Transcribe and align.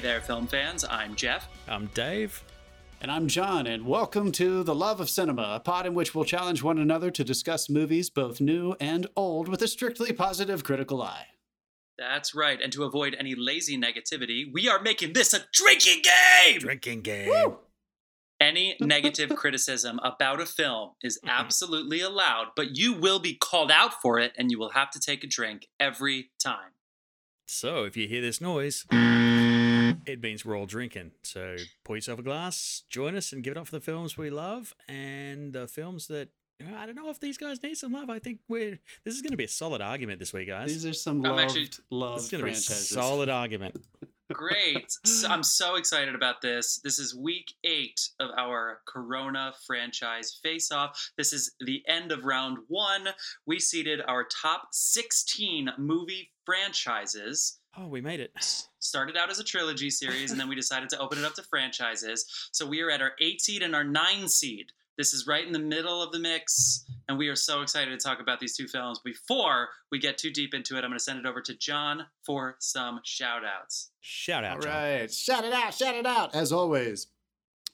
Hey 0.00 0.06
there, 0.06 0.22
film 0.22 0.46
fans. 0.46 0.82
I'm 0.88 1.14
Jeff. 1.14 1.46
I'm 1.68 1.90
Dave. 1.92 2.42
And 3.02 3.10
I'm 3.10 3.28
John, 3.28 3.66
and 3.66 3.84
welcome 3.84 4.32
to 4.32 4.62
The 4.62 4.74
Love 4.74 4.98
of 4.98 5.10
Cinema, 5.10 5.56
a 5.56 5.60
pod 5.60 5.84
in 5.84 5.92
which 5.92 6.14
we'll 6.14 6.24
challenge 6.24 6.62
one 6.62 6.78
another 6.78 7.10
to 7.10 7.22
discuss 7.22 7.68
movies, 7.68 8.08
both 8.08 8.40
new 8.40 8.74
and 8.80 9.06
old, 9.14 9.46
with 9.46 9.60
a 9.60 9.68
strictly 9.68 10.14
positive 10.14 10.64
critical 10.64 11.02
eye. 11.02 11.26
That's 11.98 12.34
right. 12.34 12.58
And 12.62 12.72
to 12.72 12.84
avoid 12.84 13.14
any 13.18 13.34
lazy 13.34 13.78
negativity, 13.78 14.50
we 14.50 14.70
are 14.70 14.80
making 14.80 15.12
this 15.12 15.34
a 15.34 15.40
drinking 15.52 16.00
game! 16.02 16.60
Drinking 16.60 17.02
game. 17.02 17.28
Woo! 17.28 17.58
Any 18.40 18.78
negative 18.80 19.36
criticism 19.36 20.00
about 20.02 20.40
a 20.40 20.46
film 20.46 20.92
is 21.02 21.18
mm-hmm. 21.18 21.28
absolutely 21.28 22.00
allowed, 22.00 22.52
but 22.56 22.74
you 22.74 22.94
will 22.94 23.18
be 23.18 23.34
called 23.34 23.70
out 23.70 24.00
for 24.00 24.18
it 24.18 24.32
and 24.38 24.50
you 24.50 24.58
will 24.58 24.70
have 24.70 24.90
to 24.92 24.98
take 24.98 25.22
a 25.24 25.26
drink 25.26 25.66
every 25.78 26.30
time. 26.42 26.70
So 27.46 27.84
if 27.84 27.98
you 27.98 28.08
hear 28.08 28.22
this 28.22 28.40
noise, 28.40 28.86
it 30.06 30.22
means 30.22 30.44
we're 30.44 30.56
all 30.58 30.66
drinking. 30.66 31.12
So 31.22 31.56
pour 31.84 31.96
yourself 31.96 32.18
a 32.18 32.22
glass, 32.22 32.82
join 32.88 33.14
us, 33.16 33.32
and 33.32 33.42
give 33.42 33.52
it 33.52 33.56
up 33.56 33.66
for 33.66 33.72
the 33.72 33.80
films 33.80 34.16
we 34.16 34.30
love 34.30 34.74
and 34.88 35.52
the 35.52 35.66
films 35.66 36.06
that 36.08 36.28
I 36.76 36.84
don't 36.84 36.94
know 36.94 37.08
if 37.08 37.18
these 37.20 37.38
guys 37.38 37.62
need 37.62 37.76
some 37.76 37.92
love. 37.92 38.10
I 38.10 38.18
think 38.18 38.40
we're 38.48 38.78
this 39.04 39.14
is 39.14 39.22
going 39.22 39.30
to 39.30 39.36
be 39.36 39.44
a 39.44 39.48
solid 39.48 39.80
argument 39.80 40.18
this 40.18 40.32
week, 40.32 40.48
guys. 40.48 40.68
These 40.68 40.86
are 40.86 40.92
some 40.92 41.24
I'm 41.24 41.32
loved, 41.32 41.42
actually- 41.42 41.64
This 41.64 42.24
is 42.24 42.30
going 42.30 42.40
to 42.40 42.44
be 42.44 42.50
a 42.50 42.54
franchises. 42.54 42.88
solid 42.90 43.28
argument. 43.28 43.82
Great. 44.32 44.92
So 45.04 45.26
I'm 45.28 45.42
so 45.42 45.74
excited 45.74 46.14
about 46.14 46.40
this. 46.40 46.80
This 46.84 47.00
is 47.00 47.16
week 47.16 47.52
eight 47.64 48.00
of 48.20 48.30
our 48.38 48.80
Corona 48.86 49.52
franchise 49.66 50.38
face 50.40 50.70
off. 50.70 51.10
This 51.16 51.32
is 51.32 51.52
the 51.60 51.82
end 51.88 52.12
of 52.12 52.24
round 52.24 52.58
one. 52.68 53.08
We 53.46 53.58
seeded 53.58 54.00
our 54.06 54.24
top 54.24 54.68
16 54.70 55.70
movie 55.78 56.30
franchises. 56.46 57.59
Oh, 57.78 57.86
we 57.86 58.00
made 58.00 58.20
it. 58.20 58.32
started 58.80 59.16
out 59.16 59.30
as 59.30 59.38
a 59.38 59.44
trilogy 59.44 59.90
series 59.90 60.30
and 60.32 60.40
then 60.40 60.48
we 60.48 60.54
decided 60.56 60.88
to 60.90 60.98
open 60.98 61.18
it 61.18 61.24
up 61.24 61.34
to 61.34 61.42
franchises. 61.42 62.26
So 62.52 62.66
we 62.66 62.80
are 62.82 62.90
at 62.90 63.00
our 63.00 63.12
eight 63.20 63.40
seed 63.40 63.62
and 63.62 63.74
our 63.74 63.84
nine 63.84 64.28
seed. 64.28 64.66
This 64.98 65.14
is 65.14 65.26
right 65.26 65.46
in 65.46 65.52
the 65.52 65.58
middle 65.58 66.02
of 66.02 66.12
the 66.12 66.18
mix, 66.18 66.84
and 67.08 67.16
we 67.16 67.28
are 67.28 67.36
so 67.36 67.62
excited 67.62 67.90
to 67.90 67.96
talk 67.96 68.20
about 68.20 68.38
these 68.38 68.54
two 68.54 68.68
films. 68.68 69.00
Before 69.02 69.68
we 69.90 69.98
get 69.98 70.18
too 70.18 70.30
deep 70.30 70.52
into 70.52 70.74
it, 70.76 70.78
I'm 70.84 70.90
going 70.90 70.98
to 70.98 71.02
send 71.02 71.18
it 71.20 71.24
over 71.26 71.40
to 71.40 71.54
John 71.56 72.04
for 72.26 72.56
some 72.58 73.00
shout 73.02 73.42
outs. 73.44 73.92
Shout 74.00 74.44
out, 74.44 74.56
All 74.56 74.62
John. 74.62 74.72
right, 74.74 75.10
shout 75.10 75.44
it 75.44 75.54
out, 75.54 75.72
shout 75.72 75.94
it 75.94 76.04
out. 76.04 76.34
As 76.34 76.52
always, 76.52 77.06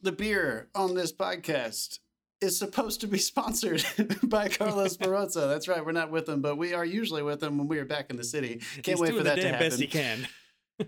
the 0.01 0.13
beer 0.13 0.69
on 0.75 0.95
this 0.95 1.13
podcast 1.13 1.99
is 2.41 2.59
supposed 2.59 3.01
to 3.03 3.07
be 3.07 3.19
sponsored 3.33 3.85
by 4.23 4.49
Carlos 4.49 4.97
Barrozo. 4.99 5.49
That's 5.49 5.69
right, 5.69 5.85
we're 5.85 5.93
not 5.93 6.11
with 6.11 6.29
him, 6.29 6.41
but 6.43 6.57
we 6.57 6.75
are 6.75 6.85
usually 6.85 7.23
with 7.23 7.43
him 7.43 7.59
when 7.59 7.69
we 7.69 7.79
are 7.79 7.85
back 7.85 8.11
in 8.11 8.17
the 8.17 8.25
city. 8.25 8.61
Can't 8.75 8.87
He's 8.87 9.01
wait 9.01 9.15
for 9.15 9.23
that 9.23 9.37
to 9.37 9.49
happen. 9.49 9.69
best 9.69 9.81
he 9.81 9.87
can. 9.87 10.27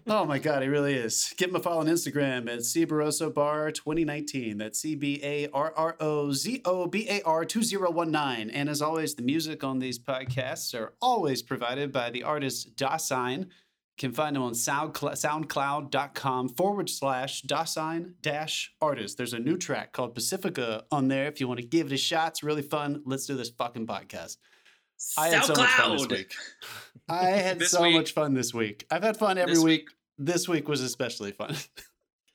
Oh 0.07 0.27
my 0.27 0.39
god, 0.39 0.61
he 0.63 0.69
really 0.69 0.93
is. 0.93 1.33
Give 1.39 1.49
him 1.49 1.57
a 1.57 1.61
follow 1.61 1.81
on 1.81 1.87
Instagram 1.87 2.53
at 2.53 2.63
C 2.63 2.85
Barrozo 2.85 3.33
Bar 3.33 3.71
2019. 3.73 4.59
That's 4.59 4.79
C 4.81 4.95
B 4.95 5.19
A 5.23 5.49
R 5.49 5.73
R 5.75 5.97
O 5.99 6.31
Z 6.31 6.61
O 6.67 6.87
B 6.87 7.07
A 7.09 7.23
R 7.23 7.47
2019. 7.47 8.51
And 8.51 8.69
as 8.69 8.83
always, 8.83 9.15
the 9.15 9.23
music 9.23 9.65
on 9.65 9.79
these 9.79 9.99
podcasts 9.99 10.79
are 10.79 10.93
always 11.01 11.41
provided 11.41 11.91
by 11.91 12.11
the 12.11 12.23
artist 12.23 12.77
Dasein. 12.77 13.49
You 14.01 14.09
can 14.09 14.15
find 14.15 14.37
them 14.37 14.45
on 14.45 14.53
SoundCloud, 14.53 15.15
soundcloud.com 15.21 16.51
forward 16.51 16.89
slash 16.89 17.43
Dasein 17.43 18.13
dash 18.23 18.73
artist. 18.81 19.17
There's 19.17 19.33
a 19.33 19.41
new 19.41 19.57
track 19.57 19.93
called 19.93 20.15
Pacifica 20.15 20.85
on 20.93 21.09
there 21.09 21.27
if 21.27 21.41
you 21.41 21.49
want 21.49 21.59
to 21.59 21.67
give 21.67 21.87
it 21.89 21.93
a 21.93 21.97
shot. 21.97 22.29
It's 22.29 22.45
really 22.45 22.63
fun. 22.63 23.03
Let's 23.05 23.27
do 23.27 23.37
this 23.37 23.51
fucking 23.51 23.89
podcast. 23.89 24.37
I 25.17 25.31
had 25.31 25.45
so 25.47 25.55
much 25.55 25.71
fun 25.71 25.97
this 25.97 26.07
week. 26.07 26.33
I 27.09 27.25
had 27.27 27.61
so 27.65 27.83
week- 27.83 27.95
much 27.97 28.13
fun 28.13 28.35
this 28.35 28.55
week. 28.55 28.87
I've 28.89 29.03
had 29.03 29.17
fun 29.17 29.37
every 29.37 29.55
This 29.55 29.65
week. 29.65 29.89
This 30.17 30.49
week 30.49 30.69
was 30.69 30.81
especially 30.81 31.33
fun. 31.33 31.57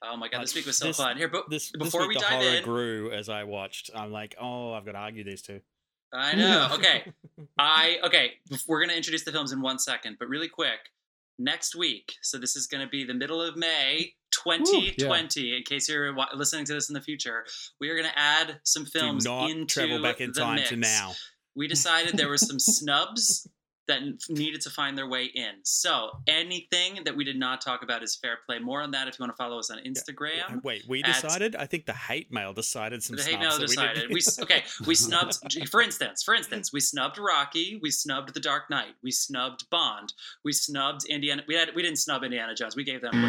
Oh 0.06 0.18
my 0.18 0.28
god, 0.28 0.40
uh, 0.40 0.42
this 0.42 0.54
week 0.54 0.66
was 0.66 0.78
so 0.78 0.88
This- 0.88 0.98
fun. 0.98 1.16
Here, 1.16 1.30
but 1.30 1.50
This 1.50 1.72
before 1.72 2.02
this 2.02 2.02
we 2.02 2.08
week, 2.10 2.18
the 2.18 2.24
dive 2.26 2.42
horror 2.44 2.56
in, 2.58 2.64
grew 2.66 3.12
as 3.14 3.30
I 3.30 3.46
watched. 3.46 3.90
I'm 3.96 4.12
like, 4.12 4.36
oh, 4.38 4.74
I've 4.74 4.84
got 4.86 4.92
to 4.92 4.98
argue 4.98 5.24
these 5.24 5.42
two. 5.42 5.62
I 6.12 6.36
know. 6.36 6.68
Okay. 6.74 7.06
I 7.58 8.00
okay, 8.04 8.32
we're 8.68 8.80
going 8.80 8.90
to 8.90 8.98
introduce 8.98 9.24
the 9.24 9.32
films 9.32 9.54
in 9.54 9.62
1 9.62 9.80
second, 9.80 10.18
but 10.20 10.28
really 10.28 10.50
quick. 10.50 10.80
Next 11.40 11.76
week, 11.76 12.14
so 12.22 12.38
this 12.38 12.56
is 12.56 12.68
going 12.68 12.86
to 12.86 12.90
be 12.90 13.04
the 13.04 13.14
middle 13.14 13.42
of 13.42 13.56
May 13.58 14.14
2020 14.32 15.58
in 15.58 15.64
case 15.64 15.90
you're 15.90 16.16
listening 16.36 16.66
to 16.66 16.74
this 16.74 16.90
in 16.90 16.94
the 16.94 17.02
future. 17.02 17.44
We 17.80 17.90
are 17.90 17.96
going 17.96 18.10
to 18.10 18.20
add 18.20 18.60
some 18.64 18.86
films 18.86 19.24
Do 19.24 19.32
not 19.32 19.50
into 19.50 19.74
travel 19.74 20.02
back 20.02 20.22
in 20.22 20.32
the 20.32 20.40
time 20.40 20.56
mix. 20.56 20.70
to 20.70 20.76
now. 20.76 21.14
We 21.56 21.68
decided 21.68 22.18
there 22.18 22.30
were 22.30 22.38
some 22.38 22.60
snubs 22.60 23.48
that 23.88 24.02
needed 24.30 24.62
to 24.62 24.70
find 24.70 24.98
their 24.98 25.08
way 25.10 25.26
in. 25.26 25.52
So, 25.64 26.12
anything 26.28 27.04
that 27.06 27.16
we 27.16 27.24
did 27.24 27.38
not 27.38 27.62
talk 27.62 27.84
about 27.84 28.02
is 28.04 28.16
fair 28.16 28.40
play. 28.46 28.60
More 28.60 28.82
on 28.82 28.92
that 28.92 29.08
if 29.08 29.20
you 29.20 29.24
want 29.24 29.34
to 29.34 29.38
follow 29.38 29.60
us 29.60 29.70
on 29.70 29.80
Instagram. 29.80 30.64
Wait, 30.64 30.84
we 30.88 31.04
at- 31.04 31.22
decided? 31.22 31.56
I 31.56 31.66
think 31.66 31.86
the 31.86 31.94
hate 31.94 32.32
mail 32.32 32.54
decided 32.54 33.04
some 33.04 33.16
The 33.18 33.24
hate 33.24 33.40
mail 33.40 33.52
that 33.52 33.60
we 33.60 33.66
decided. 33.68 34.10
We, 34.10 34.22
okay, 34.44 34.64
we 34.86 34.96
snubbed. 34.96 35.38
For 35.70 35.82
instance, 35.82 36.24
for 36.24 36.34
instance, 36.34 36.72
we 36.72 36.80
snubbed 36.80 37.18
Rocky. 37.18 37.80
We 37.82 37.92
snubbed 37.92 38.34
The 38.34 38.40
Dark 38.40 38.70
Knight. 38.70 38.96
We 39.04 39.12
snubbed 39.12 39.70
Bond. 39.70 40.14
We 40.44 40.54
snubbed 40.54 41.06
Indiana. 41.06 41.44
We 41.48 41.56
had 41.56 41.70
we 41.76 41.82
didn't 41.82 42.00
snub 42.00 42.24
Indiana 42.24 42.56
Jones. 42.56 42.76
We 42.76 42.84
gave 42.84 43.02
them. 43.02 43.12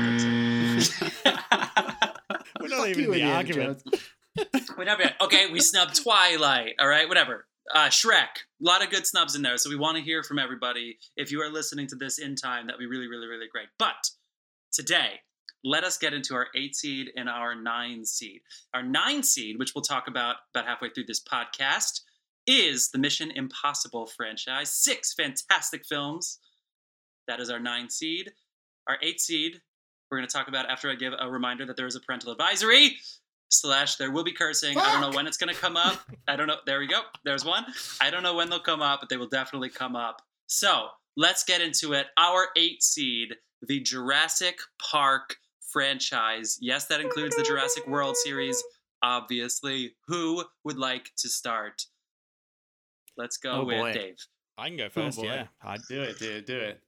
We're 2.60 2.68
not 2.68 2.78
Fuck 2.78 2.88
even 2.88 3.02
you, 3.04 3.12
in 3.12 3.18
the 3.18 3.20
Indiana 3.20 3.34
argument. 3.34 3.82
Jones. 3.84 4.70
Whatever. 4.76 5.10
Okay, 5.20 5.50
we 5.52 5.60
snubbed 5.60 6.02
Twilight. 6.02 6.74
All 6.80 6.88
right, 6.88 7.08
whatever. 7.08 7.46
Uh, 7.72 7.88
Shrek. 7.88 8.12
A 8.14 8.28
lot 8.60 8.82
of 8.82 8.90
good 8.90 9.06
snubs 9.06 9.34
in 9.34 9.42
there. 9.42 9.56
So 9.56 9.70
we 9.70 9.76
want 9.76 9.96
to 9.96 10.02
hear 10.02 10.22
from 10.22 10.38
everybody. 10.38 10.98
If 11.16 11.32
you 11.32 11.40
are 11.40 11.50
listening 11.50 11.86
to 11.88 11.96
this 11.96 12.18
in 12.18 12.36
time, 12.36 12.66
that'd 12.66 12.78
be 12.78 12.86
really, 12.86 13.06
really, 13.06 13.26
really 13.26 13.48
great. 13.50 13.68
But 13.78 14.10
today, 14.72 15.20
let 15.64 15.82
us 15.82 15.96
get 15.96 16.12
into 16.12 16.34
our 16.34 16.48
eight 16.54 16.76
seed 16.76 17.10
and 17.16 17.28
our 17.28 17.54
nine 17.54 18.04
seed. 18.04 18.42
Our 18.74 18.82
nine 18.82 19.22
seed, 19.22 19.58
which 19.58 19.74
we'll 19.74 19.82
talk 19.82 20.08
about 20.08 20.36
about 20.54 20.66
halfway 20.66 20.90
through 20.90 21.06
this 21.06 21.22
podcast, 21.22 22.00
is 22.46 22.90
the 22.90 22.98
Mission 22.98 23.30
Impossible 23.30 24.06
franchise. 24.06 24.68
Six 24.68 25.14
fantastic 25.14 25.86
films. 25.86 26.38
That 27.26 27.40
is 27.40 27.48
our 27.48 27.60
nine 27.60 27.88
seed. 27.88 28.32
Our 28.86 28.98
eight 29.02 29.20
seed, 29.20 29.62
we're 30.10 30.18
going 30.18 30.28
to 30.28 30.32
talk 30.32 30.48
about 30.48 30.68
after 30.68 30.90
I 30.90 30.94
give 30.94 31.14
a 31.18 31.30
reminder 31.30 31.64
that 31.64 31.76
there 31.76 31.86
is 31.86 31.96
a 31.96 32.00
parental 32.00 32.30
advisory. 32.30 32.96
Slash, 33.50 33.96
there 33.96 34.10
will 34.10 34.24
be 34.24 34.32
cursing. 34.32 34.76
I 34.78 34.92
don't 34.92 35.00
know 35.00 35.16
when 35.16 35.26
it's 35.26 35.36
going 35.36 35.54
to 35.54 35.60
come 35.60 35.76
up. 35.76 36.00
I 36.28 36.34
don't 36.36 36.46
know. 36.48 36.56
There 36.66 36.78
we 36.80 36.86
go. 36.88 37.02
There's 37.24 37.44
one. 37.44 37.64
I 38.00 38.10
don't 38.10 38.22
know 38.22 38.34
when 38.34 38.50
they'll 38.50 38.58
come 38.60 38.82
up, 38.82 39.00
but 39.00 39.08
they 39.08 39.16
will 39.16 39.28
definitely 39.28 39.68
come 39.70 39.94
up. 39.94 40.22
So 40.46 40.88
let's 41.16 41.44
get 41.44 41.60
into 41.60 41.92
it. 41.92 42.06
Our 42.18 42.48
eight 42.56 42.82
seed, 42.82 43.34
the 43.66 43.80
Jurassic 43.80 44.58
Park 44.90 45.36
franchise. 45.70 46.58
Yes, 46.60 46.86
that 46.86 47.00
includes 47.00 47.36
the 47.36 47.42
Jurassic 47.44 47.86
World 47.86 48.16
series, 48.16 48.60
obviously. 49.02 49.92
Who 50.08 50.44
would 50.64 50.78
like 50.78 51.10
to 51.18 51.28
start? 51.28 51.82
Let's 53.16 53.36
go 53.36 53.52
Oh, 53.60 53.64
with 53.64 53.76
boy. 53.78 53.92
Dave. 53.92 54.16
I 54.58 54.68
can 54.68 54.76
go 54.76 54.88
first, 54.88 55.18
boy. 55.18 55.24
yeah. 55.26 55.46
I, 55.62 55.76
do 55.88 56.02
it, 56.02 56.18
dude. 56.18 56.44
Do 56.46 56.58
it. 56.58 56.80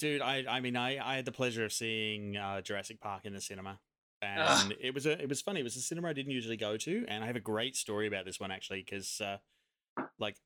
dude, 0.00 0.20
I, 0.22 0.44
I 0.48 0.60
mean, 0.60 0.76
I, 0.76 0.98
I 0.98 1.16
had 1.16 1.24
the 1.24 1.32
pleasure 1.32 1.64
of 1.64 1.72
seeing 1.72 2.36
uh, 2.36 2.60
Jurassic 2.60 3.00
Park 3.00 3.24
in 3.24 3.32
the 3.32 3.40
cinema, 3.40 3.78
and 4.24 4.72
Ugh. 4.72 4.78
it 4.80 4.94
was 4.94 5.06
a, 5.06 5.20
it 5.20 5.28
was 5.28 5.40
funny. 5.40 5.60
It 5.60 5.64
was 5.64 5.76
a 5.76 5.80
cinema 5.80 6.08
I 6.08 6.12
didn't 6.12 6.32
usually 6.32 6.56
go 6.56 6.76
to, 6.76 7.04
and 7.08 7.22
I 7.22 7.26
have 7.26 7.36
a 7.36 7.40
great 7.40 7.76
story 7.76 8.06
about 8.06 8.24
this 8.24 8.40
one 8.40 8.50
actually, 8.50 8.84
because, 8.84 9.20
uh, 9.20 9.38
like, 10.18 10.36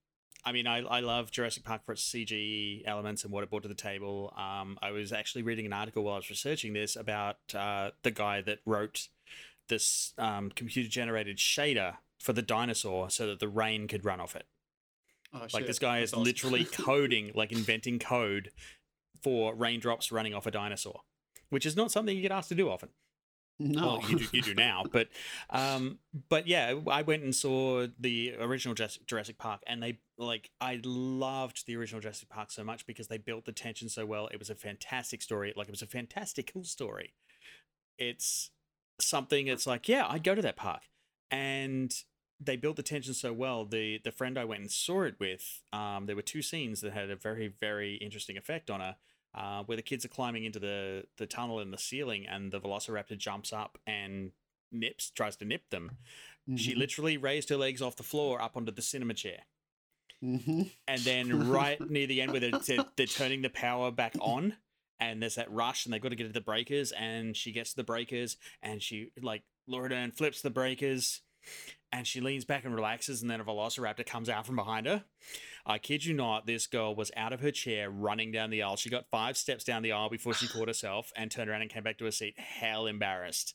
I 0.45 0.53
mean, 0.53 0.67
I, 0.67 0.79
I 0.79 1.01
love 1.01 1.31
Jurassic 1.31 1.65
Park 1.65 1.85
for 1.85 1.93
its 1.93 2.03
CG 2.03 2.83
elements 2.87 3.25
and 3.25 3.33
what 3.33 3.43
it 3.43 3.51
brought 3.51 3.63
to 3.63 3.69
the 3.69 3.75
table. 3.75 4.33
Um, 4.37 4.79
I 4.81 4.93
was 4.93 5.13
actually 5.13 5.43
reading 5.43 5.67
an 5.67 5.73
article 5.73 6.05
while 6.05 6.15
I 6.15 6.19
was 6.19 6.31
researching 6.31 6.73
this 6.73 6.95
about 6.97 7.37
uh, 7.55 7.91
the 8.03 8.11
guy 8.13 8.41
that 8.43 8.61
wrote 8.65 9.09
this 9.69 10.15
um, 10.17 10.51
computer 10.51 10.89
generated 10.89 11.39
shader 11.39 11.97
for 12.19 12.33
the 12.33 12.43
dinosaur 12.43 13.11
so 13.11 13.27
that 13.27 13.41
the 13.41 13.49
rain 13.49 13.89
could 13.89 14.05
run 14.05 14.21
off 14.21 14.35
it. 14.37 14.47
Oh, 15.35 15.47
Like 15.53 15.67
this 15.67 15.79
guy 15.79 16.01
That's 16.01 16.11
is 16.11 16.15
awesome. 16.15 16.25
literally 16.25 16.65
coding, 16.73 17.33
like 17.35 17.53
inventing 17.53 17.99
code 17.99 18.51
for 19.23 19.55
raindrops 19.55 20.11
running 20.11 20.35
off 20.35 20.47
a 20.47 20.51
dinosaur, 20.51 21.01
which 21.51 21.67
is 21.67 21.77
not 21.77 21.91
something 21.91 22.17
you 22.17 22.23
get 22.23 22.33
asked 22.33 22.49
to 22.51 22.55
do 22.55 22.71
often. 22.71 22.91
No. 23.59 23.99
Well, 24.01 24.11
you 24.11 24.19
do, 24.19 24.27
you 24.33 24.43
do 24.43 24.55
now, 24.55 24.85
but 24.91 25.09
um, 25.51 25.99
but 26.29 26.47
yeah, 26.47 26.75
I 26.91 27.03
went 27.03 27.23
and 27.23 27.35
saw 27.35 27.87
the 27.99 28.35
original 28.39 28.75
Jurassic, 28.75 29.39
Park, 29.39 29.63
and 29.67 29.83
they 29.83 29.99
like 30.17 30.51
I 30.61 30.81
loved 30.85 31.67
the 31.67 31.77
original 31.77 32.01
Jurassic 32.01 32.29
Park 32.29 32.51
so 32.51 32.65
much 32.65 32.87
because 32.87 33.09
they 33.09 33.19
built 33.19 33.45
the 33.45 33.53
tension 33.53 33.89
so 33.89 34.07
well. 34.07 34.29
It 34.29 34.39
was 34.39 34.51
a 34.51 34.55
fantastic 34.55 35.23
story, 35.23 35.53
like 35.57 35.69
it 35.69 35.73
was 35.73 35.83
a 35.83 35.87
fantastic 35.87 36.09
fantastical 36.19 36.65
story. 36.65 37.15
It's 37.99 38.51
something. 39.01 39.47
It's 39.47 39.67
like 39.67 39.89
yeah, 39.89 40.07
I'd 40.09 40.25
go 40.25 40.35
to 40.35 40.43
that 40.43 40.57
park, 40.57 40.83
and 41.31 41.93
they 42.41 42.57
built 42.57 42.77
the 42.77 42.83
tension 42.83 43.15
so 43.15 43.33
well. 43.33 43.65
The 43.65 44.01
the 44.05 44.13
friend 44.13 44.39
I 44.39 44.45
went 44.45 44.61
and 44.61 44.71
saw 44.71 45.03
it 45.03 45.17
with, 45.19 45.63
um, 45.73 46.07
there 46.07 46.17
were 46.17 46.23
two 46.23 46.43
scenes 46.43 46.81
that 46.81 46.93
had 46.93 47.11
a 47.11 47.17
very 47.17 47.53
very 47.61 47.97
interesting 47.97 48.37
effect 48.37 48.71
on 48.71 48.81
her. 48.81 48.97
Uh, 49.35 49.63
where 49.65 49.77
the 49.77 49.83
kids 49.83 50.05
are 50.05 50.09
climbing 50.09 50.45
into 50.45 50.59
the 50.59 51.05
the 51.19 51.27
tunnel 51.27 51.61
in 51.61 51.71
the 51.71 51.79
ceiling, 51.79 52.27
and 52.27 52.51
the 52.51 52.61
Velociraptor 52.61 53.17
jumps 53.17 53.53
up 53.53 53.79
and 53.87 54.33
nips 54.73 55.11
tries 55.11 55.37
to 55.37 55.45
nip 55.45 55.69
them. 55.71 55.99
She 56.57 56.73
Mhm. 56.75 56.79
literally 56.79 57.17
raised 57.19 57.49
her 57.51 57.57
legs 57.57 57.83
off 57.83 57.97
the 57.97 58.03
floor 58.03 58.41
up 58.41 58.57
onto 58.57 58.73
the 58.73 58.83
cinema 58.83 59.15
chair, 59.15 59.45
Mhm. 60.23 60.71
and 60.87 61.01
then 61.03 61.49
right 61.49 61.79
near 61.91 62.07
the 62.07 62.23
end 62.23 62.33
where 62.33 62.41
they're, 62.41 62.59
they're, 62.67 62.85
they're 62.97 63.07
turning 63.07 63.43
the 63.43 63.51
power 63.51 63.91
back 63.91 64.15
on, 64.21 64.57
and 64.99 65.23
there's 65.23 65.35
that 65.37 65.51
rush, 65.51 65.85
and 65.85 65.93
they've 65.93 66.01
got 66.03 66.09
to 66.09 66.17
get 66.17 66.27
to 66.27 66.33
the 66.33 66.41
breakers, 66.41 66.91
and 66.93 67.37
she 67.37 67.53
gets 67.53 67.71
to 67.71 67.77
the 67.77 67.85
breakers, 67.85 68.39
and 68.63 68.83
she 68.83 69.11
like 69.21 69.43
Laura 69.67 69.91
Dern 69.91 70.11
flips 70.11 70.41
the 70.41 70.51
breakers, 70.51 71.21
and 71.93 72.07
she 72.07 72.21
leans 72.21 72.45
back 72.45 72.65
and 72.65 72.75
relaxes, 72.75 73.23
and 73.23 73.31
then 73.31 73.41
a 73.41 73.45
velociraptor 73.45 74.05
comes 74.07 74.29
out 74.29 74.47
from 74.47 74.57
behind 74.57 74.87
her. 74.87 75.05
I 75.67 75.79
kid 75.79 76.05
you 76.05 76.15
not, 76.15 76.47
this 76.47 76.67
girl 76.67 76.95
was 76.95 77.11
out 77.17 77.33
of 77.33 77.41
her 77.41 77.51
chair 77.51 77.91
running 77.91 78.31
down 78.33 78.51
the 78.51 78.63
aisle. 78.63 78.77
She 78.77 78.91
got 78.91 79.07
five 79.11 79.37
steps 79.37 79.65
down 79.65 79.83
the 79.83 79.93
aisle 79.93 80.09
before 80.11 80.35
she 80.35 80.47
caught 80.53 80.69
herself 80.69 81.13
and 81.17 81.31
turned 81.31 81.51
around 81.51 81.63
and 81.63 81.71
came 81.71 81.83
back 81.83 81.99
to 81.99 82.05
her 82.05 82.11
seat, 82.11 82.35
hell 82.39 82.87
embarrassed. 82.87 83.55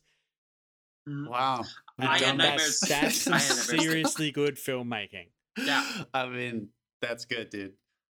Mm, 1.09 1.30
wow. 1.30 1.63
I 2.00 2.18
had 2.18 2.21
And 2.30 2.38
nightmares. 2.38 2.80
That's, 2.80 3.25
that's 3.25 3.69
I 3.69 3.77
seriously 3.77 4.31
good 4.31 4.56
filmmaking. 4.56 5.27
Yeah. 5.57 5.86
I 6.13 6.27
mean, 6.27 6.69
that's 7.01 7.25
good, 7.25 7.50
dude. 7.50 7.74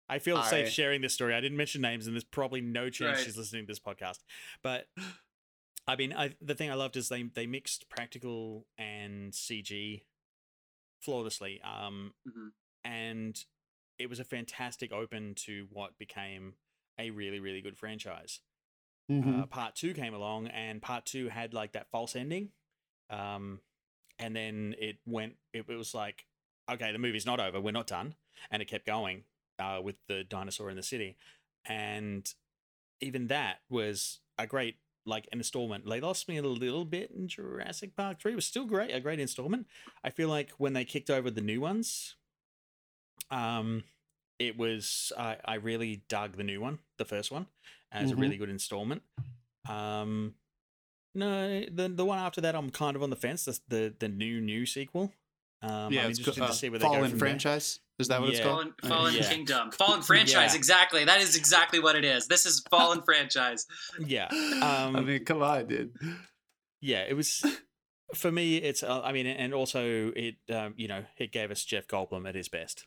I 0.09 0.19
feel 0.19 0.37
I- 0.37 0.49
safe 0.49 0.69
sharing 0.69 1.01
this 1.01 1.13
story. 1.13 1.35
I 1.35 1.39
didn't 1.39 1.57
mention 1.57 1.81
names, 1.81 2.07
and 2.07 2.15
there's 2.15 2.23
probably 2.23 2.61
no 2.61 2.89
chance 2.89 3.17
Right. 3.17 3.25
she's 3.25 3.37
listening 3.37 3.63
to 3.65 3.67
this 3.71 3.79
podcast. 3.79 4.19
But 4.63 4.87
I 5.87 5.95
mean, 5.95 6.13
I, 6.13 6.35
the 6.41 6.55
thing 6.55 6.71
I 6.71 6.73
loved 6.73 6.97
is 6.97 7.09
they 7.09 7.23
they 7.23 7.45
mixed 7.45 7.89
practical 7.89 8.65
and 8.77 9.31
CG 9.33 10.01
flawlessly, 10.99 11.61
um, 11.61 12.13
Mhm. 12.27 12.53
and 12.83 13.45
it 13.97 14.09
was 14.09 14.19
a 14.19 14.23
fantastic 14.25 14.91
open 14.91 15.35
to 15.35 15.67
what 15.71 15.97
became 15.97 16.55
a 16.97 17.11
really 17.11 17.39
really 17.39 17.61
good 17.61 17.77
franchise. 17.77 18.41
Mhm. 19.09 19.43
Uh, 19.43 19.45
part 19.47 19.75
two 19.75 19.93
came 19.93 20.13
along, 20.13 20.47
and 20.47 20.81
part 20.81 21.05
two 21.05 21.29
had 21.29 21.53
like 21.53 21.71
that 21.73 21.89
false 21.89 22.15
ending, 22.15 22.51
um, 23.09 23.61
and 24.19 24.35
then 24.35 24.75
it 24.79 24.99
went. 25.05 25.37
It, 25.53 25.65
it 25.69 25.75
was 25.75 25.93
like, 25.93 26.27
okay, 26.69 26.91
the 26.91 26.99
movie's 26.99 27.25
not 27.25 27.39
over. 27.39 27.59
We're 27.59 27.71
not 27.71 27.87
done, 27.87 28.15
and 28.51 28.61
it 28.61 28.65
kept 28.67 28.85
going 28.85 29.25
uh, 29.59 29.81
with 29.83 29.97
the 30.07 30.23
dinosaur 30.23 30.69
in 30.69 30.75
the 30.77 30.83
city, 30.83 31.17
and 31.65 32.33
even 33.01 33.27
that 33.27 33.61
was 33.69 34.21
a 34.37 34.47
great 34.47 34.77
like 35.05 35.27
an 35.31 35.39
installment. 35.39 35.87
They 35.87 36.01
lost 36.01 36.27
me 36.27 36.37
a 36.37 36.41
little 36.43 36.85
bit 36.85 37.11
in 37.11 37.27
Jurassic 37.27 37.95
Park 37.95 38.19
three. 38.19 38.33
It 38.33 38.35
was 38.35 38.45
still 38.45 38.65
great, 38.65 38.91
a 38.93 38.99
great 38.99 39.19
installment. 39.19 39.67
I 40.03 40.09
feel 40.09 40.29
like 40.29 40.51
when 40.57 40.73
they 40.73 40.85
kicked 40.85 41.09
over 41.09 41.31
the 41.31 41.41
new 41.41 41.61
ones, 41.61 42.15
um, 43.31 43.83
it 44.39 44.57
was 44.57 45.11
I 45.17 45.37
I 45.45 45.55
really 45.55 46.03
dug 46.07 46.37
the 46.37 46.43
new 46.43 46.61
one, 46.61 46.79
the 46.97 47.05
first 47.05 47.31
one, 47.31 47.47
as 47.91 48.09
Mhm. 48.09 48.13
a 48.13 48.15
really 48.15 48.37
good 48.37 48.49
installment. 48.49 49.03
Um, 49.67 50.35
no, 51.15 51.65
the 51.65 51.89
the 51.89 52.05
one 52.05 52.19
after 52.19 52.41
that, 52.41 52.55
I'm 52.55 52.69
kind 52.69 52.95
of 52.95 53.03
on 53.03 53.09
the 53.09 53.15
fence. 53.15 53.45
The 53.45 53.59
the, 53.67 53.95
the 53.99 54.07
new 54.07 54.41
new 54.41 54.65
sequel. 54.65 55.13
Um, 55.61 55.91
yeah, 55.91 56.03
I'm 56.03 56.09
it's 56.11 56.19
interested 56.19 56.41
co- 56.41 56.47
to 56.47 56.51
uh, 56.51 56.55
see 56.55 56.69
where 56.69 56.79
they 56.79 56.85
go 56.85 56.93
Fallen 56.93 57.09
from 57.11 57.19
there. 57.19 57.27
Franchise. 57.99 58.05
Is 58.05 58.07
that 58.07 58.21
what 58.21 58.29
it's 58.29 58.39
called? 58.39 58.73
Fallen, 58.91 59.13
Uh, 59.15 59.17
yeah. 59.17 59.29
Kingdom. 59.29 59.71
Fallen 59.77 60.01
franchise, 60.01 60.51
Yeah. 60.53 60.57
exactly. 60.57 61.05
That 61.05 61.21
is 61.21 61.35
exactly 61.35 61.79
what 61.79 61.95
it 61.95 62.05
is. 62.05 62.27
This 62.27 62.45
is 62.45 62.63
Fallen 62.69 63.01
franchise. 63.03 63.65
Yeah, 64.05 64.27
I 64.31 64.91
um, 64.93 65.05
mean, 65.05 65.23
come 65.25 65.41
on, 65.43 65.67
dude. 65.67 65.91
yeah. 66.81 67.03
It 67.07 67.15
was 67.15 67.43
for 68.15 68.31
me. 68.31 68.57
It's 68.57 68.83
uh, 68.83 69.01
I 69.01 69.11
mean, 69.11 69.27
and 69.27 69.53
also 69.53 70.11
it 70.15 70.35
um, 70.53 70.73
you 70.77 70.87
know 70.87 71.03
it 71.17 71.31
gave 71.31 71.51
us 71.51 71.63
Jeff 71.63 71.87
Goldblum 71.87 72.27
at 72.27 72.35
his 72.35 72.49
best 72.49 72.85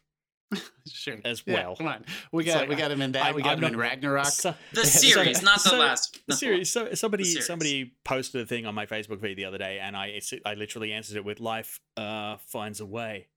Sure. 0.87 1.17
as 1.25 1.43
Yeah, 1.47 1.55
well. 1.69 1.77
come 1.77 1.87
on. 1.87 2.05
We 2.33 2.45
got 2.45 2.61
like, 2.61 2.69
we 2.69 2.75
got 2.75 2.91
him 2.91 3.01
in 3.01 3.13
that. 3.13 3.25
I'm- 3.27 3.35
we 3.35 3.43
got 3.43 3.53
I'm 3.53 3.59
him 3.65 3.73
in 3.73 3.77
Ragnarok. 3.79 4.27
So- 4.27 4.55
The 4.75 4.85
so- 4.85 4.99
series, 5.09 5.43
not 5.43 5.63
the 5.63 5.71
so- 5.71 5.79
last. 5.79 6.13
The 6.15 6.21
the 6.29 6.37
series. 6.37 6.73
So 6.73 6.93
somebody 6.95 7.25
series. 7.25 7.47
somebody 7.47 7.93
posted 8.05 8.43
a 8.43 8.47
thing 8.47 8.67
on 8.67 8.75
my 8.75 8.85
Facebook 8.87 9.21
feed 9.23 9.39
the 9.39 9.45
other 9.47 9.59
day, 9.59 9.79
and 9.81 9.97
I 9.97 10.09
it's, 10.09 10.33
I 10.45 10.55
literally 10.55 10.93
answered 10.93 11.17
it 11.17 11.25
with 11.25 11.41
"Life 11.41 11.81
uh, 11.97 12.37
finds 12.49 12.81
a 12.81 12.87
way," 12.87 13.29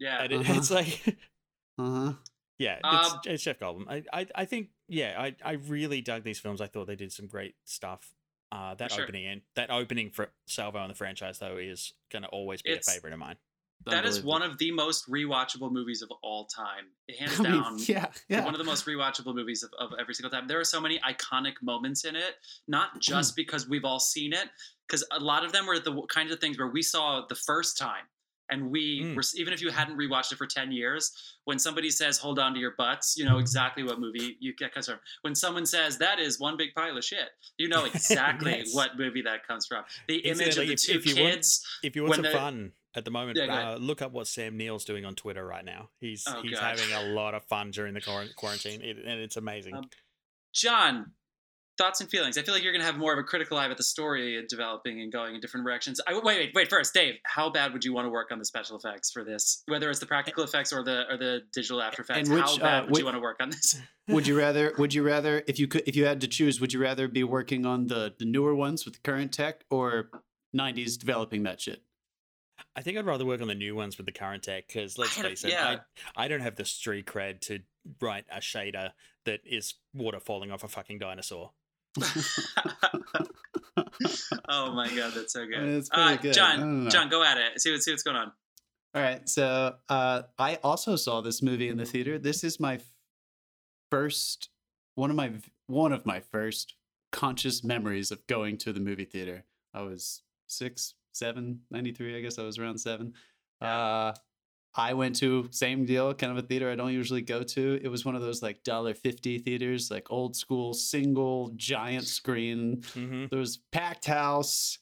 Yeah. 0.00 0.22
and 0.22 0.32
it, 0.32 0.40
Uh-huh. 0.40 0.54
it's 0.56 0.70
like, 0.70 1.16
Uh-huh. 1.78 2.12
yeah, 2.58 2.78
Um, 2.84 3.00
it's, 3.00 3.26
it's 3.26 3.42
Jeff 3.42 3.58
Goldblum. 3.58 3.86
I, 3.88 4.02
I 4.12 4.26
I 4.34 4.44
think 4.44 4.68
yeah, 4.88 5.14
I 5.18 5.34
I 5.44 5.52
really 5.52 6.00
dug 6.00 6.22
these 6.22 6.38
films. 6.38 6.60
I 6.60 6.66
thought 6.68 6.86
they 6.86 6.96
did 6.96 7.12
some 7.12 7.26
great 7.26 7.54
stuff. 7.64 8.14
Uh, 8.52 8.74
that 8.76 8.90
For 8.90 8.96
sure. 8.96 9.04
opening 9.04 9.26
and 9.26 9.40
that 9.56 9.70
opening 9.70 10.10
for 10.10 10.30
Salvo 10.46 10.78
and 10.78 10.88
the 10.90 10.94
franchise 10.94 11.38
though 11.40 11.56
is 11.56 11.92
gonna 12.12 12.28
always 12.28 12.62
be 12.62 12.70
It's- 12.70 12.86
a 12.86 12.92
favorite 12.92 13.12
of 13.12 13.18
mine. 13.18 13.36
That 13.86 14.06
is 14.06 14.22
one 14.22 14.40
of 14.40 14.56
the 14.56 14.70
most 14.70 15.10
rewatchable 15.10 15.70
movies 15.70 16.00
of 16.00 16.10
all 16.22 16.46
time. 16.46 16.86
Hands 17.18 17.38
I 17.40 17.42
mean, 17.42 17.52
down. 17.60 17.78
yeah, 17.80 18.06
yeah. 18.30 18.42
One 18.44 18.54
of 18.54 18.58
the 18.58 18.64
most 18.64 18.86
rewatchable 18.86 19.34
movies 19.34 19.62
of, 19.62 19.70
of 19.78 19.90
every 20.00 20.14
single 20.14 20.30
time. 20.30 20.46
There 20.48 20.58
are 20.58 20.64
so 20.64 20.80
many 20.80 20.98
iconic 21.00 21.54
moments 21.60 22.04
in 22.06 22.16
it, 22.16 22.36
not 22.66 22.98
just 23.00 23.36
because 23.36 23.68
we've 23.68 23.84
all 23.84 24.00
seen 24.00 24.32
it, 24.32 24.48
because 24.86 25.04
a 25.10 25.20
lot 25.20 25.44
of 25.44 25.52
them 25.52 25.66
were 25.66 25.78
the 25.80 26.00
kinds 26.08 26.32
of 26.32 26.38
things 26.40 26.56
where 26.56 26.68
we 26.68 26.80
saw 26.80 27.26
the 27.28 27.34
first 27.34 27.76
time. 27.76 28.04
And 28.50 28.70
we 28.70 29.00
Mm. 29.00 29.14
were, 29.16 29.22
even 29.36 29.52
if 29.54 29.62
you 29.62 29.70
hadn't 29.70 29.96
rewatched 29.96 30.30
it 30.32 30.36
for 30.36 30.46
10 30.46 30.70
years, 30.70 31.12
when 31.44 31.58
somebody 31.58 31.88
says, 31.90 32.18
hold 32.18 32.38
on 32.38 32.52
to 32.54 32.60
your 32.60 32.74
butts, 32.76 33.16
you 33.16 33.24
know 33.24 33.38
exactly 33.38 33.82
what 33.82 33.98
movie 33.98 34.36
you 34.38 34.54
get 34.54 34.72
comes 34.74 34.86
from. 34.86 34.98
When 35.22 35.34
someone 35.34 35.64
says, 35.66 35.96
that 35.98 36.18
is 36.20 36.38
one 36.38 36.56
big 36.56 36.74
pile 36.74 36.96
of 36.96 37.04
shit, 37.04 37.30
you 37.56 37.68
know 37.68 37.84
exactly 37.94 38.58
Yes. 38.58 38.74
what 38.74 38.98
movie 38.98 39.22
that 39.22 39.46
comes 39.46 39.66
from. 39.66 39.84
The 40.08 40.18
image 40.18 40.58
of 40.58 40.66
the 40.66 40.72
if- 40.74 40.82
two 40.82 40.92
if 40.92 41.06
you 41.06 41.22
want- 41.22 41.34
kids. 41.36 41.66
If 41.82 41.96
you 41.96 42.02
want 42.04 42.16
some 42.16 42.24
fun 42.32 42.72
at 42.94 43.04
the 43.04 43.10
moment, 43.10 43.38
Yeah, 43.38 43.72
uh, 43.72 43.76
look 43.76 44.02
up 44.02 44.12
what 44.12 44.26
Sam 44.26 44.56
Neill's 44.56 44.84
doing 44.84 45.04
on 45.04 45.14
Twitter 45.14 45.44
right 45.46 45.64
now. 45.64 45.88
He's 46.00 46.24
Oh, 46.28 46.42
he's 46.42 46.58
God. 46.60 46.78
having 46.78 46.92
a 46.94 47.14
lot 47.14 47.34
of 47.34 47.44
fun 47.46 47.70
during 47.70 47.94
the 47.94 48.00
quarantine, 48.36 48.82
it, 48.82 48.98
and 48.98 49.20
it's 49.20 49.36
amazing. 49.36 49.74
Um, 49.74 49.88
John, 50.52 51.12
thoughts 51.76 52.00
and 52.00 52.08
feelings. 52.10 52.38
I 52.38 52.42
feel 52.42 52.54
like 52.54 52.62
you're 52.62 52.72
going 52.72 52.80
to 52.80 52.86
have 52.86 52.98
more 52.98 53.12
of 53.12 53.18
a 53.18 53.22
critical 53.22 53.58
eye 53.58 53.66
with 53.68 53.76
the 53.76 53.82
story 53.84 54.38
and 54.38 54.48
developing 54.48 55.00
and 55.00 55.12
going 55.12 55.34
in 55.34 55.40
different 55.40 55.66
directions. 55.66 56.00
I, 56.06 56.14
wait, 56.14 56.22
wait, 56.24 56.52
wait. 56.54 56.70
First, 56.70 56.94
Dave, 56.94 57.14
how 57.24 57.50
bad 57.50 57.72
would 57.72 57.84
you 57.84 57.92
want 57.92 58.06
to 58.06 58.10
work 58.10 58.30
on 58.30 58.38
the 58.38 58.44
special 58.44 58.76
effects 58.76 59.10
for 59.10 59.24
this? 59.24 59.62
Whether 59.66 59.90
it's 59.90 60.00
the 60.00 60.06
practical 60.06 60.44
effects 60.44 60.72
or 60.72 60.82
the 60.84 61.04
or 61.10 61.16
the 61.16 61.40
digital 61.52 61.82
After 61.82 62.02
Effects, 62.02 62.28
And 62.28 62.38
which, 62.38 62.44
how 62.44 62.58
bad 62.58 62.78
uh, 62.78 62.82
would 62.82 62.90
which- 62.92 62.98
you 63.00 63.04
want 63.04 63.16
to 63.16 63.20
work 63.20 63.36
on 63.40 63.50
this? 63.50 63.80
would 64.08 64.26
you 64.26 64.38
rather? 64.38 64.72
Would 64.78 64.94
you 64.94 65.02
rather 65.02 65.42
if 65.48 65.58
you 65.58 65.66
could 65.66 65.82
if 65.86 65.96
you 65.96 66.04
had 66.04 66.20
to 66.20 66.28
choose? 66.28 66.60
Would 66.60 66.72
you 66.72 66.80
rather 66.80 67.08
be 67.08 67.24
working 67.24 67.66
on 67.66 67.88
the 67.88 68.14
the 68.18 68.24
newer 68.24 68.54
ones 68.54 68.84
with 68.84 68.94
the 68.94 69.00
current 69.00 69.32
tech 69.32 69.64
or 69.70 70.10
'90s 70.56 70.98
developing 70.98 71.42
that 71.44 71.60
shit? 71.60 71.82
I 72.76 72.82
think 72.82 72.98
I'd 72.98 73.06
rather 73.06 73.24
work 73.24 73.40
on 73.40 73.48
the 73.48 73.54
new 73.54 73.74
ones 73.74 73.96
with 73.96 74.06
the 74.06 74.12
current 74.12 74.44
tech 74.44 74.68
because 74.68 74.96
let's 74.98 75.16
face 75.16 75.44
it, 75.44 75.50
yeah. 75.50 75.78
I, 76.16 76.24
I 76.24 76.28
don't 76.28 76.40
have 76.40 76.56
the 76.56 76.64
street 76.64 77.06
cred 77.06 77.40
to 77.42 77.60
write 78.00 78.26
a 78.30 78.38
shader 78.38 78.92
that 79.24 79.40
is 79.44 79.74
water 79.92 80.20
falling 80.20 80.50
off 80.50 80.64
a 80.64 80.68
fucking 80.68 80.98
dinosaur. 80.98 81.50
oh 84.48 84.72
my 84.72 84.88
god, 84.94 85.12
that's 85.14 85.32
so 85.32 85.46
good. 85.46 85.62
It's 85.62 85.88
pretty 85.88 86.14
uh, 86.14 86.16
good. 86.16 86.34
John. 86.34 86.90
John, 86.90 87.08
go 87.08 87.22
at 87.22 87.38
it. 87.38 87.60
See 87.60 87.70
what 87.70 87.82
see 87.82 87.92
what's 87.92 88.02
going 88.02 88.16
on. 88.16 88.32
All 88.94 89.02
right, 89.02 89.28
so 89.28 89.74
uh, 89.88 90.22
I 90.38 90.58
also 90.62 90.96
saw 90.96 91.20
this 91.20 91.42
movie 91.42 91.68
in 91.68 91.76
the 91.76 91.84
theater. 91.84 92.18
This 92.18 92.44
is 92.44 92.60
my 92.60 92.78
first 93.90 94.48
one 94.94 95.10
of 95.10 95.16
my 95.16 95.32
one 95.66 95.92
of 95.92 96.06
my 96.06 96.20
first 96.20 96.74
conscious 97.12 97.62
memories 97.64 98.10
of 98.10 98.26
going 98.26 98.58
to 98.58 98.72
the 98.72 98.80
movie 98.80 99.04
theater. 99.04 99.44
I 99.72 99.82
was 99.82 100.22
six, 100.46 100.94
seven, 101.12 101.60
93, 101.70 102.16
I 102.16 102.20
guess 102.20 102.38
I 102.38 102.42
was 102.42 102.58
around 102.58 102.78
seven. 102.78 103.14
Uh, 103.60 104.12
I 104.76 104.94
went 104.94 105.16
to 105.16 105.48
same 105.52 105.84
deal, 105.84 106.12
kind 106.14 106.32
of 106.36 106.38
a 106.44 106.46
theater 106.46 106.70
I 106.70 106.74
don't 106.74 106.92
usually 106.92 107.22
go 107.22 107.42
to. 107.42 107.80
It 107.82 107.88
was 107.88 108.04
one 108.04 108.16
of 108.16 108.22
those 108.22 108.42
like 108.42 108.62
dollar 108.64 108.92
fifty 108.94 109.38
theaters, 109.38 109.90
like 109.90 110.10
old 110.10 110.34
school 110.36 110.74
single 110.74 111.52
giant 111.56 112.04
screen 112.06 112.82
Mm-hmm. 112.94 113.26
there 113.30 113.38
was 113.38 113.58
packed 113.72 114.06
house 114.06 114.78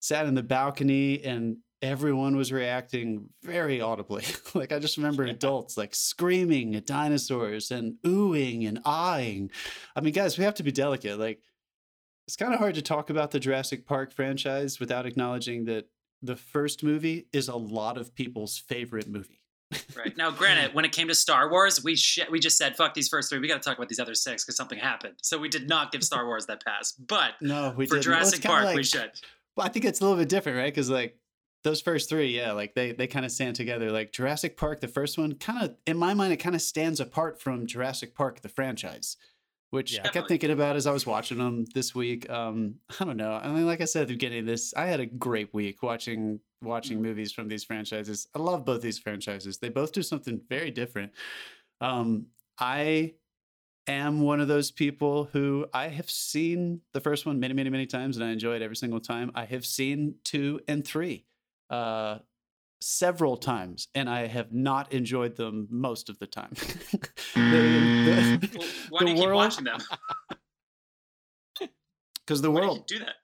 sat 0.00 0.26
in 0.26 0.34
the 0.34 0.42
balcony 0.42 1.22
and 1.24 1.58
everyone 1.82 2.36
was 2.36 2.50
reacting 2.52 3.28
very 3.44 3.80
audibly 3.80 4.24
like 4.54 4.72
i 4.72 4.78
just 4.80 4.96
remember 4.96 5.24
Yeah. 5.24 5.32
adults 5.32 5.76
like 5.76 5.94
screaming 5.94 6.74
at 6.74 6.86
dinosaurs 6.86 7.70
and 7.70 7.94
oohing 8.04 8.66
and 8.66 8.80
eyeing 8.84 9.50
i 9.94 10.00
mean 10.00 10.12
guys 10.12 10.36
we 10.38 10.42
have 10.44 10.54
to 10.54 10.64
be 10.64 10.72
delicate 10.72 11.18
like 11.20 11.40
it's 12.26 12.34
kind 12.36 12.52
of 12.52 12.58
hard 12.58 12.74
to 12.74 12.82
talk 12.82 13.10
about 13.10 13.30
the 13.30 13.38
jurassic 13.40 13.86
park 13.86 14.12
franchise 14.12 14.80
without 14.80 15.06
acknowledging 15.06 15.66
that 15.66 15.86
the 16.22 16.36
first 16.36 16.82
movie 16.82 17.28
is 17.32 17.48
a 17.48 17.56
lot 17.56 17.96
of 17.98 18.14
people's 18.14 18.58
favorite 18.58 19.08
movie 19.08 19.38
Right 19.96 20.16
now, 20.16 20.30
granted, 20.42 20.74
when 20.74 20.84
it 20.84 20.92
came 20.92 21.08
to 21.08 21.14
Star 21.14 21.50
Wars, 21.50 21.84
we 21.84 21.94
sh- 21.96 22.20
we 22.30 22.40
just 22.40 22.56
said 22.56 22.76
fuck 22.76 22.94
these 22.94 23.08
first 23.08 23.28
three. 23.28 23.38
We 23.38 23.48
got 23.48 23.60
to 23.62 23.68
talk 23.68 23.76
about 23.76 23.88
these 23.88 23.98
other 24.00 24.14
six 24.14 24.44
because 24.44 24.56
something 24.56 24.78
happened. 24.78 25.14
So 25.22 25.38
we 25.38 25.48
did 25.48 25.68
not 25.68 25.92
give 25.92 26.02
Star 26.02 26.26
Wars 26.26 26.46
that 26.46 26.64
pass. 26.64 26.92
But 26.92 27.32
no 27.40 27.74
we 27.76 27.86
for 27.86 27.96
didn't. 27.96 28.04
Jurassic 28.04 28.40
kinda 28.40 28.48
Park, 28.54 28.64
like- 28.64 28.76
we 28.76 28.84
should. 28.84 29.10
Well, 29.56 29.66
I 29.66 29.70
think 29.70 29.84
it's 29.84 30.00
a 30.00 30.04
little 30.04 30.16
bit 30.18 30.28
different, 30.28 30.56
right? 30.56 30.72
Because 30.72 30.88
like 30.88 31.18
those 31.64 31.80
first 31.82 32.08
three, 32.08 32.34
yeah, 32.34 32.52
like 32.52 32.74
they 32.74 32.92
they 32.92 33.06
kind 33.06 33.26
of 33.26 33.32
stand 33.32 33.56
together. 33.56 33.90
Like 33.90 34.12
Jurassic 34.12 34.56
Park, 34.56 34.80
the 34.80 34.88
first 34.88 35.18
one, 35.18 35.34
kind 35.34 35.62
of 35.62 35.74
in 35.86 35.98
my 35.98 36.14
mind, 36.14 36.32
it 36.32 36.36
kind 36.38 36.54
of 36.54 36.62
stands 36.62 36.98
apart 37.00 37.40
from 37.40 37.66
Jurassic 37.66 38.14
Park, 38.14 38.40
the 38.40 38.48
franchise, 38.48 39.16
which 39.70 39.94
Yeah. 39.94 40.02
I 40.04 40.08
kept 40.08 40.28
thinking 40.28 40.50
about 40.50 40.76
as 40.76 40.86
I 40.86 40.92
was 40.92 41.06
watching 41.06 41.38
them 41.38 41.64
this 41.74 41.94
week. 41.94 42.28
Um, 42.30 42.76
I 43.00 43.04
don't 43.04 43.16
know. 43.16 43.32
I 43.32 43.48
mean, 43.48 43.66
like 43.66 43.80
I 43.80 43.84
said 43.84 44.02
at 44.02 44.08
the 44.08 44.14
beginning 44.14 44.40
of 44.40 44.46
this, 44.46 44.74
I 44.74 44.86
had 44.86 45.00
a 45.00 45.06
great 45.06 45.52
week 45.52 45.82
watching 45.82 46.40
watching 46.60 47.00
movies 47.00 47.32
from 47.32 47.46
these 47.48 47.62
franchises. 47.62 48.26
I 48.34 48.40
love 48.40 48.64
both 48.64 48.82
these 48.82 48.98
franchises. 48.98 49.58
They 49.58 49.68
both 49.68 49.92
do 49.92 50.02
something 50.02 50.40
very 50.48 50.72
different. 50.72 51.12
Um, 51.80 52.26
I 52.58 53.14
am 53.86 54.20
one 54.20 54.40
of 54.40 54.48
those 54.48 54.70
people 54.70 55.28
who 55.32 55.66
I 55.72 55.88
have 55.88 56.10
seen 56.10 56.80
the 56.92 57.00
first 57.00 57.26
one 57.26 57.38
many, 57.38 57.54
many, 57.54 57.70
many 57.70 57.86
times, 57.86 58.16
and 58.16 58.24
I 58.24 58.30
enjoy 58.30 58.56
it 58.56 58.62
every 58.62 58.76
single 58.76 59.00
time. 59.00 59.30
I 59.34 59.44
have 59.44 59.64
seen 59.64 60.16
two 60.24 60.60
and 60.66 60.84
three 60.84 61.26
uh, 61.70 62.18
several 62.80 63.36
times, 63.36 63.88
and 63.94 64.08
I 64.08 64.26
have 64.26 64.52
not 64.52 64.92
enjoyed 64.92 65.36
them 65.36 65.66
most 65.70 66.08
of 66.08 66.18
the 66.18 66.26
time. 66.26 66.52
The- 67.34 68.38
the- 68.40 68.48
Well, 68.58 68.68
why 68.90 68.98
the 69.00 69.04
do 69.06 69.10
you 69.10 69.16
keep 69.16 69.24
world- 69.26 69.36
watching 69.36 69.64
them? 69.64 69.78
because 72.26 72.42
the 72.42 72.50
Why 72.50 72.60
do 72.60 72.66
you 72.66 72.72
world. 72.72 72.86
do 72.86 72.98
that? 73.00 73.14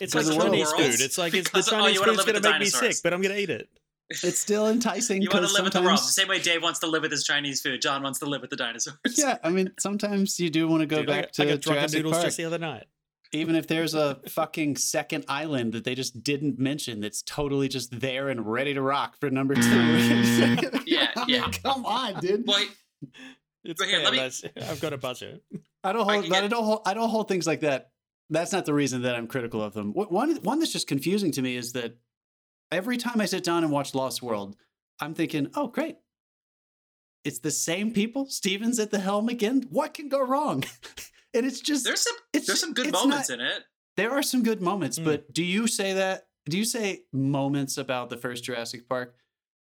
It's 0.00 0.14
like 0.14 0.24
the 0.26 0.34
Chinese 0.34 0.72
food. 0.72 1.00
It's 1.00 1.18
like 1.18 1.34
it's, 1.34 1.50
the 1.50 1.58
Because- 1.58 1.68
oh, 1.68 1.78
Chinese 1.80 2.00
wanna 2.00 2.12
food's 2.12 2.24
gonna 2.24 2.40
the 2.40 2.50
make 2.50 2.60
me 2.60 2.66
sick, 2.66 2.96
but 3.02 3.12
I'm 3.12 3.22
gonna 3.22 3.36
eat 3.36 3.50
it. 3.50 3.68
It's 4.22 4.38
still 4.38 4.68
enticing 4.68 5.22
You 5.22 5.30
want 5.32 5.46
to 5.46 5.52
live 5.54 5.64
with 5.64 5.72
the 5.72 5.80
world. 5.80 5.96
The 5.96 6.02
same 6.02 6.28
way 6.28 6.38
Dave 6.38 6.62
wants 6.62 6.80
to 6.80 6.86
live 6.86 7.00
with 7.00 7.12
his 7.12 7.24
Chinese 7.24 7.62
food. 7.62 7.80
John 7.80 8.02
wants 8.02 8.18
to 8.18 8.26
live 8.26 8.42
with 8.42 8.50
the 8.50 8.56
dinosaurs. 8.56 8.96
Yeah, 9.16 9.38
I 9.42 9.48
mean, 9.48 9.72
sometimes 9.78 10.38
you 10.38 10.50
do 10.50 10.68
want 10.68 10.82
to 10.82 10.86
go 10.86 10.98
Dude, 10.98 11.06
back 11.06 11.22
got- 11.24 11.32
to 11.34 11.42
I 11.42 11.46
got 11.46 11.60
drunken 11.62 11.62
Jurassic 11.80 11.96
noodles 11.98 12.12
Park. 12.16 12.24
just 12.26 12.36
the 12.36 12.44
other 12.44 12.58
night. 12.58 12.84
Even 13.32 13.54
if 13.54 13.66
there's 13.66 13.94
a 13.94 14.20
fucking 14.28 14.76
second 14.76 15.24
island 15.28 15.72
that 15.72 15.84
they 15.84 15.94
just 15.94 16.22
didn't 16.22 16.58
mention 16.58 17.00
that's 17.00 17.22
totally 17.22 17.68
just 17.68 17.98
there 18.00 18.28
and 18.28 18.46
ready 18.46 18.74
to 18.74 18.82
rock 18.82 19.16
for 19.18 19.30
number 19.30 19.54
two. 19.54 19.60
Yeah, 20.86 21.08
yeah. 21.26 21.50
come 21.62 21.86
on, 21.86 22.20
dude. 22.20 22.44
Boy, 22.44 22.64
It's 23.64 23.80
But 23.80 23.88
here, 23.88 24.00
fair, 24.02 24.10
let 24.12 24.42
me- 24.44 24.50
I've 24.68 24.80
got 24.80 24.92
a 24.92 24.98
budget. 24.98 25.42
I 25.84 25.92
don't 25.92 26.08
hold. 26.08 26.24
can 26.24 26.30
but 26.32 26.44
I 26.44 26.48
don't 26.48 26.64
hold. 26.64 26.82
I 26.86 26.94
don't 26.94 27.08
hold 27.08 27.28
things 27.28 27.46
like 27.46 27.60
that. 27.60 27.90
That's 28.30 28.52
not 28.52 28.66
the 28.66 28.74
reason 28.74 29.02
that 29.02 29.14
I'm 29.14 29.26
critical 29.26 29.62
of 29.62 29.72
them. 29.74 29.92
One 29.92 30.36
one 30.42 30.58
that's 30.58 30.72
just 30.72 30.86
confusing 30.86 31.32
to 31.32 31.42
me 31.42 31.56
is 31.56 31.72
that 31.72 31.96
every 32.70 32.96
time 32.96 33.20
I 33.20 33.26
sit 33.26 33.44
down 33.44 33.62
and 33.64 33.72
watch 33.72 33.94
Lost 33.94 34.22
World, 34.22 34.56
I'm 35.00 35.14
thinking, 35.14 35.48
oh 35.54 35.68
great, 35.68 35.96
it's 37.24 37.38
the 37.40 37.50
same 37.50 37.92
people. 37.92 38.26
Steven's 38.26 38.78
at 38.78 38.90
the 38.90 38.98
helm 39.00 39.28
again. 39.28 39.64
What 39.70 39.94
can 39.94 40.08
go 40.08 40.20
wrong? 40.24 40.64
and 41.34 41.46
it's 41.46 41.60
just 41.60 41.84
there's 41.84 42.00
some 42.02 42.16
it's 42.32 42.46
there's 42.46 42.60
some 42.60 42.72
good 42.74 42.86
it's 42.88 42.92
moments 42.92 43.28
not- 43.30 43.40
in 43.40 43.44
it. 43.46 43.62
There 43.96 44.10
are 44.10 44.22
some 44.22 44.42
good 44.42 44.62
moments, 44.62 44.98
Mm. 44.98 45.04
but 45.04 45.32
do 45.34 45.44
you 45.44 45.66
say 45.66 45.92
that? 45.94 46.26
Do 46.48 46.56
you 46.58 46.64
say 46.64 47.02
moments 47.12 47.76
about 47.76 48.08
the 48.10 48.16
first 48.16 48.42
Jurassic 48.44 48.88
Park? 48.88 49.14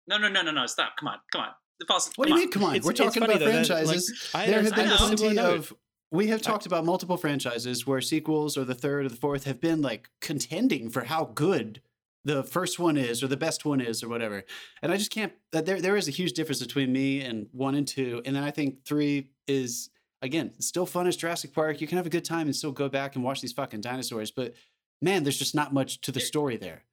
No, 0.08 0.18
no, 0.18 0.28
no, 0.28 0.42
no, 0.42 0.50
no. 0.50 0.66
Stop. 0.66 0.96
Come 0.98 1.08
on. 1.08 1.18
Come 1.32 1.42
on. 1.42 1.48
The 1.78 1.86
false, 1.86 2.10
What 2.16 2.26
do 2.26 2.30
come 2.30 2.38
you 2.38 2.40
on. 2.40 2.40
mean? 2.40 2.50
Come 2.52 2.64
on, 2.64 2.70
It's- 2.76 2.84
we're 2.84 2.92
talking 2.92 3.22
about 3.22 3.38
though 3.38 3.46
that, 3.46 3.54
like, 3.54 3.66
franchises. 3.66 4.30
There 4.32 4.62
have 4.62 4.74
been 4.74 4.88
plenty 4.90 5.38
of. 5.38 5.72
We 6.10 6.28
have 6.28 6.40
talked 6.42 6.66
about 6.66 6.84
multiple 6.84 7.16
franchises 7.16 7.86
where 7.86 8.00
sequels 8.00 8.56
or 8.56 8.64
the 8.64 8.74
third 8.74 9.06
or 9.06 9.08
the 9.08 9.16
fourth 9.16 9.44
have 9.44 9.60
been 9.60 9.82
like 9.82 10.08
contending 10.20 10.88
for 10.90 11.04
how 11.04 11.24
good 11.34 11.82
the 12.24 12.42
first 12.44 12.78
one 12.78 12.96
is 12.96 13.22
or 13.22 13.28
the 13.28 13.36
best 13.36 13.64
one 13.64 13.80
is 13.80 14.02
or 14.02 14.08
whatever. 14.08 14.44
And 14.82 14.90
I 14.92 14.96
just 14.96 15.10
can't. 15.10 15.32
uh, 15.52 15.60
There, 15.60 15.80
there 15.80 15.96
is 15.96 16.08
a 16.08 16.12
huge 16.12 16.32
difference 16.32 16.60
between 16.62 16.92
me 16.92 17.20
and 17.20 17.48
one 17.52 17.74
and 17.74 17.86
two, 17.86 18.22
and 18.24 18.34
then 18.36 18.42
I 18.44 18.50
think 18.52 18.84
three 18.84 19.30
is 19.46 19.90
again 20.26 20.52
it's 20.56 20.66
still 20.66 20.86
fun 20.86 21.06
as 21.06 21.16
Jurassic 21.16 21.54
Park. 21.54 21.80
You 21.80 21.86
can 21.86 21.96
have 21.96 22.06
a 22.06 22.10
good 22.10 22.24
time 22.24 22.46
and 22.46 22.54
still 22.54 22.72
go 22.72 22.88
back 22.88 23.14
and 23.14 23.24
watch 23.24 23.40
these 23.40 23.52
fucking 23.52 23.80
dinosaurs, 23.80 24.30
but 24.30 24.54
man, 25.00 25.22
there's 25.22 25.38
just 25.38 25.54
not 25.54 25.72
much 25.72 26.00
to 26.02 26.12
the 26.12 26.20
story 26.20 26.56
there. 26.56 26.84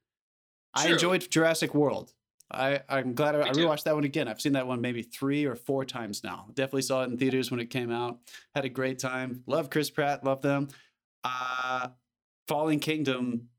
I 0.73 0.87
enjoyed 0.87 1.29
Jurassic 1.29 1.75
World. 1.75 2.13
I, 2.51 2.81
I'm 2.89 3.13
glad 3.13 3.35
I, 3.35 3.47
I 3.47 3.51
too. 3.51 3.61
rewatched 3.61 3.83
that 3.83 3.95
one 3.95 4.03
again. 4.03 4.27
I've 4.27 4.41
seen 4.41 4.53
that 4.53 4.67
one 4.67 4.81
maybe 4.81 5.01
three 5.01 5.45
or 5.45 5.55
four 5.55 5.85
times 5.85 6.23
now. 6.23 6.47
Definitely 6.53 6.83
saw 6.83 7.03
it 7.03 7.09
in 7.09 7.17
theaters 7.17 7.51
when 7.51 7.59
it 7.59 7.69
came 7.69 7.91
out. 7.91 8.19
Had 8.53 8.65
a 8.65 8.69
great 8.69 8.99
time. 8.99 9.43
Love 9.47 9.69
Chris 9.69 9.89
Pratt. 9.89 10.23
Love 10.23 10.41
them. 10.41 10.69
Uh, 11.23 11.89
Fallen 12.47 12.79
Kingdom 12.79 13.49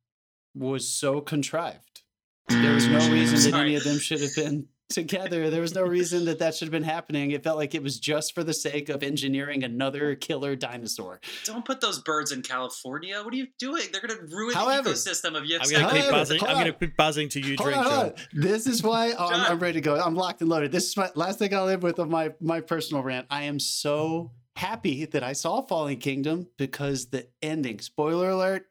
was 0.55 0.89
so 0.89 1.21
contrived. 1.21 2.03
There 2.49 2.75
was 2.75 2.87
no 2.87 3.11
reason 3.11 3.51
that 3.51 3.61
any 3.61 3.75
of 3.75 3.85
them 3.85 3.99
should 3.99 4.21
have 4.21 4.35
been 4.37 4.69
together. 4.91 5.51
There 5.51 5.61
was 5.61 5.75
no 5.75 5.83
reason 5.83 6.25
that 6.27 6.39
that 6.39 6.55
should 6.55 6.67
have 6.67 6.73
been 6.73 6.83
happening. 6.83 7.31
It 7.31 7.43
felt 7.43 7.57
like 7.57 7.75
it 7.75 7.83
was 7.83 7.99
just 7.99 8.35
for 8.35 8.45
the 8.45 8.53
sake 8.55 8.89
of 8.89 9.03
engineering 9.03 9.65
another 9.65 10.15
killer 10.15 10.55
dinosaur. 10.57 11.21
Don't 11.45 11.65
put 11.65 11.81
those 11.81 12.01
birds 12.01 12.33
in 12.33 12.43
California. 12.43 13.21
What 13.23 13.33
are 13.33 13.37
you 13.37 13.49
doing? 13.59 13.83
They're 13.93 14.01
going 14.01 14.19
to 14.19 14.35
ruin 14.35 14.55
However- 14.55 14.91
the 14.91 14.95
ecosystem 14.95 15.29
of 15.37 15.43
I'm 15.43 15.47
Yosemite. 15.47 15.83
gonna 15.85 16.01
keep 16.03 16.11
buzzing. 16.11 16.41
I'm 16.43 16.57
gonna 16.57 16.73
keep 16.73 16.97
buzzing 16.97 17.29
to 17.31 17.41
you, 17.41 17.57
Hold 17.59 17.71
drink, 17.71 17.79
on, 17.79 17.85
hold 17.85 18.05
on. 18.07 18.15
This 18.33 18.67
is 18.67 18.83
why 18.83 19.13
oh, 19.19 19.29
I'm, 19.29 19.53
I'm 19.53 19.59
ready 19.59 19.75
to 19.75 19.81
go. 19.81 20.01
I'm 20.01 20.15
locked 20.15 20.41
and 20.41 20.51
loaded. 20.51 20.73
This 20.73 20.89
is 20.89 20.97
my 20.97 21.11
last 21.15 21.39
thing 21.39 21.55
I'll 21.55 21.69
end 21.69 21.83
with 21.83 21.99
of 21.99 22.09
my 22.09 22.33
my 22.41 22.61
personal 22.61 23.03
rant. 23.03 23.27
I 23.31 23.45
am 23.45 23.59
so 23.59 24.33
happy 24.57 25.05
that 25.07 25.23
I 25.25 25.33
saw 25.33 25.63
Fallen 25.63 25.97
Kingdom 25.97 26.47
because 26.59 27.07
the 27.07 27.27
ending. 27.43 27.81
Spoiler 27.81 28.31
alert. 28.31 28.67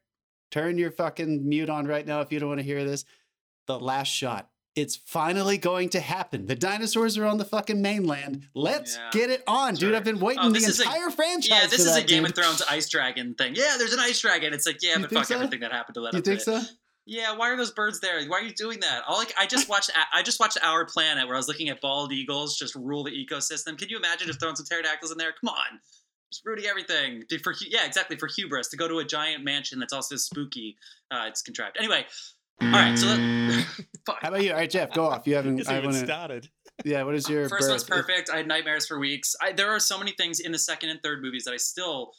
Turn 0.50 0.78
your 0.78 0.90
fucking 0.92 1.48
mute 1.48 1.68
on 1.68 1.86
right 1.86 2.06
now 2.06 2.20
if 2.20 2.32
you 2.32 2.38
don't 2.38 2.48
want 2.48 2.60
to 2.60 2.64
hear 2.64 2.84
this. 2.84 3.04
The 3.66 3.78
last 3.78 4.08
shot. 4.08 4.48
It's 4.76 4.96
finally 4.96 5.56
going 5.56 5.90
to 5.90 6.00
happen. 6.00 6.46
The 6.46 6.56
dinosaurs 6.56 7.16
are 7.16 7.24
on 7.26 7.38
the 7.38 7.44
fucking 7.44 7.80
mainland. 7.80 8.48
Let's 8.54 8.96
Yeah. 8.96 9.10
get 9.12 9.30
it 9.30 9.44
on, 9.46 9.74
dude. 9.74 9.90
Sure. 9.90 9.96
I've 9.96 10.02
been 10.04 10.18
waiting 10.18 10.42
Oh, 10.42 10.48
the 10.50 10.58
this 10.58 10.80
a- 10.80 10.82
entire 10.82 11.10
franchise. 11.10 11.48
Yeah, 11.48 11.66
this 11.68 11.80
is 11.86 11.94
a 11.94 12.02
Game 12.02 12.24
dude. 12.24 12.30
of 12.30 12.36
Thrones 12.36 12.60
ice 12.62 12.88
dragon 12.88 13.34
thing. 13.34 13.54
Yeah, 13.54 13.76
there's 13.78 13.92
an 13.92 14.00
ice 14.00 14.18
dragon. 14.20 14.52
It's 14.52 14.66
like, 14.66 14.78
yeah, 14.82 14.96
You 14.96 15.02
but 15.02 15.12
fuck 15.12 15.26
so? 15.26 15.36
everything 15.36 15.60
that 15.60 15.70
happened 15.70 15.94
to 15.94 16.00
let 16.00 16.14
You 16.14 16.20
think 16.22 16.40
so? 16.40 16.60
Yeah, 17.06 17.36
why 17.36 17.50
are 17.50 17.56
those 17.56 17.70
birds 17.70 18.00
there? 18.00 18.24
Why 18.26 18.38
are 18.38 18.42
you 18.42 18.54
doing 18.54 18.80
that? 18.80 19.04
All 19.06 19.16
like 19.18 19.32
I 19.38 19.46
just 19.46 19.68
watched 19.68 19.90
I 20.12 20.22
just 20.22 20.40
watched 20.40 20.58
Our 20.62 20.84
Planet 20.86 21.26
where 21.26 21.36
I 21.36 21.38
was 21.38 21.46
looking 21.48 21.68
at 21.68 21.80
bald 21.80 22.12
eagles 22.12 22.58
just 22.58 22.74
rule 22.74 23.04
the 23.04 23.10
ecosystem. 23.12 23.78
Can 23.78 23.88
you 23.90 23.96
imagine 23.98 24.26
just 24.26 24.40
throwing 24.40 24.56
some 24.56 24.66
pterodactyls 24.66 25.12
in 25.12 25.18
there? 25.18 25.32
Come 25.40 25.50
on. 25.50 25.80
Just 26.32 26.44
ruining 26.44 26.64
everything. 26.66 27.22
For 27.44 27.54
yeah, 27.68 27.84
exactly 27.86 28.16
for 28.16 28.26
hubris 28.26 28.68
to 28.70 28.76
go 28.76 28.88
to 28.88 28.98
a 28.98 29.04
giant 29.04 29.44
mansion 29.44 29.78
that's 29.78 29.92
also 29.92 30.16
spooky. 30.16 30.76
Uh, 31.10 31.26
it's 31.28 31.42
contrived. 31.42 31.76
Anyway, 31.78 32.06
all 32.60 32.70
right. 32.70 32.98
So 32.98 33.06
let, 33.08 33.64
fuck. 34.06 34.18
How 34.20 34.28
about 34.28 34.42
you? 34.42 34.50
All 34.50 34.56
right, 34.56 34.70
Jeff, 34.70 34.92
go 34.92 35.06
off. 35.06 35.26
You 35.26 35.34
haven't. 35.34 35.68
I 35.68 35.78
even 35.78 35.90
wanna, 35.90 36.04
started. 36.04 36.48
yeah. 36.84 37.02
What 37.02 37.14
is 37.14 37.28
your 37.28 37.48
First 37.48 37.68
one's 37.68 37.84
perfect. 37.84 38.30
I 38.30 38.38
had 38.38 38.48
nightmares 38.48 38.86
for 38.86 38.98
weeks. 38.98 39.34
I, 39.40 39.52
there 39.52 39.70
are 39.70 39.80
so 39.80 39.98
many 39.98 40.12
things 40.12 40.40
in 40.40 40.52
the 40.52 40.58
second 40.58 40.90
and 40.90 41.00
third 41.02 41.22
movies 41.22 41.44
that 41.44 41.52
I 41.52 41.56
still 41.58 42.12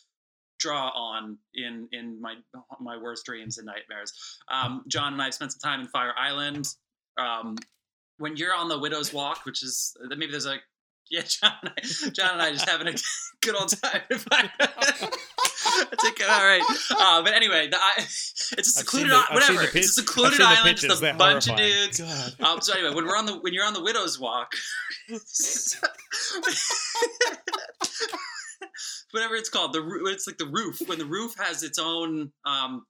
draw 0.60 0.90
on 0.90 1.38
in 1.54 1.88
in 1.92 2.20
my 2.22 2.36
my 2.80 2.98
worst 2.98 3.26
dreams 3.26 3.58
and 3.58 3.66
nightmares. 3.66 4.14
Um, 4.52 4.84
John 4.88 5.14
and 5.14 5.22
I 5.22 5.26
have 5.26 5.34
spent 5.34 5.52
some 5.52 5.60
time 5.60 5.82
in 5.82 5.88
Fire 5.88 6.14
Island. 6.18 6.68
Um, 7.18 7.56
when 8.18 8.38
you're 8.38 8.56
on 8.56 8.70
the 8.70 8.80
Widow's 8.80 9.14
Walk, 9.14 9.46
which 9.46 9.62
is 9.64 9.96
maybe 10.08 10.28
there's 10.28 10.46
a 10.46 10.58
yeah, 11.10 11.22
John 11.22 11.52
and 11.62 11.72
I, 11.78 12.10
John 12.12 12.32
and 12.34 12.42
I 12.42 12.52
just 12.52 12.68
having 12.70 12.88
a 12.88 12.94
good 13.42 13.56
old 13.56 13.70
time. 13.82 14.02
I 15.68 15.88
think 16.02 16.22
all 16.30 16.46
right, 16.46 16.62
uh, 16.92 17.24
but 17.24 17.34
anyway, 17.34 17.68
the, 17.70 17.78
I, 17.78 17.94
it's 17.98 18.52
a 18.52 18.64
secluded 18.64 19.12
the- 19.12 19.16
i- 19.16 19.34
whatever. 19.34 19.62
the 19.62 19.78
It's 19.80 19.90
a 19.98 20.02
secluded 20.02 20.40
island, 20.42 20.78
just 20.78 20.98
a 21.00 21.02
they're 21.02 21.14
bunch 21.16 21.50
of 21.50 21.58
dudes. 21.58 22.00
Um, 22.40 22.62
so 22.62 22.74
anyway, 22.74 22.94
when 22.94 23.06
we're 23.06 23.18
on 23.18 23.26
the 23.26 23.38
when 23.40 23.54
you're 23.54 23.66
on 23.66 23.74
the 23.74 23.84
widow's 23.84 24.20
walk, 24.20 24.54
whatever 29.12 29.36
it's 29.36 29.50
called, 29.50 29.74
the 29.74 29.82
it's 30.08 30.28
like 30.28 30.38
the 30.38 30.46
roof 30.48 30.82
when 30.88 30.98
the 31.00 31.06
roof 31.06 31.34
has 31.40 31.64
its 31.64 31.80
own 31.80 32.32
um 32.46 32.86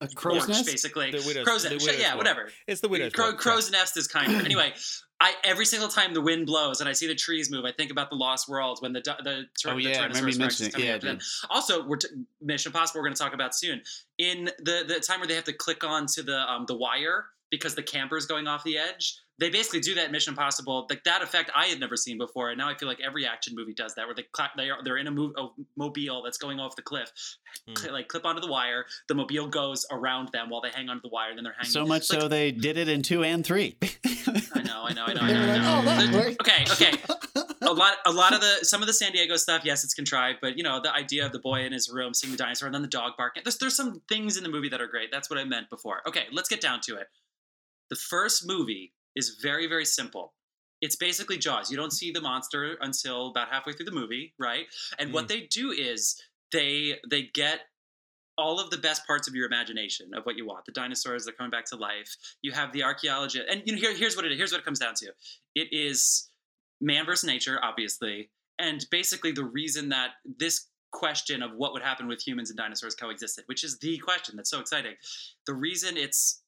A 0.00 0.08
crow's 0.08 0.38
porch, 0.38 0.48
nest? 0.48 0.66
basically. 0.66 1.10
The 1.10 1.22
widow's- 1.26 1.44
crow's 1.44 1.64
nest, 1.64 1.88
yeah, 1.98 2.10
walk. 2.10 2.18
whatever. 2.18 2.50
It's 2.66 2.80
the 2.80 2.88
widow's 2.88 3.12
Crow, 3.12 3.32
crow's 3.34 3.70
nest 3.70 3.96
is 3.96 4.06
kind 4.08 4.34
of 4.34 4.44
anyway. 4.44 4.72
I 5.20 5.34
every 5.42 5.66
single 5.66 5.88
time 5.88 6.14
the 6.14 6.20
wind 6.20 6.46
blows 6.46 6.80
and 6.80 6.88
I 6.88 6.92
see 6.92 7.06
the 7.06 7.14
trees 7.14 7.50
move, 7.50 7.64
I 7.64 7.72
think 7.72 7.90
about 7.90 8.08
the 8.08 8.16
Lost 8.16 8.48
World 8.48 8.78
when 8.80 8.92
the 8.92 9.00
the, 9.24 9.46
tyr- 9.60 9.72
Oh, 9.72 9.76
yeah, 9.76 10.06
Tyrannosaurus 10.08 10.40
Rex 10.40 10.60
is 10.60 10.68
coming 10.68 10.86
Yeah, 10.86 10.94
after 10.94 11.06
them. 11.08 11.18
Also, 11.50 11.84
we're 11.86 11.96
t- 11.96 12.08
Mission 12.40 12.70
Impossible. 12.70 13.00
We're 13.00 13.06
going 13.06 13.16
to 13.16 13.22
talk 13.22 13.34
about 13.34 13.54
soon. 13.54 13.82
In 14.18 14.44
the 14.58 14.84
the 14.86 15.00
time 15.00 15.18
where 15.18 15.26
they 15.26 15.34
have 15.34 15.44
to 15.44 15.52
click 15.52 15.82
on 15.82 16.06
to 16.14 16.22
the 16.22 16.38
um 16.50 16.66
the 16.66 16.76
wire 16.76 17.26
because 17.50 17.74
the 17.74 17.82
camper's 17.82 18.26
going 18.26 18.46
off 18.46 18.64
the 18.64 18.78
edge. 18.78 19.18
They 19.40 19.50
basically 19.50 19.78
do 19.80 19.94
that 19.94 20.06
in 20.06 20.10
Mission 20.12 20.32
Impossible. 20.32 20.86
Like 20.90 21.04
that 21.04 21.22
effect 21.22 21.50
I 21.54 21.66
had 21.66 21.78
never 21.78 21.96
seen 21.96 22.18
before, 22.18 22.50
and 22.50 22.58
now 22.58 22.68
I 22.68 22.74
feel 22.76 22.88
like 22.88 22.98
every 23.00 23.24
action 23.24 23.54
movie 23.56 23.72
does 23.72 23.94
that, 23.94 24.06
where 24.06 24.14
they 24.14 24.24
cl- 24.36 24.50
they 24.56 24.68
are 24.68 24.82
they're 24.82 24.96
in 24.96 25.06
a, 25.06 25.12
mo- 25.12 25.32
a 25.36 25.46
mobile 25.76 26.22
that's 26.24 26.38
going 26.38 26.58
off 26.58 26.74
the 26.74 26.82
cliff, 26.82 27.12
Hmm. 27.68 27.76
cl- 27.76 27.92
like 27.92 28.08
clip 28.08 28.24
onto 28.26 28.40
the 28.40 28.48
wire. 28.50 28.84
The 29.06 29.14
mobile 29.14 29.46
goes 29.46 29.86
around 29.92 30.30
them 30.32 30.50
while 30.50 30.60
they 30.60 30.70
hang 30.70 30.88
onto 30.88 31.02
the 31.02 31.08
wire, 31.08 31.28
and 31.30 31.38
then 31.38 31.44
they're 31.44 31.52
hanging. 31.56 31.70
So 31.70 31.86
much 31.86 32.10
Like, 32.10 32.20
so 32.20 32.26
they 32.28 32.50
did 32.50 32.78
it 32.78 32.88
in 32.88 33.02
two 33.02 33.22
and 33.22 33.46
three. 33.46 33.76
I 33.84 34.62
know, 34.64 34.82
I 34.84 34.92
know, 34.92 35.04
I 35.06 35.12
know, 35.12 35.20
I 35.20 35.32
know. 35.32 35.34
were 35.34 35.52
I 35.52 35.56
like, 35.56 35.62
know. 35.62 35.78
"Oh, 35.78 35.82
that 35.84 36.10
The- 36.10 36.18
worked." 36.18 36.40
okay, 36.40 36.64
okay. 36.72 36.98
A 37.62 37.72
lot, 37.72 37.94
a 38.06 38.12
lot 38.12 38.32
of 38.32 38.40
the 38.40 38.58
some 38.64 38.80
of 38.82 38.88
the 38.88 38.92
San 38.94 39.12
Diego 39.12 39.36
stuff, 39.36 39.62
yes, 39.64 39.84
it's 39.84 39.94
contrived, 39.94 40.38
but 40.42 40.56
you 40.56 40.64
know 40.64 40.80
the 40.82 40.92
idea 40.92 41.24
of 41.24 41.30
the 41.32 41.38
boy 41.38 41.60
in 41.64 41.72
his 41.72 41.88
room 41.88 42.12
seeing 42.12 42.32
the 42.32 42.36
dinosaur 42.38 42.66
and 42.66 42.74
then 42.74 42.82
the 42.82 42.88
dog 42.88 43.12
barking. 43.16 43.42
There's 43.44 43.58
there's 43.58 43.76
some 43.76 44.02
things 44.08 44.36
in 44.36 44.42
the 44.42 44.48
movie 44.48 44.68
that 44.70 44.80
are 44.80 44.86
great. 44.88 45.10
That's 45.12 45.30
what 45.30 45.38
I 45.38 45.44
meant 45.44 45.70
before. 45.70 46.00
Okay, 46.08 46.24
let's 46.32 46.48
get 46.48 46.60
down 46.60 46.80
to 46.82 46.96
it. 46.96 47.06
The 47.90 47.96
first 47.96 48.46
movie 48.46 48.92
is 49.16 49.38
very 49.42 49.66
very 49.66 49.84
simple. 49.84 50.34
It's 50.80 50.96
basically 50.96 51.38
Jaws. 51.38 51.70
You 51.70 51.76
don't 51.76 51.92
see 51.92 52.12
the 52.12 52.20
monster 52.20 52.76
until 52.80 53.30
about 53.30 53.48
halfway 53.48 53.72
through 53.72 53.86
the 53.86 53.92
movie, 53.92 54.32
right? 54.38 54.66
And 54.98 55.12
what 55.12 55.22
hmm. 55.22 55.28
they 55.28 55.40
do 55.42 55.72
is 55.72 56.22
they 56.52 56.94
they 57.08 57.22
get 57.22 57.62
all 58.38 58.60
of 58.60 58.70
the 58.70 58.78
best 58.78 59.04
parts 59.06 59.26
of 59.26 59.34
your 59.34 59.46
imagination 59.46 60.14
of 60.14 60.24
what 60.24 60.36
you 60.36 60.46
want. 60.46 60.64
The 60.64 60.72
dinosaurs 60.72 61.26
are 61.26 61.32
coming 61.32 61.50
back 61.50 61.64
to 61.66 61.76
life. 61.76 62.16
You 62.40 62.52
have 62.52 62.72
the 62.72 62.84
archaeology, 62.84 63.42
and 63.50 63.62
you 63.66 63.72
know 63.72 63.80
here, 63.80 63.94
here's 63.94 64.16
what 64.16 64.24
it 64.24 64.36
here's 64.36 64.52
what 64.52 64.60
it 64.60 64.64
comes 64.64 64.78
down 64.78 64.94
to. 64.96 65.06
It 65.54 65.68
is 65.72 66.30
man 66.80 67.04
versus 67.04 67.28
nature, 67.28 67.58
obviously, 67.62 68.30
and 68.58 68.86
basically 68.90 69.32
the 69.32 69.44
reason 69.44 69.88
that 69.88 70.10
this 70.38 70.66
question 70.92 71.42
of 71.42 71.50
what 71.56 71.72
would 71.72 71.82
happen 71.82 72.06
with 72.06 72.26
humans 72.26 72.50
and 72.50 72.56
dinosaurs 72.56 72.94
coexisted, 72.94 73.44
which 73.46 73.64
is 73.64 73.78
the 73.80 73.98
question 73.98 74.36
that's 74.36 74.50
so 74.50 74.60
exciting. 74.60 74.94
The 75.46 75.54
reason 75.54 75.96
it's 75.96 76.42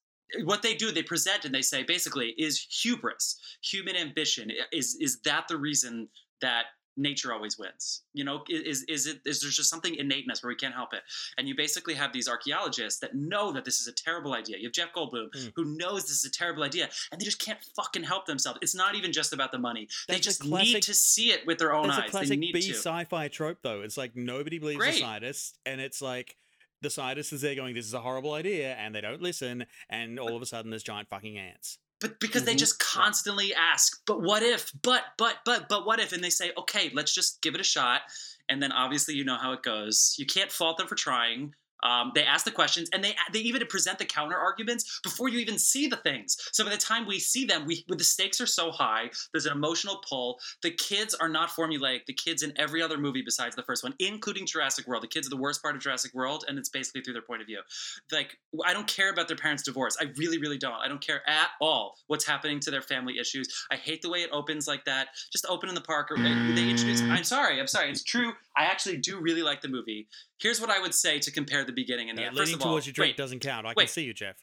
what 0.44 0.62
they 0.62 0.74
do, 0.74 0.92
they 0.92 1.02
present 1.02 1.44
and 1.44 1.54
they 1.54 1.62
say 1.62 1.82
basically 1.82 2.34
is 2.38 2.66
hubris, 2.82 3.38
human 3.62 3.96
ambition. 3.96 4.50
Is 4.72 4.96
is 5.00 5.20
that 5.22 5.48
the 5.48 5.56
reason 5.56 6.08
that 6.40 6.64
nature 6.96 7.32
always 7.32 7.56
wins? 7.58 8.02
You 8.12 8.24
know, 8.24 8.42
is 8.48 8.82
is 8.88 9.06
it 9.06 9.20
is 9.24 9.40
there 9.40 9.50
just 9.50 9.70
something 9.70 9.94
innate 9.94 10.24
in 10.24 10.30
us 10.30 10.42
where 10.42 10.48
we 10.48 10.56
can't 10.56 10.74
help 10.74 10.92
it? 10.92 11.00
And 11.38 11.48
you 11.48 11.54
basically 11.56 11.94
have 11.94 12.12
these 12.12 12.28
archaeologists 12.28 13.00
that 13.00 13.14
know 13.14 13.52
that 13.52 13.64
this 13.64 13.80
is 13.80 13.86
a 13.86 13.92
terrible 13.92 14.34
idea. 14.34 14.58
You 14.58 14.64
have 14.64 14.72
Jeff 14.72 14.92
Goldblum 14.92 15.30
Mm. 15.30 15.52
who 15.56 15.64
knows 15.76 16.02
this 16.02 16.18
is 16.18 16.24
a 16.24 16.30
terrible 16.30 16.62
idea, 16.62 16.88
and 17.12 17.20
they 17.20 17.24
just 17.24 17.38
can't 17.38 17.58
fucking 17.76 18.02
help 18.02 18.26
themselves. 18.26 18.58
It's 18.62 18.74
not 18.74 18.94
even 18.96 19.12
just 19.12 19.32
about 19.32 19.52
the 19.52 19.58
money. 19.58 19.88
they 20.08 20.14
That's 20.14 20.26
a 20.26 20.30
just 20.30 20.40
classic- 20.42 20.74
need 20.74 20.82
to 20.82 20.94
see 20.94 21.30
it 21.30 21.46
with 21.46 21.58
their 21.58 21.72
own 21.72 21.88
That's 21.88 21.98
eyes. 21.98 22.02
a 22.02 22.06
they 22.06 22.10
classic 22.10 22.40
B 22.40 22.52
to. 22.62 22.74
sci-fi 22.74 23.28
trope, 23.28 23.58
though. 23.62 23.82
It's 23.82 23.96
like 23.96 24.16
nobody 24.16 24.58
believes 24.58 24.78
Great. 24.78 24.94
the 24.94 25.00
scientists, 25.00 25.58
and 25.64 25.80
it's 25.80 26.02
like 26.02 26.36
the 26.82 26.90
scientists 26.90 27.32
is 27.32 27.40
there 27.42 27.54
going, 27.54 27.74
"This 27.74 27.86
is 27.86 27.94
a 27.94 28.00
horrible 28.00 28.32
idea," 28.34 28.74
and 28.74 28.94
they 28.94 29.00
don't 29.00 29.20
listen, 29.22 29.66
and 29.88 30.18
all 30.18 30.36
of 30.36 30.42
a 30.42 30.46
sudden 30.46 30.70
there's 30.70 30.82
giant 30.82 31.08
fucking 31.08 31.36
ants. 31.38 31.78
But 32.00 32.18
because 32.18 32.44
they 32.44 32.54
Mhm. 32.54 32.58
just 32.60 32.78
constantly 32.78 33.54
ask, 33.54 34.00
but 34.06 34.22
what 34.22 34.42
if? 34.42 34.72
But 34.82 35.04
but 35.18 35.40
but 35.44 35.68
but 35.68 35.84
what 35.84 36.00
if? 36.00 36.12
And 36.12 36.24
they 36.24 36.30
say, 36.30 36.50
okay, 36.56 36.90
let's 36.94 37.12
just 37.14 37.42
give 37.42 37.54
it 37.54 37.60
a 37.60 37.64
shot. 37.64 38.02
And 38.48 38.62
then 38.62 38.72
obviously 38.72 39.14
you 39.14 39.24
know 39.24 39.36
how 39.36 39.52
it 39.52 39.62
goes. 39.62 40.14
You 40.18 40.24
can't 40.24 40.50
fault 40.50 40.78
them 40.78 40.88
for 40.88 40.94
trying. 40.94 41.54
Um, 41.82 42.12
they 42.14 42.24
ask 42.24 42.44
the 42.44 42.50
questions, 42.50 42.88
and 42.92 43.02
they 43.02 43.14
they 43.32 43.40
even 43.40 43.66
present 43.66 43.98
the 43.98 44.04
counter 44.04 44.36
arguments 44.36 45.00
before 45.02 45.28
you 45.28 45.38
even 45.38 45.58
see 45.58 45.86
the 45.86 45.96
things. 45.96 46.36
So 46.52 46.64
by 46.64 46.70
the 46.70 46.76
time 46.76 47.06
we 47.06 47.18
see 47.18 47.44
them, 47.44 47.66
we 47.66 47.84
the 47.88 48.04
stakes 48.04 48.40
are 48.40 48.46
so 48.46 48.70
high. 48.70 49.10
There's 49.32 49.46
an 49.46 49.52
emotional 49.52 50.02
pull. 50.08 50.38
The 50.62 50.70
kids 50.70 51.14
are 51.14 51.28
not 51.28 51.50
formulaic. 51.50 52.06
The 52.06 52.14
kids 52.14 52.42
in 52.42 52.52
every 52.56 52.82
other 52.82 52.98
movie 52.98 53.22
besides 53.22 53.56
the 53.56 53.62
first 53.62 53.82
one, 53.82 53.94
including 53.98 54.46
Jurassic 54.46 54.86
World, 54.86 55.02
the 55.02 55.08
kids 55.08 55.26
are 55.26 55.30
the 55.30 55.36
worst 55.36 55.62
part 55.62 55.74
of 55.74 55.82
Jurassic 55.82 56.14
World, 56.14 56.44
and 56.48 56.58
it's 56.58 56.68
basically 56.68 57.02
through 57.02 57.14
their 57.14 57.22
point 57.22 57.40
of 57.40 57.46
view 57.46 57.60
like 58.12 58.38
I 58.66 58.72
don't 58.72 58.86
care 58.86 59.10
about 59.10 59.28
their 59.28 59.36
parents' 59.36 59.62
divorce. 59.62 59.96
I 60.00 60.06
really, 60.16 60.38
really 60.38 60.58
don't. 60.58 60.74
I 60.74 60.88
don't 60.88 61.00
care 61.00 61.22
at 61.28 61.48
all 61.60 61.96
what's 62.06 62.26
happening 62.26 62.60
to 62.60 62.70
their 62.70 62.82
family 62.82 63.18
issues. 63.18 63.46
I 63.70 63.76
hate 63.76 64.02
the 64.02 64.10
way 64.10 64.20
it 64.20 64.30
opens 64.32 64.66
like 64.66 64.84
that. 64.84 65.08
Just 65.32 65.46
open 65.48 65.68
in 65.68 65.74
the 65.74 65.80
park. 65.80 66.10
Or 66.10 66.16
they 66.16 66.68
introduce. 66.68 67.00
I'm 67.02 67.24
sorry. 67.24 67.60
I'm 67.60 67.66
sorry. 67.66 67.90
It's 67.90 68.02
true. 68.02 68.32
I 68.56 68.64
actually 68.64 68.98
do 68.98 69.20
really 69.20 69.42
like 69.42 69.60
the 69.60 69.68
movie. 69.68 70.08
Here's 70.40 70.60
what 70.60 70.70
I 70.70 70.80
would 70.80 70.94
say 70.94 71.18
to 71.20 71.30
compare 71.30 71.64
the 71.64 71.72
beginning 71.72 72.08
and 72.10 72.18
the 72.18 72.22
Uh, 72.24 72.26
end. 72.28 72.36
First 72.36 72.48
leaning 72.48 72.60
of 72.62 72.66
all, 72.66 72.72
towards 72.72 72.86
your 72.86 72.92
drink 72.92 73.10
wait, 73.10 73.16
doesn't 73.16 73.40
count. 73.40 73.66
I 73.66 73.70
can 73.70 73.76
wait. 73.76 73.90
see 73.90 74.02
you, 74.04 74.12
Jeff. 74.14 74.36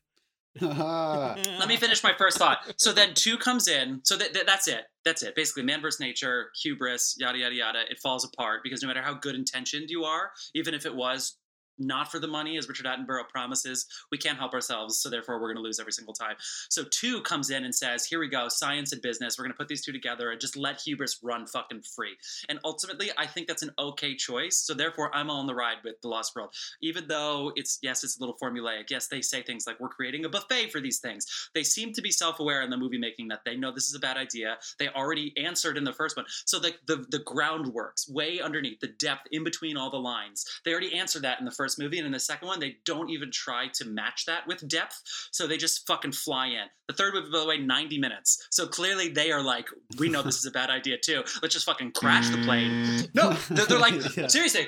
let 0.61 1.67
me 1.67 1.77
finish 1.77 2.03
my 2.03 2.13
first 2.17 2.37
thought. 2.37 2.59
So 2.77 2.91
then 2.93 3.13
two 3.13 3.37
comes 3.37 3.67
in. 3.67 3.99
So 4.03 4.17
that, 4.17 4.33
that- 4.33 4.45
that's 4.47 4.67
it. 4.67 4.85
That's 5.05 5.21
it. 5.23 5.35
Basically, 5.35 5.63
man 5.63 5.81
versus 5.81 5.99
nature, 5.99 6.51
hubris, 6.63 7.15
yada 7.19 7.37
yada 7.37 7.55
yada. 7.55 7.81
It 7.89 7.99
falls 7.99 8.25
apart 8.25 8.61
because 8.63 8.81
no 8.81 8.87
matter 8.87 9.01
how 9.01 9.13
good 9.13 9.35
intentioned 9.35 9.89
you 9.89 10.03
are, 10.03 10.31
even 10.55 10.73
if 10.73 10.85
it 10.85 10.95
was 10.95 11.37
not 11.77 12.11
for 12.11 12.19
the 12.19 12.27
money, 12.27 12.57
as 12.57 12.67
Richard 12.67 12.85
Attenborough 12.85 13.29
promises, 13.29 13.85
we 14.11 14.17
can't 14.17 14.37
help 14.37 14.53
ourselves. 14.53 14.99
So 14.99 15.09
therefore, 15.09 15.39
we're 15.39 15.53
going 15.53 15.57
to 15.57 15.61
lose 15.61 15.79
every 15.79 15.93
single 15.93 16.13
time. 16.13 16.35
So 16.69 16.83
two 16.83 17.21
comes 17.21 17.49
in 17.49 17.63
and 17.63 17.73
says, 17.73 18.05
"Here 18.05 18.19
we 18.19 18.27
go, 18.27 18.47
science 18.49 18.91
and 18.91 19.01
business. 19.01 19.37
We're 19.37 19.45
going 19.45 19.53
to 19.53 19.57
put 19.57 19.67
these 19.67 19.83
two 19.83 19.91
together 19.91 20.31
and 20.31 20.39
just 20.39 20.55
let 20.55 20.81
hubris 20.81 21.19
run 21.21 21.47
fucking 21.47 21.83
free." 21.83 22.15
And 22.49 22.59
ultimately, 22.63 23.09
I 23.17 23.27
think 23.27 23.47
that's 23.47 23.63
an 23.63 23.71
okay 23.77 24.15
choice. 24.15 24.57
So 24.57 24.73
therefore, 24.73 25.15
I'm 25.15 25.29
on 25.29 25.47
the 25.47 25.55
ride 25.55 25.77
with 25.83 26.01
the 26.01 26.07
Lost 26.07 26.35
World, 26.35 26.53
even 26.81 27.07
though 27.07 27.51
it's 27.55 27.79
yes, 27.81 28.03
it's 28.03 28.17
a 28.17 28.19
little 28.19 28.37
formulaic. 28.41 28.89
Yes, 28.89 29.07
they 29.07 29.21
say 29.21 29.41
things 29.41 29.65
like 29.67 29.79
we're 29.79 29.89
creating 29.89 30.25
a 30.25 30.29
buffet 30.29 30.71
for 30.71 30.79
these 30.79 30.99
things. 30.99 31.49
They 31.53 31.63
seem 31.63 31.93
to 31.93 32.01
be 32.01 32.11
self-aware 32.11 32.61
in 32.61 32.69
the 32.69 32.77
movie 32.77 32.97
making 32.97 33.27
that 33.29 33.41
they 33.45 33.55
know 33.55 33.71
this 33.71 33.89
is 33.89 33.95
a 33.95 33.99
bad 33.99 34.17
idea. 34.17 34.57
They 34.79 34.89
already 34.89 35.33
answered 35.37 35.77
in 35.77 35.83
the 35.83 35.93
first 35.93 36.15
one. 36.15 36.25
So 36.45 36.59
the 36.59 36.73
the, 36.85 37.05
the 37.09 37.19
groundworks 37.19 38.09
way 38.09 38.39
underneath, 38.39 38.79
the 38.79 38.87
depth 38.87 39.27
in 39.31 39.43
between 39.43 39.77
all 39.77 39.89
the 39.89 39.97
lines. 39.97 40.45
They 40.63 40.71
already 40.71 40.97
answered 40.97 41.23
that 41.23 41.39
in 41.39 41.45
the 41.45 41.51
first 41.51 41.66
movie, 41.79 41.97
and 41.97 42.05
in 42.05 42.11
the 42.11 42.19
second 42.19 42.47
one, 42.47 42.59
they 42.59 42.77
don't 42.85 43.09
even 43.09 43.31
try 43.31 43.67
to 43.73 43.85
match 43.85 44.25
that 44.25 44.45
with 44.47 44.67
depth. 44.67 45.01
So 45.31 45.47
they 45.47 45.57
just 45.57 45.87
fucking 45.87 46.11
fly 46.11 46.47
in. 46.47 46.65
The 46.87 46.93
third 46.93 47.13
movie, 47.15 47.29
by 47.31 47.39
the 47.39 47.45
way, 47.47 47.57
90 47.57 47.97
minutes. 47.99 48.47
So 48.51 48.67
clearly 48.67 49.09
they 49.09 49.31
are 49.31 49.41
like, 49.41 49.65
we 49.97 50.09
know 50.09 50.21
this 50.21 50.37
is 50.37 50.45
a 50.45 50.51
bad 50.51 50.69
idea 50.69 50.97
too. 50.97 51.23
Let's 51.41 51.53
just 51.53 51.65
fucking 51.65 51.91
crash 51.93 52.29
the 52.29 52.43
plane. 52.43 53.07
No, 53.13 53.33
they're, 53.49 53.65
they're 53.65 53.79
like, 53.79 53.95
Yeah. 54.17 54.27
seriously. 54.27 54.67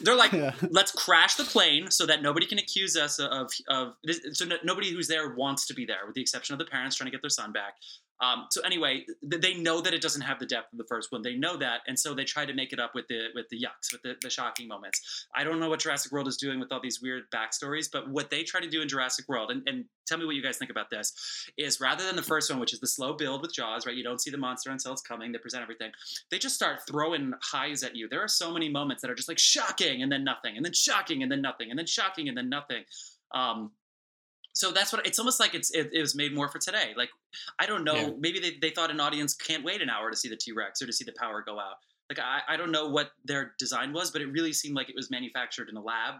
They're 0.00 0.16
like, 0.16 0.32
Yeah. 0.32 0.52
let's 0.70 0.90
crash 0.92 1.36
the 1.36 1.44
plane 1.44 1.90
so 1.90 2.06
that 2.06 2.20
nobody 2.22 2.44
can 2.46 2.58
accuse 2.58 2.96
us 2.96 3.18
of 3.20 3.50
of 3.68 3.94
this, 4.02 4.20
so 4.32 4.44
no, 4.44 4.56
nobody 4.64 4.90
who's 4.90 5.06
there 5.08 5.34
wants 5.36 5.66
to 5.66 5.74
be 5.74 5.84
there, 5.86 6.04
with 6.06 6.14
the 6.16 6.20
exception 6.20 6.54
of 6.54 6.58
the 6.58 6.64
parents 6.64 6.96
trying 6.96 7.06
to 7.06 7.12
get 7.12 7.22
their 7.22 7.30
son 7.30 7.52
back. 7.52 7.74
Um, 8.20 8.46
so 8.50 8.62
anyway, 8.62 9.04
th- 9.30 9.42
they 9.42 9.54
know 9.54 9.80
that 9.80 9.92
it 9.92 10.00
doesn't 10.00 10.22
have 10.22 10.38
the 10.38 10.46
depth 10.46 10.72
of 10.72 10.78
the 10.78 10.86
first 10.88 11.12
one. 11.12 11.22
They 11.22 11.34
know 11.34 11.56
that, 11.58 11.80
and 11.86 11.98
so 11.98 12.14
they 12.14 12.24
try 12.24 12.46
to 12.46 12.54
make 12.54 12.72
it 12.72 12.80
up 12.80 12.92
with 12.94 13.06
the 13.08 13.28
with 13.34 13.46
the 13.50 13.58
yucks, 13.58 13.92
with 13.92 14.02
the, 14.02 14.14
the 14.22 14.30
shocking 14.30 14.66
moments. 14.68 15.26
I 15.34 15.44
don't 15.44 15.60
know 15.60 15.68
what 15.68 15.80
Jurassic 15.80 16.12
World 16.12 16.26
is 16.26 16.36
doing 16.36 16.58
with 16.58 16.72
all 16.72 16.80
these 16.80 17.00
weird 17.02 17.24
backstories, 17.34 17.88
but 17.92 18.08
what 18.08 18.30
they 18.30 18.42
try 18.42 18.60
to 18.60 18.68
do 18.68 18.80
in 18.80 18.88
Jurassic 18.88 19.28
World, 19.28 19.50
and, 19.50 19.62
and 19.68 19.84
tell 20.06 20.16
me 20.18 20.24
what 20.24 20.34
you 20.34 20.42
guys 20.42 20.56
think 20.56 20.70
about 20.70 20.88
this, 20.88 21.12
is 21.58 21.80
rather 21.80 22.04
than 22.04 22.16
the 22.16 22.22
first 22.22 22.50
one, 22.50 22.58
which 22.58 22.72
is 22.72 22.80
the 22.80 22.86
slow 22.86 23.12
build 23.12 23.42
with 23.42 23.52
Jaws, 23.52 23.86
right? 23.86 23.94
You 23.94 24.04
don't 24.04 24.20
see 24.20 24.30
the 24.30 24.38
monster 24.38 24.70
until 24.70 24.92
it's 24.92 25.02
coming. 25.02 25.32
They 25.32 25.38
present 25.38 25.62
everything. 25.62 25.90
They 26.30 26.38
just 26.38 26.54
start 26.54 26.80
throwing 26.88 27.32
highs 27.42 27.82
at 27.82 27.94
you. 27.94 28.08
There 28.08 28.22
are 28.22 28.28
so 28.28 28.52
many 28.52 28.68
moments 28.70 29.02
that 29.02 29.10
are 29.10 29.14
just 29.14 29.28
like 29.28 29.38
shocking 29.38 30.02
and 30.02 30.10
then 30.10 30.24
nothing, 30.24 30.56
and 30.56 30.64
then 30.64 30.72
shocking 30.72 31.22
and 31.22 31.30
then 31.30 31.42
nothing, 31.42 31.70
and 31.70 31.78
then 31.78 31.86
shocking 31.86 32.28
and 32.28 32.36
then 32.36 32.48
nothing. 32.48 32.84
Um, 33.34 33.72
so 34.56 34.72
that's 34.72 34.92
what 34.92 35.06
it's 35.06 35.18
almost 35.18 35.38
like 35.38 35.54
it's 35.54 35.70
it, 35.70 35.90
it 35.92 36.00
was 36.00 36.14
made 36.14 36.34
more 36.34 36.48
for 36.48 36.58
today. 36.58 36.92
Like 36.96 37.10
I 37.58 37.66
don't 37.66 37.84
know, 37.84 37.94
Yeah. 37.94 38.10
maybe 38.18 38.38
they, 38.40 38.56
they 38.60 38.70
thought 38.70 38.90
an 38.90 39.00
audience 39.00 39.34
can't 39.34 39.64
wait 39.64 39.82
an 39.82 39.90
hour 39.90 40.10
to 40.10 40.16
see 40.16 40.28
the 40.28 40.36
T 40.36 40.52
Rex 40.52 40.80
or 40.82 40.86
to 40.86 40.92
see 40.92 41.04
the 41.04 41.12
power 41.12 41.42
go 41.46 41.58
out. 41.60 41.76
Like 42.10 42.18
I, 42.20 42.54
I 42.54 42.56
don't 42.56 42.70
know 42.72 42.88
what 42.88 43.10
their 43.24 43.52
design 43.58 43.92
was, 43.92 44.10
but 44.10 44.22
it 44.22 44.26
really 44.32 44.52
seemed 44.52 44.76
like 44.76 44.88
it 44.88 44.94
was 44.96 45.10
manufactured 45.10 45.68
in 45.68 45.76
a 45.76 45.82
lab. 45.82 46.14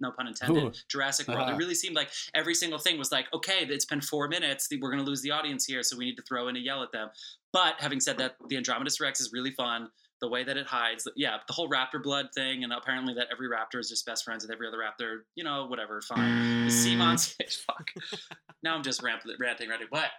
No 0.00 0.10
pun 0.10 0.26
intended. 0.26 0.64
Ooh. 0.64 0.72
Jurassic 0.88 1.28
World. 1.28 1.42
Uh-huh. 1.42 1.52
It 1.52 1.56
really 1.56 1.76
seemed 1.76 1.94
like 1.94 2.10
every 2.34 2.54
single 2.54 2.78
thing 2.80 2.98
was 2.98 3.12
like, 3.12 3.26
okay, 3.32 3.64
it's 3.68 3.84
been 3.84 4.00
four 4.00 4.26
minutes. 4.26 4.66
We're 4.70 4.90
going 4.90 4.98
to 5.04 5.08
lose 5.08 5.22
the 5.22 5.30
audience 5.30 5.64
here, 5.64 5.84
so 5.84 5.96
we 5.96 6.04
need 6.06 6.16
to 6.16 6.22
throw 6.22 6.48
in 6.48 6.56
a 6.56 6.58
yell 6.58 6.82
at 6.82 6.90
them. 6.90 7.08
But 7.52 7.74
having 7.78 8.00
said 8.00 8.18
that, 8.18 8.34
the 8.48 8.56
Andromedus 8.56 9.00
Rex 9.00 9.20
is 9.20 9.30
really 9.32 9.52
fun. 9.52 9.88
The 10.22 10.28
way 10.28 10.44
that 10.44 10.56
it 10.56 10.66
hides, 10.66 11.06
yeah, 11.16 11.36
the 11.46 11.52
whole 11.52 11.68
raptor 11.68 12.02
blood 12.02 12.28
thing, 12.34 12.64
and 12.64 12.72
apparently 12.72 13.12
that 13.14 13.26
every 13.30 13.48
raptor 13.48 13.78
is 13.78 13.88
just 13.88 14.06
best 14.06 14.24
friends 14.24 14.44
with 14.44 14.50
every 14.50 14.66
other 14.66 14.78
raptor. 14.78 15.22
You 15.34 15.44
know, 15.44 15.66
whatever, 15.66 16.00
fine. 16.00 16.64
The 16.64 16.70
sea 16.70 16.94
mm. 16.94 16.98
monster, 16.98 17.44
fuck. 17.66 17.90
Now 18.62 18.74
I'm 18.74 18.82
just 18.82 19.02
rant- 19.02 19.22
ranting, 19.38 19.68
ready. 19.68 19.84
But 19.90 20.10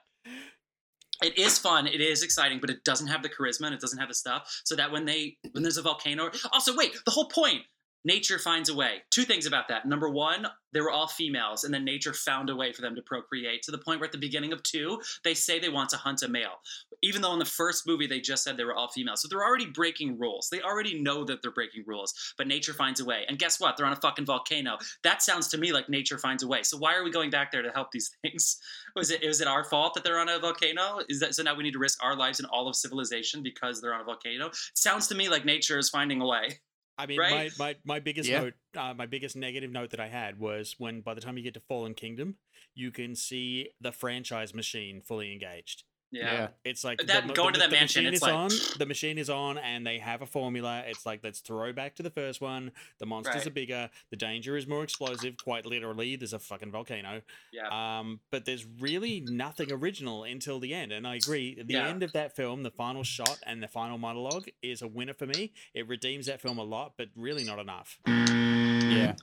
it 1.23 1.37
is 1.37 1.57
fun. 1.57 1.87
It 1.87 2.01
is 2.01 2.21
exciting, 2.21 2.59
but 2.59 2.69
it 2.69 2.83
doesn't 2.83 3.07
have 3.07 3.23
the 3.23 3.29
charisma 3.29 3.65
and 3.65 3.73
it 3.73 3.79
doesn't 3.79 3.99
have 3.99 4.09
the 4.09 4.13
stuff. 4.13 4.61
So 4.65 4.75
that 4.75 4.91
when 4.91 5.05
they 5.05 5.37
when 5.51 5.63
there's 5.63 5.77
a 5.77 5.81
volcano, 5.81 6.29
also 6.51 6.75
wait, 6.75 6.93
the 7.05 7.11
whole 7.11 7.27
point. 7.29 7.61
Nature 8.05 8.37
finds 8.37 8.69
a 8.69 8.75
way. 8.75 9.03
Two 9.09 9.23
things 9.23 9.45
about 9.45 9.69
that. 9.69 9.85
Number 9.85 10.09
one, 10.09 10.47
they 10.73 10.81
were 10.81 10.91
all 10.91 11.07
females, 11.07 11.63
and 11.63 11.73
then 11.73 11.85
nature 11.85 12.13
found 12.13 12.49
a 12.49 12.55
way 12.55 12.73
for 12.73 12.81
them 12.81 12.95
to 12.95 13.01
procreate 13.01 13.61
to 13.63 13.71
the 13.71 13.77
point 13.77 13.99
where 13.99 14.07
at 14.07 14.11
the 14.11 14.17
beginning 14.17 14.51
of 14.51 14.63
two, 14.63 14.99
they 15.23 15.33
say 15.33 15.59
they 15.59 15.69
want 15.69 15.89
to 15.91 15.97
hunt 15.97 16.23
a 16.23 16.27
male. 16.27 16.61
Even 17.01 17.21
though 17.21 17.33
in 17.33 17.39
the 17.39 17.45
first 17.45 17.87
movie 17.87 18.07
they 18.07 18.19
just 18.19 18.43
said 18.43 18.57
they 18.57 18.63
were 18.63 18.75
all 18.75 18.87
females. 18.87 19.21
So 19.21 19.27
they're 19.27 19.45
already 19.45 19.67
breaking 19.67 20.19
rules. 20.19 20.49
They 20.49 20.61
already 20.61 20.99
know 20.99 21.23
that 21.25 21.41
they're 21.41 21.51
breaking 21.51 21.83
rules, 21.85 22.33
but 22.37 22.47
nature 22.47 22.73
finds 22.73 22.99
a 22.99 23.05
way. 23.05 23.23
And 23.27 23.39
guess 23.39 23.59
what? 23.59 23.77
They're 23.77 23.85
on 23.85 23.93
a 23.93 23.97
fucking 23.97 24.25
volcano. 24.25 24.77
That 25.03 25.21
sounds 25.21 25.47
to 25.49 25.57
me 25.57 25.71
like 25.71 25.89
nature 25.89 26.17
finds 26.17 26.43
a 26.43 26.47
way. 26.47 26.63
So 26.63 26.77
why 26.77 26.95
are 26.95 27.03
we 27.03 27.11
going 27.11 27.29
back 27.29 27.51
there 27.51 27.61
to 27.61 27.71
help 27.71 27.91
these 27.91 28.09
things? 28.21 28.57
Was 28.95 29.11
it 29.11 29.23
is 29.23 29.41
it 29.41 29.47
our 29.47 29.63
fault 29.63 29.93
that 29.93 30.03
they're 30.03 30.19
on 30.19 30.29
a 30.29 30.39
volcano? 30.39 30.99
Is 31.07 31.19
that 31.19 31.35
so 31.35 31.43
now 31.43 31.55
we 31.55 31.63
need 31.63 31.73
to 31.73 31.79
risk 31.79 32.03
our 32.03 32.15
lives 32.15 32.39
and 32.39 32.49
all 32.49 32.67
of 32.67 32.75
civilization 32.75 33.43
because 33.43 33.81
they're 33.81 33.93
on 33.93 34.01
a 34.01 34.05
volcano? 34.05 34.47
It 34.47 34.57
sounds 34.73 35.07
to 35.07 35.15
me 35.15 35.29
like 35.29 35.45
nature 35.45 35.77
is 35.77 35.89
finding 35.89 36.21
a 36.21 36.27
way. 36.27 36.59
I 36.97 37.05
mean, 37.05 37.19
Right? 37.19 37.51
my, 37.57 37.73
my, 37.73 37.75
my 37.85 37.99
biggest 37.99 38.29
Yeah. 38.29 38.41
note, 38.41 38.53
uh, 38.77 38.93
my 38.93 39.05
biggest 39.05 39.35
negative 39.35 39.71
note 39.71 39.89
that 39.91 39.99
I 39.99 40.07
had 40.07 40.39
was 40.39 40.75
when 40.77 41.01
by 41.01 41.13
the 41.13 41.21
time 41.21 41.37
you 41.37 41.43
get 41.43 41.53
to 41.55 41.59
Fallen 41.59 41.93
Kingdom, 41.93 42.37
you 42.75 42.91
can 42.91 43.15
see 43.15 43.69
the 43.81 43.91
franchise 43.91 44.53
machine 44.53 45.01
fully 45.01 45.31
engaged. 45.31 45.83
Yeah. 46.13 46.49
It's 46.63 46.83
like 46.83 46.99
That- 47.07 47.27
the, 47.27 47.33
going 47.33 47.53
to 47.53 47.59
that 47.59 47.71
mansion, 47.71 48.03
machine 48.03 48.13
it's 48.13 48.17
is 48.17 48.21
like- 48.21 48.33
on. 48.33 48.51
The 48.77 48.85
machine 48.85 49.17
is 49.17 49.29
on, 49.29 49.57
and 49.57 49.85
they 49.85 49.97
have 49.97 50.21
a 50.21 50.25
formula. 50.27 50.83
It's 50.85 51.05
like 51.05 51.21
let's 51.23 51.39
throw 51.39 51.73
back 51.73 51.95
to 51.95 52.03
the 52.03 52.11
first 52.11 52.39
one. 52.39 52.71
The 52.99 53.05
monsters 53.07 53.35
Right. 53.35 53.47
are 53.47 53.49
bigger. 53.49 53.89
The 54.11 54.15
danger 54.17 54.55
is 54.55 54.67
more 54.67 54.83
explosive. 54.83 55.35
Quite 55.37 55.65
literally, 55.65 56.15
there's 56.15 56.33
a 56.33 56.39
fucking 56.39 56.71
volcano. 56.71 57.21
Yeah. 57.51 57.67
Um, 57.99 58.19
but 58.31 58.45
there's 58.45 58.65
really 58.79 59.21
nothing 59.21 59.71
original 59.71 60.23
until 60.23 60.59
the 60.59 60.73
end. 60.73 60.91
And 60.91 61.07
I 61.07 61.15
agree. 61.15 61.55
The 61.61 61.73
Yeah. 61.73 61.87
end 61.87 62.03
of 62.03 62.13
that 62.13 62.35
film, 62.35 62.61
the 62.63 62.71
final 62.71 63.03
shot 63.03 63.39
and 63.45 63.63
the 63.63 63.67
final 63.67 63.97
monologue, 63.97 64.47
is 64.61 64.81
a 64.83 64.87
winner 64.87 65.13
for 65.13 65.25
me. 65.25 65.53
It 65.73 65.87
redeems 65.87 66.27
that 66.27 66.41
film 66.41 66.59
a 66.59 66.63
lot, 66.63 66.93
but 66.97 67.07
really 67.15 67.43
not 67.43 67.57
enough. 67.59 67.99
Yeah. 68.07 69.15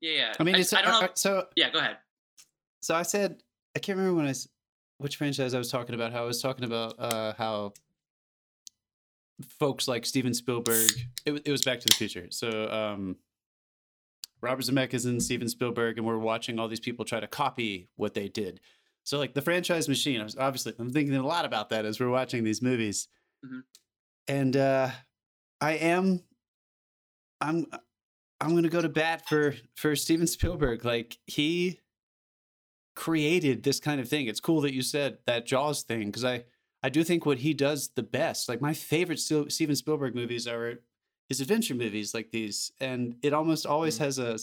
Yeah, 0.00 0.12
yeah. 0.12 0.32
I 0.38 0.42
mean, 0.44 0.54
I, 0.54 0.58
it's 0.58 0.72
I 0.72 0.82
don't 0.82 1.00
know. 1.02 1.08
so. 1.14 1.46
yeah, 1.56 1.70
go 1.70 1.78
ahead. 1.78 1.96
So 2.82 2.94
I 2.94 3.02
said, 3.02 3.42
I 3.74 3.78
can't 3.78 3.98
remember 3.98 4.16
when 4.18 4.26
I, 4.26 4.30
s- 4.30 4.46
which 4.98 5.16
franchise 5.16 5.54
I 5.54 5.58
was 5.58 5.70
talking 5.70 5.94
about. 5.94 6.12
How 6.12 6.22
I 6.22 6.26
was 6.26 6.40
talking 6.42 6.64
about 6.64 6.94
uh, 6.98 7.32
how 7.36 7.72
folks 9.58 9.86
like 9.88 10.06
Steven 10.06 10.34
Spielberg. 10.34 10.90
It, 11.24 11.42
it 11.44 11.50
was 11.50 11.62
Back 11.62 11.80
to 11.80 11.86
the 11.88 11.94
Future. 11.94 12.26
So 12.30 12.70
um, 12.70 13.16
Robert 14.40 14.64
Zemeckis 14.64 15.04
and 15.06 15.22
Steven 15.22 15.48
Spielberg, 15.48 15.98
and 15.98 16.06
we're 16.06 16.18
watching 16.18 16.58
all 16.58 16.68
these 16.68 16.80
people 16.80 17.04
try 17.04 17.20
to 17.20 17.26
copy 17.26 17.88
what 17.96 18.14
they 18.14 18.28
did. 18.28 18.60
So 19.04 19.18
like 19.18 19.34
the 19.34 19.42
franchise 19.42 19.88
machine. 19.88 20.20
I 20.20 20.24
was 20.24 20.36
obviously 20.36 20.74
I'm 20.78 20.90
thinking 20.90 21.14
a 21.16 21.26
lot 21.26 21.44
about 21.44 21.68
that 21.70 21.84
as 21.84 22.00
we're 22.00 22.10
watching 22.10 22.44
these 22.44 22.62
movies, 22.62 23.08
Mhm. 23.44 23.62
and 24.28 24.56
uh, 24.56 24.90
I 25.60 25.72
am, 25.72 26.22
I'm. 27.40 27.66
I'm 28.38 28.54
gonna 28.54 28.68
go 28.68 28.82
to 28.82 28.88
bat 28.90 29.26
for 29.26 29.54
for 29.76 29.96
Steven 29.96 30.26
Spielberg. 30.26 30.84
Like 30.84 31.16
he 31.26 31.80
created 32.96 33.62
this 33.62 33.78
kind 33.78 34.00
of 34.00 34.08
thing. 34.08 34.26
It's 34.26 34.40
cool 34.40 34.60
that 34.62 34.74
you 34.74 34.82
said 34.82 35.18
that 35.26 35.46
Jaws 35.46 35.82
thing 35.84 36.06
because 36.06 36.24
I 36.24 36.44
I 36.82 36.88
do 36.88 37.04
think 37.04 37.24
what 37.26 37.38
he 37.38 37.54
does 37.54 37.88
the 37.94 38.02
best. 38.02 38.48
Like 38.48 38.60
my 38.60 38.72
favorite 38.74 39.18
Stil- 39.20 39.50
Steven 39.50 39.76
Spielberg 39.76 40.14
movies 40.14 40.46
are 40.48 40.80
his 41.28 41.40
adventure 41.40 41.74
movies 41.74 42.14
like 42.14 42.30
these, 42.32 42.72
and 42.80 43.16
it 43.22 43.32
almost 43.32 43.66
always 43.66 43.96
Mhm. 43.96 44.00
has 44.00 44.18
a 44.18 44.38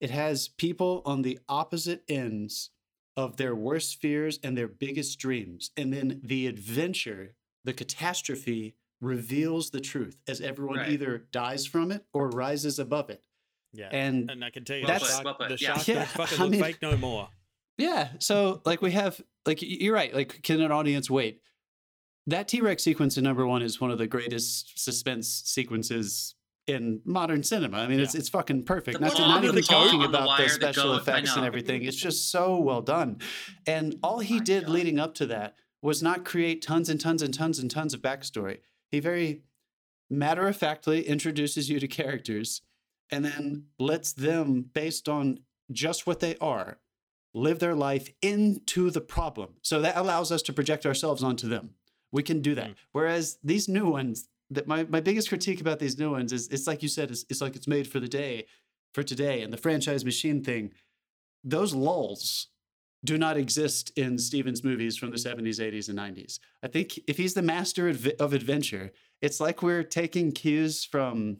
it 0.00 0.10
has 0.10 0.48
people 0.48 1.02
on 1.04 1.22
the 1.22 1.38
opposite 1.48 2.02
ends 2.08 2.70
of 3.16 3.36
their 3.36 3.54
worst 3.54 4.00
fears 4.00 4.38
and 4.42 4.56
their 4.56 4.66
biggest 4.68 5.18
dreams, 5.18 5.70
and 5.76 5.92
then 5.92 6.20
the 6.24 6.46
adventure, 6.48 7.34
the 7.64 7.72
catastrophe 7.72 8.74
reveals 9.00 9.70
the 9.70 9.80
truth 9.80 10.16
as 10.26 10.40
everyone 10.40 10.78
Right. 10.78 10.90
either 10.92 11.18
dies 11.30 11.66
from 11.66 11.92
it 11.92 12.04
or 12.12 12.28
rises 12.30 12.78
above 12.78 13.10
it. 13.10 13.22
Yeah. 13.72 13.88
And 13.92 14.30
And 14.30 14.44
I 14.44 14.50
can 14.50 14.64
tell 14.64 14.76
you, 14.76 14.86
Well 14.86 14.94
the 14.98 15.00
put, 15.06 15.08
shark, 15.12 15.24
well 15.24 15.34
put, 15.34 15.48
the 15.50 15.58
yeah. 15.58 15.74
shark 15.76 15.88
Yeah, 15.88 15.94
don't 15.94 16.08
fucking 16.08 16.40
I 16.40 16.44
look 16.46 16.60
fake 16.66 16.82
no 16.82 16.96
more. 16.96 17.28
Yeah. 17.78 18.08
So 18.18 18.60
like 18.64 18.82
we 18.82 18.92
have 18.92 19.20
like 19.46 19.58
you're 19.62 19.94
right. 19.94 20.14
Like 20.14 20.42
can 20.42 20.60
an 20.60 20.72
audience 20.72 21.10
wait? 21.10 21.40
That 22.26 22.48
T 22.48 22.60
Rex 22.60 22.82
sequence 22.82 23.16
in 23.16 23.24
number 23.24 23.46
one 23.46 23.62
is 23.62 23.80
one 23.80 23.90
of 23.90 23.98
the 23.98 24.06
greatest 24.06 24.78
suspense 24.82 25.28
sequences 25.44 26.34
in 26.68 27.00
modern 27.04 27.42
cinema. 27.42 27.78
I 27.78 27.88
mean, 27.88 27.98
it's 27.98 28.14
Yeah. 28.14 28.20
it's 28.20 28.28
fucking 28.28 28.62
perfect. 28.64 28.98
The 28.98 29.04
Not, 29.04 29.16
to, 29.16 29.22
not 29.22 29.44
even 29.44 29.62
talking 29.62 29.94
on 30.00 30.12
the 30.12 30.18
about 30.18 30.28
wire, 30.28 30.38
the 30.38 30.44
the 30.44 30.54
special 30.54 30.92
goat, 30.92 31.02
effects 31.02 31.34
and 31.36 31.44
everything. 31.44 31.82
It's 31.82 31.96
just 31.96 32.30
so 32.30 32.56
well 32.58 32.82
done. 32.82 33.18
And 33.66 33.96
all 34.02 34.20
he 34.20 34.38
my 34.38 34.44
did 34.44 34.64
God. 34.66 34.72
leading 34.72 35.00
up 35.00 35.14
to 35.14 35.26
that 35.26 35.56
was 35.80 36.00
not 36.02 36.24
create 36.24 36.62
tons 36.62 36.88
and 36.88 37.00
tons 37.00 37.22
and 37.22 37.34
tons 37.34 37.58
and 37.58 37.68
tons 37.68 37.92
of 37.94 38.00
backstory. 38.00 38.58
He 38.92 39.00
very 39.00 39.42
matter 40.08 40.46
of 40.46 40.56
factly 40.56 41.02
introduces 41.08 41.68
you 41.68 41.80
to 41.80 41.88
characters 41.88 42.62
and 43.10 43.24
then 43.24 43.64
lets 43.80 44.12
them, 44.12 44.66
based 44.72 45.08
on 45.08 45.40
just 45.72 46.06
what 46.06 46.20
they 46.20 46.36
are, 46.36 46.78
live 47.34 47.58
their 47.58 47.74
life 47.74 48.10
into 48.20 48.90
the 48.90 49.00
problem. 49.00 49.54
So 49.62 49.80
that 49.80 49.96
allows 49.96 50.30
us 50.30 50.42
to 50.42 50.52
project 50.52 50.84
ourselves 50.84 51.22
onto 51.22 51.48
them. 51.48 51.70
We 52.10 52.22
can 52.22 52.42
do 52.42 52.54
that. 52.54 52.70
Mm. 52.70 52.74
Whereas 52.92 53.38
these 53.42 53.68
new 53.68 53.88
ones, 53.88 54.28
that 54.50 54.66
my, 54.66 54.84
my 54.84 55.00
biggest 55.00 55.28
critique 55.28 55.60
about 55.60 55.78
these 55.78 55.98
new 55.98 56.10
ones 56.10 56.32
is 56.32 56.48
it's 56.48 56.66
like 56.66 56.82
you 56.82 56.88
said, 56.88 57.10
it's, 57.10 57.24
it's 57.30 57.40
like 57.40 57.56
it's 57.56 57.66
made 57.66 57.88
for 57.88 58.00
the 58.00 58.08
day, 58.08 58.46
for 58.92 59.02
today, 59.02 59.42
and 59.42 59.52
the 59.52 59.56
franchise 59.56 60.04
machine 60.04 60.44
thing. 60.44 60.72
Those 61.42 61.74
lulls 61.74 62.48
do 63.04 63.18
not 63.18 63.36
exist 63.36 63.92
in 63.96 64.18
Stevens 64.18 64.62
movies 64.62 64.96
from 64.96 65.10
the 65.10 65.16
70s, 65.16 65.58
80s, 65.58 65.88
and 65.88 65.98
90s. 65.98 66.38
I 66.62 66.68
think 66.68 67.00
if 67.08 67.16
he's 67.16 67.34
the 67.34 67.42
master 67.42 67.88
of 67.88 68.06
of 68.20 68.32
adventure, 68.32 68.92
it's 69.20 69.40
like 69.40 69.62
we're 69.62 69.82
taking 69.82 70.32
cues 70.32 70.84
from. 70.84 71.38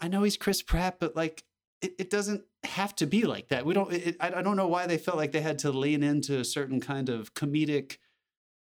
I 0.00 0.08
know 0.08 0.22
he's 0.22 0.36
Chris 0.36 0.62
Pratt, 0.62 0.98
but 1.00 1.16
like 1.16 1.44
it, 1.82 1.94
it 1.98 2.10
doesn't 2.10 2.42
have 2.64 2.94
to 2.96 3.06
be 3.06 3.24
like 3.24 3.48
that. 3.48 3.66
We 3.66 3.74
don't. 3.74 3.92
It, 3.92 4.16
I 4.20 4.28
I 4.34 4.42
don't 4.42 4.56
know 4.56 4.68
why 4.68 4.86
they 4.86 4.98
felt 4.98 5.16
like 5.16 5.32
they 5.32 5.40
had 5.40 5.58
to 5.60 5.70
lean 5.70 6.02
into 6.02 6.38
a 6.38 6.44
certain 6.44 6.80
kind 6.80 7.08
of 7.08 7.34
comedic, 7.34 7.98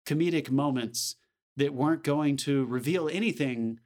comedic 0.06 0.50
moments 0.50 1.16
that 1.56 1.74
weren't 1.74 2.02
going 2.02 2.36
to 2.36 2.64
reveal 2.66 3.08
anything 3.08 3.78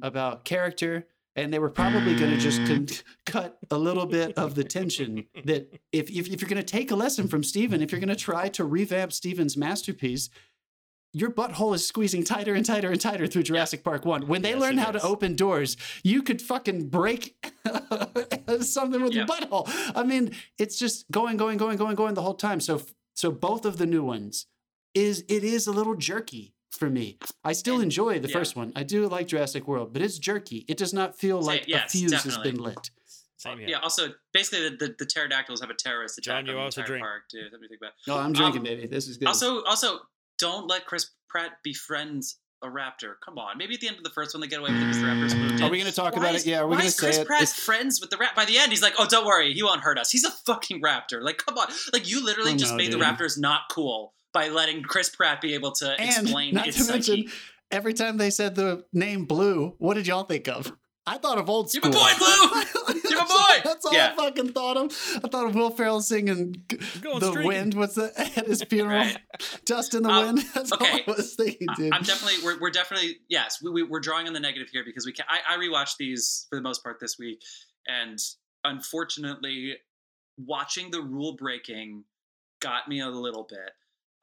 about 0.00 0.44
character, 0.44 1.06
and 1.36 1.52
they 1.52 1.58
were 1.58 1.70
probably 1.70 2.16
going 2.16 2.32
to 2.32 2.38
just 2.38 2.60
mm. 2.60 2.66
con- 2.66 2.88
cut 3.24 3.58
a 3.70 3.78
little 3.78 4.06
bit 4.06 4.36
of 4.36 4.54
the 4.54 4.64
tension. 4.64 5.26
That 5.44 5.72
if 5.92 6.10
if, 6.10 6.28
if 6.28 6.40
you're 6.40 6.50
going 6.50 6.56
to 6.56 6.62
take 6.62 6.90
a 6.90 6.96
lesson 6.96 7.28
from 7.28 7.42
Steven, 7.42 7.82
if 7.82 7.92
you're 7.92 8.00
going 8.00 8.08
to 8.08 8.16
try 8.16 8.48
to 8.50 8.64
revamp 8.64 9.12
Steven's 9.12 9.56
masterpiece. 9.56 10.30
Your 11.14 11.30
butthole 11.30 11.74
is 11.74 11.86
squeezing 11.86 12.24
tighter 12.24 12.54
and 12.54 12.64
tighter 12.64 12.90
and 12.90 12.98
tighter 13.00 13.26
through 13.26 13.42
Jurassic 13.42 13.84
Park 13.84 14.06
1. 14.06 14.26
When 14.28 14.40
they 14.40 14.50
Yes, 14.52 14.60
learn 14.60 14.78
it 14.78 14.82
how 14.82 14.92
to 14.92 15.02
open 15.02 15.36
doors, 15.36 15.76
you 16.02 16.22
could 16.22 16.40
fucking 16.40 16.88
break 16.88 17.36
something 18.60 19.02
with 19.02 19.12
Yeah. 19.12 19.18
your 19.20 19.26
butthole. 19.26 19.68
I 19.94 20.04
mean, 20.04 20.32
it's 20.58 20.78
just 20.78 21.10
going, 21.10 21.36
going, 21.36 21.58
going, 21.58 21.76
going, 21.76 21.96
going 21.96 22.14
the 22.14 22.22
whole 22.22 22.34
time. 22.34 22.60
So, 22.60 22.82
so 23.14 23.30
both 23.30 23.66
of 23.66 23.76
the 23.76 23.84
new 23.86 24.02
ones 24.02 24.46
is 24.94 25.24
it 25.28 25.44
is 25.44 25.66
a 25.66 25.72
little 25.72 25.94
jerky 25.96 26.54
for 26.70 26.88
me. 26.88 27.18
I 27.44 27.52
still 27.52 27.74
And- 27.74 27.84
enjoy 27.84 28.18
the 28.18 28.28
yeah. 28.28 28.32
first 28.32 28.56
one. 28.56 28.72
I 28.74 28.82
do 28.82 29.06
like 29.06 29.26
Jurassic 29.28 29.68
World, 29.68 29.92
but 29.92 30.00
it's 30.00 30.18
jerky. 30.18 30.64
It 30.66 30.78
does 30.78 30.94
not 30.94 31.18
feel 31.18 31.42
Same- 31.42 31.46
like 31.46 31.68
yes, 31.68 31.94
a 31.94 31.98
fuse 31.98 32.10
definitely. 32.10 32.42
has 32.42 32.52
been 32.52 32.62
lit. 32.62 32.90
Same 33.36 33.58
here. 33.58 33.68
Yeah. 33.70 33.78
Also, 33.80 34.14
basically, 34.32 34.70
the, 34.70 34.76
the, 34.76 34.94
the 35.00 35.04
pterodactyls 35.06 35.60
have 35.60 35.68
a 35.70 35.74
terrorist 35.74 36.16
attack 36.16 36.24
John, 36.26 36.36
on 36.38 36.46
you 36.46 36.52
the 36.52 36.58
also 36.60 36.80
entire 36.80 36.86
drink. 36.92 37.02
park 37.04 37.22
too. 37.28 37.42
Something 37.50 37.60
to 37.62 37.68
think 37.68 37.80
about. 37.82 37.92
Oh, 38.08 38.18
I'm 38.18 38.32
drinking, 38.32 38.60
Um, 38.60 38.64
baby. 38.64 38.86
This 38.86 39.08
is 39.08 39.16
good. 39.18 39.26
Also, 39.28 39.62
also, 39.64 39.98
don't 40.42 40.66
let 40.68 40.86
Chris 40.86 41.10
Pratt 41.28 41.52
befriends 41.64 42.38
a 42.62 42.66
raptor. 42.68 43.14
Come 43.24 43.38
on. 43.38 43.58
Maybe 43.58 43.74
at 43.74 43.80
the 43.80 43.88
end 43.88 43.96
of 43.98 44.04
the 44.04 44.10
first 44.10 44.34
one 44.34 44.40
they 44.40 44.46
get 44.46 44.60
away 44.60 44.70
with 44.70 44.80
it 44.80 44.84
because 44.84 45.00
the 45.00 45.06
raptor's 45.06 45.34
moved 45.34 45.54
in. 45.54 45.62
are 45.64 45.70
we 45.70 45.78
going 45.78 45.90
to 45.90 45.96
talk 45.96 46.14
Why 46.14 46.22
about 46.22 46.34
is- 46.36 46.46
it? 46.46 46.50
Yeah, 46.50 46.60
are 46.60 46.66
we 46.66 46.72
why 46.76 46.82
going 46.82 46.86
to 46.86 46.90
say 46.92 47.06
Chris 47.06 47.18
it? 47.18 47.26
Pratt 47.26 47.42
It's- 47.42 47.58
friends 47.58 48.00
with 48.00 48.10
the 48.10 48.16
raptor? 48.16 48.34
By 48.36 48.44
the 48.44 48.58
end, 48.58 48.70
he's 48.70 48.82
like, 48.82 48.94
"Oh, 48.98 49.06
don't 49.08 49.26
worry, 49.26 49.52
he 49.52 49.62
won't 49.64 49.80
hurt 49.80 49.98
us. 49.98 50.10
He's 50.12 50.24
a 50.24 50.30
fucking 50.30 50.80
raptor." 50.82 51.20
Like, 51.22 51.38
come 51.38 51.58
on, 51.58 51.66
like 51.92 52.08
you 52.08 52.24
literally 52.24 52.52
I 52.52 52.56
just 52.56 52.72
know, 52.72 52.76
made 52.76 52.90
dude. 52.92 53.00
the 53.00 53.04
raptors 53.04 53.36
not 53.38 53.62
cool 53.70 54.14
by 54.32 54.48
letting 54.48 54.82
Chris 54.82 55.10
Pratt 55.10 55.40
be 55.40 55.54
able 55.54 55.72
to 55.72 55.90
and 55.92 56.22
explain 56.22 56.54
not 56.54 56.66
to 56.66 56.72
psyche. 56.72 56.92
mention, 56.92 57.32
every 57.72 57.94
time 57.94 58.16
they 58.18 58.30
said 58.30 58.54
the 58.54 58.84
name 58.92 59.24
Blue, 59.26 59.74
what 59.78 59.94
did 59.94 60.06
y'all 60.06 60.24
think 60.24 60.46
of? 60.48 60.72
I 61.04 61.18
thought 61.18 61.38
of 61.38 61.50
old 61.50 61.72
You're 61.74 61.82
school. 61.82 61.92
my 61.92 62.12
boy, 62.16 62.18
Blue! 62.18 63.00
You're 63.10 63.18
my 63.18 63.26
That's 63.26 63.32
all- 63.32 63.38
boy! 63.38 63.60
That's 63.64 63.84
all 63.86 63.92
Yeah. 63.92 64.12
I 64.12 64.16
fucking 64.16 64.52
thought 64.52 64.76
of. 64.76 65.20
I 65.24 65.28
thought 65.28 65.46
of 65.46 65.54
Will 65.56 65.70
Ferrell 65.70 66.00
singing 66.00 66.64
"The 66.68 66.78
streaking. 67.20 67.46
Wind." 67.46 67.74
What's 67.74 67.96
the 67.96 68.12
at 68.36 68.46
his 68.46 68.62
funeral? 68.62 68.98
Right. 69.00 69.18
Dust 69.64 69.94
in 69.94 70.04
the 70.04 70.10
Um, 70.10 70.26
wind. 70.36 70.46
That's 70.54 70.72
okay. 70.72 70.90
all 71.06 71.14
I 71.14 71.16
was 71.16 71.34
thinking, 71.34 71.66
dude. 71.76 71.92
I'm 71.92 72.02
definitely 72.02 72.44
we're, 72.44 72.60
we're 72.60 72.70
definitely 72.70 73.16
yes 73.28 73.60
we, 73.62 73.70
we 73.70 73.82
we're 73.82 73.98
drawing 74.00 74.28
on 74.28 74.32
the 74.32 74.40
negative 74.40 74.68
here 74.72 74.84
because 74.84 75.04
we 75.04 75.12
can 75.12 75.24
I, 75.28 75.54
I 75.54 75.58
rewatched 75.58 75.96
these 75.98 76.46
for 76.48 76.56
the 76.56 76.62
most 76.62 76.84
part 76.84 76.98
this 77.00 77.16
week 77.18 77.40
and 77.88 78.18
unfortunately 78.64 79.74
watching 80.38 80.90
the 80.90 81.00
rule 81.00 81.36
breaking 81.36 82.04
got 82.60 82.88
me 82.88 83.00
a 83.00 83.08
little 83.08 83.46
bit. 83.48 83.70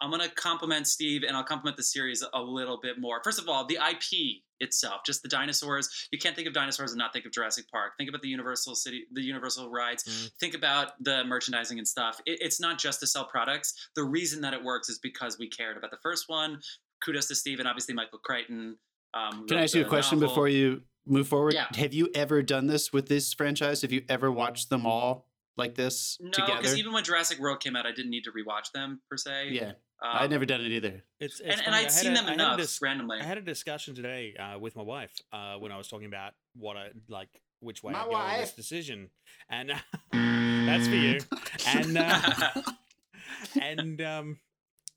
I'm 0.02 0.12
gonna 0.12 0.30
compliment 0.30 0.88
Steve 0.88 1.24
and 1.28 1.36
I'll 1.36 1.44
compliment 1.44 1.76
the 1.78 1.84
series 1.84 2.24
a 2.34 2.42
little 2.42 2.80
bit 2.82 3.00
more. 3.00 3.20
First 3.24 3.40
of 3.40 3.50
all, 3.50 3.66
the 3.66 3.76
IP 3.76 4.44
itself, 4.60 5.02
just 5.06 5.24
the 5.24 5.30
dinosaurs. 5.30 6.08
You 6.12 6.20
can't 6.20 6.36
think 6.36 6.48
of 6.48 6.54
dinosaurs 6.54 6.92
and 6.92 6.98
not 7.00 7.14
think 7.14 7.26
of 7.26 7.32
Jurassic 7.32 7.66
Park. 7.72 7.94
Think 7.98 8.10
about 8.10 8.22
the 8.22 8.28
Universal 8.30 8.76
City, 8.76 9.06
the 9.12 9.22
Universal 9.22 9.70
rides. 9.70 10.04
Mm. 10.04 10.32
Think 10.40 10.56
about 10.56 10.92
the 11.04 11.24
merchandising 11.24 11.78
and 11.78 11.88
stuff. 11.88 12.20
It, 12.26 12.40
it's 12.42 12.60
not 12.60 12.78
just 12.80 13.00
to 13.02 13.08
sell 13.08 13.26
products. 13.26 13.74
The 13.96 14.04
reason 14.04 14.42
that 14.42 14.54
it 14.54 14.64
works 14.64 14.90
is 14.90 15.00
because 15.00 15.38
we 15.40 15.48
cared 15.50 15.78
about 15.78 15.92
the 15.92 15.98
first 16.04 16.26
one. 16.28 16.60
Kudos 17.04 17.28
to 17.28 17.36
Steve 17.36 17.60
and 17.60 17.68
obviously 17.68 17.94
Michael 17.94 18.20
Crichton. 18.20 18.78
Um, 19.14 19.48
Can 19.48 19.58
I 19.58 19.64
ask 19.64 19.74
you 19.76 19.82
a 19.82 19.86
question 19.86 20.20
novel. 20.20 20.30
before 20.30 20.48
you 20.50 20.82
move 21.08 21.28
forward? 21.28 21.54
Yeah. 21.54 21.66
Have 21.76 21.94
you 21.94 22.10
ever 22.14 22.44
done 22.44 22.68
this 22.68 22.94
with 22.94 23.08
this 23.08 23.34
franchise? 23.34 23.82
Have 23.82 23.92
you 23.92 24.04
ever 24.10 24.32
watched 24.32 24.70
them 24.70 24.86
all 24.86 25.26
like 25.58 25.76
this 25.76 26.18
No, 26.22 26.30
together? 26.30 26.58
because 26.58 26.78
even 26.78 26.94
when 26.94 27.04
Jurassic 27.04 27.40
World 27.40 27.60
came 27.60 27.76
out, 27.76 27.86
I 27.86 27.92
didn't 27.92 28.12
need 28.12 28.26
to 28.26 28.32
rewatch 28.32 28.72
them 28.74 29.02
per 29.10 29.18
se. 29.18 29.50
yeah, 29.52 29.72
Um, 30.02 30.10
I've 30.14 30.30
never 30.30 30.46
done 30.46 30.62
it 30.62 30.72
either. 30.72 31.04
It's, 31.20 31.40
it's 31.42 31.58
and, 31.60 31.68
and 31.68 31.76
I 31.76 31.80
I'd 31.80 31.84
had 31.84 31.92
seen 31.92 32.12
a- 32.12 32.16
them 32.16 32.26
I 32.28 32.34
enough 32.34 32.58
dis- 32.58 32.82
randomly. 32.82 33.20
I 33.20 33.24
had 33.24 33.38
a 33.38 33.42
discussion 33.42 33.96
today 33.96 34.34
uh, 34.36 34.58
with 34.58 34.76
my 34.76 34.82
wife 34.84 35.14
uh, 35.34 35.56
when 35.56 35.72
I 35.72 35.78
was 35.78 35.88
talking 35.90 36.08
about 36.08 36.34
what 36.56 36.78
I 36.78 36.92
like, 37.10 37.30
which 37.60 37.84
way 37.84 37.92
My 37.94 38.04
I 38.04 38.06
go 38.06 38.16
on 38.16 38.40
this 38.40 38.54
decision, 38.54 39.10
and 39.50 39.70
that's 40.12 40.88
for 40.88 40.96
you. 40.96 41.20
And 41.68 41.98
uh, 41.98 42.52
and 43.62 44.02
um, 44.02 44.38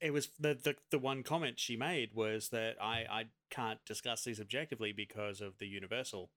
it 0.00 0.12
was 0.12 0.28
the, 0.38 0.54
the 0.62 0.76
the 0.90 0.98
one 0.98 1.22
comment 1.22 1.58
she 1.58 1.76
made 1.76 2.10
was 2.14 2.48
that 2.50 2.76
I 2.80 3.04
I 3.10 3.24
can't 3.50 3.80
discuss 3.86 4.24
these 4.24 4.40
objectively 4.40 4.92
because 4.92 5.40
of 5.40 5.58
the 5.58 5.66
Universal 5.66 6.30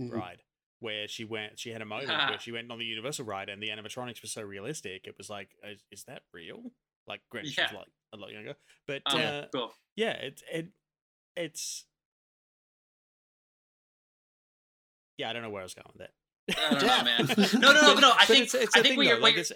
Mhm. 0.00 0.10
ride. 0.12 0.42
Where 0.80 1.06
she 1.08 1.24
went, 1.24 1.58
she 1.60 1.70
had 1.70 1.80
a 1.80 1.86
moment 1.86 2.10
where 2.10 2.38
she 2.40 2.50
went 2.52 2.70
on 2.70 2.78
the 2.78 2.84
Universal 2.84 3.24
ride, 3.24 3.48
and 3.48 3.62
the 3.62 3.68
animatronics 3.68 4.20
were 4.20 4.28
so 4.28 4.42
realistic. 4.42 5.06
It 5.06 5.16
was 5.16 5.30
like, 5.30 5.50
is, 5.64 5.84
is 5.92 6.04
that 6.04 6.22
real? 6.32 6.72
Like, 7.06 7.20
granted, 7.30 7.52
she 7.52 7.60
was 7.60 7.72
like 7.72 7.86
a 8.12 8.16
lot 8.16 8.32
younger, 8.32 8.54
but 8.86 9.02
Um, 9.06 9.20
uh, 9.20 9.42
cool. 9.52 9.72
yeah, 9.96 10.12
it 10.12 10.42
it 10.52 10.68
it's 11.36 11.84
yeah, 15.18 15.30
I 15.30 15.32
don't 15.32 15.42
know 15.42 15.50
where 15.50 15.60
I 15.60 15.64
was 15.64 15.74
going 15.74 15.86
with 15.92 16.08
that. 16.08 16.10
I 16.58 16.70
don't 16.74 16.86
know, 16.86 17.04
man. 17.04 17.26
No, 17.60 17.72
no, 17.72 17.80
no, 17.82 17.94
but 17.94 18.00
no. 18.00 18.12
I 18.18 18.24
think 18.26 18.44
it's, 18.44 18.54
it's 18.54 18.76
I 18.76 18.80
a 18.80 18.82
think 18.82 18.92
thing, 18.92 18.96
what 18.98 19.04
though, 19.04 19.10
you're, 19.12 19.20
like 19.20 19.34
you're 19.34 19.40
it's, 19.42 19.52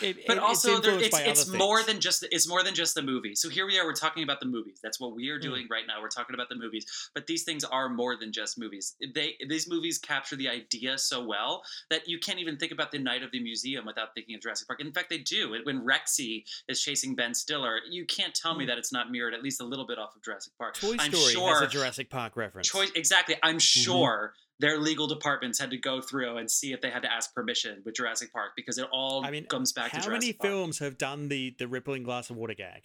it, 0.00 0.26
but 0.26 0.36
it- 0.36 0.42
also 0.42 0.76
it's, 0.76 0.86
there, 0.86 0.98
it's 0.98 1.18
it's 1.20 1.48
more 1.52 1.78
things. 1.78 1.86
than 1.88 2.00
just 2.00 2.26
it's 2.30 2.48
more 2.48 2.62
than 2.62 2.74
just 2.74 2.94
the 2.94 3.02
movie. 3.02 3.34
So 3.34 3.48
here 3.48 3.66
we 3.66 3.78
are. 3.78 3.84
We're 3.84 3.92
talking 3.94 4.22
about 4.22 4.40
the 4.40 4.46
movies. 4.46 4.78
That's 4.82 4.98
what 5.00 5.14
we 5.14 5.28
are 5.30 5.38
Mm. 5.38 5.42
doing 5.42 5.66
right 5.70 5.84
now. 5.86 6.00
We're 6.00 6.08
talking 6.08 6.34
about 6.34 6.48
the 6.48 6.54
movies. 6.56 6.86
But 7.14 7.26
these 7.26 7.42
things 7.44 7.64
are 7.64 7.88
more 7.88 8.16
than 8.16 8.32
just 8.32 8.58
movies. 8.58 8.94
They 9.14 9.36
these 9.48 9.68
movies 9.68 9.98
capture 9.98 10.36
the 10.36 10.48
idea 10.48 10.98
so 10.98 11.24
well 11.24 11.62
that 11.90 12.08
you 12.08 12.18
can't 12.18 12.38
even 12.38 12.56
think 12.56 12.72
about 12.72 12.92
the 12.92 12.98
night 12.98 13.22
of 13.22 13.30
the 13.32 13.40
museum 13.42 13.84
without 13.84 14.14
thinking 14.14 14.34
of 14.34 14.40
Jurassic 14.40 14.66
Park. 14.68 14.80
In 14.80 14.92
fact, 14.92 15.10
they 15.10 15.18
do. 15.18 15.54
When 15.64 15.84
Rexy 15.84 16.44
is 16.68 16.80
chasing 16.80 17.14
Ben 17.14 17.34
Stiller, 17.34 17.80
you 17.90 18.04
can't 18.06 18.34
tell 18.34 18.54
me 18.56 18.64
Mm. 18.64 18.68
that 18.68 18.78
it's 18.78 18.92
not 18.92 19.10
mirrored 19.10 19.34
at 19.34 19.42
least 19.42 19.60
a 19.60 19.64
little 19.64 19.86
bit 19.86 19.98
off 19.98 20.14
of 20.16 20.22
Jurassic 20.22 20.52
Park. 20.58 20.74
Toy 20.78 20.96
I'm 20.98 21.12
Story 21.12 21.32
sure 21.32 21.52
has 21.54 21.62
a 21.62 21.66
Jurassic 21.66 22.08
Park 22.10 22.36
reference. 22.36 22.68
choice 22.68 22.90
exactly 22.94 23.36
i'm 23.42 23.56
Mm-hmm. 23.56 23.58
sure 23.58 24.34
their 24.60 24.78
legal 24.78 25.06
departments 25.06 25.58
had 25.58 25.70
to 25.70 25.76
go 25.76 26.00
through 26.00 26.38
and 26.38 26.50
see 26.50 26.72
if 26.72 26.80
they 26.80 26.90
had 26.90 27.02
to 27.02 27.12
ask 27.12 27.34
permission 27.34 27.82
with 27.84 27.94
jurassic 27.94 28.32
park 28.32 28.52
because 28.56 28.78
it 28.78 28.86
all 28.92 29.24
I 29.24 29.30
mean, 29.30 29.46
comes 29.46 29.72
back 29.72 29.92
to 29.92 30.00
How 30.00 30.08
many 30.08 30.32
park 30.32 30.50
films 30.50 30.78
have 30.78 30.98
done 30.98 31.28
the 31.28 31.54
the 31.58 31.68
rippling 31.68 32.02
glass 32.02 32.30
of 32.30 32.36
water 32.36 32.54
gag? 32.54 32.82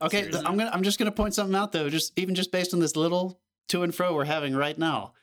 Okay, 0.00 0.20
th- 0.20 0.24
Seriously? 0.32 0.46
I'm 0.46 0.56
gonna. 0.56 0.70
I'm 0.72 0.82
just 0.82 0.98
gonna 0.98 1.12
point 1.12 1.34
something 1.34 1.54
out 1.54 1.72
though. 1.72 1.88
Just 1.88 2.18
even 2.18 2.34
just 2.34 2.52
based 2.52 2.74
on 2.74 2.80
this 2.80 2.96
little 2.96 3.40
to 3.68 3.82
and 3.82 3.94
fro 3.94 4.14
we're 4.14 4.24
having 4.24 4.54
right 4.54 4.78
now. 4.78 5.14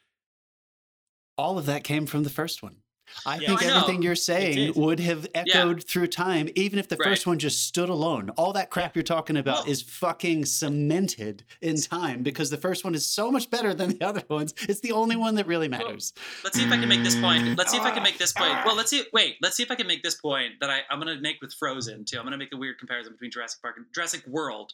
All 1.38 1.58
of 1.58 1.65
that 1.67 1.84
came 1.84 2.06
from 2.06 2.24
the 2.24 2.30
first 2.30 2.62
one. 2.62 2.78
I 3.26 3.38
Yeah. 3.38 3.47
think 3.47 3.63
I 3.63 3.65
everything 3.76 4.02
you're 4.02 4.15
saying 4.15 4.74
would 4.76 5.00
have 5.00 5.28
echoed 5.36 5.84
through 5.84 6.08
time, 6.08 6.50
even 6.56 6.80
if 6.80 6.88
the 6.88 6.95
Right. 6.97 7.10
first 7.10 7.28
one 7.28 7.39
just 7.39 7.65
stood 7.67 7.89
alone. 7.89 8.30
All 8.32 8.54
that 8.54 8.69
crap 8.69 8.95
you're 8.95 9.04
talking 9.04 9.38
about 9.38 9.63
Well- 9.65 9.71
is 9.71 9.82
fucking 9.82 10.45
cemented 10.45 11.43
in 11.62 11.80
time 11.82 12.24
because 12.24 12.50
the 12.50 12.58
first 12.58 12.84
one 12.84 12.95
is 12.95 13.06
so 13.06 13.32
much 13.32 13.50
better 13.50 13.74
than 13.74 13.89
the 13.97 14.02
other 14.06 14.24
ones. 14.30 14.54
It's 14.67 14.80
the 14.80 14.91
only 14.93 15.15
one 15.15 15.36
that 15.36 15.47
really 15.47 15.67
matters. 15.67 16.13
let's 16.43 16.58
see 16.58 16.63
if 16.63 16.71
i 16.71 16.78
can 16.78 16.88
make 16.89 17.04
this 17.04 17.15
point 17.19 17.58
let's 17.58 17.71
see 17.71 17.78
if 17.78 17.84
i 17.84 17.91
can 17.91 18.04
make 18.04 18.17
this 18.17 18.32
point 18.34 18.54
well 18.65 18.76
let's 18.76 18.89
see 18.89 19.04
wait 19.13 19.36
let's 19.41 19.56
see 19.56 19.63
if 19.63 19.71
i 19.71 19.76
can 19.76 19.88
make 19.88 20.02
this 20.04 20.15
point 20.15 20.54
that 20.60 20.69
I, 20.69 20.82
i'm 20.89 21.00
going 21.00 21.15
to 21.15 21.21
make 21.21 21.38
with 21.41 21.54
frozen 21.54 22.06
too 22.06 22.17
i'm 22.17 22.24
going 22.24 22.32
to 22.32 22.38
make 22.38 22.54
a 22.54 22.58
weird 22.58 22.78
comparison 22.80 23.13
between 23.13 23.32
jurassic 23.32 23.62
park 23.62 23.76
and 23.78 23.86
jurassic 23.93 24.26
world 24.28 24.74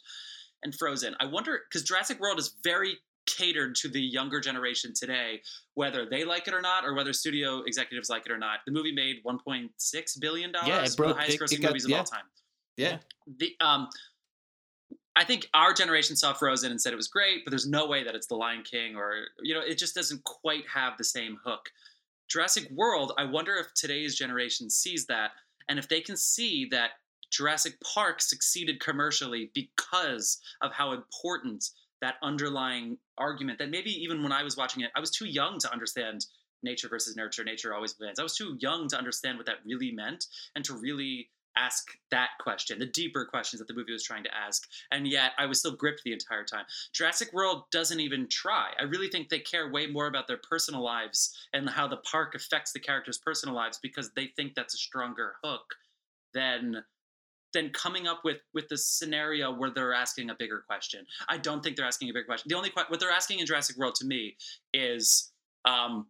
and 0.62 0.74
frozen 0.74 1.14
i 1.20 1.26
wonder 1.26 1.60
because 1.68 1.82
jurassic 1.86 2.20
world 2.20 2.38
is 2.38 2.54
very 2.62 2.98
catered 3.28 3.74
to 3.76 3.88
the 3.88 4.00
younger 4.00 4.40
generation 4.40 4.92
today, 4.94 5.40
whether 5.74 6.06
they 6.08 6.24
like 6.24 6.48
it 6.48 6.54
or 6.54 6.60
not, 6.60 6.84
or 6.84 6.94
whether 6.94 7.12
studio 7.12 7.62
executives 7.66 8.08
like 8.08 8.26
it 8.26 8.32
or 8.32 8.38
not. 8.38 8.60
The 8.66 8.72
movie 8.72 8.92
made 8.92 9.22
1.6 9.24 10.20
billion 10.20 10.52
dollars, 10.52 10.68
Yeah, 10.68 10.74
it 10.76 10.80
one 10.80 10.86
of 10.90 10.96
broke- 10.96 11.08
the 11.16 11.20
highest 11.22 11.38
grossing 11.40 11.62
movies 11.62 11.84
of 11.84 11.90
yeah. 11.90 11.98
all 11.98 12.04
time. 12.04 12.24
Yeah. 12.76 12.98
The 13.38 13.54
um, 13.60 13.88
I 15.16 15.24
think 15.24 15.48
our 15.52 15.72
generation 15.72 16.14
saw 16.14 16.32
Frozen 16.32 16.70
and 16.70 16.80
said 16.80 16.92
it 16.92 16.96
was 16.96 17.08
great, 17.08 17.44
but 17.44 17.50
there's 17.50 17.68
no 17.68 17.86
way 17.86 18.04
that 18.04 18.14
it's 18.14 18.28
The 18.28 18.36
Lion 18.36 18.62
King 18.62 18.94
or 18.96 19.14
you 19.42 19.52
know, 19.54 19.60
it 19.60 19.76
just 19.76 19.94
doesn't 19.94 20.22
quite 20.24 20.64
have 20.72 20.96
the 20.96 21.04
same 21.04 21.38
hook. 21.44 21.68
Jurassic 22.28 22.70
World, 22.70 23.12
I 23.18 23.24
wonder 23.24 23.56
if 23.56 23.74
today's 23.74 24.16
generation 24.16 24.70
sees 24.70 25.06
that 25.06 25.32
and 25.68 25.78
if 25.78 25.88
they 25.88 26.00
can 26.00 26.16
see 26.16 26.68
that 26.70 26.90
Jurassic 27.30 27.74
Park 27.80 28.20
succeeded 28.20 28.80
commercially 28.80 29.50
because 29.54 30.38
of 30.62 30.72
how 30.72 30.92
important 30.92 31.68
that 32.00 32.16
underlying 32.22 32.98
argument 33.16 33.58
that 33.58 33.70
maybe 33.70 33.90
even 33.90 34.22
when 34.22 34.32
I 34.32 34.42
was 34.42 34.56
watching 34.56 34.82
it, 34.82 34.90
I 34.96 35.00
was 35.00 35.10
too 35.10 35.26
young 35.26 35.58
to 35.60 35.72
understand 35.72 36.26
nature 36.62 36.88
versus 36.88 37.16
nurture, 37.16 37.44
nature 37.44 37.74
always 37.74 37.98
wins. 37.98 38.18
I 38.18 38.22
was 38.22 38.36
too 38.36 38.56
young 38.60 38.88
to 38.88 38.98
understand 38.98 39.36
what 39.36 39.46
that 39.46 39.64
really 39.64 39.92
meant 39.92 40.26
and 40.54 40.64
to 40.64 40.74
really 40.74 41.30
ask 41.56 41.88
that 42.10 42.30
question, 42.40 42.78
the 42.78 42.86
deeper 42.86 43.24
questions 43.24 43.58
that 43.58 43.66
the 43.66 43.74
movie 43.74 43.92
was 43.92 44.04
trying 44.04 44.22
to 44.22 44.34
ask. 44.34 44.68
And 44.92 45.08
yet 45.08 45.32
I 45.38 45.46
was 45.46 45.58
still 45.58 45.74
gripped 45.74 46.02
the 46.04 46.12
entire 46.12 46.44
time. 46.44 46.64
Jurassic 46.92 47.32
World 47.32 47.64
doesn't 47.72 48.00
even 48.00 48.28
try. 48.28 48.70
I 48.78 48.84
really 48.84 49.08
think 49.08 49.28
they 49.28 49.40
care 49.40 49.70
way 49.70 49.86
more 49.86 50.06
about 50.06 50.28
their 50.28 50.38
personal 50.38 50.84
lives 50.84 51.36
and 51.52 51.68
how 51.68 51.88
the 51.88 51.96
park 51.98 52.34
affects 52.34 52.72
the 52.72 52.80
characters' 52.80 53.18
personal 53.18 53.54
lives 53.54 53.78
because 53.82 54.10
they 54.14 54.26
think 54.36 54.54
that's 54.54 54.74
a 54.74 54.78
stronger 54.78 55.34
hook 55.42 55.74
than 56.32 56.84
than 57.58 57.70
coming 57.70 58.06
up 58.06 58.20
with 58.24 58.38
with 58.54 58.68
this 58.68 58.86
scenario 58.86 59.52
where 59.52 59.70
they're 59.70 59.92
asking 59.92 60.30
a 60.30 60.34
bigger 60.34 60.62
question. 60.66 61.04
I 61.28 61.38
don't 61.38 61.62
think 61.62 61.76
they're 61.76 61.86
asking 61.86 62.08
a 62.08 62.12
bigger 62.12 62.26
question. 62.26 62.48
The 62.48 62.56
only 62.56 62.70
que- 62.70 62.84
what 62.86 63.00
they're 63.00 63.10
asking 63.10 63.40
in 63.40 63.46
Jurassic 63.46 63.76
World 63.76 63.96
to 63.96 64.06
me 64.06 64.36
is 64.72 65.32
um, 65.64 66.06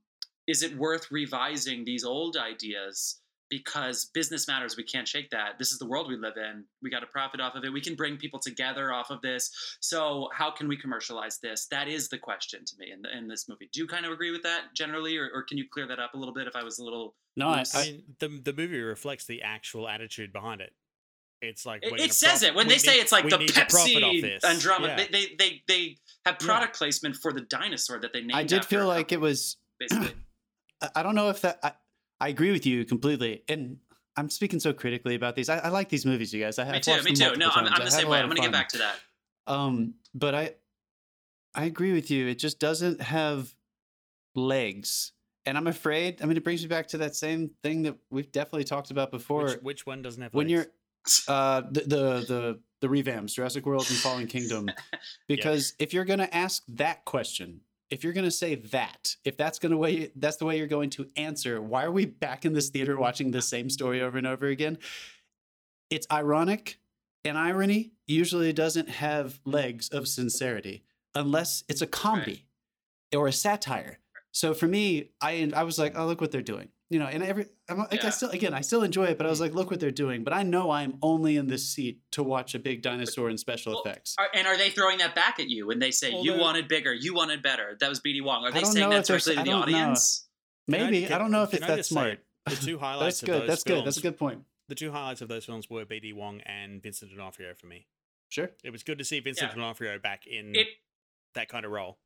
is 0.47 0.63
it 0.63 0.77
worth 0.77 1.11
revising 1.11 1.85
these 1.85 2.05
old 2.05 2.37
ideas? 2.37 3.21
Because 3.51 4.11
business 4.13 4.47
matters 4.47 4.77
we 4.77 4.83
can't 4.83 5.09
shake 5.09 5.31
that. 5.31 5.59
This 5.59 5.73
is 5.73 5.79
the 5.79 5.87
world 5.87 6.07
we 6.07 6.19
live 6.19 6.37
in. 6.37 6.65
We 6.83 6.91
got 6.91 7.01
to 7.01 7.07
profit 7.07 7.41
off 7.41 7.55
of 7.55 7.65
it. 7.65 7.73
We 7.73 7.81
can 7.81 7.95
bring 7.95 8.19
people 8.19 8.39
together 8.39 8.93
off 8.93 9.09
of 9.09 9.23
this. 9.23 9.51
So 9.81 10.29
how 10.35 10.51
can 10.51 10.69
we 10.69 10.77
commercialize 10.77 11.39
this? 11.39 11.67
That 11.71 11.89
is 11.89 12.11
the 12.11 12.19
question 12.19 12.67
to 12.67 12.75
me 12.79 12.93
in, 12.93 13.01
the, 13.01 13.17
in 13.17 13.27
this 13.27 13.49
movie. 13.49 13.71
Do 13.73 13.81
you 13.81 13.87
kind 13.87 14.05
of 14.05 14.13
agree 14.13 14.33
with 14.33 14.43
that 14.43 14.75
generally 14.75 15.17
or, 15.17 15.31
or 15.33 15.45
can 15.45 15.57
you 15.57 15.65
clear 15.73 15.87
that 15.87 15.99
up 15.99 16.13
a 16.13 16.19
little 16.19 16.35
bit 16.35 16.47
if 16.47 16.55
i 16.55 16.63
was 16.63 16.79
a 16.79 16.85
little 16.85 17.15
No, 17.37 17.49
I, 17.49 17.65
I 17.75 17.81
I, 17.81 18.01
the 18.19 18.29
the 18.45 18.53
movie 18.53 18.81
reflects 18.81 19.25
the 19.25 19.41
actual 19.41 19.89
attitude 19.89 20.31
behind 20.31 20.61
it. 20.61 20.75
It's 21.41 21.65
like 21.65 21.85
It, 21.85 22.01
it 22.01 22.13
says 22.13 22.41
prof- 22.41 22.51
it 22.51 22.55
when 22.57 22.67
we 22.67 22.75
they 22.75 22.79
say 22.79 22.95
it's 22.97 23.13
like 23.13 23.29
the 23.29 23.39
need 23.39 23.49
to 23.49 23.65
profit 23.67 24.03
off 24.03 24.13
Pepsi 24.13 24.23
this. 24.23 24.45
Andromeda. 24.45 24.89
Yeah. 24.89 24.97
They, 24.97 25.07
they 25.07 25.35
they 25.39 25.63
they 25.69 25.97
have 26.27 26.39
product 26.39 26.77
placement 26.77 27.17
for 27.17 27.33
the 27.33 27.43
dinosaur 27.43 28.01
that 28.01 28.13
they 28.13 28.21
named. 28.21 28.33
I 28.35 28.43
did 28.43 28.61
after 28.61 28.69
feel 28.77 28.87
like 28.89 29.13
it 29.13 29.21
was. 29.21 29.57
basically. 29.79 30.09
I- 30.83 30.91
I 30.97 31.03
don't 31.03 31.15
know 31.17 31.29
if 31.31 31.41
that. 31.41 31.59
I, 31.63 31.73
I 32.21 32.29
agree 32.29 32.53
with 32.53 32.65
you 32.67 32.85
completely, 32.85 33.43
and 33.49 33.79
I'm 34.17 34.31
speaking 34.31 34.61
so 34.61 34.73
critically 34.73 35.15
about 35.17 35.35
these. 35.37 35.49
I, 35.49 35.59
I 35.59 35.69
like 35.71 35.89
these 35.89 36.07
movies, 36.07 36.33
you 36.33 36.41
guys. 36.43 36.59
I, 36.59 36.65
me 36.65 36.71
I've 36.77 36.83
too. 36.83 36.91
watched 36.93 37.05
Me 37.05 37.15
them 37.15 37.33
too. 37.33 37.39
No, 37.39 37.47
I'm, 37.47 37.53
times. 37.53 37.71
I'm 37.75 37.83
I 37.83 37.85
the 37.85 37.91
same 37.91 38.09
way. 38.09 38.19
I'm 38.21 38.29
gonna 38.29 38.41
get 38.41 38.53
back 38.53 38.69
to 38.71 38.79
that. 38.79 38.97
Um, 39.49 39.95
but 40.15 40.35
I, 40.37 40.55
I 41.55 41.65
agree 41.65 41.93
with 41.93 42.11
you. 42.13 42.29
It 42.29 42.39
just 42.39 42.59
doesn't 42.61 43.01
have 43.01 43.53
legs, 44.35 45.13
and 45.47 45.57
I'm 45.57 45.67
afraid. 45.67 46.23
I 46.23 46.27
mean, 46.27 46.37
it 46.37 46.45
brings 46.45 46.63
me 46.63 46.69
back 46.69 46.89
to 46.89 46.99
that 46.99 47.15
same 47.17 47.51
thing 47.63 47.83
that 47.83 47.97
we've 48.11 48.31
definitely 48.31 48.65
talked 48.65 48.91
about 48.91 49.11
before. 49.11 49.45
Which, 49.45 49.61
which 49.63 49.87
one 49.87 50.03
doesn't 50.03 50.23
have 50.23 50.35
when 50.35 50.49
you're 50.49 50.61
legs? 50.61 50.71
Uh 51.29 51.63
the, 51.71 51.81
the 51.81 52.25
the 52.27 52.61
the 52.81 52.89
revamps 52.89 53.35
Jurassic 53.35 53.67
World 53.67 53.87
and 53.89 53.99
Fallen 53.99 54.27
Kingdom 54.27 54.69
because 55.29 55.75
if 55.79 55.93
you're 55.93 56.05
going 56.05 56.21
to 56.21 56.35
ask 56.35 56.63
that 56.69 57.05
question 57.05 57.61
if 57.91 58.05
you're 58.05 58.13
going 58.13 58.25
to 58.25 58.31
say 58.31 58.55
that 58.55 59.17
if 59.25 59.37
that's 59.37 59.59
going 59.59 59.73
to 59.73 59.79
way 59.79 60.11
that's 60.17 60.37
the 60.37 60.45
way 60.45 60.59
you're 60.59 60.67
going 60.67 60.91
to 60.91 61.07
answer 61.17 61.61
why 61.61 61.85
are 61.85 61.91
we 61.91 62.05
back 62.05 62.45
in 62.45 62.53
this 62.53 62.69
theater 62.69 62.97
watching 62.97 63.31
the 63.31 63.43
same 63.43 63.71
story 63.71 64.01
over 64.01 64.19
and 64.19 64.27
over 64.27 64.47
again? 64.47 64.79
It's 65.91 66.07
ironic 66.13 66.79
and 67.25 67.39
irony 67.39 67.93
usually 68.07 68.53
doesn't 68.53 68.89
have 68.89 69.41
legs 69.45 69.89
of 69.89 70.07
sincerity 70.07 70.85
unless 71.15 71.65
it's 71.69 71.83
a 71.83 71.87
comedy 71.87 72.47
or 73.15 73.27
a 73.27 73.33
satire. 73.33 73.99
So 74.33 74.55
for 74.55 74.69
me 74.69 75.11
i 75.21 75.51
i 75.55 75.63
was 75.63 75.79
like 75.79 75.99
oh 75.99 76.07
look 76.07 76.21
what 76.21 76.31
they're 76.31 76.43
doing 76.43 76.69
you 76.91 76.99
know 76.99 77.07
and 77.07 77.23
every 77.23 77.47
I'm 77.69 77.79
like 77.79 78.05
I 78.05 78.11
still 78.11 78.31
again 78.31 78.55
I 78.55 78.63
still 78.63 78.83
enjoy 78.83 79.05
it 79.07 79.19
but 79.19 79.27
I 79.27 79.31
was 79.31 79.39
mm. 79.39 79.43
like 79.43 79.55
look 79.55 79.71
what 79.71 79.81
they're 79.81 79.91
doing 79.91 80.25
but 80.25 80.33
I 80.33 80.43
know 80.43 80.71
I'm 80.71 80.99
only 81.03 81.37
in 81.37 81.47
this 81.47 81.69
seat 81.69 82.01
to 82.13 82.23
watch 82.23 82.55
a 82.55 82.59
big 82.59 82.83
dinosaur 82.83 83.29
and 83.29 83.39
special 83.39 83.73
Well, 83.73 83.83
effects 83.83 84.15
Are, 84.19 84.29
and 84.35 84.47
are 84.47 84.57
they 84.57 84.71
throwing 84.71 84.99
that 84.99 85.15
back 85.15 85.39
at 85.39 85.49
you 85.49 85.67
when 85.67 85.79
they 85.79 85.91
say 85.91 86.13
Well, 86.13 86.25
you 86.25 86.39
wanted 86.39 86.69
bigger, 86.69 86.93
you 86.95 87.15
wanted 87.15 87.43
better? 87.43 87.77
That 87.81 87.89
was 87.89 88.01
BD 88.01 88.23
Wong. 88.23 88.45
Are 88.45 88.53
they 88.53 88.65
saying 88.65 88.91
that 88.91 89.05
directly 89.05 89.37
to 89.37 89.37
the 89.37 89.43
I 89.43 89.45
don't 89.45 89.71
know. 89.71 89.79
audience? 89.79 90.27
Can 90.71 90.81
maybe 90.85 91.13
I, 91.13 91.19
don't 91.19 91.31
know 91.31 91.43
if 91.43 91.55
it's 91.55 91.67
that 91.67 91.77
just 91.77 91.91
say, 91.91 91.95
smart 91.95 92.19
the 92.47 92.57
two 92.57 92.73
that's 92.79 92.83
highlights 92.83 93.23
of 93.23 93.27
good 93.27 93.43
those 93.43 93.49
that's 93.49 93.63
films, 93.63 93.81
good 93.81 93.87
that's 93.87 93.97
a 93.99 94.03
good 94.03 94.19
point 94.19 94.41
The 94.69 94.75
two 94.75 94.91
highlights 94.93 95.21
of 95.21 95.29
those 95.29 95.45
films 95.45 95.69
were 95.69 95.85
B.D. 95.85 96.13
Wong 96.13 96.41
and 96.43 96.83
Vincent 96.83 97.11
D'Onofrio 97.11 97.55
for 97.55 97.67
me. 97.67 97.87
sure 98.29 98.51
It 98.65 98.71
was 98.71 98.83
good 98.83 98.99
to 98.99 99.05
see 99.05 99.21
Vincent 99.21 99.51
Yeah. 99.51 99.55
D'Onofrio 99.55 99.99
back 99.99 100.27
in 100.27 100.55
It. 100.55 100.69
that 101.35 101.49
kind 101.49 101.65
of 101.65 101.71
role. 101.71 101.99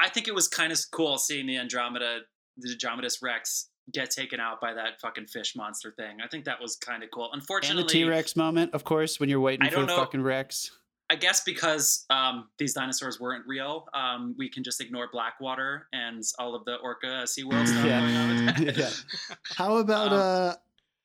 I 0.00 0.08
think 0.08 0.26
it 0.26 0.34
was 0.34 0.48
kind 0.48 0.72
of 0.72 0.78
cool 0.90 1.18
seeing 1.18 1.46
the 1.46 1.58
Andromeda, 1.58 2.20
the 2.56 2.74
Andromedus 2.74 3.22
Rex, 3.22 3.68
get 3.90 4.10
taken 4.10 4.38
out 4.38 4.60
by 4.60 4.72
that 4.74 5.00
fucking 5.00 5.26
fish 5.26 5.56
monster 5.56 5.92
thing. 5.96 6.18
I 6.22 6.28
think 6.28 6.44
that 6.44 6.60
was 6.60 6.76
kind 6.76 7.02
of 7.02 7.10
cool. 7.10 7.30
and 7.32 7.40
Unfortunately, 7.40 7.82
the 7.82 7.88
T-Rex 7.88 8.36
moment 8.36 8.72
of 8.74 8.84
course 8.84 9.18
when 9.18 9.28
you're 9.28 9.40
waiting 9.40 9.66
I 9.66 9.70
for 9.70 9.76
don't 9.76 9.86
the 9.86 9.94
know- 9.96 9.98
fucking 10.04 10.22
Rex 10.22 10.70
I 11.10 11.16
guess 11.16 11.42
because 11.44 12.06
um, 12.08 12.48
these 12.58 12.72
dinosaurs 12.72 13.20
weren't 13.20 13.44
real, 13.46 13.86
um, 13.92 14.34
we 14.38 14.48
can 14.48 14.64
just 14.64 14.80
ignore 14.80 15.10
Blackwater 15.12 15.86
and 15.92 16.22
all 16.38 16.54
of 16.54 16.64
the 16.64 16.76
orca 16.76 17.24
SeaWorld 17.26 17.68
stuff 17.68 17.84
Yeah. 17.84 18.00
going 18.00 18.48
on. 18.70 18.74
Yeah. 18.76 18.90
how 19.56 19.76
about 19.76 20.12
Um, 20.12 20.18
uh 20.18 20.54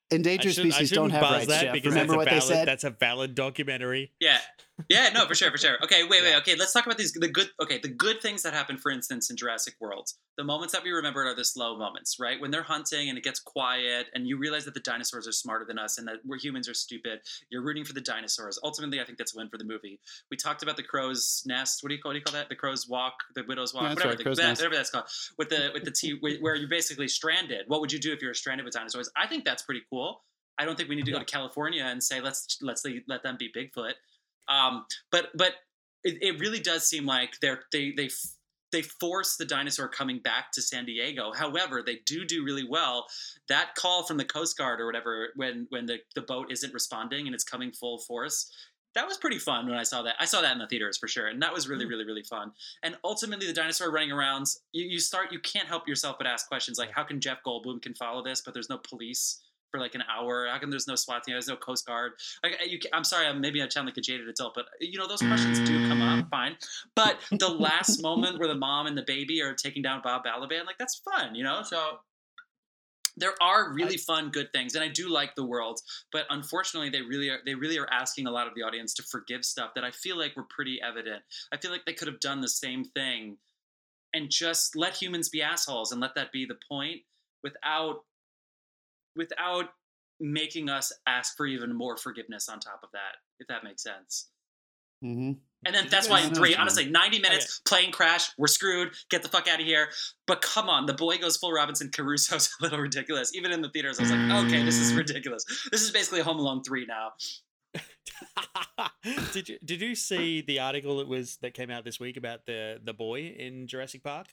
endangered 0.09 0.53
shouldn't- 0.53 0.75
species 0.75 0.91
don't 0.91 1.09
have 1.09 1.21
buzz 1.21 1.31
rights 1.31 1.47
that 1.47 1.73
Jeff. 1.73 1.85
remember 1.85 2.15
what 2.15 2.27
a 2.31 2.35
they 2.35 2.39
said 2.39 2.65
That's 2.67 2.85
a 2.85 2.91
valid 2.91 3.35
documentary. 3.35 4.13
Yeah. 4.21 4.37
Yeah, 4.89 5.09
no, 5.09 5.25
for 5.25 5.33
sure, 5.33 5.49
for 5.49 5.57
sure. 5.57 5.77
Okay, 5.83 6.03
wait, 6.03 6.21
wait, 6.21 6.29
Yeah. 6.31 6.37
okay. 6.37 6.55
Let's 6.55 6.71
talk 6.71 6.85
about 6.85 6.97
these 6.99 7.11
the 7.11 7.27
good 7.27 7.49
okay, 7.59 7.79
the 7.79 7.87
good 7.89 8.21
things 8.21 8.43
that 8.43 8.53
happen, 8.53 8.77
for 8.77 8.91
instance, 8.91 9.29
in 9.29 9.35
Jurassic 9.35 9.73
World. 9.79 10.07
The 10.37 10.43
moments 10.43 10.71
that 10.73 10.83
we 10.83 10.91
remember 10.91 11.25
are 11.25 11.33
the 11.33 11.43
slow 11.43 11.77
moments, 11.77 12.17
right? 12.19 12.39
When 12.39 12.51
they're 12.51 12.61
hunting 12.63 13.09
and 13.09 13.17
it 13.17 13.23
gets 13.23 13.39
quiet 13.39 14.05
and 14.13 14.27
you 14.27 14.37
realize 14.37 14.65
that 14.65 14.75
the 14.75 14.79
dinosaurs 14.79 15.27
are 15.27 15.31
smarter 15.31 15.65
than 15.65 15.79
us 15.79 15.97
and 15.97 16.07
that 16.07 16.17
we're 16.23 16.37
humans 16.37 16.69
are 16.69 16.75
stupid. 16.75 17.21
You're 17.49 17.63
rooting 17.63 17.85
for 17.85 17.93
the 17.93 18.01
dinosaurs. 18.01 18.59
Ultimately, 18.63 19.01
I 19.01 19.05
think 19.05 19.17
that's 19.17 19.33
a 19.35 19.37
win 19.39 19.49
for 19.49 19.57
the 19.57 19.63
movie. 19.65 19.99
We 20.29 20.37
talked 20.37 20.61
about 20.61 20.77
the 20.77 20.83
crow's 20.83 21.41
nest. 21.47 21.81
What 21.81 21.89
do 21.89 21.95
you 21.95 22.01
call, 22.01 22.09
what 22.09 22.13
do 22.13 22.19
you 22.19 22.23
call 22.23 22.33
that? 22.33 22.49
The 22.49 22.55
crow's 22.55 22.87
walk, 22.87 23.15
the 23.33 23.43
widow's 23.47 23.73
walk, 23.73 23.83
Yeah, 23.83 23.89
whatever, 23.95 24.09
right, 24.09 24.17
the- 24.19 24.23
that- 24.35 24.57
whatever 24.57 24.75
that's 24.75 24.91
called. 24.91 25.05
With 25.39 25.49
the 25.49 25.71
with 25.73 25.85
the 25.85 25.91
T 25.91 26.17
where 26.21 26.53
you're 26.55 26.69
basically 26.69 27.07
stranded. 27.07 27.65
What 27.67 27.81
would 27.81 27.91
you 27.91 27.99
do 27.99 28.13
if 28.13 28.21
you 28.21 28.27
were 28.27 28.35
stranded 28.35 28.63
with 28.63 28.75
dinosaurs? 28.75 29.09
I 29.17 29.25
think 29.25 29.43
that's 29.43 29.63
pretty 29.63 29.81
cool. 29.89 30.23
I 30.59 30.65
don't 30.65 30.75
think 30.75 30.87
we 30.89 30.95
need 30.95 31.05
to 31.05 31.11
go 31.11 31.19
to 31.19 31.25
California 31.25 31.83
and 31.83 32.03
say 32.03 32.21
let's 32.21 32.57
let's 32.61 32.83
let 33.07 33.23
them 33.23 33.37
be 33.37 33.51
Bigfoot. 33.51 33.93
Um, 34.49 34.86
but 35.12 35.29
but 35.36 35.53
it, 36.03 36.17
it 36.21 36.39
really 36.39 36.60
does 36.60 36.88
seem 36.88 37.05
like 37.05 37.39
they're 37.41 37.62
they 37.71 37.91
they 37.91 38.10
they 38.71 38.81
force 38.81 39.38
the 39.38 39.45
dinosaur 39.45 39.88
coming 39.88 40.19
back 40.19 40.51
to 40.53 40.62
San 40.62 40.86
Diego. 40.86 41.31
However, 41.33 41.81
they 41.86 41.99
do 42.05 42.25
do 42.25 42.43
really 42.43 42.65
well. 42.67 43.07
That 43.47 43.75
call 43.75 44.03
from 44.03 44.17
the 44.17 44.25
Coast 44.25 44.57
Guard 44.57 44.81
or 44.81 44.86
whatever 44.86 45.29
when 45.36 45.67
when 45.69 45.86
the, 45.86 45.99
the 46.15 46.21
boat 46.21 46.51
isn't 46.51 46.73
responding 46.73 47.27
and 47.27 47.33
it's 47.33 47.43
coming 47.45 47.71
full 47.71 47.99
force. 47.99 48.51
That 48.95 49.05
was 49.05 49.17
pretty 49.17 49.38
fun 49.38 49.67
when 49.67 49.77
I 49.77 49.83
saw 49.83 50.01
that. 50.03 50.15
I 50.19 50.25
saw 50.25 50.41
that 50.41 50.53
in 50.53 50.57
the 50.57 50.65
theaters 50.65 50.97
for 50.97 51.07
sure, 51.07 51.27
and 51.27 51.39
that 51.43 51.53
was 51.53 51.67
really, 51.69 51.86
Mm. 51.86 51.89
really, 51.89 52.05
really 52.05 52.23
fun. 52.23 52.51
And 52.81 52.97
ultimately, 53.03 53.45
the 53.45 53.53
dinosaur 53.53 53.91
running 53.91 54.12
around, 54.12 54.47
you, 54.71 54.86
you 54.86 54.99
start, 54.99 55.31
you 55.31 55.39
can't 55.39 55.67
help 55.67 55.88
yourself 55.88 56.17
but 56.17 56.25
ask 56.25 56.47
questions 56.47 56.79
like, 56.79 56.91
how 56.91 57.03
can 57.03 57.21
Jeff 57.21 57.38
Goldblum 57.45 57.79
can 57.81 57.93
follow 57.93 58.23
this, 58.23 58.41
but 58.41 58.55
there's 58.55 58.69
no 58.69 58.79
police 58.79 59.39
for 59.77 59.83
like 59.83 59.95
an 59.95 60.03
hour? 60.09 60.47
How 60.51 60.59
come 60.59 60.69
there's 60.69 60.87
no 60.87 60.95
SWAT 60.95 61.23
team? 61.23 61.33
There's 61.33 61.47
no 61.47 61.55
Coast 61.55 61.85
Guard? 61.85 62.13
Like, 62.43 62.57
you, 62.67 62.79
I'm 62.93 63.03
sorry, 63.03 63.27
I'm, 63.27 63.39
maybe 63.39 63.61
I 63.61 63.67
sound 63.69 63.87
like 63.87 63.97
a 63.97 64.01
jaded 64.01 64.27
adult, 64.27 64.53
but 64.55 64.65
you 64.81 64.97
know 64.97 65.07
those 65.07 65.21
questions 65.21 65.59
do 65.59 65.87
come 65.87 66.01
up. 66.01 66.25
Mm. 66.25 66.29
Fine, 66.29 66.57
but 66.95 67.19
the 67.31 67.49
last 67.49 68.01
moment 68.01 68.39
where 68.39 68.47
the 68.47 68.55
mom 68.55 68.87
and 68.87 68.97
the 68.97 69.03
baby 69.03 69.41
are 69.41 69.53
taking 69.53 69.81
down 69.81 70.01
Bob 70.03 70.23
Balaban, 70.25 70.65
like 70.65 70.77
that's 70.77 70.95
fun, 70.95 71.35
you 71.35 71.43
know. 71.43 71.61
So 71.63 71.99
there 73.15 73.33
are 73.41 73.73
really 73.73 73.97
fun, 73.97 74.29
good 74.29 74.51
things, 74.53 74.75
and 74.75 74.83
I 74.83 74.87
do 74.87 75.09
like 75.09 75.35
the 75.35 75.45
world. 75.45 75.79
But 76.11 76.25
unfortunately, 76.29 76.89
they 76.89 77.01
really 77.01 77.29
are 77.29 77.39
they 77.45 77.55
really 77.55 77.77
are 77.77 77.87
asking 77.91 78.27
a 78.27 78.31
lot 78.31 78.47
of 78.47 78.53
the 78.55 78.63
audience 78.63 78.93
to 78.95 79.03
forgive 79.03 79.45
stuff 79.45 79.71
that 79.75 79.83
I 79.83 79.91
feel 79.91 80.17
like 80.17 80.35
were 80.35 80.47
pretty 80.49 80.79
evident. 80.81 81.23
I 81.51 81.57
feel 81.57 81.71
like 81.71 81.85
they 81.85 81.93
could 81.93 82.07
have 82.07 82.19
done 82.19 82.41
the 82.41 82.49
same 82.49 82.83
thing 82.83 83.37
and 84.13 84.29
just 84.29 84.75
let 84.75 84.95
humans 84.95 85.29
be 85.29 85.41
assholes 85.41 85.91
and 85.91 86.01
let 86.01 86.15
that 86.15 86.31
be 86.31 86.45
the 86.45 86.57
point 86.67 87.01
without 87.43 88.03
without 89.17 89.65
making 90.19 90.69
us 90.69 90.91
ask 91.06 91.36
for 91.38 91.45
even 91.45 91.75
more 91.75 91.97
forgiveness 91.97 92.49
on 92.49 92.60
top 92.60 92.80
of 92.84 92.89
that 92.93 93.17
if 93.39 93.47
that 93.47 93.63
makes 93.63 93.84
sense. 93.84 94.30
Mm-hmm. 95.06 95.34
and 95.63 95.75
then 95.75 95.86
that's 95.91 96.10
why 96.10 96.21
in 96.21 96.34
three 96.34 96.56
honestly 96.56 96.89
90 96.89 97.19
minutes 97.19 97.62
plane 97.67 97.91
crash 97.91 98.32
we're 98.36 98.47
screwed 98.47 98.95
get 99.12 99.21
the 99.21 99.30
fuck 99.30 99.47
out 99.47 99.60
of 99.60 99.65
here. 99.65 99.89
But 100.25 100.41
come 100.41 100.69
on 100.69 100.88
the 100.88 100.93
boy 100.93 101.17
goes 101.19 101.38
full 101.38 101.51
robinson 101.51 101.91
crusoe's 101.93 102.49
a 102.60 102.63
little 102.63 102.80
ridiculous. 102.80 103.36
Even 103.36 103.51
in 103.51 103.62
the 103.62 103.69
theaters 103.69 103.99
i 103.99 104.03
was 104.03 104.12
like 104.12 104.45
okay 104.45 104.63
this 104.63 104.80
is 104.80 104.93
ridiculous. 104.93 105.45
This 105.71 105.84
is 105.84 105.91
basically 105.91 106.21
home 106.21 106.39
alone 106.39 106.63
3 106.63 106.88
now. 106.88 107.12
Did 109.34 109.49
you 109.49 109.58
did 109.63 109.82
you 109.82 109.95
see 109.95 110.41
the 110.41 110.60
article 110.60 110.97
that 110.97 111.08
was 111.08 111.38
that 111.38 111.53
came 111.53 111.69
out 111.69 111.86
this 111.86 111.99
week 111.99 112.17
about 112.17 112.45
the 112.45 112.80
the 112.84 112.93
boy 112.93 113.21
in 113.38 113.67
Jurassic 113.67 114.03
Park? 114.03 114.27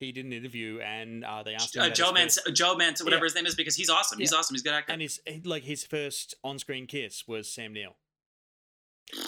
He 0.00 0.12
did 0.12 0.26
an 0.26 0.32
interview 0.32 0.80
and 0.80 1.24
uh, 1.24 1.42
they 1.42 1.54
asked 1.54 1.76
him 1.76 1.82
Uh, 1.82 1.88
Joe 1.90 2.12
his 2.14 2.38
Joe 2.52 2.74
Mans, 2.76 3.02
whatever 3.02 3.20
Yeah. 3.24 3.26
his 3.26 3.34
name 3.34 3.46
is, 3.46 3.54
because 3.54 3.76
he's 3.76 3.88
awesome. 3.90 4.18
He's 4.18 4.32
Yeah. 4.32 4.38
awesome. 4.38 4.54
He's 4.54 4.62
a 4.62 4.64
good 4.64 4.74
actor. 4.74 4.92
and 4.92 5.00
his 5.00 5.20
like 5.44 5.62
his 5.62 5.84
first 5.84 6.34
on 6.44 6.58
screen 6.58 6.86
kiss 6.86 7.26
was 7.28 7.50
Sam 7.50 7.72
Neill. 7.72 7.96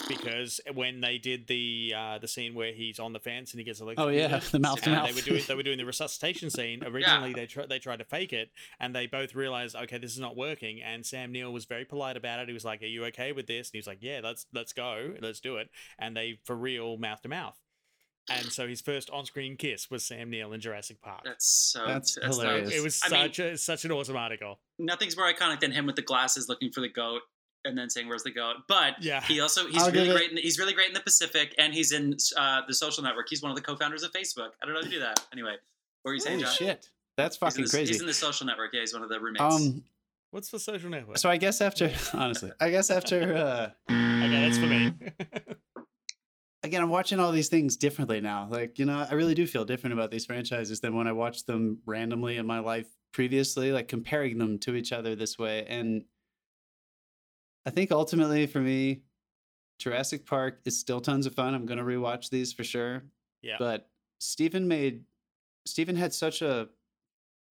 Because 0.07 0.59
when 0.73 1.01
they 1.01 1.19
did 1.19 1.47
the 1.47 1.93
uh, 1.95 2.17
the 2.17 2.27
scene 2.27 2.55
where 2.55 2.73
he's 2.73 2.99
on 2.99 3.13
the 3.13 3.19
fence 3.19 3.51
and 3.53 3.59
he 3.59 3.63
gets 3.63 3.79
electrocuted, 3.79 4.25
Oh 4.25 4.27
yeah, 4.35 4.39
the 4.51 4.59
mouth 4.59 4.81
to 4.81 4.89
mouth. 4.89 5.07
they 5.07 5.13
were 5.13 5.21
doing 5.21 5.43
they 5.47 5.53
were 5.55 5.63
doing 5.69 5.77
the 5.77 5.85
resuscitation 5.85 6.49
scene. 6.49 6.83
Originally, 6.83 7.31
they 7.31 7.45
tr- 7.45 7.61
they 7.69 7.77
tried 7.77 7.99
to 7.99 8.05
fake 8.05 8.33
it, 8.33 8.49
and 8.79 8.95
they 8.95 9.05
both 9.05 9.35
realized, 9.35 9.75
okay, 9.75 9.99
this 9.99 10.11
is 10.13 10.19
not 10.19 10.35
working. 10.35 10.81
And 10.81 11.05
Sam 11.05 11.31
Neill 11.31 11.53
was 11.53 11.65
very 11.65 11.85
polite 11.85 12.17
about 12.17 12.39
it. 12.39 12.47
He 12.47 12.53
was 12.53 12.65
like, 12.65 12.81
"Are 12.81 12.87
you 12.87 13.05
okay 13.05 13.31
with 13.33 13.45
this?" 13.45 13.67
And 13.69 13.73
he 13.73 13.77
was 13.79 13.87
like, 13.87 13.99
"Yeah, 14.01 14.21
let's 14.23 14.47
let's 14.51 14.73
go, 14.73 15.13
let's 15.21 15.39
do 15.39 15.57
it." 15.57 15.69
And 15.99 16.17
they 16.17 16.39
for 16.43 16.55
real 16.55 16.97
mouth 16.97 17.21
to 17.21 17.29
mouth. 17.29 17.55
And 18.29 18.51
so 18.51 18.67
his 18.67 18.81
first 18.81 19.09
on 19.09 19.25
screen 19.25 19.55
kiss 19.55 19.89
was 19.89 20.05
Sam 20.05 20.29
Neill 20.29 20.51
in 20.53 20.59
Jurassic 20.59 21.01
Park. 21.01 21.21
That's 21.23 21.45
so. 21.73 21.85
That's 21.87 22.15
That's, 22.15 22.37
dope. 22.37 22.45
hilarious. 22.45 22.73
It 22.73 22.83
was 22.83 23.01
I 23.05 23.09
mean- 23.09 23.21
such 23.33 23.39
a 23.39 23.57
such 23.57 23.85
an 23.85 23.91
awesome 23.91 24.17
article. 24.17 24.59
Nothing's 24.79 25.15
more 25.15 25.31
iconic 25.31 25.59
than 25.61 25.71
him 25.71 25.85
with 25.85 25.95
the 25.95 26.01
glasses 26.01 26.47
looking 26.49 26.71
for 26.71 26.81
the 26.81 26.89
goat 26.89 27.21
and 27.65 27.77
then 27.77 27.89
saying, 27.89 28.07
"Where's 28.07 28.23
the 28.23 28.31
goat?" 28.31 28.57
But 28.67 29.01
Yeah. 29.01 29.21
he 29.21 29.39
also 29.39 29.67
he's 29.67 29.81
I'll 29.81 29.91
really 29.91 30.09
great. 30.11 30.31
In, 30.31 30.37
he's 30.37 30.59
really 30.59 30.73
great 30.73 30.87
in 30.89 30.93
the 30.93 30.99
Pacific, 31.01 31.55
and 31.57 31.73
he's 31.73 31.91
in 31.93 32.15
uh, 32.35 32.61
the 32.67 32.73
Social 32.73 33.03
Network. 33.03 33.27
He's 33.29 33.41
one 33.41 33.49
of 33.51 33.55
the 33.55 33.63
co-founders 33.63 34.03
of 34.03 34.11
Facebook. 34.11 34.49
I 34.61 34.65
don't 34.65 34.73
know 34.73 34.81
how 34.81 34.85
to 34.85 34.89
do 34.91 34.99
that. 34.99 35.25
Anyway, 35.33 35.55
what 36.03 36.09
were 36.09 36.13
you 36.13 36.19
saying, 36.19 36.39
Holy 36.39 36.45
John? 36.45 36.53
shit, 36.53 36.89
that's 37.17 37.35
He's 37.35 37.39
fucking 37.39 37.63
the- 37.65 37.69
crazy. 37.69 37.93
He's 37.93 38.01
in 38.01 38.07
the 38.07 38.13
Social 38.13 38.45
Network. 38.45 38.71
Yeah, 38.73 38.81
he's 38.81 38.93
one 38.93 39.03
of 39.03 39.09
the 39.09 39.19
roommates. 39.19 39.41
um, 39.43 39.83
What's 40.31 40.49
the 40.51 40.59
social 40.59 40.89
network? 40.89 41.17
so 41.19 41.29
I 41.29 41.37
guess 41.37 41.61
after 41.61 41.89
honestly, 42.13 42.51
I 42.59 42.69
guess 42.69 42.89
after 42.91 43.33
uh, 43.35 43.69
okay, 43.91 44.29
that's 44.29 44.57
for 44.57 44.65
me. 44.67 44.93
again, 46.67 46.81
I'm 46.81 46.89
watching 46.89 47.19
all 47.19 47.31
these 47.31 47.49
things 47.49 47.77
differently 47.77 48.21
now. 48.21 48.47
Like, 48.49 48.77
you 48.77 48.85
know, 48.85 49.07
I 49.09 49.13
really 49.13 49.33
do 49.33 49.47
feel 49.47 49.65
different 49.65 49.93
about 49.93 50.11
these 50.11 50.25
franchises 50.25 50.79
than 50.81 50.95
when 50.95 51.07
I 51.07 51.13
watched 51.13 51.47
them 51.47 51.79
randomly 51.85 52.37
in 52.37 52.45
my 52.45 52.59
life 52.59 52.87
previously, 53.13 53.71
like 53.71 53.87
comparing 53.87 54.37
them 54.37 54.59
to 54.59 54.75
each 54.75 54.91
other 54.91 55.15
this 55.15 55.39
way. 55.39 55.65
And 55.65 56.03
I 57.65 57.69
think 57.69 57.91
ultimately 57.91 58.45
for 58.47 58.59
me, 58.59 59.01
Jurassic 59.79 60.25
Park 60.25 60.59
is 60.65 60.77
still 60.77 60.99
tons 60.99 61.25
of 61.25 61.33
fun. 61.33 61.53
I'm 61.53 61.65
going 61.65 61.79
to 61.79 61.83
rewatch 61.83 62.29
these 62.29 62.51
for 62.53 62.63
sure. 62.63 63.03
yeah. 63.41 63.55
But 63.57 63.89
Stephen 64.19 64.67
made, 64.67 65.03
Stephen 65.65 65.95
had 65.95 66.13
such 66.13 66.41
a, 66.41 66.67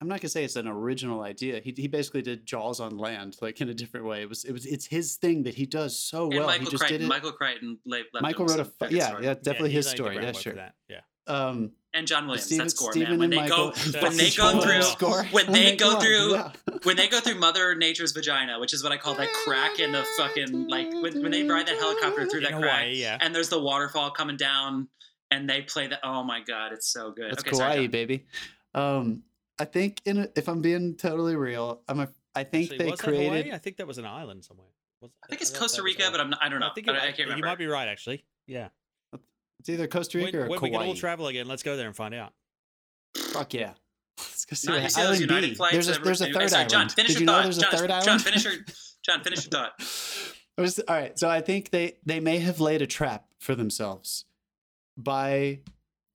I'm 0.01 0.09
not 0.09 0.21
gonna 0.21 0.29
say 0.29 0.45
it's 0.45 0.57
an 0.57 0.69
original 0.69 1.23
idea. 1.23 1.61
He, 1.61 1.73
he 1.77 1.89
basically 1.89 2.21
did 2.23 2.45
Jaws 2.45 2.81
on 2.81 2.99
land, 2.99 3.37
like 3.41 3.61
in 3.63 3.69
a 3.71 3.75
different 3.75 4.05
way. 4.07 4.21
It 4.23 4.29
was 4.29 4.45
it 4.45 4.53
was 4.53 4.67
it's 4.67 4.85
his 4.87 5.17
thing 5.17 5.43
that 5.45 5.55
he 5.55 5.65
does 5.67 5.99
so 5.99 6.25
and 6.31 6.39
well. 6.39 6.47
Michael 6.47 6.65
he 6.67 6.71
just 6.71 6.81
Crichton. 6.83 6.99
did 7.01 7.05
it. 7.07 7.09
Michael 7.09 7.33
Crichton 7.33 7.79
left 7.87 8.05
Michael 8.21 8.47
wrote 8.47 8.61
a 8.61 8.65
fu- 8.67 8.95
yeah 8.95 9.09
story. 9.09 9.25
yeah 9.25 9.35
definitely 9.35 9.71
he 9.71 9.77
his 9.77 9.87
story 9.89 10.17
yeah 10.17 10.33
sure. 10.33 10.53
that, 10.55 10.75
Yeah. 10.89 11.01
Um, 11.29 11.73
And 11.95 12.07
John 12.07 12.27
Williams. 12.27 12.45
Steven, 12.45 12.67
that 12.67 12.71
score, 12.71 12.93
Steven 12.93 13.11
man. 13.13 13.19
When 13.19 13.31
they 13.31 13.37
Michael, 13.37 13.71
go, 13.73 14.01
when 14.03 14.17
they 14.17 14.31
go 14.31 14.61
through, 14.61 14.83
score. 14.83 15.25
when 15.33 15.51
they 15.51 15.65
mean, 15.71 15.77
go 15.79 15.87
come 15.87 15.97
on, 15.97 16.01
through- 16.03 16.33
yeah. 16.35 16.53
when 16.85 16.97
they 16.97 17.09
go 17.09 17.19
through 17.21 17.41
Mother 17.41 17.75
Nature's 17.75 18.13
vagina, 18.13 18.61
which 18.61 18.73
is 18.75 18.83
what 18.85 18.93
I 18.93 18.97
call 18.99 19.15
that 19.15 19.29
crack 19.45 19.81
in 19.81 19.91
the 19.93 20.05
fucking 20.19 20.69
like 20.69 20.93
when, 20.93 21.23
when 21.23 21.31
they 21.33 21.43
ride 21.45 21.67
that 21.69 21.79
helicopter 21.79 22.27
through 22.27 22.41
In 22.45 22.53
that 22.53 22.61
crack, 22.61 22.81
Hawaii, 22.83 22.97
yeah. 23.01 23.17
and 23.21 23.35
there's 23.35 23.49
the 23.49 23.59
waterfall 23.61 24.11
coming 24.11 24.37
down, 24.37 24.89
and 25.33 25.49
they 25.51 25.63
play 25.63 25.87
that. 25.89 26.01
Oh 26.05 26.23
my 26.23 26.43
god, 26.43 26.73
it's 26.73 26.93
so 26.93 27.11
good. 27.13 27.31
That's 27.33 27.41
okay, 27.43 27.51
Kauai, 27.57 27.75
sorry, 27.75 27.87
baby. 27.89 28.27
Um, 28.75 29.23
I 29.59 29.64
think 29.64 30.03
in 30.05 30.19
a, 30.19 30.29
if 30.37 30.49
I'm 30.49 30.61
being 30.62 30.97
totally 30.97 31.37
real, 31.37 31.81
I'm 31.88 32.01
a, 32.01 32.09
I 32.35 32.45
think 32.45 32.71
Actually, 32.73 32.90
they 32.90 32.97
created. 32.97 33.55
I 33.55 33.59
think 33.59 33.77
that 33.79 33.87
was 33.87 33.99
an 33.99 34.05
island 34.05 34.45
somewhere. 34.45 34.66
Was- 35.01 35.11
I 35.25 35.29
think 35.29 35.40
it's 35.40 35.51
thought 35.51 35.61
Costa 35.61 35.83
Rica, 35.83 36.09
but 36.11 36.21
I'm 36.21 36.31
not, 36.31 36.40
I 36.42 36.49
don't 36.49 36.61
know. 36.61 36.69
I 36.69 36.75
think 36.75 36.87
it- 36.88 36.95
I 36.95 37.07
can't 37.12 37.19
remember. 37.21 37.37
You 37.38 37.51
might 37.51 37.59
be 37.59 37.66
right, 37.66 37.88
actually. 37.88 38.25
Yeah. 38.47 38.69
It's 39.61 39.69
either 39.71 39.87
Costa 39.87 40.19
Rica 40.19 40.37
when 40.38 40.47
or 40.47 40.49
when 40.51 40.61
we 40.62 40.71
can 40.71 40.87
all 40.88 40.95
travel 40.95 41.27
again, 41.29 41.47
let's 41.49 41.62
go 41.62 41.77
there 41.77 41.87
and 41.87 41.97
find 41.97 42.14
out. 42.14 42.33
Fuck 43.33 43.55
yeah. 43.55 43.73
Let's 44.19 44.45
go 44.45 44.55
see 44.55 44.69
Not, 44.69 44.75
what 44.75 44.83
you 44.83 44.88
see 44.90 45.01
those 45.01 45.07
island 45.09 45.21
United 45.23 45.49
B. 45.51 45.55
flights 45.55 45.73
There's 45.73 45.88
a, 45.88 45.95
ever- 45.95 46.05
there's 46.05 46.21
a 46.21 46.25
third 46.27 46.51
sorry, 46.51 46.61
island. 46.64 46.71
John, 46.71 46.88
finish 46.90 47.09
Did 47.09 47.14
your 47.14 47.21
you 47.21 47.27
know 47.27 47.33
thought. 47.33 47.42
there's 47.45 47.59
a 47.59 47.61
John, 47.62 47.71
third 47.73 47.90
island? 47.90 48.05
John, 48.07 48.19
finish 48.19 48.45
your 48.45 48.53
John, 49.03 49.23
finish 49.25 49.45
your 49.45 49.51
thought. 49.51 49.73
I 50.59 50.61
was- 50.62 50.79
all 50.81 50.95
right, 50.97 51.19
so 51.19 51.29
I 51.29 51.40
think 51.40 51.71
they 51.71 51.95
they 52.05 52.21
may 52.21 52.38
have 52.38 52.61
laid 52.61 52.83
a 52.83 52.87
trap 52.87 53.25
for 53.40 53.55
themselves 53.55 54.25
by 54.97 55.61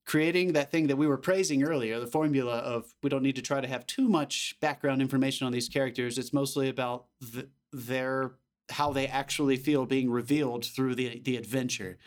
creating 0.04 0.52
that 0.52 0.70
thing 0.70 0.88
that 0.88 0.96
we 0.96 1.06
were 1.06 1.16
praising 1.16 1.62
earlier, 1.62 2.00
the 2.00 2.06
formula 2.06 2.58
of 2.58 2.92
we 3.02 3.10
don't 3.10 3.22
need 3.22 3.36
to 3.36 3.42
try 3.42 3.60
to 3.60 3.68
have 3.68 3.86
too 3.86 4.08
much 4.08 4.56
background 4.60 5.00
information 5.00 5.46
on 5.46 5.52
these 5.52 5.68
characters. 5.68 6.18
It's 6.18 6.32
mostly 6.32 6.68
about 6.68 7.06
th- 7.32 7.46
their 7.72 8.32
how 8.70 8.92
they 8.92 9.06
actually 9.06 9.56
feel 9.56 9.86
being 9.86 10.10
revealed 10.10 10.64
through 10.64 10.94
the 10.94 11.20
the 11.20 11.36
adventure. 11.36 11.98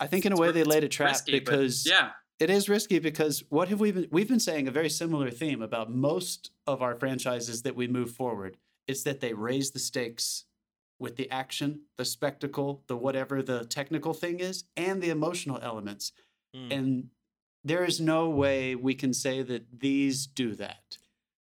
I 0.00 0.06
think 0.06 0.26
in 0.26 0.32
a 0.32 0.36
way 0.36 0.50
they 0.52 0.64
laid 0.64 0.84
a 0.84 0.88
trap 0.88 1.10
risky, 1.10 1.38
because 1.38 1.86
yeah, 1.88 2.10
it 2.40 2.50
is 2.50 2.68
risky 2.68 2.98
because 2.98 3.44
what 3.48 3.68
have 3.68 3.80
we 3.80 3.92
been 3.92 4.08
we've 4.10 4.28
been 4.28 4.40
saying 4.40 4.68
a 4.68 4.72
very 4.72 4.90
similar 4.90 5.30
theme 5.30 5.62
about 5.62 5.90
most 5.90 6.50
of 6.66 6.82
our 6.82 6.94
franchises 6.94 7.62
that 7.62 7.76
we 7.76 7.86
move 7.86 8.10
forward 8.10 8.56
is 8.86 9.04
that 9.04 9.20
they 9.20 9.32
raise 9.32 9.70
the 9.70 9.78
stakes 9.78 10.44
with 10.98 11.16
the 11.16 11.30
action 11.30 11.82
the 11.96 12.04
spectacle 12.04 12.82
the 12.86 12.96
whatever 12.96 13.42
the 13.42 13.64
technical 13.64 14.12
thing 14.14 14.40
is 14.40 14.64
and 14.76 15.02
the 15.02 15.10
emotional 15.10 15.58
elements 15.62 16.12
Mm. 16.54 16.72
and 16.72 17.08
there 17.64 17.84
is 17.84 18.00
no 18.00 18.28
way 18.28 18.74
we 18.74 18.94
can 18.94 19.12
say 19.14 19.42
that 19.42 19.80
these 19.80 20.26
do 20.26 20.54
that 20.54 20.98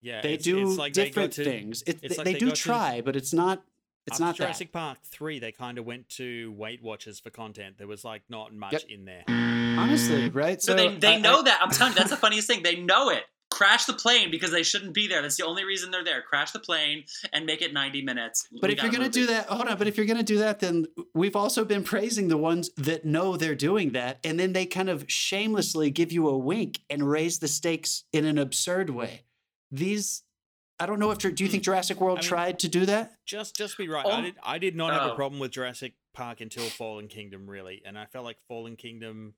Yeah. 0.01 0.21
they 0.21 0.33
it's- 0.33 0.43
do 0.43 0.67
it's 0.69 0.77
like 0.77 0.93
they 0.93 1.05
different 1.05 1.33
to- 1.33 1.43
things 1.43 1.81
it, 1.83 1.99
it's 2.01 2.01
they, 2.01 2.07
like 2.17 2.25
they 2.25 2.33
they 2.33 2.39
do 2.39 2.47
got 2.47 2.55
to- 2.55 2.61
try 2.61 3.01
but 3.01 3.15
it's 3.15 3.33
not 3.33 3.63
it's 4.07 4.19
not 4.19 4.35
Jurassic 4.35 4.71
Park 4.71 4.99
3, 5.03 5.39
they 5.39 5.51
kind 5.51 5.79
of 5.79 5.85
went 5.85 6.09
to 6.09 6.53
Weight 6.55 6.83
Watchers 6.83 7.19
for 7.19 7.31
content. 7.31 7.79
There 7.79 7.87
was 7.87 8.03
like 8.05 8.21
not 8.29 8.53
much 8.53 8.73
Yep. 8.73 8.83
in 8.87 9.05
there. 9.05 9.23
honestly 9.27 10.29
right 10.29 10.61
so, 10.61 10.75
they 10.75 10.95
they 10.95 11.15
I- 11.15 11.19
know 11.19 11.39
I- 11.39 11.43
that. 11.43 11.59
I'm 11.61 11.71
telling 11.71 11.93
you, 11.93 11.97
that's 11.97 12.11
the 12.11 12.17
funniest 12.17 12.47
thing. 12.47 12.61
They 12.63 12.75
know 12.75 13.09
it. 13.09 13.23
Crash 13.55 13.85
the 13.85 13.93
plane 13.93 14.29
because 14.31 14.51
they 14.51 14.63
shouldn't 14.63 14.93
be 14.93 15.07
there. 15.07 15.21
That's 15.21 15.37
the 15.37 15.45
only 15.45 15.63
reason 15.63 15.89
they're 15.89 16.03
there. 16.03 16.21
Crash 16.21 16.51
the 16.51 16.59
plane 16.59 17.05
and 17.31 17.45
make 17.45 17.61
it 17.61 17.71
90 17.71 18.01
minutes. 18.01 18.45
But 18.51 18.69
We 18.69 18.75
if 18.75 18.83
you're 18.83 18.91
going 18.91 19.09
to 19.09 19.09
do 19.09 19.27
that, 19.27 19.45
hold 19.47 19.69
on. 19.69 19.77
But 19.77 19.87
if 19.87 19.95
you're 19.95 20.05
going 20.05 20.17
to 20.17 20.23
do 20.23 20.39
that, 20.39 20.59
then 20.59 20.87
we've 21.13 21.37
also 21.37 21.63
been 21.63 21.81
praising 21.83 22.27
the 22.27 22.35
ones 22.35 22.69
that 22.75 23.05
know 23.05 23.37
they're 23.37 23.55
doing 23.55 23.91
that. 23.93 24.19
And 24.25 24.37
then 24.37 24.51
they 24.51 24.65
kind 24.65 24.89
of 24.89 25.05
shamelessly 25.07 25.89
give 25.89 26.11
you 26.11 26.27
a 26.27 26.37
wink 26.37 26.81
and 26.89 27.09
raise 27.09 27.39
the 27.39 27.47
stakes 27.47 28.03
in 28.11 28.25
an 28.25 28.37
absurd 28.37 28.89
way. 28.89 29.21
These, 29.71 30.23
I 30.77 30.85
don't 30.85 30.99
know 30.99 31.11
if, 31.11 31.19
do 31.19 31.33
you 31.41 31.49
think 31.49 31.63
Jurassic 31.63 32.01
World 32.01 32.17
I 32.17 32.21
mean- 32.21 32.27
tried 32.27 32.59
to 32.59 32.67
do 32.67 32.85
that? 32.87 33.13
Just 33.25 33.55
just 33.55 33.77
be 33.77 33.87
right. 33.87 34.05
Oh. 34.05 34.11
I 34.11 34.21
did 34.21 34.35
I 34.43 34.57
did 34.57 34.75
not 34.75 34.91
have 34.93 35.09
Oh. 35.09 35.13
a 35.13 35.15
problem 35.15 35.39
with 35.39 35.51
Jurassic 35.51 35.93
Park 36.13 36.41
until 36.41 36.65
Fallen 36.65 37.07
Kingdom 37.07 37.49
really, 37.49 37.81
and 37.85 37.97
I 37.97 38.05
felt 38.05 38.25
like 38.25 38.37
Fallen 38.49 38.75
Kingdom 38.75 39.33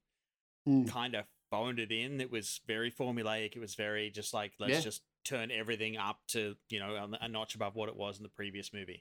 Hmm. 0.65 0.85
kind 0.85 1.15
of 1.15 1.25
phoned 1.49 1.79
it 1.79 1.91
in. 1.91 2.19
It 2.21 2.31
was 2.31 2.59
very 2.67 2.91
formulaic. 2.91 3.55
It 3.55 3.59
was 3.59 3.75
very 3.75 4.09
just 4.09 4.33
like 4.33 4.53
let's 4.59 4.73
Yeah. 4.73 4.79
just 4.81 5.01
turn 5.25 5.51
everything 5.51 5.97
up 5.97 6.19
to 6.29 6.55
you 6.69 6.79
know 6.79 6.95
a- 6.95 7.25
a 7.25 7.27
notch 7.27 7.55
above 7.55 7.75
what 7.75 7.89
it 7.89 7.95
was 7.95 8.17
in 8.17 8.23
the 8.23 8.29
previous 8.29 8.71
movie. 8.73 8.99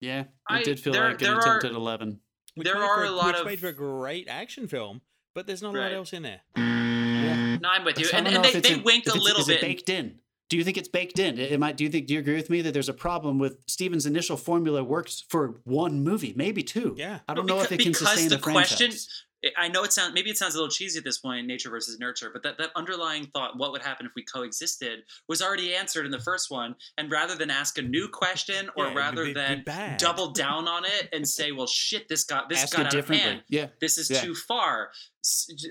Yeah, 0.00 0.20
it 0.22 0.28
I- 0.48 0.62
did 0.62 0.80
feel 0.80 0.92
there- 0.92 1.08
like 1.08 1.20
an 1.22 1.38
attempt 1.38 1.64
are- 1.64 1.66
at 1.68 1.72
11. 1.72 2.20
Which 2.54 2.64
There 2.66 2.74
made 2.74 2.82
are 2.84 2.98
for 2.98 3.04
a 3.04 3.10
lot 3.10 3.26
which 3.28 3.36
of- 3.36 3.46
made 3.46 3.60
for 3.60 3.68
a 3.68 3.72
great 3.72 4.28
action 4.28 4.66
film, 4.68 5.02
but 5.34 5.46
there's 5.46 5.60
not 5.62 5.74
a 5.74 5.78
lot 5.78 5.92
else 5.92 6.12
in 6.12 6.22
there. 6.22 6.40
Yeah. 6.56 7.56
No, 7.58 7.68
I'm 7.68 7.84
with 7.84 7.98
you. 7.98 8.08
And, 8.12 8.26
and 8.26 8.44
they, 8.44 8.48
if 8.50 8.54
it's 8.56 8.68
they 8.68 8.74
in- 8.76 8.82
winked 8.82 9.08
a 9.08 9.14
little 9.14 9.40
is 9.40 9.46
bit. 9.46 9.56
it 9.58 9.60
baked 9.62 9.88
in? 9.88 10.20
Do 10.48 10.56
you 10.56 10.62
think 10.64 10.76
it's 10.78 10.88
baked 10.88 11.18
in? 11.18 11.38
It 11.40 11.58
might. 11.58 11.76
Do 11.76 11.82
you 11.82 11.90
think? 11.90 12.06
Do 12.06 12.14
you 12.14 12.20
agree 12.20 12.36
with 12.36 12.48
me 12.50 12.62
that 12.62 12.72
there's 12.72 12.88
a 12.88 12.94
problem 12.94 13.38
with 13.40 13.58
Steven's 13.66 14.06
initial 14.06 14.36
formula 14.36 14.84
works 14.84 15.24
for 15.28 15.60
one 15.64 16.04
movie, 16.04 16.32
maybe 16.36 16.62
two? 16.62 16.94
Yeah. 16.96 17.18
I 17.28 17.34
don't 17.34 17.46
But 17.48 17.54
know 17.56 17.60
if 17.62 17.72
it 17.72 17.80
can 17.80 17.94
sustain 17.94 18.28
the 18.28 18.36
a 18.36 18.38
franchise. 18.38 19.08
I 19.56 19.68
know 19.68 19.84
it 19.84 19.92
sounds 19.92 20.14
maybe 20.14 20.30
it 20.30 20.38
sounds 20.38 20.54
a 20.54 20.58
little 20.58 20.70
cheesy 20.70 20.98
at 20.98 21.04
this 21.04 21.18
point, 21.18 21.46
nature 21.46 21.70
versus 21.70 21.98
nurture, 21.98 22.30
but 22.32 22.42
that, 22.42 22.58
that 22.58 22.70
underlying 22.74 23.26
thought, 23.26 23.56
what 23.56 23.70
would 23.72 23.82
happen 23.82 24.06
if 24.06 24.12
we 24.14 24.22
coexisted, 24.22 25.00
was 25.28 25.40
already 25.42 25.74
answered 25.74 26.04
in 26.06 26.10
the 26.10 26.18
first 26.20 26.50
one. 26.50 26.74
And 26.98 27.10
rather 27.10 27.34
than 27.34 27.50
ask 27.50 27.78
a 27.78 27.82
new 27.82 28.08
question, 28.08 28.70
or 28.76 28.86
Yeah, 28.88 28.94
rather 28.94 29.22
be- 29.24 29.30
be 29.30 29.34
than 29.34 29.62
bad. 29.64 29.98
double 29.98 30.30
down 30.32 30.66
on 30.68 30.84
it 30.84 31.08
and 31.12 31.28
say, 31.28 31.52
"Well, 31.52 31.66
shit, 31.66 32.08
this 32.08 32.24
got 32.24 32.48
this 32.48 32.62
Ask 32.64 32.76
got 32.76 32.86
out 32.86 32.94
of 32.94 33.08
hand. 33.08 33.42
Yeah. 33.48 33.68
This 33.80 33.98
is 33.98 34.10
Yeah. 34.10 34.20
too 34.22 34.34
far." 34.34 34.90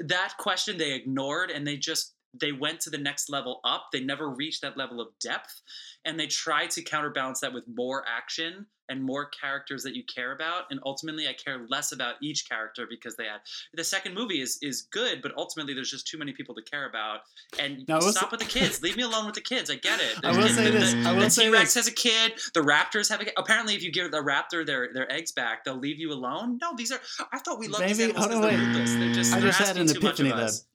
That 0.05 0.33
question 0.37 0.77
they 0.77 0.93
ignored, 0.93 1.49
and 1.49 1.65
they 1.65 1.77
just 1.77 2.14
they 2.39 2.51
went 2.51 2.79
to 2.81 2.89
the 2.89 2.97
next 2.97 3.29
level 3.29 3.59
up. 3.63 3.87
They 3.91 4.01
never 4.01 4.29
reached 4.29 4.61
that 4.61 4.77
level 4.77 4.99
of 5.01 5.09
depth, 5.19 5.61
and 6.03 6.19
they 6.19 6.27
tried 6.27 6.71
to 6.71 6.81
counterbalance 6.81 7.39
that 7.41 7.53
with 7.53 7.63
more 7.67 8.03
action 8.07 8.65
and 8.87 9.03
more 9.03 9.25
characters 9.25 9.81
that 9.81 9.95
you 9.95 10.03
care 10.03 10.31
about. 10.31 10.65
And 10.69 10.79
ultimately, 10.85 11.27
I 11.27 11.33
care 11.33 11.65
less 11.69 11.91
about 11.91 12.15
each 12.21 12.47
character 12.47 12.85
because 12.87 13.15
they 13.15 13.23
had 13.23 13.39
the 13.73 13.83
second 13.83 14.13
movie 14.13 14.41
is 14.41 14.59
is 14.61 14.83
good, 14.83 15.21
but 15.23 15.31
ultimately 15.35 15.73
there's 15.73 15.89
just 15.89 16.07
too 16.07 16.17
many 16.19 16.33
people 16.33 16.53
to 16.55 16.61
care 16.61 16.87
about. 16.87 17.21
And 17.57 17.83
Now, 17.87 17.99
stop 18.01 18.29
with 18.31 18.41
the 18.41 18.45
kids. 18.45 18.83
Leave 18.83 18.95
me 18.95 19.01
alone 19.03 19.25
with 19.25 19.33
the 19.35 19.41
kids. 19.41 19.71
I 19.71 19.75
get 19.75 19.99
it. 19.99 20.23
I 20.23 20.37
will 20.37 20.47
say 20.49 20.69
this, 20.69 20.93
The, 20.93 21.03
I 21.09 21.13
will 21.13 21.21
the 21.21 21.29
say 21.31 21.45
T-Rex 21.45 21.73
this. 21.73 21.85
has 21.85 21.87
a 21.87 21.95
kid. 21.95 22.33
The 22.53 22.59
Raptors 22.61 23.09
have 23.09 23.21
a 23.21 23.25
kid. 23.25 23.33
Apparently, 23.37 23.73
if 23.75 23.81
you 23.81 23.91
give 23.91 24.11
the 24.11 24.21
Raptor 24.21 24.63
their 24.63 24.93
their 24.93 25.11
eggs 25.11 25.31
back, 25.31 25.63
they'll 25.65 25.75
leave 25.79 25.97
you 25.99 26.11
alone. 26.11 26.59
No, 26.61 26.75
these 26.77 26.91
are. 26.91 26.99
I 27.33 27.39
thought 27.39 27.57
we 27.59 27.67
loved 27.67 27.85
these 27.85 27.97
Maybe- 27.97 28.11
animals 28.13 28.31
hold 28.31 28.43
because 28.43 28.57
they're 28.59 28.67
ruthless. 28.67 28.93
They're 28.93 29.13
just. 29.13 29.33
I 29.33 29.39
they're 29.39 29.47
just 29.49 29.59
had 29.67 29.77
an 29.77 29.89
epiphany 29.89 30.31
us. 30.31 30.65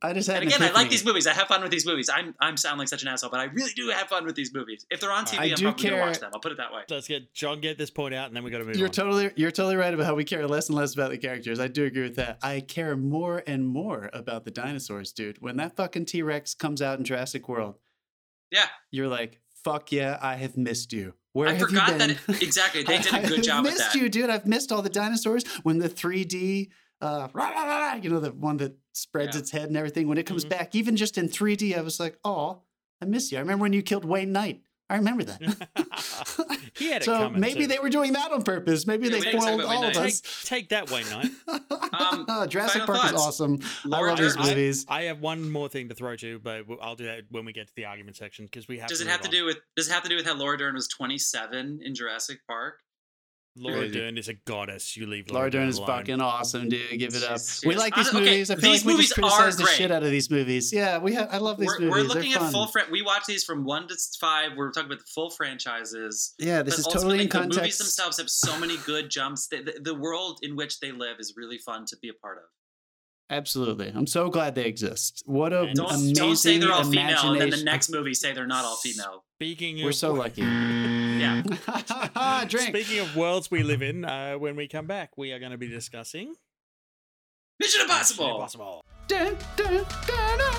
I 0.00 0.12
just 0.12 0.28
had 0.28 0.42
And 0.42 0.52
again, 0.52 0.62
I 0.62 0.70
like 0.72 0.88
these 0.90 1.04
movies. 1.04 1.26
I 1.26 1.32
have 1.32 1.48
fun 1.48 1.60
with 1.62 1.70
these 1.70 1.84
movies. 1.84 2.08
I'm 2.08 2.34
I'm 2.40 2.56
sound 2.56 2.78
like 2.78 2.88
such 2.88 3.02
an 3.02 3.08
asshole, 3.08 3.30
but 3.30 3.40
I 3.40 3.44
really 3.44 3.72
do 3.74 3.88
have 3.90 4.08
fun 4.08 4.24
with 4.24 4.34
these 4.36 4.54
movies. 4.54 4.86
If 4.90 5.00
they're 5.00 5.12
on 5.12 5.24
TV, 5.24 5.38
I 5.38 5.44
I'm 5.44 5.54
do 5.54 5.62
probably 5.64 5.90
gonna 5.90 6.02
watch 6.02 6.18
them. 6.20 6.30
I'll 6.32 6.40
put 6.40 6.52
it 6.52 6.58
that 6.58 6.72
way. 6.72 6.82
Let's 6.88 7.08
get 7.08 7.34
John 7.34 7.60
get 7.60 7.78
this 7.78 7.90
point 7.90 8.14
out, 8.14 8.28
and 8.28 8.36
then 8.36 8.44
we 8.44 8.50
got 8.50 8.58
to 8.58 8.64
move 8.64 8.76
You're 8.76 8.88
on. 8.88 8.92
totally 8.92 9.30
you're 9.36 9.50
totally 9.50 9.76
right 9.76 9.92
about 9.92 10.06
how 10.06 10.14
we 10.14 10.24
care 10.24 10.46
less 10.46 10.68
and 10.68 10.76
less 10.78 10.94
about 10.94 11.10
the 11.10 11.18
characters. 11.18 11.60
I 11.60 11.68
do 11.68 11.84
agree 11.84 12.02
with 12.02 12.16
that. 12.16 12.38
I 12.42 12.60
care 12.60 12.96
more 12.96 13.42
and 13.46 13.66
more 13.66 14.08
about 14.12 14.44
the 14.44 14.50
dinosaurs, 14.50 15.12
dude. 15.12 15.38
When 15.40 15.56
that 15.58 15.76
fucking 15.76 16.06
T 16.06 16.22
Rex 16.22 16.54
comes 16.54 16.80
out 16.80 16.98
in 16.98 17.04
Jurassic 17.04 17.48
World, 17.48 17.76
Yeah, 18.50 18.66
you're 18.90 19.08
like, 19.08 19.40
"Fuck 19.64 19.92
yeah, 19.92 20.18
I 20.20 20.36
have 20.36 20.56
missed 20.56 20.92
you." 20.92 21.14
Where 21.34 21.48
I 21.48 21.52
have 21.52 21.60
forgot 21.62 21.92
you 21.92 21.98
that 21.98 22.08
been? 22.26 22.34
it- 22.36 22.42
exactly. 22.42 22.82
They 22.82 22.98
did 23.02 23.06
a 23.14 23.20
good 23.20 23.36
have 23.36 23.42
job 23.42 23.64
with 23.64 23.72
missed 23.72 23.92
that. 23.94 23.98
you, 23.98 24.08
dude. 24.10 24.28
I've 24.28 24.46
missed 24.46 24.70
all 24.70 24.82
the 24.82 24.90
dinosaurs 24.90 25.46
when 25.62 25.78
the 25.78 25.88
3D, 25.88 26.68
uh, 27.02 27.28
rah, 27.34 27.48
rah, 27.50 27.64
rah, 27.64 27.78
rah, 27.90 27.94
you 27.96 28.08
know, 28.08 28.20
the 28.20 28.32
one 28.32 28.56
that 28.58 28.74
spreads 28.92 29.36
Yeah. 29.36 29.40
its 29.40 29.50
head 29.50 29.64
and 29.68 29.76
everything. 29.76 30.08
When 30.08 30.18
it 30.18 30.24
comes 30.26 30.44
Mhm. 30.44 30.50
back, 30.50 30.74
even 30.74 30.96
just 30.96 31.18
in 31.18 31.28
3D, 31.28 31.74
I 31.76 31.80
was 31.82 31.98
like, 32.00 32.18
"Oh, 32.24 32.62
I 33.00 33.04
miss 33.04 33.30
you." 33.32 33.38
I 33.38 33.40
remember 33.40 33.62
when 33.62 33.72
you 33.74 33.82
killed 33.82 34.04
Wayne 34.04 34.32
Knight. 34.32 34.62
I 34.88 34.96
remember 34.96 35.24
that. 35.24 35.40
He 36.74 36.90
had 36.90 37.02
so 37.04 37.12
coming, 37.16 37.40
maybe 37.40 37.60
too. 37.62 37.66
they 37.66 37.78
were 37.78 37.88
doing 37.90 38.12
that 38.14 38.30
on 38.32 38.42
purpose. 38.42 38.86
Maybe 38.86 39.04
Yeah, 39.08 39.18
they 39.18 39.32
we 39.32 39.38
foiled 39.38 39.60
all 39.62 39.84
of 39.84 39.94
Knight. 39.94 39.94
take, 39.94 40.04
us. 40.06 40.22
take 40.44 40.68
that, 40.70 40.90
Wayne 40.90 41.08
Knight. 41.10 41.30
Um, 41.92 42.48
Jurassic 42.48 42.82
final 42.82 42.94
Park 42.96 43.12
is 43.14 43.20
awesome. 43.20 43.60
Laura 43.84 44.08
I 44.08 44.10
love 44.14 44.18
these 44.18 44.34
Dern, 44.34 44.42
I- 44.44 44.48
movies. 44.48 44.86
I 44.88 45.02
have 45.02 45.20
one 45.20 45.50
more 45.50 45.68
thing 45.68 45.90
to 45.90 45.94
throw 45.94 46.16
to, 46.16 46.38
but 46.38 46.64
I'll 46.80 46.96
do 46.96 47.04
that 47.04 47.24
when 47.30 47.44
we 47.44 47.52
get 47.52 47.68
to 47.68 47.74
the 47.76 47.84
argument 47.84 48.16
section 48.16 48.46
because 48.46 48.66
we 48.66 48.78
have. 48.78 48.88
Does 48.88 48.98
to 49.00 49.04
it 49.04 49.10
have 49.10 49.20
move 49.20 49.30
to 49.30 49.36
do 49.36 49.44
with 49.44 49.58
Does 49.76 49.88
it 49.88 49.92
have 49.92 50.02
to 50.04 50.08
do 50.08 50.16
with 50.16 50.24
how 50.26 50.34
Laura 50.34 50.56
Dern 50.56 50.74
was 50.74 50.88
27 50.88 51.80
in 51.84 51.94
Jurassic 51.94 52.38
Park? 52.46 52.80
Laura 53.54 53.80
Crazy. 53.80 53.94
Dern 53.98 54.16
is 54.16 54.28
a 54.28 54.34
goddess. 54.34 54.96
You 54.96 55.06
leave 55.06 55.30
Laura 55.30 55.50
Dern 55.50 55.68
is 55.68 55.76
alone. 55.76 55.86
fucking 55.88 56.20
awesome, 56.22 56.70
dude. 56.70 56.98
Give 56.98 57.14
it 57.14 57.22
up. 57.22 57.32
She's- 57.38 57.62
We 57.66 57.76
like 57.76 57.94
these 57.94 58.08
hon- 58.08 58.22
okay, 58.22 58.30
movies. 58.30 58.50
I 58.50 58.54
feel 58.54 58.72
these 58.72 58.84
like 58.86 58.96
we 58.96 59.02
just 59.02 59.18
movies 59.18 59.32
are 59.32 59.36
criticize 59.36 59.56
the 59.58 59.62
great. 59.64 59.76
shit 59.76 59.90
out 59.90 60.02
of 60.02 60.10
these 60.10 60.30
movies. 60.30 60.72
Yeah, 60.72 60.96
we 60.98 61.12
have. 61.12 61.28
I 61.30 61.36
love 61.36 61.58
these 61.58 61.66
We're, 61.68 61.80
movies. 61.80 61.90
we're 61.90 61.96
They're 61.98 62.14
looking 62.16 62.32
at 62.32 62.38
fun. 62.40 62.52
full. 62.52 62.66
Fra- 62.68 62.86
we 62.90 63.02
watch 63.02 63.26
these 63.26 63.44
from 63.44 63.64
one 63.64 63.88
to 63.88 63.96
five. 64.18 64.52
We're 64.56 64.70
talking 64.72 64.86
about 64.86 65.00
the 65.00 65.10
full 65.14 65.28
franchises. 65.28 66.34
Yeah, 66.38 66.62
this 66.62 66.76
but 66.76 66.78
is 66.80 66.86
totally 66.86 67.20
in 67.20 67.26
ultimately, 67.26 67.26
the 67.26 67.38
movies 67.40 67.56
context. 67.56 67.78
themselves 67.78 68.16
have 68.16 68.30
so 68.30 68.58
many 68.58 68.78
good 68.86 69.10
jumps. 69.10 69.48
The, 69.48 69.62
the, 69.62 69.80
the 69.82 69.94
world 69.94 70.38
in 70.40 70.56
which 70.56 70.80
they 70.80 70.90
live 70.92 71.16
is 71.20 71.34
really 71.36 71.58
fun 71.58 71.84
to 71.88 71.96
be 72.00 72.08
a 72.08 72.14
part 72.14 72.38
of. 72.38 72.44
Absolutely, 73.28 73.88
I'm 73.94 74.06
so 74.06 74.30
glad 74.30 74.54
they 74.54 74.64
exist. 74.64 75.22
What 75.26 75.52
a 75.52 75.62
And 75.64 75.74
Don't, 75.76 75.90
amazing 75.90 76.14
don't 76.14 76.36
say 76.36 76.58
they're 76.58 76.72
all 76.72 76.84
female, 76.84 77.06
and 77.08 77.10
then 77.12 77.22
the 77.22 77.36
imagination. 77.36 77.64
next 77.66 77.90
movie 77.90 78.14
say 78.14 78.32
they're 78.32 78.46
not 78.46 78.64
all 78.64 78.76
female. 78.76 79.24
Speaking 79.38 79.82
We're 79.82 79.90
of 79.90 79.94
so 79.94 80.12
lucky. 80.14 80.42
Yeah. 81.22 82.44
Drink. 82.48 82.68
Speaking 82.68 82.98
of 82.98 83.16
worlds 83.16 83.50
we 83.50 83.62
live 83.62 83.80
in, 83.82 84.04
uh, 84.04 84.34
when 84.34 84.56
we 84.56 84.66
come 84.66 84.86
back, 84.86 85.16
we 85.16 85.32
are 85.32 85.38
going 85.38 85.52
to 85.52 85.58
be 85.58 85.68
discussing 85.68 86.34
Mission 87.60 87.82
Impossible. 87.82 88.24
Mission 88.24 88.36
Impossible. 88.36 88.84
Dun, 89.06 89.36
dun, 89.56 89.86
dun, 90.06 90.38
dun. 90.38 90.54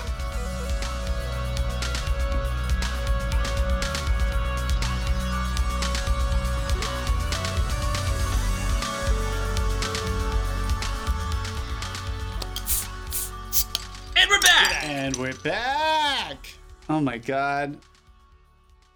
And 14.16 14.30
we're 14.30 14.40
back. 14.40 14.84
And 14.84 15.16
we're 15.16 15.34
back. 15.34 16.48
Oh 16.88 17.00
my 17.00 17.18
god. 17.18 17.78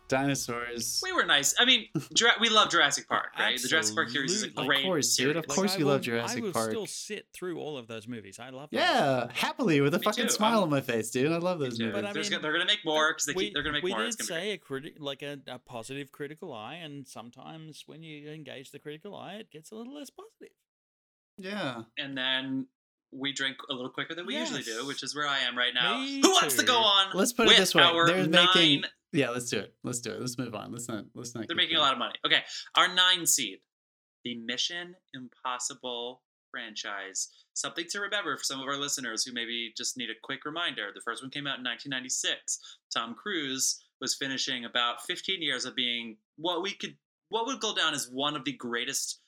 Dinosaurs. 0.09 1.01
We 1.03 1.13
were 1.13 1.25
nice. 1.25 1.55
I 1.59 1.65
mean, 1.65 1.87
Jura- 2.15 2.33
we 2.41 2.49
love 2.49 2.71
Jurassic 2.71 3.07
Park, 3.09 3.29
right? 3.39 3.61
The 3.61 3.69
Jurassic 3.69 3.95
Park 3.95 4.09
series 4.11 4.33
is 4.33 4.43
a 4.43 4.47
Absolutely. 4.47 4.63
Of 4.63 4.69
great 4.69 4.85
course, 4.85 5.17
dude, 5.17 5.37
of 5.37 5.47
course 5.47 5.75
I 5.75 5.79
you 5.79 5.85
will, 5.85 5.93
love 5.93 6.01
Jurassic 6.03 6.43
Park. 6.43 6.43
I 6.43 6.47
will 6.47 6.53
Park. 6.53 6.71
still 6.71 6.87
sit 6.87 7.27
through 7.33 7.59
all 7.59 7.77
of 7.79 7.87
those 7.89 8.09
movies. 8.09 8.39
I 8.41 8.51
love 8.51 8.71
them. 8.71 8.81
Yeah, 8.81 9.29
happily 9.33 9.81
with 9.81 9.95
a 9.95 9.99
Me 9.99 10.05
fucking 10.05 10.25
too. 10.25 10.31
smile 10.31 10.55
I'm- 10.55 10.63
on 10.65 10.71
my 10.71 10.81
face, 10.81 11.11
dude. 11.11 11.31
I 11.33 11.37
love 11.39 11.59
those 11.59 11.79
movies. 11.79 11.93
But 11.95 12.05
I 12.05 12.13
mean, 12.13 12.31
go- 12.31 12.39
they're 12.41 12.53
gonna 12.53 12.65
make 12.65 12.85
more 12.85 13.13
because 13.13 13.27
they 13.27 13.33
we, 13.35 13.45
keep, 13.45 13.55
they're 13.55 13.63
gonna 13.63 13.75
make 13.75 13.85
we 13.85 13.91
more. 13.91 14.01
did 14.01 14.09
It's 14.09 14.17
gonna 14.17 14.41
be 14.41 14.47
say 14.47 14.53
a 14.53 14.59
criti- 14.59 14.99
like 14.99 15.23
a, 15.23 15.39
a 15.47 15.59
positive 15.59 16.11
critical 16.13 16.53
eye, 16.53 16.75
and 16.77 17.07
sometimes 17.07 17.85
when 17.87 18.03
you 18.03 18.31
engage 18.31 18.71
the 18.71 18.79
critical 18.79 19.15
eye, 19.15 19.35
it 19.35 19.51
gets 19.51 19.71
a 19.71 19.75
little 19.77 19.95
less 19.95 20.11
positive. 20.11 20.55
yeah. 21.37 21.83
And 21.99 22.17
then 22.17 22.67
we 23.11 23.33
drink 23.33 23.57
a 23.71 23.73
little 23.73 23.91
quicker 23.91 24.15
than 24.15 24.27
we 24.27 24.37
usually 24.37 24.63
do, 24.63 24.87
which 24.87 25.03
is 25.03 25.15
where 25.17 25.27
I 25.27 25.39
am 25.39 25.57
right 25.57 25.73
now. 25.75 25.99
Me 25.99 26.21
Who 26.21 26.31
wants 26.31 26.57
to 26.57 26.63
go 26.63 26.77
on? 26.77 27.07
Let's 27.15 27.33
put 27.33 27.49
it 27.49 27.57
this 27.57 27.75
way. 27.75 27.83
Our 27.83 28.07
They're 28.07 28.27
making 28.29 28.83
Yeah, 29.13 29.31
let's 29.31 29.51
do 29.51 29.59
it. 29.59 29.75
Let's 29.85 30.01
do 30.01 30.13
it. 30.13 30.21
Let's 30.21 30.39
move 30.39 30.55
on. 30.55 30.73
Let's 30.73 30.89
not 30.89 31.05
let's 31.15 31.35
not 31.35 31.47
They're 31.49 31.57
making 31.57 31.77
a 31.77 31.81
lot 31.81 31.93
of 31.93 31.99
money. 31.99 32.15
Okay, 32.27 32.43
our 32.77 32.93
nine 32.93 33.27
seed, 33.27 33.59
the 34.25 34.37
Mission 34.37 34.95
Impossible 35.15 36.23
franchise. 36.51 37.29
Something 37.55 37.87
to 37.91 38.01
remember 38.01 38.37
for 38.37 38.45
some 38.45 38.61
of 38.61 38.67
our 38.67 38.77
listeners 38.77 39.25
who 39.25 39.33
maybe 39.33 39.73
just 39.77 39.97
need 39.97 40.11
a 40.11 40.21
quick 40.23 40.45
reminder. 40.45 40.89
The 40.95 41.01
first 41.01 41.23
one 41.23 41.31
came 41.31 41.47
out 41.47 41.59
in 41.59 41.65
1996. 41.65 42.59
Tom 42.95 43.15
Cruise 43.15 43.83
was 44.01 44.15
finishing 44.15 44.65
about 44.65 45.03
15 45.07 45.43
years 45.43 45.65
of 45.65 45.75
being 45.75 46.17
what 46.37 46.63
we 46.63 46.73
could, 46.73 46.97
what 47.29 47.47
would 47.47 47.61
go 47.61 47.75
down 47.75 47.95
as 47.95 48.09
one 48.11 48.37
of 48.37 48.45
the 48.45 48.53
greatest 48.53 49.21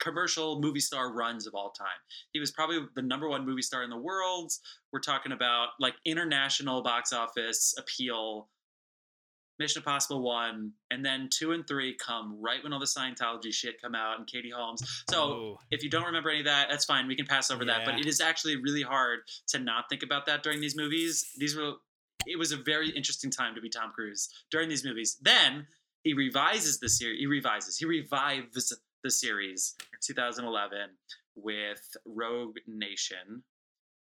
commercial 0.00 0.60
movie 0.60 0.80
star 0.80 1.12
runs 1.12 1.46
of 1.46 1.54
all 1.54 1.70
time. 1.70 1.86
He 2.32 2.40
was 2.40 2.50
probably 2.50 2.80
the 2.94 3.02
number 3.02 3.28
one 3.28 3.46
movie 3.46 3.62
star 3.62 3.84
in 3.84 3.90
the 3.90 3.96
world. 3.96 4.52
We're 4.92 5.00
talking 5.00 5.32
about 5.32 5.68
like 5.78 5.94
international 6.04 6.82
box 6.82 7.12
office 7.12 7.74
appeal. 7.78 8.48
Mission 9.58 9.80
Impossible 9.80 10.22
one, 10.22 10.72
and 10.90 11.04
then 11.04 11.28
two 11.30 11.52
and 11.52 11.66
three 11.66 11.94
come 11.94 12.36
right 12.40 12.62
when 12.62 12.72
all 12.72 12.80
the 12.80 12.86
Scientology 12.86 13.52
shit 13.52 13.80
come 13.80 13.94
out 13.94 14.18
and 14.18 14.26
Katie 14.26 14.50
Holmes. 14.50 14.82
So 15.10 15.22
Oh, 15.22 15.58
if 15.70 15.82
you 15.82 15.90
don't 15.90 16.04
remember 16.04 16.30
any 16.30 16.40
of 16.40 16.46
that, 16.46 16.68
that's 16.70 16.84
fine. 16.84 17.06
We 17.06 17.16
can 17.16 17.26
pass 17.26 17.50
over 17.50 17.64
that. 17.66 17.84
But 17.84 17.98
it 17.98 18.06
is 18.06 18.20
actually 18.20 18.56
really 18.56 18.82
hard 18.82 19.20
to 19.48 19.58
not 19.58 19.88
think 19.88 20.02
about 20.02 20.26
that 20.26 20.42
during 20.42 20.60
these 20.60 20.76
movies. 20.76 21.30
These 21.38 21.56
were 21.56 21.74
it 22.26 22.38
was 22.38 22.52
a 22.52 22.56
very 22.56 22.90
interesting 22.90 23.30
time 23.30 23.54
to 23.54 23.60
be 23.60 23.68
Tom 23.68 23.90
Cruise 23.92 24.28
during 24.50 24.68
these 24.68 24.84
movies. 24.84 25.16
Then 25.20 25.66
he 26.04 26.14
revises 26.14 26.78
the 26.78 26.88
series. 26.88 27.18
He 27.18 27.26
revises. 27.26 27.76
He 27.78 27.84
revives 27.84 28.72
the 29.02 29.10
series 29.10 29.74
in 29.92 29.98
2011 30.02 30.78
with 31.34 31.96
Rogue 32.06 32.58
Nation. 32.66 33.42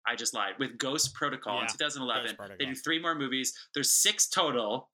I 0.08 0.16
just 0.16 0.34
lied. 0.34 0.54
With 0.58 0.78
Ghost 0.78 1.14
Protocol 1.14 1.60
in 1.62 1.68
2011. 1.68 2.36
Ghost 2.38 2.52
They 2.58 2.66
do 2.66 2.76
three 2.76 3.02
more 3.02 3.14
movies. 3.16 3.54
There's 3.74 3.92
six 3.92 4.28
total. 4.28 4.90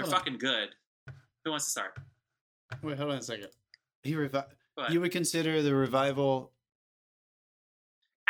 They're 0.00 0.06
Hold 0.06 0.14
on. 0.14 0.20
fucking 0.20 0.38
good. 0.38 0.68
Who 1.44 1.50
wants 1.50 1.66
to 1.66 1.70
start? 1.70 1.92
Wait, 2.82 2.96
hold 2.98 3.10
on 3.12 3.18
a 3.18 3.22
second. 3.22 3.48
He 4.02 4.14
revi- 4.14 4.46
you 4.90 5.00
would 5.00 5.12
consider 5.12 5.60
the 5.62 5.74
revival 5.74 6.52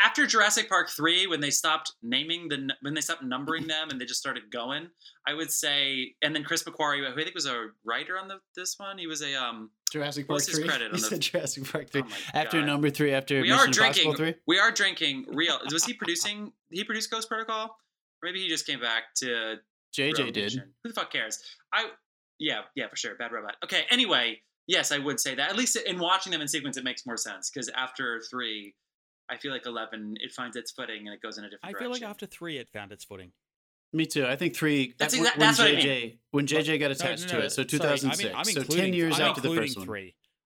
after 0.02 0.26
Jurassic 0.26 0.66
Park 0.68 0.88
three, 0.88 1.26
when 1.26 1.40
they 1.40 1.50
stopped 1.50 1.92
naming 2.02 2.48
the 2.48 2.70
when 2.80 2.94
they 2.94 3.02
stopped 3.02 3.22
numbering 3.22 3.66
them 3.66 3.90
and 3.90 4.00
they 4.00 4.06
just 4.06 4.18
started 4.18 4.44
going, 4.50 4.88
I 5.26 5.34
would 5.34 5.50
say, 5.50 6.14
and 6.22 6.34
then 6.34 6.42
Chris 6.42 6.62
McQuarrie, 6.64 7.04
who 7.06 7.12
I 7.12 7.22
think 7.24 7.34
was 7.34 7.44
a 7.46 7.66
writer 7.84 8.16
on 8.18 8.26
the 8.26 8.40
this 8.56 8.76
one, 8.78 8.96
he 8.98 9.06
was 9.06 9.22
a 9.22 9.34
um. 9.34 9.70
Jurassic 9.92 10.26
Park 10.26 10.40
3? 10.42 10.64
credit 10.66 10.84
You 10.84 10.86
on 10.94 11.00
the- 11.00 11.06
said 11.06 11.20
Jurassic 11.20 11.70
Park 11.70 11.90
3. 11.90 12.02
Oh 12.02 12.08
my 12.08 12.16
after 12.40 12.60
God. 12.60 12.66
number 12.66 12.88
3 12.90 13.12
after 13.12 13.34
We 13.36 13.42
Mission 13.42 13.54
are 13.58 13.64
Impossible 13.66 14.12
drinking. 14.14 14.14
3? 14.16 14.34
We 14.46 14.58
are 14.58 14.70
drinking 14.70 15.26
real. 15.32 15.58
Was 15.70 15.84
he 15.84 15.92
producing? 15.94 16.52
He 16.70 16.82
produced 16.84 17.10
Ghost 17.10 17.28
Protocol. 17.28 17.64
Or 17.66 18.26
maybe 18.26 18.40
he 18.40 18.48
just 18.48 18.66
came 18.66 18.80
back 18.80 19.14
to 19.16 19.56
JJ 19.96 20.18
Rogue 20.18 20.32
did. 20.32 20.42
Nation. 20.42 20.72
Who 20.82 20.90
the 20.90 20.94
fuck 20.94 21.12
cares? 21.12 21.38
I 21.72 21.88
yeah 22.38 22.60
yeah 22.74 22.88
for 22.88 22.96
sure. 22.96 23.14
Bad 23.16 23.32
robot. 23.32 23.56
Okay. 23.64 23.84
Anyway, 23.90 24.40
yes, 24.66 24.92
I 24.92 24.98
would 24.98 25.20
say 25.20 25.34
that. 25.34 25.50
At 25.50 25.56
least 25.56 25.76
in 25.76 25.98
watching 25.98 26.32
them 26.32 26.40
in 26.40 26.48
sequence, 26.48 26.76
it 26.76 26.84
makes 26.84 27.06
more 27.06 27.16
sense 27.16 27.50
because 27.50 27.68
after 27.70 28.20
three, 28.30 28.74
I 29.28 29.36
feel 29.36 29.52
like 29.52 29.66
eleven 29.66 30.14
it 30.20 30.32
finds 30.32 30.56
its 30.56 30.70
footing 30.70 31.06
and 31.06 31.14
it 31.14 31.20
goes 31.22 31.38
in 31.38 31.44
a 31.44 31.50
different 31.50 31.74
way. 31.74 31.78
I 31.78 31.82
feel 31.82 31.90
like 31.90 32.02
after 32.02 32.26
three, 32.26 32.58
it 32.58 32.68
found 32.72 32.92
its 32.92 33.04
footing. 33.04 33.32
Me 33.92 34.06
too. 34.06 34.24
I 34.24 34.36
think 34.36 34.54
3 34.54 34.94
That's 34.98 35.14
when, 35.14 35.22
exact- 35.22 35.38
when 35.38 35.46
that's 35.48 35.58
what 35.58 35.68
I 35.68 35.72
JJ 35.72 36.18
when 36.30 36.46
JJ 36.46 36.78
got 36.78 36.86
No, 36.86 36.92
attached 36.92 37.32
no, 37.32 37.40
to 37.40 37.46
it. 37.46 37.50
So 37.50 37.62
sorry, 37.62 37.66
2006. 37.66 38.34
I 38.34 38.42
mean, 38.44 38.54
so 38.54 38.62
10 38.62 38.94
years 38.94 39.18
I'm 39.18 39.30
after 39.30 39.40
the 39.40 39.48
including 39.48 39.68
first 39.74 39.78
one. 39.78 39.86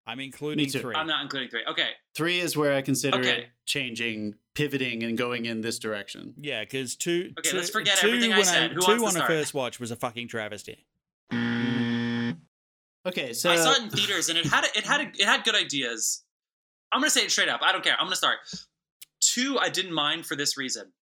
Three. 0.07 0.12
I'm 0.12 0.20
including 0.20 0.70
too. 0.70 0.80
three. 0.80 0.94
I'm 0.94 1.07
not 1.07 1.22
including 1.22 1.48
three. 1.50 1.62
Okay. 1.68 1.88
3 2.14 2.38
is 2.40 2.57
where 2.57 2.74
I 2.74 2.82
consider 2.82 3.18
Okay. 3.18 3.38
it 3.38 3.46
changing, 3.66 4.34
pivoting 4.55 5.02
and 5.02 5.18
going 5.18 5.46
in 5.46 5.61
this 5.62 5.78
direction. 5.78 6.34
Yeah, 6.40 6.62
because 6.62 6.94
two. 6.96 7.32
Okay, 7.38 7.50
two- 7.50 7.57
let's 7.57 7.70
forget 7.70 7.96
two 7.98 8.09
everything 8.09 8.32
I 8.32 8.36
when 8.36 8.44
said. 8.46 8.72
Who 8.72 8.80
two 8.82 9.02
wants 9.02 9.14
to 9.16 9.20
on 9.22 9.24
a 9.24 9.26
first 9.26 9.52
watch 9.55 9.80
was 9.80 9.90
a 9.90 9.96
fucking 9.96 10.28
travesty. 10.28 10.86
Okay, 13.07 13.34
so 13.34 13.50
I 13.50 13.57
saw 13.57 13.72
it 13.72 13.82
in 13.82 13.90
theaters 13.90 14.30
and 14.30 14.38
it 14.38 14.46
had 14.46 14.64
a, 14.64 14.78
it 14.78 14.84
had 14.86 15.00
a, 15.02 15.05
it 15.05 15.24
had 15.26 15.44
good 15.44 15.55
ideas. 15.55 16.22
I'm 16.90 17.00
gonna 17.00 17.11
say 17.11 17.22
it 17.22 17.30
straight 17.30 17.48
up. 17.50 17.61
I 17.62 17.70
don't 17.72 17.84
care. 17.84 17.96
I'm 17.98 18.07
gonna 18.07 18.16
start. 18.16 18.38
Two, 19.20 19.59
I 19.59 19.68
didn't 19.68 19.92
mind 19.92 20.24
for 20.26 20.36
this 20.36 20.57
reason. 20.57 20.92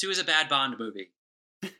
Two 0.00 0.10
is 0.10 0.18
a 0.18 0.24
bad 0.24 0.48
Bond 0.48 0.76
movie. 0.78 1.10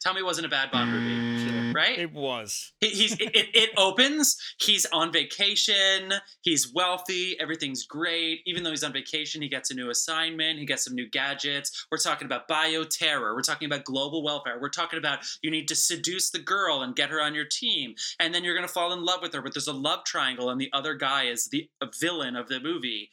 Tell 0.01 0.13
me, 0.15 0.21
it 0.21 0.25
wasn't 0.25 0.47
a 0.47 0.49
bad 0.51 0.71
Bond 0.71 0.91
movie, 0.93 1.38
Mm-hmm. 1.69 1.77
right? 1.77 1.99
It 1.99 2.13
was. 2.13 2.73
He, 2.81 2.89
he's 2.89 3.13
it, 3.13 3.35
it, 3.35 3.47
it 3.55 3.71
opens. 3.77 4.37
He's 4.61 4.87
on 4.87 5.13
vacation. 5.13 6.15
He's 6.43 6.73
wealthy. 6.73 7.37
Everything's 7.41 7.85
great. 7.85 8.41
Even 8.47 8.63
though 8.63 8.71
he's 8.71 8.85
on 8.85 8.93
vacation, 8.93 9.43
he 9.43 9.49
gets 9.49 9.71
a 9.71 9.75
new 9.75 9.91
assignment. 9.91 10.59
He 10.59 10.67
gets 10.67 10.85
some 10.85 10.95
new 10.95 11.09
gadgets. 11.09 11.87
We're 11.91 11.99
talking 11.99 12.27
about 12.27 12.49
bioterror. 12.49 13.35
We're 13.35 13.43
talking 13.43 13.67
about 13.67 13.85
global 13.85 14.23
welfare. 14.23 14.59
We're 14.61 14.69
talking 14.69 14.99
about 14.99 15.21
you 15.43 15.51
need 15.51 15.69
to 15.69 15.77
seduce 15.77 16.31
the 16.31 16.39
girl 16.39 16.83
and 16.83 16.97
get 16.97 17.11
her 17.11 17.21
on 17.21 17.35
your 17.35 17.45
team, 17.45 17.95
and 18.19 18.35
then 18.35 18.45
you're 18.45 18.55
gonna 18.55 18.69
fall 18.69 18.93
in 18.93 19.05
love 19.05 19.21
with 19.23 19.33
her. 19.35 19.43
But 19.43 19.55
there's 19.55 19.69
a 19.69 19.73
love 19.73 20.05
triangle, 20.05 20.51
and 20.51 20.61
the 20.61 20.71
other 20.73 20.95
guy 20.95 21.25
is 21.25 21.47
the 21.47 21.69
villain 22.01 22.37
of 22.37 22.49
the 22.49 22.61
movie. 22.61 23.11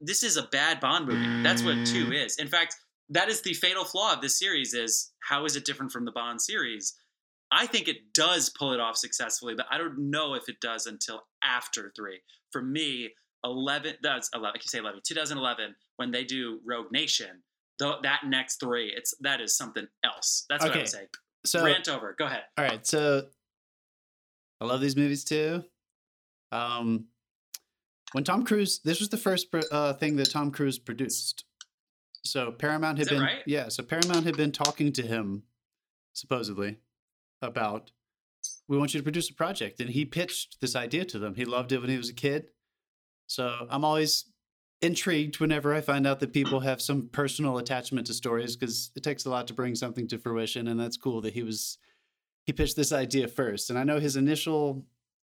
This 0.00 0.22
is 0.22 0.36
a 0.36 0.42
bad 0.42 0.80
Bond 0.80 1.06
movie. 1.06 1.42
That's 1.42 1.62
what 1.62 1.86
two 1.86 2.06
mm. 2.06 2.24
is. 2.24 2.36
In 2.36 2.48
fact, 2.48 2.76
that 3.10 3.28
is 3.28 3.42
the 3.42 3.54
fatal 3.54 3.84
flaw 3.84 4.12
of 4.14 4.20
this 4.20 4.38
series 4.38 4.74
is 4.74 5.12
how 5.20 5.44
is 5.44 5.56
it 5.56 5.64
different 5.64 5.92
from 5.92 6.04
the 6.04 6.12
Bond 6.12 6.40
series? 6.40 6.94
I 7.54 7.66
think 7.66 7.86
it 7.88 8.12
does 8.12 8.50
pull 8.50 8.72
it 8.72 8.80
off 8.80 8.96
successfully, 8.96 9.54
but 9.54 9.66
I 9.70 9.78
don't 9.78 10.10
know 10.10 10.34
if 10.34 10.48
it 10.48 10.60
does 10.60 10.86
until 10.86 11.22
after 11.42 11.92
three. 11.94 12.20
For 12.50 12.60
me, 12.60 13.10
11, 13.44 13.94
that's 14.02 14.28
11, 14.34 14.52
I 14.56 14.58
can 14.58 14.68
say 14.68 14.78
11, 14.78 15.02
2011, 15.06 15.76
when 15.96 16.10
they 16.10 16.24
do 16.24 16.60
Rogue 16.64 16.90
Nation, 16.90 17.42
though 17.78 17.98
that 18.02 18.20
next 18.26 18.58
three, 18.58 18.92
it's 18.94 19.14
that 19.20 19.40
is 19.40 19.56
something 19.56 19.86
else. 20.04 20.46
That's 20.48 20.64
what 20.64 20.74
I 20.74 20.78
would 20.78 20.88
say. 20.88 21.06
So 21.46 21.64
Rant 21.64 21.88
over. 21.88 22.14
Go 22.18 22.24
ahead. 22.26 22.42
All 22.58 22.64
right, 22.64 22.84
so 22.86 23.26
I 24.60 24.64
love 24.64 24.80
these 24.80 24.96
movies 24.96 25.24
too. 25.24 25.62
Um, 26.50 27.06
when 28.12 28.24
Tom 28.24 28.44
Cruise, 28.44 28.80
this 28.84 29.00
was 29.00 29.10
the 29.10 29.16
first 29.16 29.48
uh, 29.70 29.92
thing 29.94 30.16
that 30.16 30.30
Tom 30.30 30.50
Cruise 30.50 30.78
produced. 30.78 31.44
So 32.24 32.50
Paramount 32.52 32.98
had 32.98 33.08
been, 33.08 33.20
right? 33.20 33.42
yeah. 33.46 33.68
So 33.68 33.82
Paramount 33.82 34.24
had 34.24 34.36
been 34.36 34.52
talking 34.52 34.92
to 34.92 35.02
him, 35.02 35.42
supposedly, 36.14 36.78
about 37.44 37.92
we 38.68 38.76
want 38.76 38.94
you 38.94 39.00
to 39.00 39.04
produce 39.04 39.30
a 39.30 39.34
project, 39.34 39.80
and 39.80 39.90
he 39.90 40.04
pitched 40.04 40.60
this 40.60 40.76
idea 40.76 41.04
to 41.06 41.18
them. 41.18 41.34
He 41.34 41.44
loved 41.44 41.72
it 41.72 41.80
when 41.80 41.90
he 41.90 41.96
was 41.96 42.10
a 42.10 42.14
kid. 42.14 42.46
So 43.26 43.66
I'm 43.70 43.84
always 43.84 44.26
intrigued 44.82 45.40
whenever 45.40 45.74
I 45.74 45.80
find 45.80 46.06
out 46.06 46.20
that 46.20 46.32
people 46.32 46.60
have 46.60 46.80
some 46.82 47.08
personal 47.08 47.58
attachment 47.58 48.06
to 48.08 48.14
stories 48.14 48.54
because 48.54 48.90
it 48.94 49.02
takes 49.02 49.24
a 49.24 49.30
lot 49.30 49.46
to 49.48 49.54
bring 49.54 49.74
something 49.74 50.06
to 50.08 50.18
fruition, 50.18 50.68
and 50.68 50.78
that's 50.78 50.96
cool 50.96 51.20
that 51.22 51.34
he 51.34 51.42
was 51.42 51.78
he 52.44 52.52
pitched 52.52 52.76
this 52.76 52.92
idea 52.92 53.28
first. 53.28 53.70
And 53.70 53.78
I 53.78 53.84
know 53.84 53.98
his 53.98 54.16
initial 54.16 54.84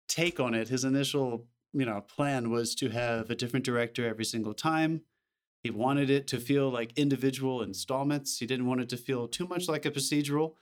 take 0.07 0.39
on 0.39 0.53
it, 0.53 0.70
his 0.70 0.84
initial 0.84 1.47
you 1.74 1.86
know 1.86 2.01
plan 2.01 2.49
was 2.49 2.76
to 2.76 2.89
have 2.89 3.30
a 3.30 3.36
different 3.36 3.66
director 3.66 4.07
every 4.07 4.26
single 4.26 4.53
time. 4.53 5.01
He 5.64 5.72
wanted 5.72 6.10
it 6.10 6.28
to 6.28 6.39
feel 6.39 6.70
like 6.70 6.97
individual 6.97 7.62
installments. 7.62 8.38
He 8.38 8.45
didn't 8.45 8.68
want 8.68 8.82
it 8.82 8.89
to 8.89 8.97
feel 8.97 9.28
too 9.28 9.47
much 9.47 9.68
like 9.68 9.86
a 9.86 9.91
procedural. 9.91 10.53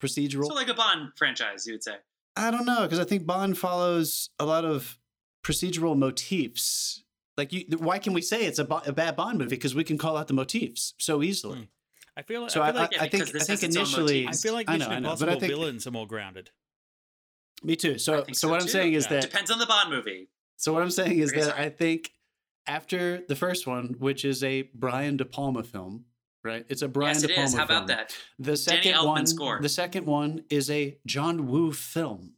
Procedural. 0.00 0.46
So 0.46 0.54
like 0.54 0.68
a 0.68 0.74
Bond 0.74 1.10
franchise, 1.16 1.66
you 1.66 1.74
would 1.74 1.82
say. 1.82 1.96
I 2.36 2.50
don't 2.50 2.66
know 2.66 2.82
because 2.82 2.98
I 2.98 3.04
think 3.04 3.26
Bond 3.26 3.56
follows 3.56 4.30
a 4.38 4.44
lot 4.44 4.64
of 4.64 4.98
procedural 5.42 5.96
motifs. 5.96 7.02
Like, 7.38 7.52
you, 7.52 7.64
why 7.78 7.98
can 7.98 8.12
we 8.14 8.22
say 8.22 8.44
it's 8.46 8.58
a, 8.58 8.64
bo- 8.64 8.82
a 8.86 8.92
bad 8.92 9.16
Bond 9.16 9.38
movie? 9.38 9.50
Because 9.50 9.74
we 9.74 9.84
can 9.84 9.98
call 9.98 10.16
out 10.16 10.26
the 10.28 10.34
motifs 10.34 10.94
so 10.98 11.22
easily. 11.22 11.58
Hmm. 11.58 11.64
I 12.18 12.22
feel 12.22 12.42
like 12.42 12.50
So 12.50 12.62
I 12.62 12.68
I, 12.68 12.70
like, 12.72 12.92
yeah, 12.92 13.02
I 13.02 13.08
think 13.08 13.24
I 13.24 13.26
think 13.26 13.48
has 13.48 13.62
its 13.62 13.76
own 13.76 13.82
initially 13.82 14.26
I 14.26 14.32
feel 14.32 14.54
like 14.54 14.68
I 14.70 14.74
Mission 14.78 14.88
know, 14.90 14.96
I 14.96 14.98
know, 15.00 15.08
Impossible 15.10 15.26
but 15.32 15.36
I 15.36 15.40
think 15.40 15.52
villains 15.52 15.86
are 15.86 15.90
more 15.90 16.06
grounded. 16.06 16.50
me 17.62 17.76
too. 17.76 17.98
So 17.98 18.24
so 18.28 18.32
so 18.32 18.48
what 18.48 18.60
I'm 18.60 18.66
too. 18.66 18.72
saying 18.72 18.94
is 18.94 19.04
Yeah. 19.04 19.20
that 19.20 19.22
Depends 19.30 19.50
on 19.50 19.58
the 19.58 19.66
Bond 19.66 19.90
movie. 19.90 20.28
so 20.56 20.72
what 20.72 20.82
I'm 20.82 20.90
saying 20.90 21.18
is 21.18 21.32
that. 21.32 21.58
I 21.58 21.68
think 21.68 22.12
after 22.66 23.22
the 23.28 23.36
first 23.36 23.66
one, 23.66 23.96
which 23.98 24.24
is 24.24 24.42
a 24.42 24.62
Brian 24.74 25.16
De 25.18 25.24
Palma 25.26 25.62
film, 25.62 26.04
right? 26.46 26.64
It's 26.68 26.82
a 26.82 26.88
Brian 26.88 27.14
yes, 27.14 27.22
De 27.22 27.28
it 27.30 27.34
Palma 27.34 27.46
is. 27.48 27.54
How 27.54 27.64
about 27.64 27.88
film. 27.88 27.98
that? 27.98 28.16
The 28.38 28.56
second 28.56 28.92
Elfman 28.94 29.06
one, 29.06 29.26
score. 29.26 29.58
the 29.60 29.68
second 29.68 30.06
one 30.06 30.44
is 30.48 30.70
a 30.70 30.96
John 31.06 31.46
Woo 31.48 31.72
film. 31.72 32.32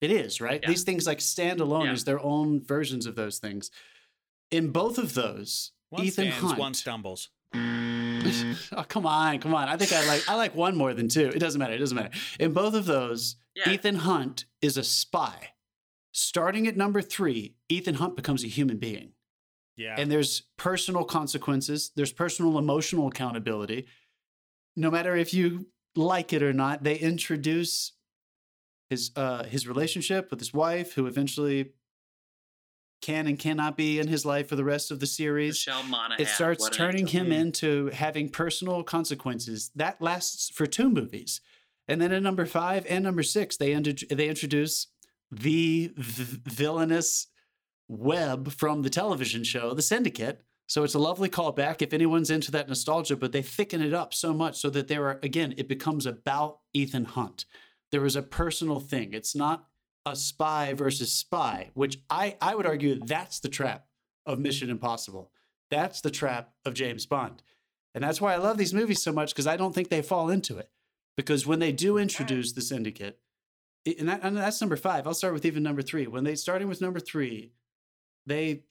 It 0.00 0.10
is 0.10 0.40
right. 0.40 0.60
Yeah. 0.62 0.68
These 0.68 0.82
things 0.84 1.06
like 1.06 1.20
stand 1.20 1.60
alone 1.60 1.84
Yeah. 1.86 1.92
as 1.92 2.04
their 2.04 2.18
own 2.20 2.62
versions 2.64 3.06
of 3.06 3.14
those 3.16 3.38
things. 3.38 3.70
In 4.50 4.70
both 4.72 4.98
of 4.98 5.14
those, 5.14 5.72
One 5.90 6.04
Ethan 6.04 6.26
stands, 6.32 6.36
Hunt. 6.46 6.58
one 6.58 6.74
stumbles. 6.74 7.28
oh 7.54 8.84
come 8.88 9.06
on, 9.06 9.38
come 9.40 9.54
on! 9.54 9.68
I 9.68 9.76
think 9.76 9.92
I 9.92 10.06
like 10.06 10.28
I 10.28 10.34
like 10.36 10.54
one 10.54 10.76
more 10.76 10.94
than 10.94 11.08
two. 11.08 11.28
It 11.28 11.38
doesn't 11.40 11.58
matter. 11.58 11.74
It 11.74 11.78
doesn't 11.78 11.96
matter. 11.96 12.10
In 12.38 12.52
both 12.52 12.74
of 12.74 12.86
those, 12.86 13.36
Yeah. 13.54 13.70
Ethan 13.70 13.96
Hunt 13.96 14.44
is 14.62 14.76
a 14.76 14.84
spy. 14.84 15.50
Starting 16.12 16.66
at 16.66 16.76
number 16.76 17.02
three, 17.02 17.54
Ethan 17.68 17.94
Hunt 17.96 18.16
becomes 18.16 18.44
a 18.44 18.48
human 18.48 18.78
being. 18.78 19.12
Yeah. 19.80 19.96
and 19.98 20.10
there's 20.12 20.42
personal 20.58 21.04
consequences 21.04 21.90
there's 21.96 22.12
personal 22.12 22.58
emotional 22.58 23.08
accountability 23.08 23.86
no 24.76 24.90
matter 24.90 25.16
if 25.16 25.32
you 25.32 25.66
like 25.96 26.32
it 26.32 26.42
or 26.42 26.52
not 26.52 26.84
they 26.84 26.96
introduce 26.96 27.92
his 28.90 29.10
uh 29.16 29.44
his 29.44 29.66
relationship 29.66 30.30
with 30.30 30.38
his 30.38 30.52
wife 30.52 30.92
who 30.94 31.06
eventually 31.06 31.72
can 33.02 33.26
and 33.26 33.38
cannot 33.38 33.76
be 33.78 33.98
in 33.98 34.08
his 34.08 34.26
life 34.26 34.46
for 34.48 34.56
the 34.56 34.64
rest 34.64 34.90
of 34.90 35.00
the 35.00 35.06
series 35.06 35.54
Michelle 35.66 35.82
Monaghan. 35.84 36.22
it 36.22 36.28
starts 36.28 36.62
what 36.64 36.72
turning 36.74 37.06
angel. 37.08 37.20
him 37.22 37.32
into 37.32 37.86
having 37.88 38.28
personal 38.28 38.82
consequences 38.82 39.70
that 39.74 40.02
lasts 40.02 40.50
for 40.50 40.66
two 40.66 40.90
movies 40.90 41.40
and 41.88 42.00
then 42.00 42.12
in 42.12 42.22
number 42.22 42.44
five 42.44 42.84
and 42.88 43.02
number 43.02 43.22
six 43.22 43.56
they, 43.56 43.72
int- 43.72 44.08
they 44.10 44.28
introduce 44.28 44.88
the 45.32 45.92
v- 45.96 46.40
villainous 46.44 47.28
web 47.90 48.52
from 48.52 48.82
the 48.82 48.90
television 48.90 49.44
show 49.44 49.74
the 49.74 49.82
syndicate 49.82 50.42
so 50.66 50.84
it's 50.84 50.94
a 50.94 50.98
lovely 50.98 51.28
callback 51.28 51.82
if 51.82 51.92
anyone's 51.92 52.30
into 52.30 52.50
that 52.50 52.68
nostalgia 52.68 53.16
but 53.16 53.32
they 53.32 53.42
thicken 53.42 53.82
it 53.82 53.92
up 53.92 54.14
so 54.14 54.32
much 54.32 54.58
so 54.58 54.70
that 54.70 54.88
there 54.88 55.04
are 55.06 55.18
again 55.22 55.54
it 55.56 55.68
becomes 55.68 56.06
about 56.06 56.60
ethan 56.72 57.04
hunt 57.04 57.44
there 57.90 58.04
is 58.04 58.16
a 58.16 58.22
personal 58.22 58.80
thing 58.80 59.12
it's 59.12 59.34
not 59.34 59.66
a 60.06 60.14
spy 60.14 60.72
versus 60.72 61.12
spy 61.12 61.70
which 61.74 61.98
i 62.08 62.36
i 62.40 62.54
would 62.54 62.66
argue 62.66 62.98
that's 63.06 63.40
the 63.40 63.48
trap 63.48 63.86
of 64.24 64.38
mission 64.38 64.70
impossible 64.70 65.32
that's 65.70 66.00
the 66.00 66.10
trap 66.10 66.52
of 66.64 66.74
James 66.74 67.06
Bond. 67.06 67.42
And 67.94 68.04
that's 68.04 68.20
why 68.20 68.34
I 68.34 68.38
love 68.38 68.58
these 68.58 68.74
movies 68.74 69.02
so 69.02 69.12
much 69.12 69.32
because 69.32 69.46
I 69.46 69.56
don't 69.56 69.74
think 69.74 69.88
they 69.88 70.02
fall 70.02 70.28
into 70.28 70.58
it. 70.58 70.70
Because 71.16 71.46
when 71.46 71.58
they 71.58 71.72
do 71.72 71.96
introduce 71.96 72.52
the 72.52 72.60
syndicate, 72.60 73.18
and, 73.86 74.08
that, 74.08 74.20
and 74.22 74.36
that's 74.36 74.60
number 74.60 74.76
five. 74.76 75.06
I'll 75.06 75.14
start 75.14 75.32
with 75.32 75.46
even 75.46 75.62
number 75.62 75.80
three. 75.80 76.06
When 76.06 76.24
they 76.24 76.34
starting 76.34 76.68
with 76.68 76.82
number 76.82 77.00
three, 77.00 77.52
they 78.30 78.62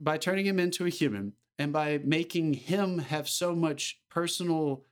by 0.00 0.16
turning 0.16 0.46
him 0.46 0.60
into 0.60 0.86
a 0.86 0.90
human 0.90 1.32
and 1.58 1.72
by 1.72 2.00
making 2.04 2.54
him 2.54 2.98
have 2.98 3.28
so 3.28 3.54
much 3.54 4.00
personal 4.08 4.84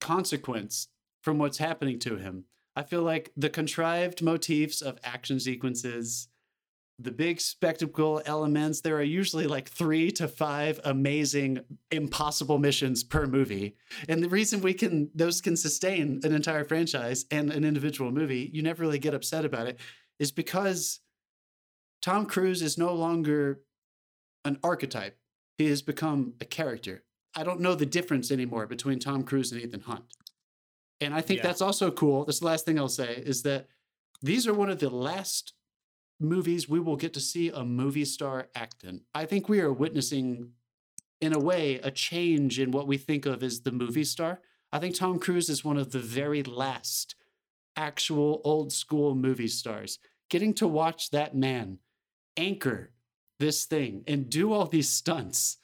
consequence 0.00 0.88
from 1.22 1.38
what's 1.38 1.58
happening 1.58 1.98
to 2.00 2.16
him, 2.16 2.44
I 2.76 2.82
feel 2.82 3.02
like 3.02 3.32
the 3.36 3.48
contrived 3.48 4.22
motifs 4.22 4.82
of 4.82 4.98
action 5.02 5.40
sequences, 5.40 6.28
the 6.98 7.10
big 7.10 7.40
spectacle 7.40 8.22
elements 8.26 8.80
there 8.80 8.96
are 8.96 9.02
usually 9.02 9.46
like 9.46 9.68
three 9.68 10.10
to 10.12 10.28
five 10.28 10.78
amazing 10.84 11.60
impossible 11.90 12.58
missions 12.58 13.02
per 13.02 13.26
movie. 13.26 13.76
And 14.08 14.22
the 14.22 14.28
reason 14.28 14.60
we 14.60 14.74
can 14.74 15.10
those 15.14 15.40
can 15.40 15.56
sustain 15.56 16.20
an 16.24 16.34
entire 16.34 16.64
franchise 16.64 17.24
and 17.30 17.50
an 17.50 17.64
individual 17.64 18.12
movie 18.12 18.50
you 18.52 18.62
never 18.62 18.82
really 18.82 18.98
get 18.98 19.14
upset 19.14 19.44
about 19.44 19.66
it 19.66 19.78
is 20.18 20.32
because 20.32 21.00
tom 22.02 22.26
cruise 22.26 22.62
is 22.62 22.78
no 22.78 22.92
longer 22.94 23.60
an 24.44 24.58
archetype 24.62 25.18
he 25.58 25.66
has 25.68 25.82
become 25.82 26.34
a 26.40 26.44
character 26.44 27.02
i 27.34 27.42
don't 27.42 27.60
know 27.60 27.74
the 27.74 27.86
difference 27.86 28.30
anymore 28.30 28.66
between 28.66 28.98
tom 28.98 29.22
cruise 29.22 29.52
and 29.52 29.60
ethan 29.60 29.80
hunt 29.80 30.04
and 31.00 31.14
i 31.14 31.20
think 31.20 31.38
Yeah. 31.38 31.46
that's 31.46 31.60
also 31.60 31.90
cool 31.90 32.24
that's 32.24 32.40
the 32.40 32.46
last 32.46 32.64
thing 32.64 32.78
i'll 32.78 32.88
say 32.88 33.22
is 33.24 33.42
that 33.42 33.68
these 34.22 34.46
are 34.46 34.54
one 34.54 34.70
of 34.70 34.78
the 34.78 34.90
last 34.90 35.52
movies 36.18 36.68
we 36.68 36.80
will 36.80 36.96
get 36.96 37.12
to 37.12 37.20
see 37.20 37.50
a 37.50 37.62
movie 37.62 38.06
star 38.06 38.48
act 38.54 38.82
in. 38.82 39.02
I 39.14 39.26
think 39.26 39.50
we 39.50 39.60
are 39.60 39.70
witnessing, 39.70 40.52
in 41.20 41.34
a 41.34 41.38
way, 41.38 41.74
a 41.82 41.90
change 41.90 42.58
in 42.58 42.70
what 42.70 42.86
we 42.86 42.96
think 42.96 43.26
of 43.26 43.42
as 43.42 43.60
the 43.60 43.70
movie 43.72 44.04
star. 44.04 44.40
I 44.72 44.78
think 44.78 44.94
Tom 44.94 45.18
Cruise 45.18 45.50
is 45.50 45.62
one 45.62 45.76
of 45.76 45.92
the 45.92 45.98
very 45.98 46.42
last 46.42 47.14
actual 47.76 48.40
old 48.44 48.72
school 48.72 49.14
movie 49.14 49.48
stars. 49.48 49.98
Getting 50.30 50.54
to 50.54 50.66
watch 50.66 51.10
that 51.10 51.36
man 51.36 51.80
anchor 52.36 52.92
this 53.38 53.64
thing 53.64 54.04
and 54.06 54.30
do 54.30 54.52
all 54.52 54.66
these 54.66 54.88
stunts 54.88 55.58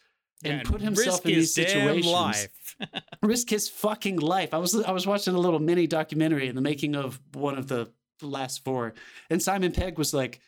and 0.44 0.64
put 0.64 0.80
himself 0.80 1.24
risk 1.24 1.26
in 1.26 1.34
these 1.34 1.54
situations 1.54 2.06
life. 2.06 2.76
risk 3.22 3.48
his 3.48 3.68
fucking 3.68 4.18
life. 4.18 4.52
I 4.52 4.58
was 4.58 4.74
I 4.74 4.90
was 4.90 5.06
watching 5.06 5.34
a 5.34 5.38
little 5.38 5.60
mini 5.60 5.86
documentary 5.86 6.48
in 6.48 6.54
the 6.54 6.60
making 6.60 6.96
of 6.96 7.20
one 7.32 7.56
of 7.56 7.68
the 7.68 7.90
last 8.20 8.64
four, 8.64 8.94
and 9.30 9.42
Simon 9.42 9.72
Pegg 9.72 9.98
was 9.98 10.12
like, 10.12 10.40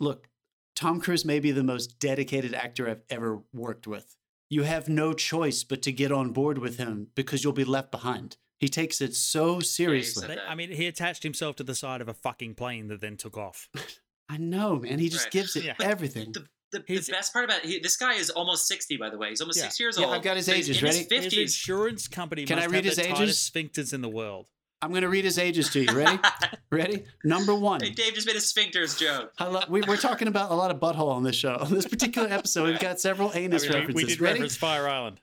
"Look, 0.00 0.28
Tom 0.74 1.00
Cruise 1.00 1.24
may 1.24 1.40
be 1.40 1.50
the 1.50 1.64
most 1.64 1.98
dedicated 1.98 2.54
actor 2.54 2.88
I've 2.88 3.02
ever 3.10 3.42
worked 3.52 3.86
with. 3.86 4.16
You 4.48 4.62
have 4.62 4.88
no 4.88 5.12
choice 5.12 5.64
but 5.64 5.82
to 5.82 5.92
get 5.92 6.12
on 6.12 6.32
board 6.32 6.58
with 6.58 6.76
him 6.76 7.08
because 7.14 7.42
you'll 7.42 7.52
be 7.52 7.64
left 7.64 7.90
behind. 7.90 8.36
He 8.60 8.68
takes 8.68 9.00
it 9.00 9.16
so 9.16 9.60
seriously. 9.60 10.36
I 10.46 10.54
mean, 10.54 10.70
he 10.70 10.86
attached 10.86 11.24
himself 11.24 11.56
to 11.56 11.64
the 11.64 11.74
side 11.74 12.00
of 12.00 12.08
a 12.08 12.14
fucking 12.14 12.54
plane 12.54 12.88
that 12.88 13.00
then 13.00 13.16
took 13.16 13.36
off. 13.36 13.68
I 14.28 14.36
know, 14.38 14.76
man. 14.76 14.98
He 14.98 15.08
just 15.08 15.26
Right. 15.26 15.32
gives 15.32 15.56
it 15.56 15.64
Yeah. 15.64 15.74
everything. 15.80 16.32
The, 16.32 16.46
the, 16.72 16.78
the 16.80 17.12
best 17.12 17.32
part 17.32 17.44
about 17.44 17.60
he, 17.62 17.78
this 17.80 17.96
guy 17.96 18.14
is 18.14 18.30
almost 18.30 18.66
60, 18.66 18.96
by 18.96 19.10
the 19.10 19.18
way. 19.18 19.28
He's 19.30 19.40
almost 19.40 19.58
Yeah. 19.58 19.64
60 19.64 19.82
years 19.84 19.98
Yeah, 19.98 20.06
old. 20.06 20.14
I've 20.14 20.22
got 20.22 20.36
his 20.36 20.46
So 20.46 20.52
ages. 20.52 20.78
in 20.78 20.84
Ready? 20.84 20.98
his 20.98 21.08
His 21.24 21.34
50s. 21.34 21.42
insurance 21.42 22.08
company 22.08 22.44
Can 22.46 22.56
must 22.56 22.68
I 22.68 22.70
read 22.70 22.84
have 22.86 22.96
his 22.96 22.96
the 22.96 23.10
ages? 23.22 23.50
sphincters 23.52 23.92
in 23.92 24.00
the 24.00 24.08
world. 24.08 24.48
I'm 24.80 24.90
going 24.90 25.02
to 25.02 25.08
read 25.08 25.24
his 25.24 25.38
ages 25.38 25.68
to 25.70 25.80
you. 25.82 25.92
Ready? 25.92 26.18
Ready? 26.72 27.04
Number 27.24 27.54
one. 27.54 27.80
Hey, 27.82 27.90
Dave 27.90 28.14
just 28.14 28.26
made 28.26 28.34
a 28.34 28.40
sphincters 28.40 28.98
joke. 28.98 29.32
I 29.38 29.44
love, 29.46 29.68
we, 29.68 29.80
we're 29.82 29.96
talking 29.96 30.26
about 30.26 30.50
a 30.50 30.54
lot 30.54 30.72
of 30.72 30.80
butthole 30.80 31.08
on 31.12 31.22
this 31.22 31.36
show. 31.36 31.54
On 31.60 31.70
this 31.72 31.86
particular 31.86 32.26
episode, 32.28 32.64
we've 32.68 32.80
got 32.80 32.98
several 32.98 33.30
anus 33.34 33.62
I 33.64 33.66
mean, 33.68 33.74
references. 33.78 33.94
we 33.94 34.04
did 34.08 34.20
Ready? 34.20 34.32
reference 34.40 34.56
Fire 34.56 34.88
Island. 34.88 35.20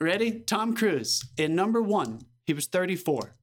Ready? 0.00 0.40
Tom 0.40 0.74
Cruise. 0.76 1.24
In 1.38 1.54
number 1.54 1.80
one, 1.80 2.20
he 2.44 2.52
was 2.52 2.66
34. 2.66 3.34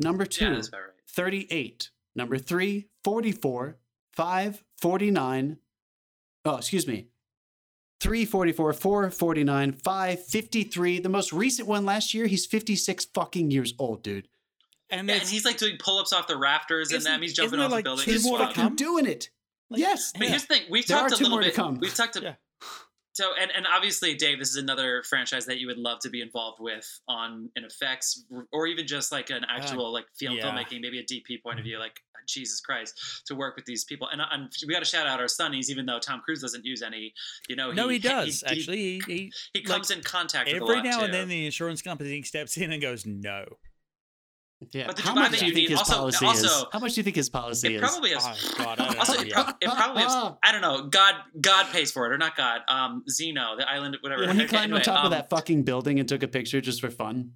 Number 0.00 0.24
two, 0.26 0.44
Yeah, 0.46 0.50
right. 0.54 0.90
38. 1.08 1.90
Number 2.16 2.38
three, 2.38 2.88
44. 3.04 3.76
Five, 4.16 4.62
49. 4.80 5.58
Oh, 6.44 6.56
excuse 6.56 6.86
me. 6.86 7.08
344, 8.00 8.72
449, 8.74 9.72
553. 9.72 10.98
The 11.00 11.08
most 11.08 11.32
recent 11.32 11.66
one 11.68 11.84
last 11.86 12.12
year, 12.12 12.26
he's 12.26 12.44
56 12.44 13.06
fucking 13.14 13.50
years 13.50 13.72
old, 13.78 14.02
dude. 14.02 14.28
And, 14.90 15.08
Yeah, 15.08 15.14
and 15.16 15.22
he's 15.28 15.44
like 15.44 15.56
doing 15.56 15.76
pull-ups 15.78 16.12
off 16.12 16.26
the 16.26 16.36
rafters 16.36 16.90
and 16.90 16.98
Isn't- 16.98 17.10
them. 17.12 17.22
He's 17.22 17.32
jumping 17.32 17.60
off 17.60 17.70
like, 17.70 17.84
the 17.84 17.88
building. 17.90 18.04
He's 18.04 18.16
It's 18.16 18.24
more 18.26 18.38
to 18.38 18.44
wild. 18.44 18.54
fucking 18.56 18.76
doing 18.76 19.06
it. 19.06 19.30
Like, 19.70 19.80
yes. 19.80 20.12
But 20.12 20.28
here's 20.28 20.42
the 20.44 20.54
thing: 20.54 20.62
we've 20.68 20.86
There 20.86 20.98
are 20.98 21.08
talked 21.08 21.14
a 21.14 21.16
two 21.16 21.24
little 21.24 21.36
more 21.38 21.42
to 21.42 21.48
bit. 21.48 21.54
come. 21.56 21.78
We've 21.80 21.94
talked. 21.94 22.16
A, 22.16 22.20
Yeah. 22.22 22.34
So 23.14 23.32
and 23.40 23.50
and 23.56 23.66
obviously, 23.66 24.14
Dave, 24.14 24.38
this 24.38 24.50
is 24.50 24.56
another 24.56 25.02
franchise 25.04 25.46
that 25.46 25.58
you 25.58 25.66
would 25.68 25.78
love 25.78 26.00
to 26.00 26.10
be 26.10 26.20
involved 26.20 26.60
with 26.60 27.00
on 27.08 27.48
an 27.56 27.64
effects 27.64 28.24
or 28.52 28.66
even 28.66 28.86
just 28.86 29.12
like 29.12 29.30
an 29.30 29.44
actual 29.48 29.92
like 29.92 30.06
film 30.14 30.36
yeah. 30.36 30.44
filmmaking, 30.44 30.80
maybe 30.80 30.98
a 30.98 31.04
DP 31.04 31.42
point 31.42 31.58
of 31.58 31.64
view. 31.64 31.78
Like 31.78 32.00
Jesus 32.26 32.60
Christ, 32.60 33.22
to 33.26 33.34
work 33.34 33.56
with 33.56 33.64
these 33.66 33.84
people. 33.84 34.08
And, 34.10 34.20
uh, 34.20 34.26
and 34.32 34.50
we 34.66 34.72
got 34.72 34.80
to 34.80 34.84
shout 34.84 35.06
out 35.06 35.20
our 35.20 35.26
Sunnies, 35.26 35.68
even 35.68 35.86
though 35.86 35.98
Tom 35.98 36.22
Cruise 36.24 36.40
doesn't 36.40 36.64
use 36.64 36.82
any. 36.82 37.12
You 37.48 37.56
know, 37.56 37.72
no, 37.72 37.88
he 37.88 37.98
does 37.98 38.40
he- 38.40 38.46
actually. 38.46 38.76
He, 38.76 39.02
he 39.06 39.32
He 39.52 39.62
comes 39.62 39.90
in 39.90 40.02
contact 40.02 40.52
with 40.52 40.62
a 40.62 40.64
every 40.64 40.82
now 40.82 40.98
too. 40.98 41.04
and 41.04 41.14
then 41.14 41.28
the 41.28 41.46
insurance 41.46 41.82
company 41.82 42.22
steps 42.22 42.56
in 42.56 42.72
and 42.72 42.82
goes, 42.82 43.06
"No." 43.06 43.44
Yeah. 44.72 44.86
But 44.86 44.96
the 44.96 45.02
How 45.02 45.12
Dubai 45.14 45.30
much 45.30 45.38
do 45.40 45.44
you 45.44 45.48
you 45.50 45.54
think 45.54 45.68
his 45.70 45.78
also- 45.78 45.94
policy 45.94 46.26
is? 46.26 46.44
also- 46.44 46.68
How 46.72 46.78
much 46.78 46.94
do 46.94 47.00
you 47.00 47.02
think 47.04 47.16
his 47.16 47.28
policy 47.28 47.68
it 47.68 47.74
is? 47.74 47.80
probably 47.80 48.10
has. 48.10 48.24
Oh 48.24 48.54
God, 48.64 48.80
I 48.80 48.84
don't 48.86 48.98
Also, 49.00 49.14
know. 49.14 49.20
it, 49.20 49.26
yeah. 49.28 49.34
prob- 49.42 49.56
it 49.60 49.70
probably 49.70 50.02
has. 50.02 50.32
I 50.42 50.52
don't 50.52 50.60
know. 50.62 50.86
God, 50.88 51.14
God 51.40 51.66
pays 51.72 51.90
for 51.92 52.06
it, 52.06 52.12
or 52.14 52.18
not 52.18 52.34
God. 52.36 52.60
Um, 52.68 53.04
Xenu, 53.10 53.58
the 53.58 53.68
island, 53.68 53.96
whatever. 54.00 54.26
when 54.26 54.36
he 54.36 54.42
Okay, 54.44 54.48
climbed 54.56 54.64
anyway, 54.72 54.78
on 54.78 54.84
top 54.84 54.98
um, 55.00 55.04
of 55.06 55.10
that 55.10 55.28
fucking 55.28 55.64
building 55.64 55.98
and 56.00 56.08
took 56.08 56.22
a 56.22 56.28
picture 56.28 56.60
just 56.60 56.80
for 56.80 56.90
fun. 56.90 57.32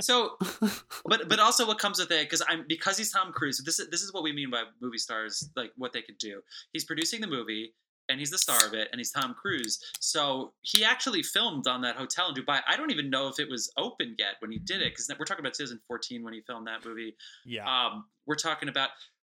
So, 0.00 0.36
but 1.04 1.28
but 1.28 1.38
also 1.38 1.66
what 1.66 1.78
comes 1.78 1.98
with 1.98 2.10
it 2.10 2.22
because 2.24 2.42
I'm 2.48 2.64
because 2.68 2.96
he's 2.96 3.10
Tom 3.10 3.32
Cruise. 3.32 3.60
This 3.64 3.78
is 3.78 3.90
this 3.90 4.02
is 4.02 4.12
what 4.12 4.22
we 4.22 4.32
mean 4.32 4.50
by 4.50 4.62
movie 4.80 4.96
stars, 4.98 5.50
like 5.56 5.72
what 5.76 5.92
they 5.92 6.00
could 6.02 6.18
do. 6.18 6.40
He's 6.72 6.84
producing 6.84 7.20
the 7.20 7.26
movie 7.26 7.74
and 8.08 8.18
he's 8.18 8.30
the 8.30 8.38
star 8.38 8.66
of 8.66 8.74
it, 8.74 8.88
and 8.92 8.98
he's 8.98 9.10
Tom 9.10 9.34
Cruise. 9.34 9.78
So 10.00 10.52
he 10.62 10.84
actually 10.84 11.22
filmed 11.22 11.66
on 11.66 11.80
that 11.82 11.96
hotel 11.96 12.28
in 12.28 12.34
Dubai. 12.34 12.60
I 12.66 12.76
don't 12.76 12.90
even 12.90 13.10
know 13.10 13.28
if 13.28 13.38
it 13.38 13.48
was 13.50 13.70
open 13.76 14.14
yet 14.18 14.34
when 14.40 14.50
he 14.50 14.58
did 14.58 14.82
it 14.82 14.92
because 14.92 15.10
we're 15.18 15.24
talking 15.24 15.44
about 15.44 15.54
2014 15.54 16.22
when 16.22 16.32
he 16.32 16.40
filmed 16.42 16.66
that 16.66 16.84
movie. 16.84 17.16
yeah. 17.44 17.64
Um, 17.64 18.04
we're 18.26 18.34
talking 18.34 18.68
about 18.68 18.90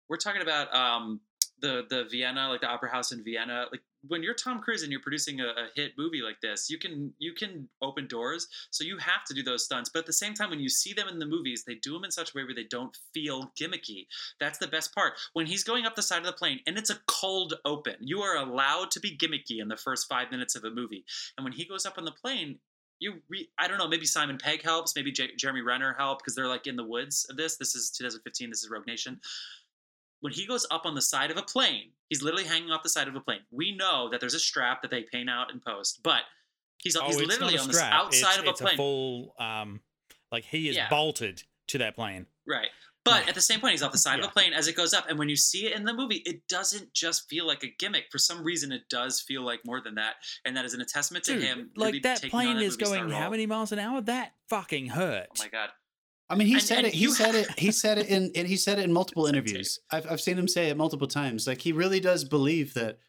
we're 0.10 0.18
talking 0.18 0.42
about 0.42 0.74
um 0.74 1.20
the 1.62 1.84
the 1.90 2.06
Vienna, 2.10 2.50
like 2.50 2.62
the 2.62 2.68
opera 2.68 2.90
house 2.90 3.12
in 3.12 3.24
Vienna. 3.24 3.66
Like 3.72 3.82
when 4.08 4.24
you're 4.24 4.34
Tom 4.34 4.60
Cruise 4.60 4.84
and 4.84 4.92
you're 4.92 5.02
producing 5.02 5.42
a, 5.42 5.48
a 5.48 5.68
hit 5.76 5.94
movie 5.98 6.22
like 6.22 6.40
this, 6.42 6.70
you 6.70 6.78
can 6.78 7.14
you 7.20 7.34
can 7.34 7.68
open 7.82 8.08
doors. 8.08 8.48
So 8.72 8.84
you 8.84 8.98
have 8.98 9.26
to 9.28 9.34
do 9.34 9.44
those 9.44 9.66
stunts. 9.66 9.90
But 9.90 10.00
at 10.00 10.06
the 10.06 10.14
same 10.14 10.34
time, 10.34 10.50
when 10.50 10.60
you 10.60 10.70
see 10.70 10.94
them 10.94 11.08
in 11.08 11.20
the 11.20 11.26
movies, 11.26 11.64
they 11.66 11.76
do 11.76 11.94
them 11.94 12.06
in 12.06 12.12
such 12.12 12.30
a 12.30 12.38
way 12.38 12.44
where 12.44 12.56
they 12.56 12.64
don't 12.64 12.98
feel 13.14 13.52
gimmicky. 13.60 14.08
That's 14.40 14.58
the 14.58 14.68
best 14.68 14.94
part. 14.96 15.14
When 15.34 15.46
he's 15.46 15.64
going 15.64 15.86
up 15.86 15.96
the 15.96 16.02
side 16.02 16.20
of 16.20 16.26
the 16.26 16.34
plane 16.34 16.60
and 16.66 16.78
it's 16.78 16.90
a 16.90 17.00
cold 17.08 17.56
open, 17.66 17.96
you 18.00 18.22
are 18.22 18.38
allowed 18.38 18.92
to 18.92 19.00
be 19.00 19.18
gimmicky 19.18 19.62
in 19.62 19.68
the 19.68 19.78
first 19.78 20.08
five 20.08 20.32
minutes 20.32 20.56
of 20.56 20.64
a 20.64 20.72
movie. 20.72 21.06
And 21.38 21.44
when 21.44 21.54
he 21.54 21.66
goes 21.66 21.86
up 21.86 21.98
on 21.98 22.06
the 22.06 22.12
plane, 22.12 22.60
you 23.00 23.22
re- 23.30 23.50
I 23.58 23.68
don't 23.68 23.78
know, 23.78 23.88
maybe 23.88 24.06
Simon 24.06 24.38
Pegg 24.38 24.62
helps, 24.62 24.96
maybe 24.96 25.12
J- 25.12 25.36
Jeremy 25.38 25.62
Renner 25.62 25.96
help 25.98 26.20
because 26.20 26.36
they're 26.36 26.48
like 26.48 26.68
in 26.68 26.76
the 26.76 26.84
woods 26.84 27.26
of 27.30 27.38
this. 27.38 27.58
This 27.58 27.76
is 27.76 27.92
2015. 27.92 28.50
This 28.50 28.64
is 28.64 28.70
Rogue 28.70 28.88
Nation. 28.88 29.20
When 30.22 30.34
he 30.34 30.46
goes 30.46 30.66
up 30.70 30.86
on 30.86 30.96
the 30.96 31.02
side 31.02 31.32
of 31.32 31.38
a 31.38 31.42
plane, 31.42 31.92
he's 32.10 32.22
literally 32.22 32.46
hanging 32.46 32.72
off 32.72 32.84
the 32.84 32.90
side 32.90 33.08
of 33.08 33.16
a 33.16 33.22
plane. 33.22 33.40
We 33.52 33.76
know 33.76 34.10
that 34.12 34.20
there's 34.20 34.34
a 34.34 34.40
strap 34.40 34.82
that 34.82 34.92
they 34.92 35.04
paint 35.04 35.30
out 35.30 35.52
and 35.52 35.64
post, 35.64 36.02
but 36.04 36.22
he's 36.78 36.96
oh, 36.98 37.06
he's 37.06 37.18
literally 37.18 37.58
on 37.58 37.68
the 37.70 37.80
outside 37.82 38.32
it's, 38.32 38.38
of 38.40 38.40
a 38.40 38.44
plane. 38.44 38.50
it's 38.52 38.62
plane. 38.62 38.74
a 38.74 38.78
full, 38.78 39.36
um, 39.40 39.82
like 40.32 40.44
he 40.44 40.70
is 40.70 40.76
Yeah. 40.76 40.90
bolted 40.90 41.44
to 41.68 41.78
that 41.80 41.96
plane. 41.96 42.26
Right. 42.46 42.70
But 43.06 43.28
at 43.30 43.34
the 43.34 43.42
same 43.42 43.60
point, 43.62 43.72
he's 43.72 43.82
off 43.82 43.94
the 43.94 43.98
side 43.98 44.20
of 44.20 44.26
Yeah. 44.26 44.30
a 44.30 44.34
plane 44.34 44.54
as 44.54 44.68
it 44.68 44.76
goes 44.76 44.94
up. 44.94 45.10
And 45.10 45.18
when 45.18 45.30
you 45.30 45.36
see 45.38 45.66
it 45.66 45.74
in 45.76 45.86
the 45.86 45.94
movie, 45.94 46.18
it 46.26 46.48
doesn't 46.48 46.94
just 46.94 47.30
feel 47.30 47.48
like 47.48 47.64
a 47.64 47.68
gimmick. 47.68 48.06
For 48.12 48.18
some 48.18 48.44
reason, 48.44 48.72
it 48.72 48.90
does 48.90 49.22
feel 49.22 49.42
like 49.42 49.62
more 49.66 49.82
than 49.82 49.96
that. 49.96 50.16
And 50.46 50.56
that 50.58 50.66
is 50.66 50.74
an 50.74 50.86
testament 50.86 51.24
to 51.26 51.34
Dude, 51.34 51.44
him. 51.44 51.72
like 51.76 51.88
really 51.94 52.00
that 52.02 52.22
plane 52.24 52.58
that 52.58 52.64
is 52.64 52.76
going 52.78 53.10
how 53.10 53.30
many 53.30 53.46
miles 53.46 53.72
an 53.72 53.80
hour? 53.80 54.02
That 54.02 54.34
fucking 54.50 54.88
hurt. 54.88 55.28
Oh 55.32 55.36
my 55.40 55.48
God. 55.48 55.70
I 56.30 56.36
mean, 56.36 56.48
he 56.48 56.54
And- 56.56 56.62
said 56.64 56.78
and 56.80 56.88
it. 56.88 56.94
He 56.94 57.10
said 57.10 57.36
it. 57.36 57.60
He 57.60 57.72
said 57.72 57.98
it 57.98 58.08
in, 58.16 58.32
and 58.36 58.48
he 58.48 58.56
said 58.56 58.80
it 58.80 58.84
in 58.86 58.94
multiple 58.94 59.26
interviews. 59.26 59.80
I've 59.92 60.10
I've 60.10 60.22
seen 60.22 60.38
him 60.38 60.48
say 60.48 60.70
it 60.70 60.78
multiple 60.78 61.08
times. 61.08 61.48
Like 61.48 61.62
he 61.62 61.72
really 61.72 62.00
does 62.00 62.24
believe 62.24 62.74
that. 62.76 63.00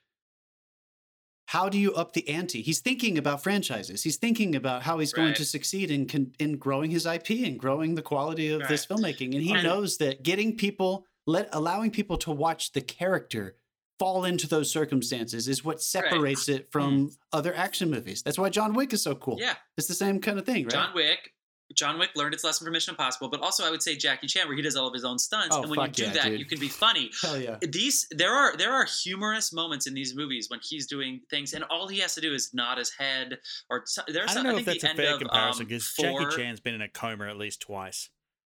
How 1.46 1.68
do 1.68 1.76
you 1.78 1.92
up 1.94 2.12
the 2.12 2.28
ante? 2.28 2.62
He's 2.62 2.78
thinking 2.78 3.18
about 3.18 3.42
franchises. 3.42 4.04
He's 4.04 4.18
thinking 4.18 4.54
about 4.54 4.82
how 4.84 5.00
he's 5.00 5.12
going 5.12 5.34
to 5.34 5.44
succeed 5.44 5.90
in 5.90 6.32
in 6.38 6.58
growing 6.58 6.92
his 6.92 7.06
IP 7.06 7.30
and 7.44 7.58
growing 7.58 7.96
the 7.96 8.02
quality 8.02 8.50
of 8.50 8.68
this 8.68 8.86
filmmaking. 8.86 9.34
And 9.34 9.42
he 9.42 9.52
And- 9.52 9.64
knows 9.64 9.96
that 9.98 10.22
getting 10.22 10.56
people, 10.56 11.06
let 11.26 11.48
allowing 11.52 11.90
people 11.90 12.16
to 12.18 12.30
watch 12.30 12.70
the 12.70 12.80
character 12.80 13.56
fall 13.98 14.24
into 14.24 14.46
those 14.46 14.70
circumstances 14.70 15.46
is 15.46 15.62
what 15.62 15.82
separates 15.82 16.48
it 16.48 16.68
mm. 16.68 16.72
from 16.72 17.10
other 17.32 17.54
action 17.54 17.90
movies. 17.90 18.22
That's 18.22 18.38
why 18.38 18.48
John 18.48 18.72
Wick 18.72 18.92
is 18.94 19.02
so 19.02 19.14
cool. 19.14 19.36
Yeah. 19.38 19.54
It's 19.76 19.88
the 19.88 19.94
same 19.94 20.20
kind 20.20 20.38
of 20.38 20.46
thing, 20.46 20.64
right? 20.64 20.72
John 20.72 20.94
Wick. 20.94 21.34
John 21.74 21.98
Wick 21.98 22.10
learned 22.16 22.34
its 22.34 22.44
lesson 22.44 22.64
from 22.64 22.72
Mission 22.72 22.92
Impossible, 22.92 23.28
but 23.28 23.40
also 23.40 23.64
I 23.64 23.70
would 23.70 23.82
say 23.82 23.96
Jackie 23.96 24.26
Chan, 24.26 24.46
where 24.46 24.56
he 24.56 24.62
does 24.62 24.76
all 24.76 24.88
of 24.88 24.94
his 24.94 25.04
own 25.04 25.18
stunts. 25.18 25.54
Oh, 25.54 25.62
and 25.62 25.70
when 25.70 25.80
you 25.80 25.88
do 25.88 26.02
yeah, 26.04 26.12
that, 26.12 26.24
dude. 26.24 26.40
you 26.40 26.46
can 26.46 26.58
be 26.58 26.68
funny. 26.68 27.10
Hell 27.22 27.40
yeah. 27.40 27.56
These 27.60 28.06
there 28.10 28.32
are 28.32 28.56
there 28.56 28.72
are 28.72 28.86
humorous 29.02 29.52
moments 29.52 29.86
in 29.86 29.94
these 29.94 30.14
movies 30.14 30.48
when 30.50 30.60
he's 30.62 30.86
doing 30.86 31.20
things, 31.30 31.52
and 31.52 31.64
all 31.64 31.88
he 31.88 31.98
has 32.00 32.14
to 32.14 32.20
do 32.20 32.34
is 32.34 32.52
nod 32.52 32.78
his 32.78 32.90
head. 32.90 33.38
Or 33.68 33.84
there's 34.08 34.30
I 34.30 34.34
don't 34.34 34.44
know 34.44 34.56
I 34.56 34.60
if 34.60 34.64
that's 34.64 34.84
a 34.84 34.94
fair 34.94 35.14
of 35.14 35.20
comparison 35.20 35.62
um, 35.62 35.68
because 35.68 35.86
four, 35.86 36.22
Jackie 36.22 36.36
Chan's 36.36 36.60
been 36.60 36.74
in 36.74 36.82
a 36.82 36.88
coma 36.88 37.28
at 37.28 37.36
least 37.36 37.62
twice 37.62 38.10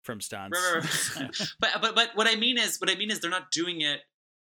from 0.04 0.22
stunts. 0.22 0.58
Right, 0.58 0.84
right, 0.84 1.40
right. 1.40 1.50
but 1.60 1.70
but 1.82 1.96
but 1.96 2.10
what 2.16 2.28
I 2.28 2.36
mean 2.36 2.58
is 2.58 2.78
what 2.80 2.90
I 2.90 2.96
mean 2.96 3.12
is 3.12 3.20
they're 3.20 3.32
not 3.32 3.52
doing 3.52 3.82
it. 3.82 4.02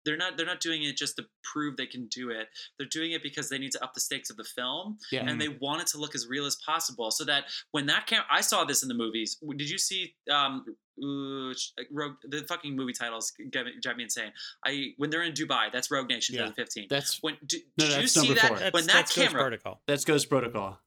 They're 0.04 0.16
not 0.16 0.36
they're 0.36 0.46
not 0.46 0.60
doing 0.60 0.82
it 0.84 0.96
just 0.96 1.16
to 1.16 1.26
prove 1.44 1.76
they 1.76 1.86
can 1.86 2.06
do 2.06 2.30
it. 2.30 2.48
They're 2.78 2.88
doing 2.88 3.12
it 3.12 3.22
because 3.22 3.48
they 3.48 3.58
need 3.58 3.72
to 3.72 3.84
up 3.84 3.94
the 3.94 4.00
stakes 4.00 4.30
of 4.30 4.36
the 4.36 4.44
film, 4.44 4.98
Yeah. 5.12 5.26
and 5.28 5.40
they 5.40 5.48
want 5.48 5.82
it 5.82 5.86
to 5.88 5.98
look 5.98 6.14
as 6.14 6.26
real 6.26 6.46
as 6.46 6.56
possible. 6.64 7.10
So 7.10 7.24
that 7.24 7.44
when 7.72 7.86
that 7.86 8.06
cam, 8.06 8.22
I 8.30 8.40
saw 8.40 8.64
this 8.64 8.82
in 8.82 8.88
the 8.88 8.94
movies. 8.94 9.36
Did 9.56 9.68
you 9.70 9.78
see 9.78 10.14
um 10.30 10.64
uh, 11.02 11.54
Rogue, 11.90 12.16
the 12.24 12.44
fucking 12.46 12.76
movie 12.76 12.92
titles 12.92 13.32
drive 13.50 13.96
me, 13.96 14.02
insane. 14.04 14.32
I 14.66 14.88
when 14.98 15.08
they're 15.10 15.22
in 15.22 15.32
Dubai, 15.32 15.72
that's 15.72 15.90
Rogue 15.90 16.08
Nation 16.08 16.34
Yeah. 16.34 16.42
2015. 16.48 16.86
That's 16.90 17.18
when 17.22 17.36
did, 17.46 17.62
No, 17.78 17.86
did 17.86 18.02
you 18.02 18.08
see 18.08 18.34
that 18.34 18.48
four. 18.48 18.58
That's, 18.58 18.74
when 18.74 18.86
that 18.86 18.92
that's 18.92 19.16
Ghost 19.16 19.28
camera 19.28 19.42
Protocol. 19.42 19.82
that's 19.86 20.04
Ghost 20.04 20.28
Protocol. 20.28 20.78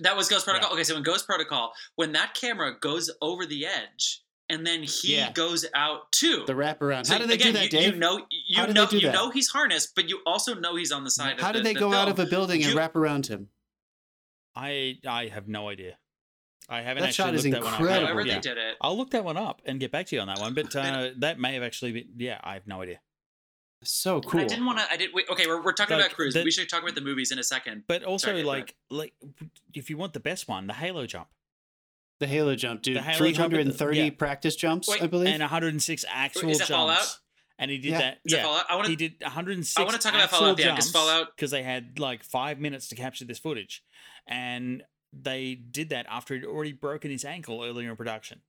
that 0.00 0.16
was 0.16 0.28
Ghost 0.28 0.44
Protocol. 0.44 0.70
Yeah. 0.70 0.74
Okay, 0.74 0.84
so 0.84 0.96
in 0.96 1.02
Ghost 1.02 1.26
Protocol, 1.26 1.72
when 1.96 2.12
that 2.12 2.34
camera 2.34 2.74
goes 2.78 3.10
over 3.22 3.46
the 3.46 3.64
edge 3.66 4.22
and 4.52 4.66
then 4.66 4.82
he 4.82 5.16
Yeah. 5.16 5.32
goes 5.32 5.64
out 5.74 6.12
too. 6.12 6.44
The 6.46 6.52
wraparound. 6.54 7.06
So 7.06 7.14
How 7.14 7.18
do 7.20 7.26
they 7.26 7.34
again, 7.34 7.48
do 7.48 7.52
that, 7.54 7.64
you, 7.64 7.68
Dave? 7.70 7.94
You 7.94 7.98
know, 7.98 8.26
you 8.30 8.56
know, 8.72 8.88
you 8.90 9.00
that? 9.00 9.12
know 9.14 9.30
he's 9.30 9.48
harnessed, 9.48 9.94
but 9.94 10.08
you 10.08 10.20
also 10.26 10.54
know 10.54 10.76
he's 10.76 10.92
on 10.92 11.04
the 11.04 11.10
side. 11.10 11.40
How 11.40 11.48
of 11.48 11.54
did 11.54 11.60
the, 11.60 11.68
they 11.70 11.74
the 11.74 11.80
go 11.80 11.92
out 11.92 12.08
of 12.08 12.18
a 12.18 12.26
building 12.26 12.62
and 12.62 12.72
You- 12.72 12.78
wrap 12.78 12.94
around 12.96 13.26
him? 13.26 13.48
I 14.54 14.98
I 15.06 15.28
have 15.28 15.48
no 15.48 15.68
idea. 15.68 15.96
I 16.68 16.82
haven't 16.82 17.02
That 17.02 17.08
actually 17.08 17.24
shot 17.24 17.34
is 17.34 17.44
looked 17.46 17.54
that 17.54 17.64
one 17.64 17.74
up. 17.74 17.80
incredible. 17.80 18.06
However 18.06 18.26
Yeah. 18.26 18.34
they 18.34 18.40
did 18.40 18.58
it. 18.58 18.76
I'll 18.80 18.96
look 18.96 19.10
that 19.10 19.24
one 19.24 19.36
up 19.36 19.62
and 19.66 19.80
get 19.80 19.90
back 19.90 20.06
to 20.06 20.16
you 20.16 20.20
on 20.22 20.28
that 20.28 20.38
one. 20.38 20.54
But 20.54 20.74
uh, 20.76 21.10
that 21.18 21.38
may 21.40 21.54
have 21.54 21.62
actually 21.62 21.92
been. 21.92 22.08
Yeah, 22.18 22.38
I 22.42 22.54
have 22.54 22.66
no 22.66 22.82
idea. 22.82 23.00
So 23.84 24.16
And 24.16 24.26
cool. 24.26 24.40
I 24.40 24.44
didn't 24.44 24.64
want 24.64 24.78
to. 24.78 24.90
I 24.90 24.96
did. 24.96 25.10
Wait, 25.12 25.26
okay, 25.28 25.46
we're, 25.46 25.60
we're 25.62 25.72
talking 25.72 25.96
Like, 25.96 26.06
about 26.06 26.16
Cruise. 26.16 26.34
the- 26.34 26.44
we 26.44 26.50
should 26.52 26.68
talk 26.68 26.82
about 26.82 26.94
the 26.94 27.00
movies 27.00 27.32
in 27.32 27.38
a 27.38 27.42
second. 27.42 27.84
But 27.88 28.04
also, 28.04 28.28
Sorry, 28.28 28.44
like, 28.44 28.76
like 28.90 29.12
if 29.74 29.90
you 29.90 29.96
want 29.96 30.12
the 30.12 30.20
best 30.20 30.46
one, 30.46 30.66
the 30.68 30.74
Halo 30.74 31.04
jump 31.06 31.28
the 32.22 32.26
Halo 32.28 32.54
jump, 32.56 32.80
dude. 32.82 32.96
The 32.96 33.02
Halo 33.02 33.30
jump 33.32 33.50
the- 33.52 33.56
330 33.58 33.98
yeah. 33.98 34.10
practice 34.10 34.56
jumps, 34.56 34.88
Wait, 34.88 35.02
I 35.02 35.06
believe. 35.06 35.28
and 35.28 35.40
106 35.42 36.04
actual 36.08 36.48
is 36.50 36.58
jumps. 36.58 36.70
Fallout? 36.70 37.18
And 37.58 37.70
he 37.70 37.78
did 37.78 37.90
Yeah. 37.92 37.98
that. 37.98 38.18
Is 38.24 38.32
that 38.32 38.38
yeah, 38.38 38.42
Fallout? 38.44 38.64
I 38.70 38.74
want 38.76 38.86
to. 38.86 38.90
he 38.92 38.96
to. 38.96 39.08
did 39.10 39.22
106 39.22 39.76
I 39.78 39.84
wanna 39.84 39.98
talk 39.98 40.12
about 40.14 40.24
actual 40.24 40.38
Fallout, 40.38 40.58
yeah, 40.58 40.74
'cause 40.74 40.84
jumps 40.86 40.90
Fallout- 40.92 41.36
because 41.36 41.50
they 41.50 41.62
had 41.62 41.98
like 41.98 42.24
five 42.24 42.58
minutes 42.58 42.88
to 42.88 42.96
capture 42.96 43.24
this 43.24 43.38
footage, 43.38 43.82
and 44.26 44.82
they 45.12 45.54
did 45.54 45.90
that 45.90 46.06
after 46.08 46.34
he'd 46.34 46.44
already 46.44 46.72
broken 46.72 47.10
his 47.10 47.24
ankle 47.24 47.62
earlier 47.62 47.90
in 47.90 47.96
production. 47.96 48.40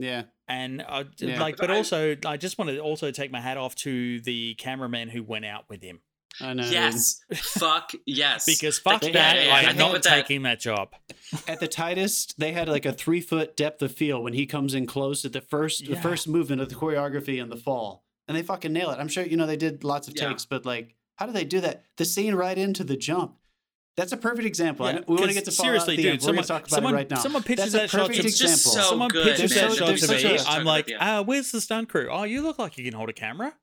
yeah. 0.00 0.22
And 0.46 0.80
I, 0.82 1.04
Yeah. 1.18 1.40
like, 1.40 1.56
but 1.56 1.70
I- 1.72 1.76
also, 1.76 2.16
I 2.24 2.36
just 2.36 2.56
want 2.56 2.70
to 2.70 2.78
also 2.78 3.10
take 3.10 3.30
my 3.32 3.40
hat 3.40 3.56
off 3.58 3.74
to 3.76 4.20
the 4.20 4.54
cameraman 4.54 5.08
who 5.08 5.22
went 5.24 5.44
out 5.44 5.68
with 5.68 5.82
him 5.82 6.00
I 6.40 6.52
know. 6.54 6.68
Yes. 6.68 7.20
Fuck 7.34 7.92
yes. 8.06 8.44
because 8.46 8.78
fuck 8.78 9.00
They- 9.00 9.12
that, 9.12 9.36
yeah, 9.36 9.44
yeah, 9.46 9.54
I 9.54 9.60
yeah. 9.62 9.70
am 9.70 9.76
not 9.76 9.92
think 9.92 10.04
that- 10.04 10.14
taking 10.22 10.42
that 10.42 10.60
job. 10.60 10.94
At 11.46 11.60
the 11.60 11.68
tightest, 11.68 12.38
they 12.38 12.52
had 12.52 12.68
like 12.68 12.86
a 12.86 12.92
three 12.92 13.20
foot 13.20 13.56
depth 13.56 13.82
of 13.82 13.92
field 13.92 14.22
when 14.24 14.32
he 14.34 14.46
comes 14.46 14.72
in 14.74 14.86
close 14.86 15.24
at 15.24 15.32
the 15.32 15.40
first 15.40 15.86
the 15.86 15.96
first 15.96 16.28
movement 16.28 16.60
of 16.62 16.68
the 16.68 16.74
choreography 16.74 17.40
in 17.42 17.48
the 17.50 17.56
fall. 17.56 18.04
And 18.28 18.36
they 18.36 18.42
fucking 18.42 18.72
nail 18.72 18.90
it. 18.90 18.98
I'm 18.98 19.08
sure, 19.08 19.24
you 19.24 19.36
know, 19.36 19.46
they 19.46 19.56
did 19.56 19.84
lots 19.84 20.06
of 20.08 20.14
Yeah. 20.16 20.28
takes, 20.28 20.44
but 20.44 20.64
like, 20.64 20.94
how 21.16 21.26
do 21.26 21.32
they 21.32 21.44
do 21.44 21.60
that? 21.60 21.84
The 21.96 22.04
scene 22.04 22.34
right 22.34 22.56
into 22.56 22.84
the 22.84 22.96
jump. 22.96 23.34
That's 23.96 24.12
a 24.12 24.16
perfect 24.16 24.46
example. 24.46 24.86
I 24.86 24.90
Yeah, 24.90 24.96
know- 24.98 25.04
we 25.08 25.14
want 25.16 25.22
to 25.22 25.26
'cause 25.28 25.34
get 25.34 25.44
to 25.46 25.50
Fallout 25.50 25.66
seriously, 25.70 25.94
at 25.94 25.96
the 25.96 26.02
dude. 26.04 26.12
end. 26.12 26.20
We're 26.20 26.26
Someone, 26.26 26.34
going 26.36 26.42
to 26.44 26.48
talk 26.48 26.60
about 26.60 26.70
someone, 26.70 26.94
it 26.94 26.96
right 26.98 27.10
now. 27.10 27.16
someone 27.18 27.42
pitches 27.42 27.72
That's 27.72 27.74
a 27.74 27.76
that 27.78 27.90
shot 27.90 27.96
to 27.98 28.02
perfect 28.08 28.22
me. 28.24 28.28
It's 28.28 28.38
just 28.38 28.54
example. 28.66 28.82
so 28.82 28.88
someone 28.90 29.08
good, 29.08 29.24
pitches 29.36 29.54
man. 29.56 29.68
that 29.70 29.76
shot 29.76 29.86
There's 29.88 30.00
to 30.02 30.06
such 30.06 30.24
me. 30.24 30.36
a- 30.36 30.42
I'm 30.44 30.64
like, 30.64 30.88
Yeah. 30.88 30.96
ah, 31.00 31.22
where's 31.22 31.50
the 31.50 31.60
stunt 31.60 31.88
crew? 31.88 32.08
Oh, 32.10 32.22
you 32.22 32.42
look 32.42 32.58
like 32.60 32.78
you 32.78 32.84
can 32.84 32.94
hold 32.94 33.08
a 33.08 33.12
camera. 33.12 33.54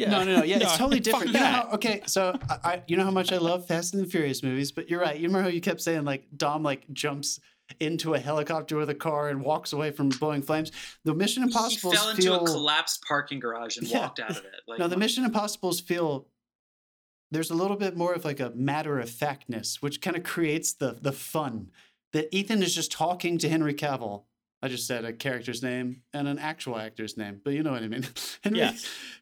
Yeah. 0.00 0.10
No, 0.10 0.24
no, 0.24 0.36
no. 0.38 0.44
Yeah, 0.44 0.56
it's 0.60 0.76
totally 0.76 1.00
different. 1.00 1.28
You 1.28 1.32
know 1.34 1.44
how, 1.44 1.68
okay, 1.74 2.02
so 2.06 2.38
I, 2.48 2.58
I, 2.64 2.82
you 2.86 2.96
know 2.96 3.04
how 3.04 3.10
much 3.10 3.32
I 3.32 3.36
love 3.38 3.66
Fast 3.66 3.92
and 3.94 4.02
the 4.02 4.08
Furious 4.08 4.42
movies, 4.42 4.72
but 4.72 4.88
you're 4.88 5.00
right. 5.00 5.16
You 5.16 5.28
remember 5.28 5.42
how 5.42 5.54
you 5.54 5.60
kept 5.60 5.80
saying 5.82 6.04
like 6.04 6.24
Dom 6.36 6.62
like 6.62 6.90
jumps 6.92 7.38
into 7.78 8.14
a 8.14 8.18
helicopter 8.18 8.76
with 8.76 8.90
a 8.90 8.94
car 8.94 9.28
and 9.28 9.42
walks 9.42 9.72
away 9.72 9.90
from 9.90 10.08
blowing 10.08 10.42
flames. 10.42 10.72
The 11.04 11.14
Mission 11.14 11.42
Impossible 11.42 11.92
fell 11.92 12.08
into 12.08 12.22
feel 12.22 12.42
a 12.42 12.46
collapsed 12.46 13.04
parking 13.06 13.38
garage 13.40 13.76
and 13.76 13.86
Yeah. 13.88 14.00
walked 14.00 14.20
out 14.20 14.30
of 14.30 14.38
it. 14.38 14.54
Like, 14.66 14.78
no, 14.78 14.88
the 14.88 14.96
Mission 14.96 15.24
Impossibles 15.24 15.80
feel 15.80 16.26
there's 17.30 17.50
a 17.50 17.54
little 17.54 17.76
bit 17.76 17.96
more 17.96 18.12
of 18.14 18.24
like 18.24 18.40
a 18.40 18.50
matter 18.56 18.98
of 18.98 19.08
factness, 19.08 19.80
which 19.80 20.00
kind 20.00 20.16
of 20.16 20.22
creates 20.24 20.72
the 20.72 20.98
the 21.00 21.12
fun. 21.12 21.70
That 22.12 22.34
Ethan 22.34 22.60
is 22.62 22.74
just 22.74 22.90
talking 22.90 23.38
to 23.38 23.48
Henry 23.48 23.72
Cavill. 23.74 24.24
I 24.62 24.68
just 24.68 24.86
said 24.86 25.04
a 25.04 25.12
character's 25.12 25.62
name 25.62 26.02
and 26.12 26.28
an 26.28 26.38
actual 26.38 26.76
actor's 26.78 27.16
name, 27.16 27.40
but 27.42 27.54
you 27.54 27.62
know 27.62 27.72
what 27.72 27.82
I 27.82 27.88
mean. 27.88 28.06
Henry, 28.44 28.58
Yeah. 28.60 28.72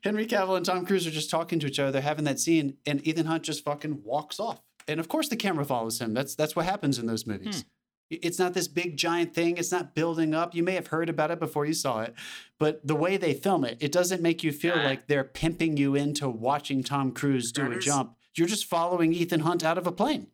Henry 0.02 0.26
Cavill 0.26 0.56
and 0.56 0.66
Tom 0.66 0.84
Cruise 0.84 1.06
are 1.06 1.10
just 1.12 1.30
talking 1.30 1.60
to 1.60 1.66
each 1.66 1.78
other. 1.78 2.00
Having 2.00 2.24
that 2.24 2.40
scene, 2.40 2.76
and 2.86 3.06
Ethan 3.06 3.26
Hunt 3.26 3.44
just 3.44 3.64
fucking 3.64 4.02
walks 4.04 4.40
off. 4.40 4.60
And 4.88 4.98
of 4.98 5.08
course, 5.08 5.28
the 5.28 5.36
camera 5.36 5.64
follows 5.64 6.00
him. 6.00 6.14
That's 6.14 6.34
that's 6.34 6.56
what 6.56 6.64
happens 6.64 6.98
in 6.98 7.06
those 7.06 7.26
movies. 7.26 7.62
Hmm. 7.62 7.68
I- 8.14 8.18
It's 8.22 8.38
not 8.38 8.54
this 8.54 8.68
big 8.68 8.96
giant 8.96 9.34
thing. 9.34 9.58
It's 9.58 9.70
not 9.70 9.94
building 9.94 10.34
up. 10.34 10.54
You 10.54 10.62
may 10.62 10.72
have 10.74 10.86
heard 10.88 11.08
about 11.10 11.30
it 11.30 11.38
before 11.38 11.66
you 11.66 11.74
saw 11.74 12.00
it, 12.00 12.14
but 12.58 12.84
the 12.86 12.96
way 12.96 13.16
they 13.18 13.34
film 13.34 13.64
it, 13.64 13.76
it 13.80 13.92
doesn't 13.92 14.22
make 14.22 14.42
you 14.42 14.50
feel 14.50 14.76
like 14.76 15.06
they're 15.06 15.24
pimping 15.24 15.76
you 15.76 15.94
into 15.94 16.28
watching 16.28 16.82
Tom 16.82 17.12
Cruise 17.12 17.52
do 17.52 17.70
a 17.70 17.78
jump. 17.78 18.14
You're 18.34 18.46
just 18.48 18.64
following 18.64 19.12
Ethan 19.12 19.40
Hunt 19.40 19.62
out 19.64 19.76
of 19.78 19.86
a 19.86 19.92
plane, 19.92 20.28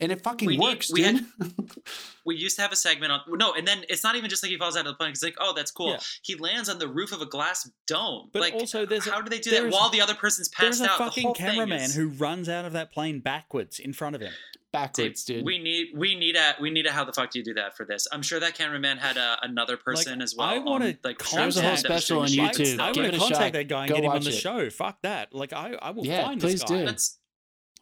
and 0.00 0.12
it 0.12 0.22
fucking 0.22 0.46
We 0.46 0.56
need- 0.56 0.62
works, 0.62 0.92
we 0.92 1.02
dude. 1.02 1.14
had- 1.40 1.70
we 2.24 2.36
used 2.36 2.56
to 2.56 2.62
have 2.62 2.72
a 2.72 2.76
segment 2.76 3.12
on 3.12 3.20
no, 3.28 3.52
and 3.54 3.66
then 3.66 3.84
it's 3.88 4.02
not 4.04 4.16
even 4.16 4.28
just 4.30 4.42
like 4.42 4.50
he 4.50 4.58
falls 4.58 4.76
out 4.76 4.80
of 4.86 4.92
the 4.92 4.94
plane. 4.96 5.10
He's 5.10 5.22
like, 5.22 5.36
oh, 5.40 5.52
that's 5.54 5.70
cool. 5.70 5.90
Yeah. 5.92 5.98
He 6.22 6.34
lands 6.34 6.68
on 6.68 6.78
the 6.78 6.88
roof 6.88 7.12
of 7.12 7.20
a 7.22 7.26
glass 7.26 7.68
dome. 7.86 8.30
But 8.32 8.40
like, 8.42 8.54
also 8.54 8.84
there's 8.86 9.06
a- 9.06 9.10
how 9.10 9.20
do 9.22 9.30
they 9.30 9.38
do 9.38 9.50
that 9.52 9.70
while 9.70 9.90
the 9.90 10.00
other 10.00 10.14
person's 10.14 10.48
There's 10.58 10.78
passed 10.80 10.88
a 10.88 10.92
out? 10.92 10.98
The 10.98 11.04
fucking 11.04 11.22
whole 11.24 11.34
thing 11.34 11.46
cameraman 11.46 11.80
is- 11.80 11.94
who 11.94 12.08
runs 12.08 12.48
out 12.48 12.64
of 12.64 12.72
that 12.72 12.92
plane 12.92 13.20
backwards 13.20 13.78
in 13.78 13.92
front 13.92 14.14
of 14.16 14.20
him. 14.22 14.32
Backwards, 14.72 15.24
dude. 15.24 15.42
We 15.46 15.58
need, 15.58 15.92
we 15.96 16.14
need 16.16 16.36
a, 16.36 16.54
we 16.60 16.68
need 16.68 16.84
a. 16.84 16.92
How 16.92 17.02
the 17.04 17.12
fuck 17.12 17.30
do 17.30 17.38
you 17.38 17.44
do 17.44 17.54
that 17.54 17.74
for 17.74 17.86
this? 17.86 18.06
I'm 18.12 18.20
sure 18.20 18.38
that 18.40 18.54
cameraman 18.54 18.98
had 18.98 19.16
a, 19.16 19.38
another 19.40 19.78
person 19.78 20.20
as 20.20 20.34
well. 20.36 20.48
I 20.48 20.58
wanna 20.58 20.86
on, 20.86 20.98
like 21.02 21.16
contact- 21.16 21.54
There's 21.54 21.56
a 21.56 21.62
whole 21.62 21.76
special 21.78 22.18
on 22.20 22.28
shit. 22.28 22.40
I, 22.40 22.48
YouTube. 22.50 22.78
I 22.80 22.84
want 22.84 22.94
to 22.96 23.18
contact 23.18 23.40
shot. 23.40 23.52
that 23.54 23.68
guy 23.68 23.80
and 23.84 23.88
Go 23.88 23.94
get 23.94 24.04
him 24.04 24.10
on 24.10 24.20
the 24.20 24.28
it. 24.28 24.32
show. 24.34 24.68
Fuck 24.68 25.00
that. 25.00 25.32
Like 25.32 25.54
I, 25.54 25.78
I 25.80 25.92
will 25.92 26.04
Yeah, 26.04 26.24
find 26.26 26.38
please 26.42 26.60
this 26.60 26.64
guy. 26.64 26.78
do. 26.80 26.84
That's 26.84 27.18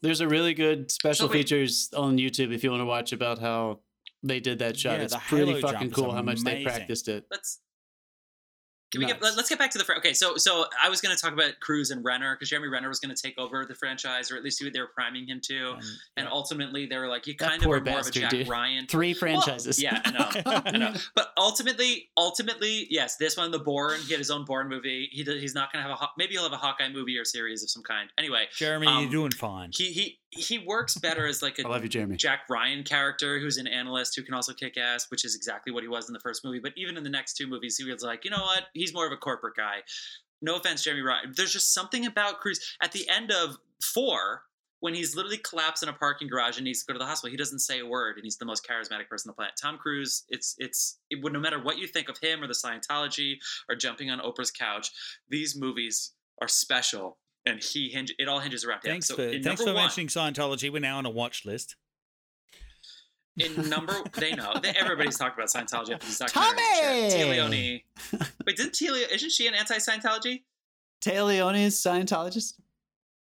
There's 0.05 0.21
a 0.21 0.29
really 0.29 0.53
good 0.53 0.91
special 0.91 1.29
wait- 1.29 1.39
features 1.49 1.89
on 1.97 2.19
YouTube 2.19 2.53
if 2.55 2.63
you 2.63 2.71
want 2.71 2.83
to 2.83 2.85
watch 2.85 3.15
about 3.15 3.39
how 3.39 3.81
they 4.23 4.39
did 4.39 4.59
that 4.59 4.79
shot. 4.79 4.99
Yeah, 4.99 5.05
it's 5.05 5.17
pretty 5.29 5.59
fucking 5.63 5.93
cool 5.93 6.13
how 6.13 6.21
much 6.21 6.41
they 6.41 6.63
practiced 6.63 7.09
it. 7.09 7.25
let's. 7.31 7.61
Can 8.93 9.01
we 9.01 9.07
get, 9.07 9.21
let, 9.23 9.37
us 9.37 9.49
get 9.49 9.59
back 9.59 9.71
to 9.73 9.79
the 9.79 9.93
okay. 9.99 10.13
So 10.13 10.37
so 10.37 10.67
I 10.83 10.89
was 10.89 11.01
going 11.01 11.15
to 11.15 11.21
talk 11.21 11.33
about 11.33 11.59
Cruise 11.61 11.91
and 11.91 12.05
Renner 12.05 12.35
because 12.37 12.49
Jeremy 12.51 12.69
Renner 12.69 12.89
was 12.89 13.01
going 13.01 13.15
to 13.15 13.21
take 13.21 13.37
over 13.39 13.65
the 13.67 13.75
franchise, 13.75 14.31
or 14.31 14.37
at 14.37 14.45
least 14.45 14.63
they 14.73 14.81
were 14.81 14.91
priming 14.95 15.27
him 15.27 15.41
to. 15.49 15.73
And, 15.73 15.83
And 16.17 16.29
ultimately, 16.29 16.87
they 16.87 16.97
were 16.97 17.09
like, 17.09 17.27
you 17.27 17.35
That 17.39 17.49
kind 17.51 17.63
of 17.63 17.69
are 17.71 17.81
more 17.81 17.99
of 18.01 18.07
a 18.07 18.11
Jack 18.11 18.31
dude. 18.31 18.49
Ryan. 18.49 18.87
Three 18.87 19.13
Well, 19.13 19.19
franchises. 19.19 19.83
yeah, 19.83 20.01
I 20.05 20.11
know. 20.13 20.63
I 20.67 20.71
know. 20.79 20.95
But 21.17 21.29
ultimately, 21.37 22.11
ultimately, 22.17 22.87
yes, 22.91 23.17
this 23.17 23.37
one, 23.37 23.51
the 23.51 23.59
Bourne, 23.59 24.01
he 24.07 24.13
had 24.13 24.19
his 24.19 24.31
own 24.31 24.45
Bourne 24.45 24.69
movie. 24.69 25.09
He 25.11 25.23
he's 25.25 25.55
not 25.55 25.73
going 25.73 25.85
to 25.85 25.91
have 25.91 25.99
a 26.01 26.07
maybe 26.17 26.35
he'll 26.35 26.45
have 26.45 26.53
a 26.53 26.57
Hawkeye 26.57 26.89
movie 26.91 27.19
or 27.19 27.25
series 27.25 27.63
of 27.63 27.71
some 27.71 27.83
kind. 27.83 28.11
Anyway, 28.19 28.47
Jeremy, 28.57 28.87
Um, 28.87 29.03
you're 29.03 29.11
doing 29.11 29.33
fine. 29.33 29.71
he 29.75 29.93
he 29.93 30.19
he 30.37 30.59
works 30.59 30.97
better 30.97 31.27
as 31.27 31.43
like 31.43 31.59
I 31.59 31.63
a 31.63 31.69
love 31.69 31.83
you, 31.83 31.89
Jeremy. 31.89 32.17
Jack 32.17 32.43
Ryan 32.49 32.83
character 32.83 33.39
who's 33.39 33.57
an 33.57 33.67
analyst 33.67 34.17
who 34.17 34.23
can 34.23 34.35
also 34.35 34.53
kick 34.53 34.77
ass, 34.77 35.11
which 35.11 35.25
is 35.25 35.35
exactly 35.35 35.73
what 35.73 35.83
he 35.83 35.89
was 35.89 36.09
in 36.09 36.13
the 36.13 36.21
first 36.21 36.45
movie. 36.45 36.61
But 36.61 36.73
even 36.77 36.97
in 36.97 37.05
the 37.05 37.11
next 37.11 37.35
two 37.35 37.47
movies, 37.47 37.77
he 37.77 37.91
was 37.91 38.03
like, 38.03 38.25
you 38.25 38.31
know 38.31 38.43
what? 38.43 38.65
He's 38.75 38.93
more 38.93 39.07
of 39.07 39.13
a 39.13 39.17
corporate 39.17 39.57
guy. 39.57 39.79
No 40.43 40.57
offense, 40.57 40.83
Jeremy 40.83 41.03
Ryan. 41.03 41.33
There's 41.37 41.53
just 41.53 41.73
something 41.73 42.07
about 42.07 42.41
Cruise 42.41 42.77
at 42.83 42.93
the 42.93 43.09
end 43.09 43.31
of 43.31 43.57
four 43.83 44.43
when 44.81 44.93
he's 44.93 45.17
literally 45.17 45.39
collapsed 45.39 45.83
in 45.83 45.89
a 45.89 45.95
parking 45.95 46.29
garage 46.29 46.59
and 46.59 46.65
needs 46.65 46.81
to 46.81 46.87
go 46.87 46.93
to 46.93 46.99
the 46.99 47.07
hospital. 47.07 47.31
He 47.31 47.39
doesn't 47.39 47.61
say 47.61 47.81
a 47.81 47.87
word, 47.87 48.17
and 48.17 48.25
he's 48.25 48.37
the 48.37 48.45
most 48.45 48.69
charismatic 48.69 49.09
person 49.09 49.31
on 49.31 49.33
the 49.33 49.37
planet. 49.37 49.55
Tom 49.61 49.79
Cruise. 49.79 50.25
It's 50.29 50.55
it's 50.59 50.99
it 51.11 51.23
would 51.23 51.33
no 51.33 51.41
matter 51.41 51.63
what 51.63 51.79
you 51.79 51.87
think 51.87 52.11
of 52.11 52.19
him 52.19 52.43
or 52.43 52.47
the 52.47 52.53
Scientology 52.53 53.37
or 53.69 53.77
jumping 53.77 54.11
on 54.11 54.21
Oprah's 54.21 54.51
couch. 54.51 54.91
These 55.31 55.57
movies 55.57 56.13
are 56.43 56.49
special. 56.49 57.17
And 57.47 57.63
he 57.63 57.91
hinge, 57.91 58.15
it 58.19 58.27
all 58.29 58.41
hinges 58.41 58.65
around 58.65 58.85
him. 58.85 58.93
Thanks 58.93 59.09
So 59.09 59.17
for 59.17 59.23
in 59.23 59.43
thanks 59.43 59.63
for 59.63 59.67
one- 59.75 59.83
mentioning 59.83 60.09
Scientology. 60.09 60.73
We're 60.73 60.81
now 60.81 60.99
on 60.99 61.07
a 61.07 61.11
watch 61.11 61.45
list. 61.45 61.77
in 63.39 63.69
number 63.69 63.95
they 64.15 64.33
know 64.33 64.55
they, 64.63 64.71
everybody's 64.71 65.19
talked 65.19 65.37
about 65.37 65.49
Scientology 65.49 65.93
after 65.93 66.07
this 66.07 66.19
Tommy! 66.19 66.57
documentary. 66.57 67.11
Téa 67.11 67.31
Leoni. 67.31 67.85
Wait, 68.47 68.57
didn't 68.57 68.73
Téa 68.73 68.93
Leoni, 68.93 69.13
isn't 69.15 69.33
she 69.33 69.47
an 69.47 69.55
anti-Scientology? 69.55 70.43
Taylor 71.01 71.29
Leone 71.33 71.57
is 71.57 71.75
Scientologist. 71.77 72.55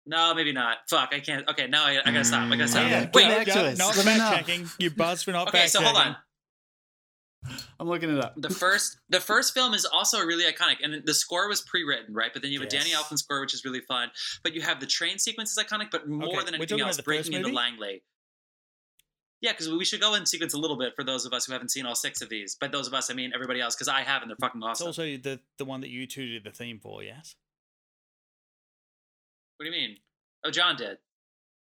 No, 0.06 0.34
maybe 0.34 0.52
not. 0.52 0.78
Fuck, 0.88 1.10
I 1.12 1.20
can't. 1.20 1.46
Okay, 1.48 1.66
now 1.68 1.84
I, 1.84 1.98
I 2.04 2.10
gotta 2.10 2.24
stop. 2.24 2.40
I 2.40 2.48
gotta 2.48 2.64
mm. 2.64 2.68
stop. 2.68 2.82
Yeah, 2.84 2.88
Yeah, 2.88 3.04
get 3.04 3.14
Wait. 3.14 3.28
back 3.28 3.46
to 3.46 3.60
us. 3.66 3.78
Not 3.78 3.96
Let 3.96 4.06
me 4.06 4.12
fact 4.12 4.36
checking. 4.46 4.68
You 4.78 4.90
buzz 4.90 5.22
for 5.22 5.32
not 5.32 5.48
Okay, 5.48 5.58
fact 5.58 5.70
so 5.70 5.82
hold 5.82 5.96
on. 5.96 6.16
I'm 7.80 7.88
looking 7.88 8.10
it 8.10 8.18
up. 8.22 8.34
The 8.36 8.50
first, 8.50 8.98
the 9.08 9.20
first 9.20 9.54
film 9.54 9.72
is 9.72 9.84
also 9.84 10.24
really 10.24 10.44
iconic, 10.50 10.76
and 10.82 11.02
the 11.06 11.14
score 11.14 11.48
was 11.48 11.60
pre-written, 11.60 12.12
right? 12.12 12.32
But 12.32 12.42
then 12.42 12.50
you 12.50 12.58
have 12.58 12.66
a 12.66 12.70
Danny 12.70 12.90
Elfman 12.90 13.18
score, 13.18 13.40
which 13.40 13.54
is 13.54 13.64
really 13.64 13.82
fun. 13.82 14.10
But 14.42 14.54
you 14.54 14.62
have 14.62 14.80
the 14.80 14.86
train 14.86 15.18
sequence 15.18 15.56
is 15.56 15.64
iconic, 15.64 15.90
but 15.92 16.08
more 16.08 16.28
Okay, 16.28 16.44
than 16.44 16.54
anything 16.56 16.80
else, 16.80 16.96
about 16.96 17.04
the 17.04 17.16
first 17.18 17.30
breaking 17.30 17.44
into? 17.44 17.54
Langley. 17.54 18.02
Yeah, 19.40 19.52
because 19.52 19.68
we 19.70 19.84
should 19.84 20.00
go 20.00 20.14
in 20.14 20.26
sequence 20.26 20.54
a 20.54 20.58
little 20.58 20.76
bit 20.76 20.94
for 20.96 21.04
those 21.04 21.24
of 21.24 21.32
us 21.32 21.46
who 21.46 21.52
haven't 21.52 21.70
seen 21.70 21.86
all 21.86 21.94
six 21.94 22.20
of 22.20 22.28
these. 22.28 22.56
But 22.60 22.72
those 22.72 22.88
of 22.88 22.94
us, 22.94 23.08
I 23.08 23.14
mean 23.14 23.30
everybody 23.32 23.60
else, 23.60 23.76
because 23.76 23.86
I 23.86 24.00
haven't. 24.00 24.26
They're 24.28 24.36
fucking 24.40 24.60
awesome. 24.60 24.88
It's 24.88 24.98
also 24.98 25.16
the 25.16 25.38
the 25.58 25.64
one 25.64 25.80
that 25.82 25.90
U2 25.90 26.14
did 26.32 26.44
the 26.44 26.50
theme 26.50 26.80
for. 26.80 27.04
Yes. 27.04 27.36
what 29.56 29.64
do 29.66 29.70
you 29.70 29.76
mean? 29.88 29.98
Oh, 30.44 30.50
John 30.50 30.74
did. 30.76 30.98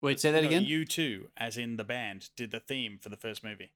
Wait, 0.02 0.18
say 0.18 0.32
that 0.32 0.42
No, 0.42 0.48
again. 0.48 0.64
U2, 0.64 1.26
as 1.36 1.56
in 1.56 1.76
the 1.76 1.84
band, 1.84 2.30
did 2.36 2.50
the 2.50 2.60
theme 2.60 2.98
for 3.00 3.08
the 3.10 3.16
first 3.16 3.44
movie. 3.44 3.70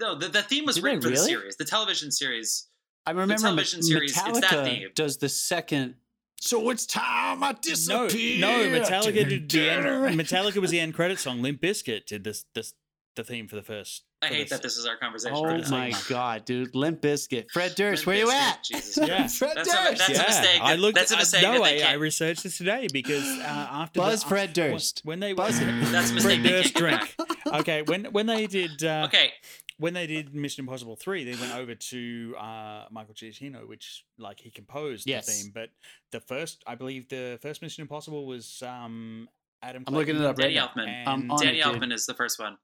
No, 0.00 0.14
the, 0.14 0.28
the 0.28 0.42
theme 0.42 0.64
was 0.64 0.76
Did 0.76 0.84
written 0.84 1.00
they 1.00 1.04
for 1.06 1.10
the 1.10 1.16
series, 1.16 1.56
the 1.56 1.64
television 1.64 2.10
series. 2.10 2.66
I 3.06 3.10
remember 3.10 3.34
Me- 3.34 3.38
television 3.38 3.82
series, 3.82 4.10
it's 4.16 4.22
that 4.40 4.50
Metallica 4.50 4.64
theme. 4.64 4.88
does 4.94 5.18
the 5.18 5.28
second. 5.28 5.94
So 6.40 6.70
it's 6.70 6.86
time 6.86 7.42
I 7.44 7.50
No, 7.52 7.58
disappear. 7.60 8.40
no, 8.40 8.80
Metallica 8.80 9.28
did 9.28 9.50
the 9.50 9.70
end. 9.70 9.84
Metallica 10.18 10.56
was 10.56 10.70
the 10.70 10.80
end 10.80 10.94
credit 10.94 11.18
song. 11.18 11.42
Limp 11.42 11.60
Bizkit 11.60 12.06
did 12.06 12.24
this 12.24 12.44
this 12.54 12.72
the 13.16 13.24
theme 13.24 13.46
for 13.48 13.56
the 13.56 13.62
first. 13.62 14.04
I 14.22 14.26
hate 14.28 14.48
the 14.48 14.54
that 14.56 14.62
this 14.62 14.76
is 14.76 14.86
our 14.86 14.96
conversation. 14.96 15.36
Oh 15.36 15.44
right 15.44 15.62
now. 15.62 15.70
my 15.70 15.92
god, 16.08 16.44
dude! 16.46 16.74
Limp 16.74 17.00
Bizkit, 17.02 17.50
Fred 17.50 17.74
Durst, 17.74 18.06
Limp 18.06 18.06
where 18.06 18.16
you 18.16 18.30
at? 18.30 18.62
Jesus 18.64 18.96
Yeah. 19.08 19.26
Fred 19.26 19.52
That's 19.56 19.68
a- 19.68 19.72
Durst. 19.72 19.98
that's 19.98 20.18
a 20.18 20.22
mistake 20.22 20.60
I 20.62 20.72
that- 20.76 20.80
looked. 20.80 20.94
that's 20.94 21.10
a 21.12 21.16
uh, 21.16 21.18
mistake 21.18 21.42
no, 21.42 21.52
that 21.54 21.64
they 21.64 21.82
I, 21.82 21.90
I 21.92 21.94
researched 21.94 22.42
this 22.42 22.56
today 22.58 22.86
because 22.92 23.24
uh, 23.24 23.42
after 23.44 24.00
Buzz 24.00 24.22
the, 24.22 24.28
Fred 24.28 24.52
Durst. 24.54 25.00
when 25.04 25.20
they 25.20 25.32
Buzz 25.34 25.58
it. 25.58 25.64
That's 25.90 26.10
a 26.10 26.14
Fred 26.20 26.40
mistake 26.40 26.42
they 26.42 26.48
Durst 26.48 26.74
drink. 26.74 27.16
okay, 27.46 27.82
when 27.82 28.04
when 28.06 28.26
they 28.26 28.46
did 28.46 28.82
uh, 28.84 29.04
Okay, 29.08 29.32
when 29.80 29.94
they 29.94 30.06
did 30.06 30.34
Mission 30.34 30.64
Impossible 30.64 30.94
three, 30.94 31.24
they 31.24 31.40
went 31.40 31.54
over 31.54 31.74
to 31.74 32.34
uh, 32.38 32.84
Michael 32.90 33.14
Giacchino, 33.14 33.66
which 33.66 34.04
like 34.18 34.38
he 34.38 34.50
composed 34.50 35.08
Yes. 35.08 35.26
the 35.26 35.32
theme. 35.32 35.52
But 35.54 35.70
the 36.12 36.20
first, 36.20 36.62
I 36.66 36.74
believe, 36.74 37.08
the 37.08 37.38
first 37.42 37.62
Mission 37.62 37.82
Impossible 37.82 38.26
was 38.26 38.62
um, 38.62 39.28
Adam. 39.62 39.84
I'm 39.86 39.94
looking 39.94 40.16
it 40.16 40.22
up 40.22 40.38
right 40.38 40.44
Danny 40.44 40.54
now. 40.54 40.68
Elfman. 40.68 41.02
I'm 41.06 41.20
and- 41.22 41.32
on 41.32 41.38
Danny 41.40 41.60
it, 41.60 41.64
dude. 41.64 41.74
Elfman 41.82 41.92
is 41.92 42.06
the 42.06 42.14
first 42.14 42.38
one. 42.38 42.56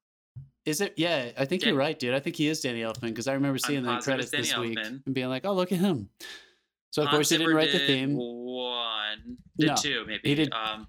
Is 0.67 0.81
it? 0.81 0.95
Yeah, 0.97 1.31
I 1.39 1.45
think 1.45 1.63
Dan- 1.63 1.71
you're 1.71 1.79
right, 1.79 1.99
dude. 1.99 2.13
I 2.15 2.21
think 2.21 2.37
he 2.37 2.49
is 2.49 2.61
Danny 2.61 2.81
Elfman 2.81 3.03
because 3.09 3.29
I 3.29 3.33
remember 3.35 3.57
seeing 3.59 3.83
the 3.85 3.97
credits 3.99 4.31
this 4.31 4.51
Danny 4.51 4.69
week 4.71 4.79
and 4.83 5.03
being 5.15 5.29
like, 5.29 5.45
"Oh, 5.47 5.55
look 5.55 5.73
at 5.73 5.79
him." 5.79 6.11
So 6.91 7.03
of 7.03 7.09
Hans 7.09 7.17
course 7.17 7.29
he 7.31 7.37
didn't 7.39 7.49
Zimmer 7.51 7.57
write 7.59 7.73
the 7.73 7.79
theme. 7.87 8.17
One, 8.17 9.37
did 9.59 9.67
No, 9.69 9.75
two, 9.77 10.05
maybe. 10.07 10.29
he 10.29 10.35
did- 10.35 10.53
Um, 10.53 10.89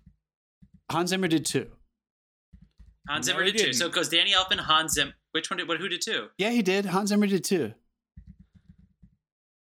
Hans 0.91 1.09
Zimmer 1.11 1.27
did 1.27 1.45
two. 1.45 1.69
Hans 3.07 3.27
No, 3.27 3.33
Zimmer 3.33 3.43
he 3.45 3.51
did 3.51 3.65
two. 3.67 3.73
So 3.73 3.85
didn't. 3.85 3.91
it 3.91 3.95
goes 3.95 4.09
Danny 4.09 4.31
Elfman, 4.33 4.59
Hans 4.59 4.93
Zimmer. 4.93 5.13
Which 5.31 5.49
one 5.49 5.57
did? 5.57 5.67
What? 5.67 5.79
Who 5.79 5.87
did 5.89 6.01
two? 6.01 6.27
Yeah, 6.37 6.49
he 6.49 6.61
did. 6.61 6.85
Hans 6.85 7.09
Zimmer 7.09 7.27
did 7.27 7.43
two. 7.43 7.73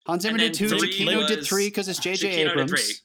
Hans 0.05 0.23
Zimmer 0.23 0.37
did 0.37 0.53
two. 0.53 0.67
Giacchino 0.67 1.27
did 1.27 1.45
three 1.45 1.67
because 1.67 1.87
it's 1.87 1.99
J.J. 1.99 2.27
Abrams. 2.43 3.01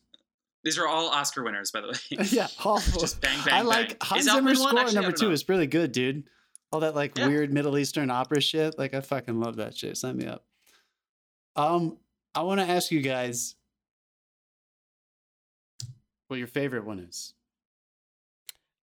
These 0.63 0.77
are 0.79 0.87
all 0.87 1.09
Oscar 1.09 1.43
winners, 1.43 1.71
by 1.71 1.81
the 1.81 1.89
way. 1.89 2.25
yeah, 2.31 2.49
all 2.65 2.79
Just 2.79 3.21
bang, 3.23 3.39
bang, 3.47 3.55
I 3.55 3.63
like 3.63 3.89
bang. 3.91 3.97
Hans 4.03 4.25
Zimmer's 4.31 4.63
score 4.63 4.81
Actually, 4.81 4.95
number 4.97 5.13
two 5.13 5.31
is 5.31 5.49
really 5.49 5.67
good, 5.67 5.93
dude. 5.93 6.25
All 6.73 6.81
that 6.81 6.95
like 6.95 7.17
Yeah. 7.17 7.29
weird 7.29 7.53
Middle 7.53 7.79
Eastern 7.79 8.11
opera 8.11 8.41
shit. 8.43 8.79
Like 8.79 8.93
I 8.93 9.01
fucking 9.01 9.41
love 9.41 9.57
that 9.57 9.75
shit. 9.77 9.97
Sign 9.97 10.19
me 10.19 10.27
up. 10.27 10.45
Um, 11.57 11.97
I 12.35 12.43
want 12.43 12.61
to 12.61 12.67
ask 12.69 12.91
you 12.93 13.01
guys 13.01 13.55
what 16.29 16.37
your 16.39 16.47
favorite 16.47 16.85
one 16.85 16.99
is. 17.01 17.33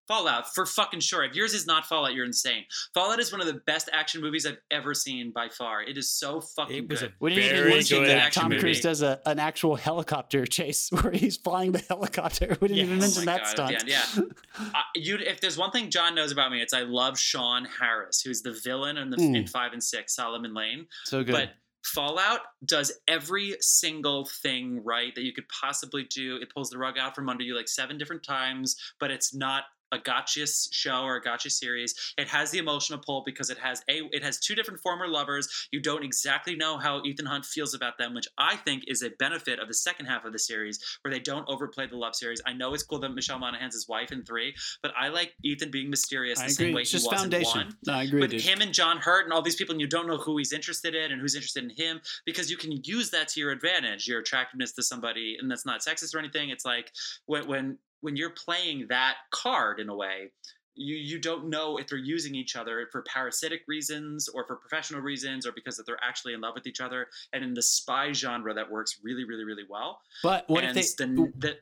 Fallout 0.09 0.55
for 0.55 0.67
fucking 0.67 1.01
sure. 1.01 1.25
If 1.25 1.35
yours 1.35 1.53
is 1.55 1.67
not 1.67 1.87
Fallout, 1.87 2.15
you're 2.15 2.25
insane. 2.25 2.65
Fallout 2.95 3.19
is 3.21 3.33
one 3.33 3.41
of 3.41 3.47
the 3.47 3.61
best 3.67 3.89
action 3.93 4.21
movies 4.21 4.47
I've 4.47 4.59
ever 4.71 4.95
seen 4.95 5.33
by 5.33 5.49
far. 5.49 5.83
It 5.83 5.99
is 5.99 6.09
so 6.11 6.41
fucking 6.41 6.77
It 6.77 6.89
was 6.89 7.01
good. 7.01 7.11
a 7.11 7.15
We 7.21 7.35
didn't 7.35 7.45
even 7.45 7.57
Very 7.59 7.71
mention 7.71 7.99
good 8.01 8.09
that 8.11 8.33
Tom 8.33 8.49
movie. 8.51 8.61
Cruise 8.61 8.81
does 8.81 9.03
a, 9.03 9.21
an 9.27 9.39
actual 9.39 9.77
helicopter 9.77 10.47
chase 10.47 10.91
where 11.03 11.13
he's 11.13 11.37
flying 11.37 11.73
the 11.73 11.85
helicopter. 11.89 12.57
We 12.61 12.69
didn't 12.69 12.85
even 12.85 13.01
Yes. 13.01 13.17
Oh 13.19 13.21
mention 13.21 13.25
my 13.25 13.33
that 13.33 13.41
God, 13.43 13.49
stunt. 13.49 13.75
at 13.75 13.87
the 13.87 14.21
end, 14.23 14.35
Uh, 14.59 14.81
you, 14.95 15.17
if 15.17 15.41
there's 15.41 15.59
one 15.59 15.71
thing 15.71 15.91
John 15.91 16.15
knows 16.15 16.33
about 16.33 16.51
me, 16.51 16.61
it's 16.63 16.73
I 16.73 16.83
love 16.83 17.19
Sean 17.19 17.65
Harris, 17.67 18.21
who's 18.23 18.43
the 18.43 18.53
villain 18.65 18.97
in 18.97 19.11
the 19.11 19.17
Mm. 19.17 19.37
in 19.37 19.47
five 19.47 19.73
and 19.73 19.83
six, 19.83 20.15
Solomon 20.15 20.55
Lane. 20.55 20.87
so 21.05 21.25
good. 21.25 21.33
But 21.33 21.51
Fallout 21.85 22.41
does 22.65 22.93
every 23.07 23.57
single 23.61 24.25
thing 24.43 24.83
right 24.85 25.15
that 25.15 25.23
you 25.23 25.33
could 25.33 25.49
possibly 25.49 26.05
do. 26.05 26.37
It 26.43 26.53
pulls 26.53 26.69
the 26.71 26.79
rug 26.79 26.99
out 26.99 27.15
from 27.15 27.29
under 27.29 27.45
you 27.45 27.55
like 27.57 27.69
seven 27.69 27.97
different 27.97 28.25
times, 28.25 28.77
but 28.99 29.11
it's 29.13 29.33
not 29.35 29.65
a 29.93 29.99
gotcha 29.99 30.47
show 30.71 31.03
or 31.03 31.17
a 31.17 31.23
gotcha 31.23 31.51
series. 31.51 31.95
It 32.19 32.29
has 32.29 32.51
the 32.51 32.59
emotional 32.59 32.99
pull 32.99 33.23
because 33.25 33.51
it 33.51 33.59
has 33.59 33.83
a 33.89 34.03
it 34.13 34.23
has 34.23 34.39
two 34.39 34.55
different 34.55 34.81
former 34.81 35.09
lovers. 35.09 35.49
You 35.73 35.81
don't 35.81 36.05
exactly 36.05 36.57
know 36.57 36.79
how 36.79 37.03
Ethan 37.05 37.27
Hunt 37.27 37.45
feels 37.45 37.75
about 37.75 37.99
them, 37.99 38.15
which 38.15 38.27
I 38.39 38.57
think 38.57 38.85
is 38.89 39.03
a 39.03 39.11
benefit 39.19 39.59
of 39.59 39.69
the 39.69 39.75
second 39.75 40.07
half 40.07 40.25
of 40.25 40.33
the 40.33 40.39
series, 40.39 40.79
where 41.03 41.13
they 41.13 41.21
don't 41.21 41.49
overplay 41.49 41.87
the 41.87 41.97
love 41.97 42.15
series. 42.15 42.41
I 42.47 42.53
know 42.53 42.75
it's 42.75 42.83
cool 42.83 42.99
that 43.01 43.11
Michelle 43.11 43.39
Monaghan's 43.39 43.75
his 43.75 43.89
wife 43.89 44.13
in 44.13 44.25
three, 44.25 44.55
but 44.83 44.93
I 44.99 45.09
like 45.09 45.35
Ethan 45.45 45.71
being 45.71 45.91
mysterious 45.91 46.39
the 46.39 46.45
I 46.47 46.49
same 46.49 46.67
agree. 46.67 46.75
way 46.77 46.83
It's 46.83 46.91
he 46.91 46.99
just 46.99 47.11
was 47.11 47.21
foundation. 47.21 47.61
in 47.61 47.67
one. 47.69 47.77
No, 47.87 47.93
I 47.95 48.03
agree, 48.05 48.21
With 48.21 48.31
dude. 48.31 48.43
him 48.43 48.61
and 48.61 48.73
John 48.73 48.99
Hurt 48.99 49.25
and 49.25 49.33
all 49.33 49.43
these 49.43 49.57
people, 49.57 49.73
and 49.73 49.81
you 49.81 49.87
don't 49.87 50.07
know 50.07 50.19
who 50.19 50.37
he's 50.39 50.53
interested 50.53 50.95
in 50.95 51.13
and 51.13 51.21
who's 51.21 51.35
interested 51.35 51.65
in 51.65 51.71
him 51.71 52.01
because 52.25 52.51
you 52.51 52.57
can 52.57 52.73
use 52.85 53.11
that 53.11 53.29
to 53.29 53.41
your 53.41 53.51
advantage, 53.53 54.07
your 54.09 54.21
attractiveness 54.21 54.73
to 54.73 54.83
somebody, 54.83 55.37
and 55.41 55.51
that's 55.51 55.67
not 55.67 55.81
sexist 55.81 56.15
or 56.15 56.19
anything. 56.19 56.51
It's 56.51 56.65
like 56.65 56.93
when 57.27 57.47
when 57.47 57.79
when 58.01 58.17
you're 58.17 58.31
playing 58.31 58.87
that 58.89 59.17
card 59.31 59.81
in 59.81 59.89
a 59.89 59.95
way, 59.95 60.33
you 60.75 60.97
you 60.97 61.19
don't 61.19 61.49
know 61.49 61.79
if 61.79 61.89
they're 61.89 61.99
using 61.99 62.35
each 62.35 62.55
other 62.55 62.87
for 62.93 63.03
parasitic 63.03 63.63
reasons 63.67 64.29
or 64.29 64.47
for 64.47 64.57
professional 64.57 65.01
reasons 65.01 65.47
or 65.47 65.53
because 65.53 65.77
that 65.77 65.87
they're 65.87 66.03
actually 66.03 66.35
in 66.35 66.41
love 66.41 66.55
with 66.55 66.67
each 66.67 66.81
other. 66.81 67.09
And 67.33 67.43
in 67.43 67.55
the 67.55 67.63
spy 67.63 68.13
genre, 68.13 68.55
that 68.55 68.71
works 68.71 69.01
really, 69.03 69.25
really, 69.25 69.45
really 69.45 69.65
well. 69.69 70.01
But 70.23 70.45
what 70.49 70.65
and 70.65 70.77
if 70.77 70.97
they? 70.97 71.07
the, 71.07 71.33
the 71.37 71.57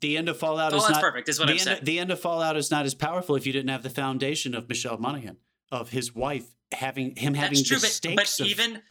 the 0.00 0.16
end 0.16 0.28
of 0.28 0.36
Fallout 0.36 0.72
oh, 0.72 0.76
is 0.76 0.82
Fallout's 0.82 1.02
not 1.02 1.02
perfect, 1.02 1.28
is 1.28 1.38
what 1.38 1.46
the 1.46 1.52
I'm 1.52 1.58
end, 1.58 1.64
saying. 1.64 1.80
The 1.84 1.98
end 1.98 2.10
of 2.10 2.20
Fallout 2.20 2.56
is 2.56 2.70
not 2.70 2.84
as 2.84 2.94
powerful 2.94 3.36
if 3.36 3.46
you 3.46 3.52
didn't 3.52 3.70
have 3.70 3.82
the 3.82 3.90
foundation 3.90 4.54
of 4.54 4.68
Michelle 4.68 4.98
Monaghan, 4.98 5.36
of 5.70 5.90
his 5.90 6.14
wife 6.14 6.54
having 6.72 7.16
him 7.16 7.34
having 7.34 7.58
that's 7.58 7.68
true, 7.68 7.78
the 7.78 7.82
but, 7.82 7.90
stakes 7.90 8.38
but 8.38 8.44
of, 8.44 8.50
even 8.50 8.82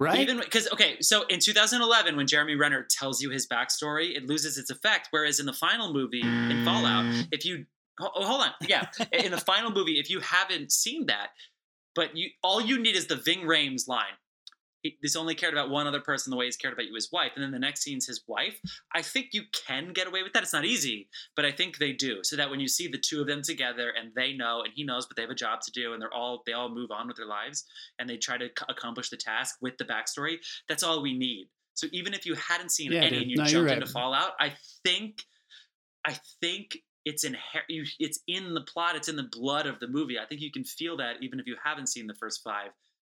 right. 0.00 0.20
Even 0.20 0.38
because 0.38 0.68
okay, 0.72 0.96
so 1.00 1.24
in 1.28 1.40
2011, 1.40 2.16
when 2.16 2.26
Jeremy 2.26 2.54
Renner 2.54 2.86
tells 2.88 3.22
you 3.22 3.30
his 3.30 3.46
backstory, 3.46 4.16
it 4.16 4.26
loses 4.26 4.58
its 4.58 4.70
effect. 4.70 5.08
Whereas 5.10 5.40
in 5.40 5.46
the 5.46 5.52
final 5.52 5.92
movie 5.92 6.22
in 6.22 6.64
Fallout, 6.64 7.04
mm. 7.04 7.28
if 7.32 7.44
you 7.44 7.66
oh, 8.00 8.10
oh, 8.14 8.24
hold 8.24 8.42
on, 8.42 8.50
yeah, 8.68 8.86
in 9.12 9.30
the 9.30 9.38
final 9.38 9.70
movie, 9.70 9.98
if 9.98 10.10
you 10.10 10.20
haven't 10.20 10.72
seen 10.72 11.06
that, 11.06 11.28
but 11.94 12.16
you 12.16 12.30
all 12.42 12.60
you 12.60 12.80
need 12.80 12.96
is 12.96 13.06
the 13.06 13.16
Ving 13.16 13.40
Rhames 13.40 13.88
line. 13.88 14.14
This 15.00 15.16
only 15.16 15.34
cared 15.34 15.54
about 15.54 15.70
one 15.70 15.86
other 15.86 16.00
person 16.00 16.30
the 16.30 16.36
way 16.36 16.46
he's 16.46 16.56
cared 16.56 16.74
about 16.74 16.86
you, 16.86 16.94
his 16.94 17.10
wife, 17.12 17.32
and 17.34 17.44
then 17.44 17.52
the 17.52 17.58
next 17.58 17.82
scene's 17.82 18.06
his 18.06 18.22
wife. 18.26 18.58
I 18.92 19.02
think 19.02 19.28
you 19.32 19.42
can 19.52 19.92
get 19.92 20.08
away 20.08 20.22
with 20.22 20.32
that. 20.32 20.42
It's 20.42 20.52
not 20.52 20.64
easy, 20.64 21.08
but 21.36 21.44
I 21.44 21.52
think 21.52 21.78
they 21.78 21.92
do. 21.92 22.20
So 22.24 22.36
that 22.36 22.50
when 22.50 22.58
you 22.60 22.68
see 22.68 22.88
the 22.88 22.98
two 22.98 23.20
of 23.20 23.26
them 23.26 23.42
together 23.42 23.90
and 23.90 24.12
they 24.14 24.32
know 24.32 24.62
and 24.62 24.72
he 24.74 24.82
knows, 24.84 25.06
but 25.06 25.16
they 25.16 25.22
have 25.22 25.30
a 25.30 25.34
job 25.36 25.60
to 25.62 25.70
do, 25.70 25.92
and 25.92 26.02
they're 26.02 26.12
all 26.12 26.42
they 26.46 26.52
all 26.52 26.68
move 26.68 26.90
on 26.90 27.06
with 27.06 27.16
their 27.16 27.26
lives 27.26 27.64
and 27.98 28.08
they 28.08 28.16
try 28.16 28.36
to 28.38 28.46
c- 28.48 28.64
accomplish 28.68 29.08
the 29.10 29.16
task 29.16 29.56
with 29.60 29.76
the 29.78 29.84
backstory. 29.84 30.36
That's 30.68 30.82
all 30.82 31.00
we 31.02 31.16
need. 31.16 31.48
So 31.74 31.86
even 31.92 32.12
if 32.12 32.26
you 32.26 32.34
hadn't 32.34 32.70
seen 32.70 32.92
Yeah, 32.92 33.00
any 33.02 33.10
dude. 33.10 33.22
and 33.22 33.30
you 33.30 33.36
No, 33.36 33.42
you're 33.44 33.50
jumped 33.50 33.68
right. 33.68 33.78
into 33.78 33.92
Fallout, 33.92 34.32
I 34.40 34.52
think, 34.84 35.22
I 36.04 36.18
think 36.40 36.78
it's 37.04 37.24
you, 37.68 37.84
It's 37.98 38.20
in 38.26 38.54
the 38.54 38.60
plot. 38.60 38.96
It's 38.96 39.08
in 39.08 39.16
the 39.16 39.28
blood 39.30 39.66
of 39.66 39.80
the 39.80 39.88
movie. 39.88 40.18
I 40.18 40.26
think 40.26 40.40
you 40.40 40.50
can 40.52 40.64
feel 40.64 40.96
that 40.98 41.16
even 41.22 41.40
if 41.40 41.46
you 41.46 41.56
haven't 41.64 41.88
seen 41.88 42.06
the 42.06 42.14
first 42.14 42.42
five. 42.42 42.70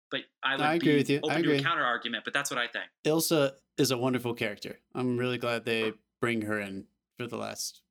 But 0.09 0.21
I 0.43 0.55
would 0.55 0.61
I 0.65 0.73
agree 0.75 0.93
be 0.93 0.97
with 0.97 1.09
you. 1.09 1.17
I 1.17 1.19
open 1.19 1.35
to 1.35 1.39
agree. 1.49 1.57
a 1.57 1.63
counter 1.63 1.83
argument. 1.83 2.23
But 2.23 2.33
that's 2.33 2.49
what 2.49 2.57
I 2.59 2.67
think. 2.67 2.85
Ilsa 3.05 3.53
is 3.77 3.91
a 3.91 3.97
wonderful 3.97 4.33
character. 4.33 4.79
I'm 4.95 5.17
really 5.17 5.37
glad 5.37 5.65
they 5.65 5.93
bring 6.21 6.41
her 6.43 6.59
in 6.59 6.85
for 7.17 7.27
the 7.27 7.37
last 7.37 7.81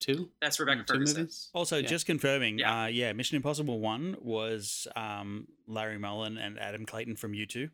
two 0.00 0.30
That's 0.40 0.58
Rebecca 0.58 0.82
two 0.86 0.94
Ferguson. 0.94 1.16
movies. 1.22 1.50
Also, 1.54 1.76
Yeah. 1.78 1.86
just 1.88 2.06
confirming, 2.06 2.58
Yeah. 2.58 2.84
uh, 2.84 2.86
yeah, 2.86 3.12
Mission 3.12 3.36
Impossible 3.36 3.78
One 3.80 4.16
was 4.20 4.88
um, 4.96 5.46
Larry 5.68 5.98
Mullen 5.98 6.38
and 6.38 6.58
Adam 6.58 6.84
Clayton 6.86 7.16
from 7.16 7.34
U2. 7.34 7.70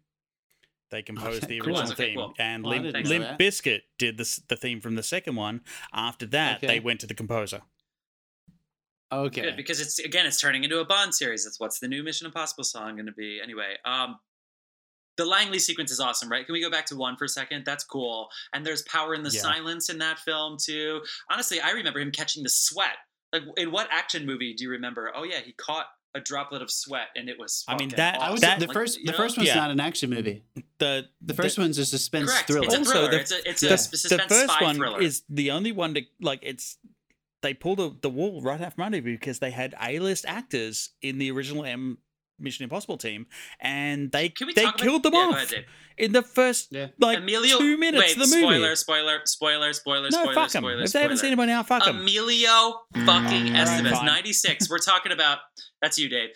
They 0.91 1.03
composed 1.03 1.45
Okay, 1.45 1.55
the 1.55 1.61
cool. 1.61 1.69
original 1.71 1.93
Okay, 1.93 2.07
theme, 2.09 2.17
cool. 2.17 2.35
and 2.39 2.65
Well, 2.65 2.81
Limp, 2.81 3.07
Limp 3.07 3.25
that. 3.25 3.39
Biscuit 3.39 3.85
did 3.99 4.17
this, 4.19 4.37
the 4.49 4.57
theme 4.57 4.81
from 4.81 4.95
the 4.97 5.03
second 5.03 5.37
one. 5.37 5.63
After 5.93 6.27
that, 6.27 6.59
Okay. 6.59 6.67
they 6.67 6.81
went 6.81 7.01
to 7.01 7.07
the 7.07 7.15
composer. 7.15 7.63
Okay. 9.11 9.41
Good 9.43 9.57
because 9.57 9.81
it's 9.81 9.99
again 9.99 10.27
it's 10.27 10.41
turning 10.41 10.65
into 10.65 10.81
a 10.81 10.85
Bond 10.85 11.15
series. 11.15 11.45
That's 11.45 11.59
what's 11.59 11.79
the 11.79 11.89
new 11.89 12.03
Mission 12.03 12.27
Impossible 12.27 12.65
song 12.65 12.95
going 12.97 13.07
to 13.07 13.13
be. 13.13 13.41
Anyway, 13.43 13.75
um, 13.85 14.19
the 15.17 15.25
Langley 15.25 15.59
sequence 15.59 15.91
is 15.91 15.99
awesome, 15.99 16.29
right? 16.31 16.45
Can 16.47 16.53
we 16.53 16.61
go 16.63 16.71
back 16.71 16.87
to 16.87 16.97
one 16.97 17.17
for 17.17 17.25
a 17.25 17.29
second? 17.29 17.65
That's 17.65 17.85
cool. 17.85 18.29
And 18.53 18.65
there's 18.67 18.83
power 18.83 19.15
in 19.15 19.23
the 19.23 19.31
Yeah. 19.31 19.41
silence 19.41 19.89
in 19.89 19.99
that 19.99 20.19
film 20.21 20.57
too. 20.63 21.01
Honestly, 21.31 21.61
I 21.61 21.71
remember 21.71 22.01
him 22.01 22.13
catching 22.13 22.43
the 22.43 22.49
sweat. 22.51 22.97
Like 23.33 23.43
in 23.57 23.71
what 23.73 23.89
action 23.91 24.27
movie 24.27 24.55
do 24.55 24.65
you 24.65 24.71
remember? 24.71 25.11
Oh 25.15 25.25
yeah, 25.25 25.41
he 25.45 25.53
caught 25.53 25.87
a 26.15 26.21
droplet 26.21 26.63
of 26.63 26.71
sweat 26.71 27.09
and 27.17 27.29
it 27.29 27.39
was. 27.39 27.65
I 27.69 27.73
mean, 27.73 27.91
fucking 27.91 27.97
that- 27.97 28.21
I 28.21 28.31
was 28.31 28.41
that- 28.43 28.61
the 28.61 28.67
Like, 28.67 28.75
first. 28.75 28.99
The 29.05 29.13
know? 29.13 29.17
first 29.17 29.37
one's 29.37 29.49
Yeah. 29.49 29.57
not 29.57 29.71
an 29.71 29.81
action 29.81 30.09
movie. 30.11 30.45
The 30.79 31.09
The 31.21 31.35
first 31.35 31.59
one's 31.59 31.77
a 31.79 31.85
suspense 31.85 32.31
Correct. 32.31 32.47
thriller. 32.47 32.65
It's 32.67 32.75
a 32.75 32.79
Also, 32.79 33.09
the- 33.11 33.21
it's 33.21 33.31
a 33.33 33.49
it's 33.51 33.63
Yeah. 33.63 33.69
a 33.69 33.73
the, 33.73 33.79
suspense 33.79 34.23
the 34.23 34.29
first 34.29 34.53
spy 34.53 34.63
one 34.65 34.77
thriller. 34.77 35.01
is 35.03 35.23
the 35.29 35.51
only 35.51 35.73
one 35.73 35.95
to 35.95 36.03
like 36.21 36.41
it's 36.43 36.79
they 37.43 37.55
pulled 37.55 37.79
the, 37.79 37.97
the 38.03 38.11
wool 38.11 38.41
right 38.41 38.61
out 38.61 38.75
from 38.75 38.85
under 38.85 38.97
you 38.99 39.03
because 39.03 39.39
they 39.39 39.51
had 39.51 39.75
a-list 39.81 40.25
actors 40.27 40.91
in 41.03 41.19
the 41.19 41.31
original 41.31 41.65
M 41.65 41.99
Mission 42.41 42.63
Impossible 42.63 42.97
team 42.97 43.27
and 43.61 44.13
they 44.13 44.33
they 44.55 44.71
killed 44.77 45.03
them 45.03 45.13
Yeah, 45.15 45.21
off 45.21 45.53
in 45.97 46.13
the 46.13 46.23
first 46.23 46.69
Yeah. 46.71 46.87
like 47.01 47.19
Emilio, 47.19 47.59
two 47.59 47.77
minutes 47.77 48.05
wait, 48.05 48.13
of 48.17 48.31
the 48.31 48.37
movie. 48.37 48.47
spoiler, 48.55 48.77
spoiler, 48.77 49.21
spoiler, 49.25 49.73
spoiler, 49.73 50.03
no, 50.13 50.23
spoiler, 50.23 50.35
fuck 50.35 50.51
them. 50.53 50.63
spoiler, 50.63 50.83
If 50.83 50.93
they 50.93 51.03
haven't 51.03 51.17
seen 51.17 51.33
it 51.33 51.37
by 51.37 51.47
now, 51.47 51.65
fuck 51.65 51.85
them. 51.85 51.99
Emilio 51.99 52.83
fucking 52.95 53.07
All 53.07 53.25
right, 53.25 53.67
Estevez, 53.67 53.91
fine. 53.91 54.07
96. 54.07 54.71
We're 54.71 54.79
talking 54.79 55.11
about 55.11 55.39
that's 55.83 55.99
you, 55.99 56.09
Dave. 56.09 56.29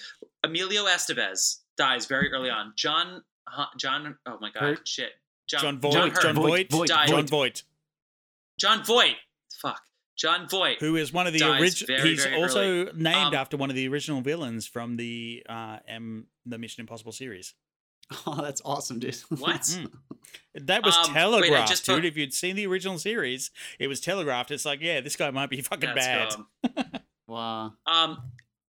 Emilio 0.42 0.86
Estevez 0.86 1.59
dies 1.76 2.07
very 2.07 2.32
early 2.32 2.50
on. 2.50 2.72
John, 2.76 3.22
Hu- 3.48 3.78
John, 3.78 4.16
oh 4.26 4.38
my 4.40 4.50
god, 4.50 4.61
Hurt? 4.62 4.88
shit. 4.88 5.11
Jon 5.48 5.78
Voight, 5.80 5.92
John 5.92 6.11
John, 6.20 6.34
Hurt. 6.34 6.34
Voight, 6.36 6.70
Voight, 6.70 6.88
died. 6.88 7.09
Jon 7.09 7.26
Voight, 7.28 7.62
Jon 8.59 8.82
Voight. 8.84 9.16
Fuck. 9.61 9.80
Jon 10.17 10.49
Voight. 10.49 10.79
who 10.81 10.97
is 10.97 11.13
one 11.13 11.27
of 11.27 11.33
the 11.33 11.43
original. 11.43 12.01
He's 12.03 12.25
very 12.25 12.37
also 12.43 12.85
named 12.93 13.17
Um, 13.17 13.35
after 13.35 13.57
one 13.57 13.71
of 13.71 13.77
the 13.77 13.89
original 13.89 14.21
villains 14.21 14.67
from 14.67 14.97
the 14.97 15.43
uh, 15.49 15.79
M 15.89 16.27
the 16.47 16.59
Mission 16.59 16.81
Impossible 16.83 17.13
series. 17.13 17.55
Oh, 18.27 18.43
that's 18.43 18.61
awesome, 18.65 18.99
dude. 18.99 19.17
What? 19.39 19.63
Mm. 19.63 19.91
That 20.55 20.85
was 20.85 20.95
Um, 20.97 21.03
wait, 21.05 21.11
I 21.11 21.15
telegraphed, 21.23 21.69
just 21.71 21.87
dude. 21.87 21.97
put- 21.97 22.05
If 22.05 22.17
you'd 22.17 22.35
seen 22.35 22.57
the 22.57 22.67
original 22.67 22.99
series, 22.99 23.51
it 23.79 23.87
was 23.87 24.01
telegraphed. 24.01 24.51
It's 24.51 24.67
like, 24.67 24.81
yeah, 24.83 25.01
this 25.01 25.17
guy 25.17 25.31
might 25.31 25.49
be 25.49 25.63
fucking 25.63 25.95
That's 25.95 26.37
bad. 26.63 27.03
wow. 27.27 27.73
Um, 27.87 28.19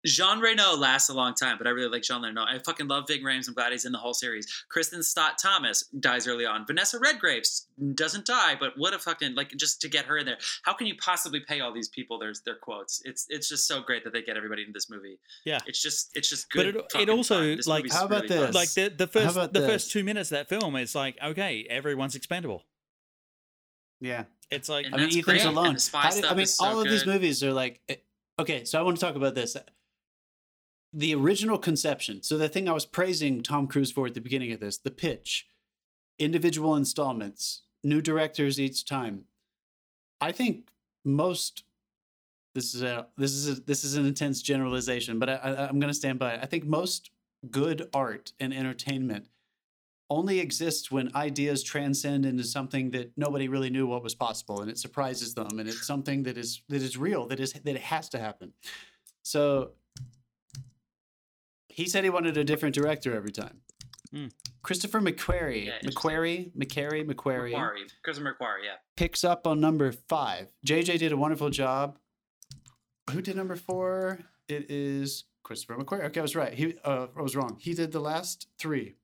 Jean 0.06 0.40
Reno 0.40 0.76
lasts 0.76 1.10
a 1.10 1.14
long 1.14 1.34
time, 1.36 1.58
but 1.60 1.68
I 1.68 1.70
really 1.70 1.90
like 1.90 2.02
Jean 2.02 2.24
Reno. 2.24 2.44
I 2.44 2.58
fucking 2.60 2.88
love 2.88 3.06
Ving 3.08 3.22
Rhames. 3.22 3.48
I'm 3.48 3.54
glad 3.54 3.72
he's 3.72 3.86
in 3.86 3.92
the 3.92 3.98
whole 4.00 4.14
series. 4.16 4.48
Kristin 4.76 5.04
Scott 5.04 5.38
Thomas 5.42 5.84
dies 6.00 6.28
early 6.28 6.46
on. 6.46 6.66
Vanessa 6.66 6.98
Redgrave 7.00 7.44
doesn't 7.94 8.26
die, 8.26 8.56
but 8.60 8.74
what 8.78 8.94
a 8.96 9.00
fucking 9.00 9.36
like 9.36 9.50
just 9.58 9.80
to 9.82 9.88
get 9.90 10.06
her 10.06 10.18
in 10.18 10.26
there. 10.26 10.38
How 10.64 10.74
can 10.74 10.88
you 10.88 10.96
possibly 10.98 11.40
pay 11.40 11.60
all 11.60 11.72
these 11.72 11.88
people 11.90 12.18
their 12.18 12.34
their 12.46 12.56
quotes? 12.56 13.02
It's 13.06 13.28
it's 13.30 13.48
just 13.48 13.68
so 13.68 13.82
great 13.82 14.04
that 14.04 14.12
they 14.14 14.24
get 14.24 14.38
everybody 14.38 14.64
in 14.64 14.72
this 14.74 14.90
movie. 14.90 15.20
Yeah. 15.46 15.60
it's 15.68 15.82
just 15.82 16.10
it's 16.16 16.30
just 16.30 16.48
But 16.56 16.64
good. 16.64 16.76
it- 16.78 17.02
it 17.02 17.10
also, 17.10 17.56
like- 17.68 17.92
How 17.92 18.06
about 18.06 18.24
really 18.24 18.28
fun. 18.36 18.46
this? 18.48 18.56
Like 18.56 18.70
the 18.74 18.90
the 18.90 19.08
first 19.08 19.36
the 19.36 19.48
this? 19.60 19.70
first 19.70 19.92
two 19.92 20.04
minutes 20.04 20.32
of 20.32 20.38
that 20.38 20.50
film, 20.50 20.76
it's 20.78 20.96
like, 20.96 21.18
okay, 21.24 21.68
everyone's 21.70 22.16
expendable. 22.16 22.64
Yeah. 24.00 24.24
It's 24.50 24.68
like 24.68 24.88
And 24.88 24.96
I 24.96 24.98
mean, 25.06 25.10
Ethan's 25.20 25.44
alone. 25.46 25.76
the 25.76 26.10
did- 26.16 26.26
I 26.26 26.34
mean, 26.34 26.46
so 26.48 26.66
all 26.66 26.80
of 26.82 26.90
these 26.90 27.06
movies 27.06 27.44
are 27.44 27.54
like. 27.54 27.82
eh, 27.88 27.96
Okay, 28.40 28.66
so 28.66 28.80
I 28.80 28.82
want 28.82 28.98
to 28.98 29.02
talk 29.06 29.16
about 29.16 29.36
this. 29.36 29.56
The 30.94 31.16
original 31.16 31.58
conception. 31.58 32.22
So 32.22 32.38
the 32.38 32.50
thing 32.50 32.68
I 32.68 32.74
was 32.74 32.86
praising 32.86 33.42
Tom 33.42 33.68
Cruise 33.68 33.92
for 33.92 34.08
at 34.08 34.14
the 34.14 34.22
beginning 34.22 34.52
of 34.52 34.60
this, 34.60 34.78
the 34.78 34.92
pitch, 34.92 35.48
individual 36.20 36.76
installments, 36.76 37.62
new 37.84 38.02
directors 38.02 38.60
each 38.60 38.86
time. 38.86 39.26
I 40.20 40.32
think 40.32 40.70
most. 41.04 41.64
This 42.54 42.76
is 42.76 42.82
a 42.82 43.08
this 43.18 43.32
is 43.32 43.58
a, 43.58 43.62
this 43.62 43.86
is 43.86 43.96
an 43.96 44.06
intense 44.06 44.42
generalization, 44.42 45.20
but 45.20 45.30
I, 45.30 45.36
I, 45.36 45.68
I'm 45.70 45.80
going 45.80 45.90
to 45.90 45.94
stand 45.94 46.20
by 46.20 46.34
it. 46.34 46.42
I 46.44 46.46
think 46.46 46.66
most 46.66 47.10
good 47.50 47.90
art 47.94 48.34
and 48.40 48.54
entertainment 48.54 49.28
only 50.12 50.40
exists 50.40 50.92
when 50.92 51.16
ideas 51.16 51.64
transcend 51.64 52.26
into 52.26 52.44
something 52.44 52.92
that 52.92 53.12
nobody 53.16 53.48
really 53.48 53.70
knew 53.70 53.88
what 53.88 54.04
was 54.04 54.14
possible 54.14 54.62
and 54.62 54.70
it 54.70 54.78
surprises 54.78 55.34
them 55.34 55.58
and 55.58 55.70
it's 55.70 55.88
something 55.88 56.24
that 56.24 56.38
is 56.38 56.62
that 56.68 56.82
is 56.82 56.98
real 56.98 57.26
that 57.28 57.40
is 57.40 57.54
that 57.54 57.66
it 57.66 57.82
has 57.82 58.10
to 58.10 58.20
happen 58.20 58.52
so 59.24 59.72
he 61.82 61.90
said 61.90 62.04
he 62.04 62.10
wanted 62.12 62.38
a 62.38 62.44
different 62.44 62.76
director 62.76 63.16
every 63.16 63.32
time. 63.32 63.62
Hmm. 64.12 64.28
christopher 64.62 65.00
mcquarrie. 65.00 65.68
Yeah, 65.68 65.76
interesting. 65.76 65.92
mcquarrie? 65.92 66.52
Mcquarrie? 66.54 67.08
Mcquarrie. 67.08 67.90
Christopher 68.04 68.36
McQuarrie, 68.36 68.66
yeah. 68.66 68.76
picks 68.98 69.24
up 69.24 69.48
on 69.48 69.62
number 69.62 69.92
five. 69.94 70.50
Jj 70.68 71.00
did 71.00 71.12
a 71.14 71.18
wonderful 71.18 71.50
job. 71.50 71.98
Who 73.12 73.22
did 73.22 73.36
number 73.38 73.56
four? 73.56 74.20
It 74.48 74.70
is 74.70 75.24
christopher 75.44 75.76
mcquarrie. 75.78 76.06
Okay 76.06 76.20
i 76.20 76.24
was 76.24 76.36
right. 76.36 76.54
He 76.54 76.76
uh, 76.84 77.08
i 77.18 77.22
was 77.22 77.36
wrong. 77.36 77.58
He 77.60 77.74
did 77.74 77.92
the 77.92 78.02
last 78.02 78.48
three. 78.60 78.96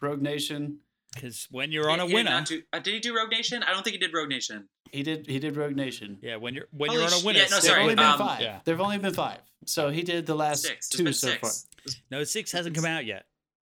Rogue 0.00 0.20
nation 0.20 0.80
because 1.14 1.46
when 1.50 1.72
you're 1.72 1.90
on 1.90 2.00
a 2.00 2.02
he 2.06 2.08
did 2.08 2.14
winner, 2.14 2.42
do- 2.44 2.62
uh, 2.72 2.78
did 2.78 2.94
he 2.94 3.00
do 3.00 3.16
Rogue 3.16 3.30
Nation? 3.30 3.62
I 3.62 3.72
don't 3.72 3.82
think 3.82 3.94
he 3.94 3.98
did 3.98 4.12
Rogue 4.14 4.28
Nation. 4.28 4.68
he 4.92 5.02
did 5.02 5.26
he 5.26 5.38
did 5.38 5.54
rogue 5.56 5.76
nation 5.76 6.18
yeah, 6.22 6.36
when 6.36 6.54
you're 6.54 6.66
when 6.70 6.88
Holy 6.90 7.02
you're 7.02 7.12
on 7.12 7.20
a 7.22 7.24
winner, 7.26 7.38
yeah, 7.40 7.44
no, 7.44 7.50
There've 7.50 7.62
sorry, 7.64 7.82
only 7.82 7.94
been 7.94 8.04
um, 8.04 8.18
five. 8.18 8.40
yeah. 8.40 8.60
There've 8.64 8.80
only 8.80 8.98
been 8.98 9.12
five. 9.14 9.38
So 9.66 9.90
he 9.90 10.02
did 10.02 10.24
the 10.26 10.34
last 10.34 10.62
Six. 10.62 10.88
Two 10.88 11.12
so 11.12 11.28
six. 11.28 11.40
far. 11.84 11.94
no 12.10 12.24
six 12.24 12.52
hasn't 12.52 12.74
come 12.74 12.84
out 12.86 13.04
yet. 13.04 13.26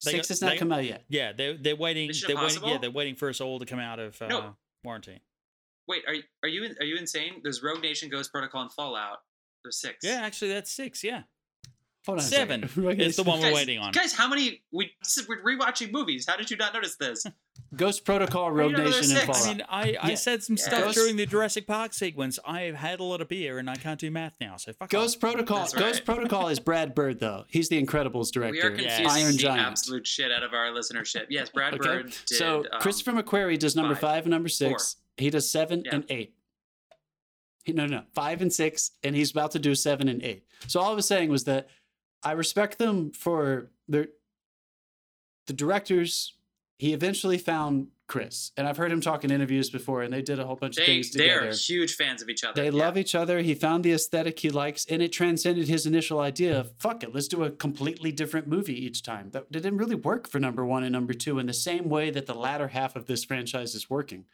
They 0.05 0.13
Six 0.13 0.27
got- 0.27 0.29
has 0.29 0.43
not 0.43 0.51
they- 0.53 0.57
come 0.59 0.73
out 0.73 0.85
yet. 0.85 1.05
Yeah, 1.09 1.33
they're 1.33 1.57
they're 1.59 1.77
waiting. 1.77 2.07
Mission 2.09 2.29
They're 2.29 2.43
waiting. 2.43 2.63
Yeah, 2.65 2.79
they're 2.79 2.91
waiting 2.91 3.15
for 3.15 3.29
us 3.29 3.41
all 3.41 3.59
to 3.59 3.67
come 3.67 3.79
out 3.79 3.99
of 3.99 4.21
uh, 4.23 4.27
No. 4.29 4.57
quarantine. 4.83 5.21
Wait, 5.89 6.03
are 6.07 6.15
you 6.15 6.23
are 6.43 6.49
you 6.49 6.75
are 6.81 6.87
you 6.87 6.97
insane? 6.97 7.41
There's 7.43 7.63
Rogue 7.63 7.83
Nation, 7.83 8.09
Ghost 8.09 8.33
Protocol, 8.33 8.63
and 8.63 8.73
Fallout. 8.73 9.19
There's 9.65 9.79
six. 9.81 9.99
Yeah, 10.03 10.21
actually, 10.23 10.53
that's 10.55 10.73
six. 10.73 11.05
Yeah, 11.05 11.23
Hold 12.07 12.19
on 12.19 12.25
a 12.25 12.27
seven 12.29 12.63
second. 12.69 12.85
We're 12.85 12.93
gonna 12.95 13.05
is 13.05 13.15
the 13.17 13.23
one 13.23 13.39
we're 13.39 13.47
Guys- 13.47 13.55
waiting 13.55 13.79
on. 13.79 13.93
Guys, 13.93 14.13
how 14.13 14.27
many 14.29 14.63
we 14.73 14.91
we're 15.29 15.43
rewatching 15.57 15.93
movies? 15.93 16.27
How 16.29 16.37
did 16.37 16.51
you 16.51 16.57
not 16.57 16.75
notice 16.75 16.97
this? 16.97 17.25
Ghost 17.77 18.05
Protocol, 18.05 18.51
Rogue 18.51 18.73
Nation, 18.73 19.17
and? 19.17 19.27
Fallout. 19.27 19.47
I 19.47 19.53
mean, 19.53 19.63
I, 19.69 19.97
I 20.11 20.15
said 20.15 20.43
some 20.43 20.57
Yeah. 20.57 20.65
stuff 20.65 20.85
Ghost- 20.85 20.97
during 20.97 21.17
the 21.17 21.27
Jurassic 21.27 21.67
Park 21.67 21.95
sequence. 21.95 22.39
I've 22.45 22.75
had 22.75 22.99
a 23.01 23.05
lot 23.05 23.21
of 23.21 23.29
beer 23.29 23.59
and 23.59 23.71
I 23.71 23.77
can't 23.77 24.01
do 24.01 24.11
math 24.11 24.35
now, 24.41 24.57
so 24.57 24.73
fuck 24.73 24.91
Ghost 24.91 25.21
Protocol. 25.21 25.59
That's 25.59 25.73
Ghost. 25.75 26.05
Protocol 26.05 26.49
is 26.49 26.59
Brad 26.59 26.95
Bird, 26.95 27.21
though. 27.21 27.45
He's 27.49 27.69
the 27.69 27.81
Incredibles 27.83 28.31
director. 28.33 28.53
We 28.53 28.61
are 28.63 28.71
Yeah. 28.81 28.97
confusing 28.97 29.23
Iron 29.25 29.37
the 29.37 29.63
absolute 29.69 30.07
shit 30.07 30.33
out 30.33 30.43
of 30.43 30.53
our 30.55 30.71
listenership. 30.73 31.27
Yes, 31.31 31.51
Brad 31.51 31.75
Okay. 31.75 31.87
Bird 31.89 32.07
did. 32.27 32.37
so 32.37 32.65
um, 32.73 32.81
Christopher 32.81 33.13
McQuarrie 33.23 33.59
does 33.59 33.77
number 33.77 33.95
five. 33.95 34.01
five 34.01 34.25
and 34.25 34.31
number 34.33 34.49
six. 34.49 34.97
He 35.17 35.31
does 35.31 35.51
seven 35.51 35.83
Yeah. 35.85 35.95
and 35.95 36.05
eight. 36.11 36.35
He, 37.65 37.73
no, 37.73 37.87
no, 37.87 38.03
five 38.15 38.43
and 38.43 38.53
six, 38.53 38.91
and 39.05 39.15
he's 39.15 39.31
about 39.31 39.53
to 39.53 39.59
do 39.61 39.75
seven 39.77 40.09
and 40.09 40.21
eight. 40.23 40.45
So 40.67 40.81
all 40.81 40.91
I 40.91 40.95
was 40.95 41.07
saying 41.07 41.31
was 41.31 41.45
that 41.45 41.69
I 42.23 42.33
respect 42.33 42.79
them 42.79 43.13
for 43.13 43.71
their 43.89 44.09
the 45.47 45.53
directors. 45.53 46.35
He 46.79 46.93
eventually 46.93 47.39
found 47.39 47.89
Chris, 48.09 48.51
and 48.57 48.67
I've 48.67 48.77
heard 48.77 48.91
him 48.91 49.01
talk 49.01 49.25
in 49.25 49.31
interviews 49.31 49.71
before, 49.71 50.03
and 50.03 50.13
they 50.13 50.21
did 50.21 50.41
a 50.41 50.45
whole 50.45 50.57
bunch 50.57 50.77
of 50.79 50.85
things 50.85 51.11
together. 51.11 51.41
They 51.43 51.49
are 51.49 51.53
huge 51.55 51.95
fans 51.95 52.23
of 52.23 52.29
each 52.29 52.43
other. 52.43 52.61
They 52.61 52.77
yeah. 52.77 52.85
love 52.85 52.99
each 52.99 53.15
other. 53.15 53.41
He 53.41 53.55
found 53.55 53.85
the 53.85 53.93
aesthetic 53.93 54.41
he 54.41 54.51
likes, 54.51 54.85
and 54.87 55.01
it 55.01 55.13
transcended 55.13 55.69
his 55.69 55.87
initial 55.87 56.19
idea 56.21 56.59
of 56.59 56.73
fuck 56.79 57.03
it, 57.03 57.15
let's 57.15 57.29
do 57.29 57.45
a 57.45 57.51
completely 57.51 58.13
different 58.13 58.49
movie 58.49 58.85
each 58.85 59.03
time. 59.03 59.31
That 59.31 59.51
didn't 59.51 59.77
really 59.77 59.95
work 59.95 60.29
for 60.29 60.41
number 60.41 60.65
one 60.65 60.83
and 60.83 60.93
number 60.93 61.15
two 61.15 61.39
in 61.39 61.47
the 61.47 61.55
same 61.55 61.89
way 61.89 62.11
that 62.11 62.27
the 62.27 62.35
latter 62.35 62.69
half 62.69 62.97
of 62.97 63.07
this 63.07 63.25
franchise 63.25 63.75
is 63.75 63.89
working. 63.89 64.25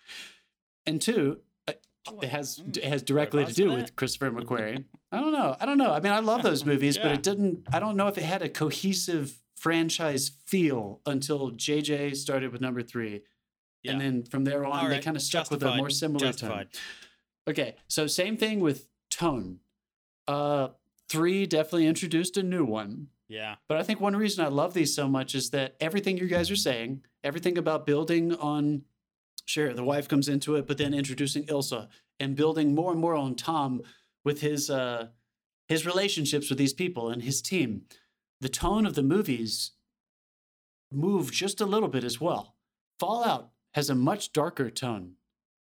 And 0.87 1.01
two, 1.01 1.41
uh, 1.69 1.75
it 2.23 2.31
has 2.31 2.63
it 2.67 2.85
has 2.85 3.03
directly 3.03 3.45
to 3.45 3.53
do 3.53 3.73
with? 3.73 3.95
Christopher 3.95 4.31
McQuarrie. 4.31 4.85
I 5.11 5.21
don't 5.21 5.33
know. 5.33 5.57
I 5.59 5.67
don't 5.67 5.79
know. 5.79 5.93
I 5.93 6.01
mean, 6.01 6.13
I 6.13 6.19
love 6.21 6.43
those 6.43 6.65
movies, 6.65 6.99
but 6.99 7.13
it 7.13 7.23
didn't. 7.23 7.67
I 7.73 7.79
don't 7.81 7.97
know 7.97 8.09
if 8.09 8.19
it 8.19 8.25
had 8.25 8.43
a 8.43 8.49
cohesive 8.49 9.39
franchise 9.57 10.31
feel 10.47 11.01
until 11.07 11.51
JJ 11.53 12.17
started 12.17 12.53
with 12.53 12.61
number 12.61 12.83
three. 12.83 13.23
And 13.87 14.01
then 14.01 14.23
from 14.25 14.45
there 14.45 14.67
on, 14.67 14.85
All 14.85 14.89
they 14.89 14.99
kind 14.99 15.17
of 15.17 15.23
stuck 15.23 15.51
with 15.51 15.63
a 15.63 15.77
more 15.77 15.89
similar 15.89 16.33
tone. 16.33 16.67
Okay, 17.49 17.77
so 17.87 18.07
same 18.07 18.37
thing 18.37 18.61
with 18.61 18.87
tone. 19.11 19.61
Uh, 20.27 20.69
three 21.09 21.47
definitely 21.47 21.87
introduced 21.87 22.37
a 22.37 22.43
new 22.43 22.67
one, 22.67 23.07
Yeah. 23.29 23.55
but 23.67 23.79
I 23.79 23.83
think 23.83 23.99
one 23.99 24.15
reason 24.15 24.45
I 24.45 24.49
love 24.49 24.75
these 24.75 24.95
so 24.95 25.09
much 25.09 25.35
is 25.35 25.49
that 25.51 25.75
everything 25.81 26.19
you 26.19 26.27
guys 26.27 26.51
are 26.51 26.57
saying, 26.57 27.03
everything 27.25 27.57
about 27.57 27.87
building 27.87 28.35
on, 28.35 28.83
sure, 29.47 29.73
the 29.73 29.85
wife 29.85 30.07
comes 30.07 30.29
into 30.29 30.57
it, 30.57 30.67
but 30.67 30.77
then 30.77 30.93
introducing 30.93 31.47
Ilsa 31.47 31.89
and 32.21 32.37
building 32.37 32.75
more 32.75 32.93
and 32.93 33.01
more 33.01 33.15
on 33.15 33.35
Tom 33.37 33.81
with 34.29 34.41
his 34.43 34.69
uh, 34.71 35.09
his 35.73 35.85
relationships 35.87 36.47
with 36.51 36.59
these 36.59 36.75
people 36.83 37.05
and 37.13 37.23
his 37.23 37.41
team. 37.43 37.71
The 38.41 38.49
tone 38.65 38.85
of 38.87 38.95
the 38.95 39.03
movies 39.03 39.73
move 40.93 41.31
just 41.33 41.61
a 41.61 41.67
little 41.67 41.89
bit 41.89 42.05
as 42.05 42.21
well. 42.21 42.55
Fallout 43.01 43.51
has 43.75 43.91
a 43.91 43.95
much 43.95 44.33
darker 44.33 44.71
tone 44.71 45.13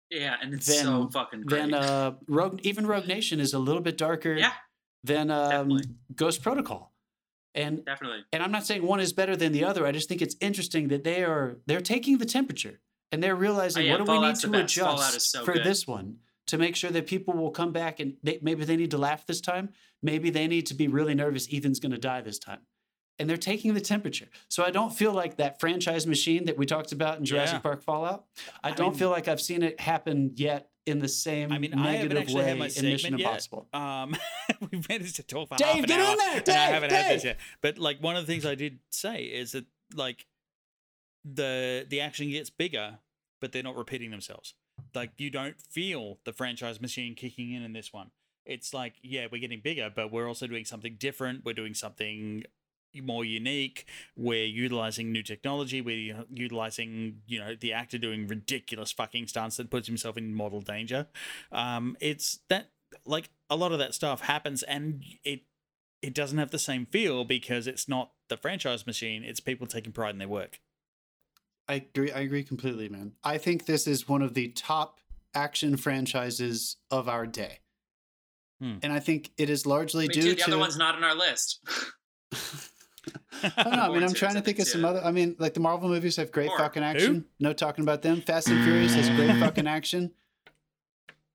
Yeah, 0.10 0.36
and 0.42 0.54
it's 0.54 0.68
Then- 0.68 0.86
so 0.86 1.10
fucking 1.12 1.42
great. 1.42 1.60
then 1.72 1.74
uh 1.74 2.12
rogue 2.28 2.60
even 2.64 2.86
rogue 2.88 3.08
nation 3.08 3.40
is 3.40 3.54
a 3.54 3.60
little 3.60 3.82
bit 3.82 3.98
darker 3.98 4.34
yeah, 4.36 4.54
than 5.04 5.32
um, 5.32 5.80
ghost 6.16 6.44
protocol 6.44 6.94
and 7.56 7.84
definitely. 7.86 8.22
and 8.34 8.44
i'm 8.44 8.52
not 8.52 8.66
saying 8.68 8.84
one 8.84 9.00
is 9.00 9.14
better 9.14 9.36
than 9.42 9.52
the 9.54 9.64
other 9.70 9.82
i 9.88 9.92
just 9.92 10.08
think 10.10 10.22
it's 10.22 10.36
interesting 10.50 10.90
that 10.90 11.04
they 11.04 11.24
are 11.24 11.58
they're 11.68 11.82
taking 11.96 12.18
the 12.20 12.26
temperature 12.38 12.80
and 13.12 13.24
they're 13.24 13.36
realizing 13.48 13.84
Oh, 13.84 13.86
yeah, 13.86 13.92
what 13.98 14.06
do 14.06 14.12
we 14.12 14.20
need 14.28 14.36
to 14.36 14.50
adjust 14.64 15.22
so 15.32 15.44
for 15.46 15.54
good. 15.54 15.64
this 15.64 15.88
one 15.88 16.08
to 16.48 16.58
make 16.58 16.76
sure 16.76 16.92
that 16.92 17.08
people 17.08 17.34
will 17.34 17.52
come 17.52 17.72
back 17.72 18.00
and 18.00 18.16
they, 18.24 18.40
maybe 18.42 18.64
they 18.66 18.76
need 18.78 18.92
to 18.92 18.98
laugh 18.98 19.26
this 19.26 19.42
time 19.42 19.70
maybe 20.04 20.30
they 20.30 20.48
need 20.48 20.66
to 20.68 20.74
be 20.74 20.88
really 20.88 21.16
nervous 21.16 21.48
ethan's 21.52 21.80
going 21.80 21.92
to 21.92 21.98
die 21.98 22.22
this 22.22 22.38
time 22.40 22.60
and 23.18 23.30
they're 23.30 23.38
taking 23.38 23.74
the 23.74 23.82
temperature 23.82 24.28
so 24.50 24.64
i 24.64 24.70
don't 24.72 24.94
feel 24.94 25.12
like 25.14 25.38
that 25.38 25.60
franchise 25.60 26.06
machine 26.06 26.46
that 26.46 26.58
we 26.58 26.66
talked 26.66 26.92
about 26.92 27.18
in 27.18 27.26
jurassic 27.26 27.56
Yeah. 27.56 27.60
park 27.60 27.82
fallout 27.82 28.26
i 28.64 28.70
I 28.70 28.72
don't 28.72 28.92
mean- 28.92 29.00
feel 29.00 29.10
like 29.10 29.28
i've 29.28 29.42
seen 29.42 29.64
it 29.64 29.80
happen 29.80 30.32
yet 30.36 30.70
in 30.86 31.00
the 31.00 31.08
same 31.08 31.52
I 31.52 31.58
mean, 31.58 31.72
negative 31.72 32.32
way 32.32 32.44
had 32.44 32.60
my 32.60 32.68
in 32.76 32.84
mission 32.86 33.18
yet. 33.18 33.26
impossible 33.28 33.68
Um, 33.74 34.16
we've 34.72 34.88
managed 34.88 35.16
to 35.16 35.24
talk 35.24 35.50
for 35.50 35.56
Dave, 35.56 35.68
half 35.68 35.78
an 35.78 35.86
get 35.86 36.00
hour, 36.00 36.12
on 36.12 36.18
there, 36.18 36.36
and 36.36 36.44
Dave, 36.44 36.56
I 36.56 36.60
haven't 36.60 36.92
had 36.92 37.16
this 37.16 37.24
yet. 37.24 37.40
But 37.62 37.80
like 37.80 38.04
one 38.04 38.16
of 38.16 38.24
the 38.28 38.32
things 38.32 38.46
I 38.46 38.54
did 38.54 38.78
say 38.92 39.24
is 39.24 39.54
that 39.54 39.66
like 39.96 40.28
the 41.24 41.86
the 41.90 42.02
action 42.02 42.30
gets 42.30 42.50
bigger, 42.50 43.00
but 43.42 43.52
they're 43.52 43.64
not 43.64 43.76
repeating 43.76 44.12
themselves. 44.12 44.54
Like 44.96 45.12
you 45.18 45.30
don't 45.30 45.60
feel 45.62 46.20
the 46.26 46.34
franchise 46.34 46.82
machine 46.82 47.16
kicking 47.16 47.52
in 47.52 47.64
in 47.64 47.74
this 47.74 47.92
one. 47.94 48.12
It's 48.46 48.74
like 48.74 48.96
yeah, 49.02 49.28
we're 49.32 49.42
getting 49.42 49.62
bigger, 49.62 49.92
but 49.94 50.12
we're 50.12 50.28
also 50.28 50.48
doing 50.48 50.66
something 50.66 50.96
different. 50.98 51.44
We're 51.46 51.54
doing 51.54 51.74
something 51.74 52.44
more 53.02 53.26
unique. 53.26 53.86
We're 54.16 54.46
utilizing 54.46 55.12
new 55.12 55.24
technology. 55.24 55.82
We're 55.82 56.26
utilizing, 56.32 57.22
you 57.28 57.40
know, 57.40 57.56
the 57.56 57.74
actor 57.74 57.98
doing 57.98 58.28
ridiculous 58.28 58.92
fucking 58.92 59.28
stunts 59.28 59.58
that 59.58 59.70
puts 59.70 59.88
himself 59.88 60.18
in 60.18 60.34
mortal 60.34 60.62
danger. 60.62 61.08
Um, 61.52 61.98
it's 62.00 62.40
that 62.50 62.70
like 63.06 63.30
a 63.50 63.56
lot 63.56 63.72
of 63.72 63.80
that 63.80 63.94
stuff 63.94 64.22
happens, 64.22 64.64
and 64.64 65.04
it 65.24 65.42
it 66.02 66.14
doesn't 66.14 66.38
have 66.38 66.52
the 66.52 66.60
same 66.60 66.86
feel 66.86 67.24
because 67.24 67.68
it's 67.68 67.88
not 67.88 68.12
the 68.30 68.38
franchise 68.38 68.86
machine. 68.86 69.24
It's 69.24 69.40
people 69.40 69.68
taking 69.68 69.92
pride 69.92 70.12
in 70.12 70.20
their 70.20 70.28
work. 70.28 70.60
I 71.68 71.76
agree. 71.76 72.12
I 72.12 72.20
agree 72.20 72.44
completely, 72.44 72.90
man. 72.90 73.14
I 73.24 73.38
think 73.38 73.66
this 73.66 73.88
is 73.88 74.08
one 74.08 74.22
of 74.22 74.34
the 74.34 74.50
top 74.50 75.00
action 75.34 75.78
franchises 75.78 76.78
of 76.92 77.10
our 77.10 77.26
day, 77.26 77.60
Hmm. 78.62 78.76
and 78.84 78.94
I 78.94 79.00
think 79.00 79.32
it 79.38 79.50
is 79.50 79.66
largely 79.66 80.08
Me 80.08 80.14
due 80.14 80.22
too. 80.22 80.30
The 80.30 80.36
to. 80.36 80.44
other 80.48 80.58
one's 80.60 80.78
not 80.78 80.96
on 80.96 81.04
our 81.04 81.16
list. 81.16 81.60
I 83.44 83.64
don't 83.64 83.76
know. 83.76 83.82
I 83.82 83.90
mean, 83.90 84.04
I'm 84.04 84.14
trying 84.14 84.34
to 84.36 84.42
think 84.42 84.58
think, 84.58 84.60
of 84.60 84.68
some 84.68 84.86
other. 84.86 85.02
I 85.04 85.12
mean, 85.12 85.36
like 85.40 85.54
the 85.54 85.60
Marvel 85.60 85.90
movies 85.90 86.16
have 86.16 86.32
great 86.32 86.50
Or- 86.50 86.58
fucking 86.58 86.84
action. 86.84 87.26
No 87.40 87.54
talking 87.54 87.84
about 87.84 88.02
them. 88.02 88.22
Fast 88.22 88.48
and 88.48 88.64
Furious 88.64 88.94
has 88.96 89.10
great 89.10 89.38
fucking 89.40 89.68
action. 89.68 90.12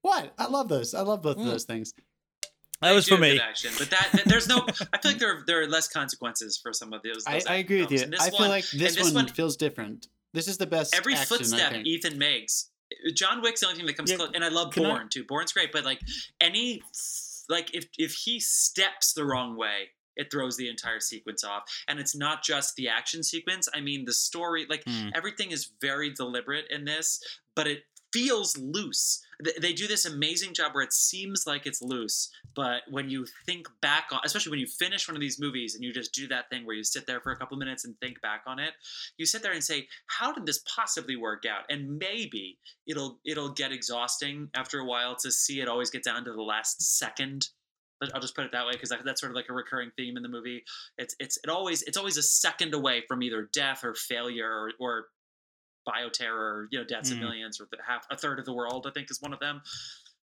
What? 0.03 0.33
I 0.39 0.47
love 0.47 0.69
those. 0.69 0.95
I 0.95 1.03
love 1.03 1.23
both 1.23 1.37
of 1.37 1.43
Hmm. 1.43 1.49
those 1.51 1.65
things. 1.65 1.93
That 2.81 2.93
was 2.93 3.07
for 3.07 3.19
me. 3.19 3.39
Action, 3.39 3.73
but 3.79 3.91
that, 3.91 4.09
that- 4.15 4.25
there's 4.25 4.49
no. 4.49 4.65
I 4.93 4.99
feel 4.99 5.13
like 5.13 5.19
there 5.19 5.43
there 5.47 5.61
are 5.63 5.67
less 5.69 5.87
consequences 5.89 6.59
for 6.61 6.73
some 6.73 6.93
of 6.95 7.03
those. 7.03 7.25
I, 7.27 7.35
those 7.35 7.47
I 7.47 7.55
agree 7.57 7.83
with 7.83 7.93
you. 7.93 8.07
This 8.07 8.21
I 8.21 8.31
feel 8.31 8.39
one- 8.41 8.49
like 8.49 8.65
this, 8.71 8.95
this 8.97 9.05
one, 9.05 9.15
one- 9.15 9.29
feels 9.29 9.57
different. 9.57 10.09
This 10.33 10.49
is 10.49 10.59
the 10.59 10.67
best. 10.67 10.95
every 10.95 11.15
action, 11.15 11.27
footstep. 11.39 11.85
Ethan 11.85 12.19
makes. 12.19 12.71
John 13.15 13.41
Wick's 13.43 13.61
the 13.61 13.67
only 13.67 13.79
thing 13.79 13.87
that 13.87 13.97
comes 13.97 14.11
Yeah, 14.11 14.17
close, 14.17 14.31
and 14.35 14.45
I 14.45 14.49
love 14.49 14.73
can 14.73 14.85
I- 14.87 15.05
too. 15.09 15.25
Bourne's 15.25 15.53
great, 15.53 15.73
but 15.73 15.85
like 15.85 16.01
any, 16.41 16.83
like 17.49 17.75
if 17.75 17.87
if 17.99 18.13
he 18.15 18.41
steps 18.41 19.13
the 19.13 19.25
wrong 19.25 19.57
way, 19.57 19.91
it 20.17 20.31
throws 20.31 20.57
the 20.57 20.69
entire 20.69 21.01
sequence 21.01 21.45
off. 21.45 21.63
And 21.89 21.99
it's 22.01 22.15
not 22.17 22.43
just 22.43 22.75
the 22.77 22.89
action 22.89 23.23
sequence. 23.23 23.69
I 23.75 23.81
mean, 23.81 24.05
the 24.05 24.13
story, 24.13 24.67
like 24.69 24.83
Hmm. 24.87 25.11
everything 25.15 25.51
is 25.53 25.71
very 25.81 26.11
deliberate 26.11 26.67
in 26.71 26.85
this, 26.85 27.23
but 27.55 27.67
it 27.67 27.85
feels 28.13 28.57
loose. 28.59 29.25
Th- 29.45 29.57
They 29.57 29.73
do 29.73 29.87
this 29.87 30.05
amazing 30.05 30.55
job 30.55 30.75
where 30.75 30.85
it 30.85 30.93
seems 30.93 31.47
like 31.47 31.67
it's 31.67 31.83
loose, 31.83 32.31
but 32.55 32.83
when 32.91 33.09
you 33.11 33.27
think 33.47 33.67
back 33.81 34.09
on, 34.13 34.21
especially 34.25 34.51
when 34.51 34.61
you 34.61 34.67
finish 34.67 35.09
one 35.09 35.17
of 35.17 35.21
these 35.21 35.41
movies 35.41 35.75
and 35.75 35.85
you 35.85 35.93
just 35.93 36.13
do 36.13 36.27
that 36.29 36.49
thing 36.51 36.67
where 36.67 36.77
you 36.77 36.85
sit 36.85 37.07
there 37.07 37.21
for 37.21 37.33
a 37.33 37.37
couple 37.37 37.57
minutes 37.57 37.85
and 37.85 37.99
think 38.01 38.21
back 38.21 38.43
on 38.47 38.59
it, 38.59 38.75
you 39.17 39.27
sit 39.27 39.43
there 39.43 39.53
and 39.53 39.65
say, 39.65 39.89
"How 40.07 40.33
did 40.33 40.47
this 40.47 40.63
possibly 40.75 41.17
work 41.17 41.45
out?" 41.47 41.65
And 41.69 41.99
maybe 41.99 42.59
it'll 42.87 43.21
it'll 43.25 43.53
get 43.53 43.73
exhausting 43.73 44.49
after 44.55 44.79
a 44.81 44.85
while 44.85 45.17
to 45.17 45.31
see 45.31 45.61
it 45.61 45.69
always 45.69 45.91
get 45.91 46.05
down 46.05 46.25
to 46.25 46.33
the 46.33 46.43
last 46.43 46.99
second. 46.99 47.49
But 48.01 48.15
I'll 48.15 48.21
just 48.21 48.35
put 48.35 48.47
it 48.47 48.53
that 48.53 48.65
way 48.65 48.73
because 48.73 48.89
that's 49.05 49.21
sort 49.21 49.31
of 49.31 49.37
like 49.37 49.51
a 49.51 49.53
recurring 49.53 49.91
theme 49.97 50.17
in 50.17 50.23
the 50.23 50.29
movie. 50.29 50.65
It's 50.97 51.15
it's 51.21 51.39
it 51.45 51.51
always 51.51 51.83
it's 51.83 51.99
always 51.99 52.17
a 52.17 52.23
second 52.23 52.73
away 52.73 53.03
from 53.07 53.23
either 53.23 53.51
death 53.53 53.85
or 53.85 53.95
failure 53.95 54.51
or, 54.51 54.73
or 54.81 55.07
bioterror, 55.89 56.67
you 56.71 56.79
know, 56.79 56.85
deaths 56.85 57.11
of 57.11 57.17
Mm. 57.17 57.21
millions 57.21 57.61
or 57.61 57.67
the 57.71 57.79
half 57.87 58.07
a 58.11 58.17
third 58.17 58.39
of 58.39 58.45
the 58.45 58.53
world. 58.53 58.87
I 58.87 58.91
think 58.91 59.11
is 59.11 59.21
one 59.21 59.33
of 59.33 59.41
them. 59.41 59.63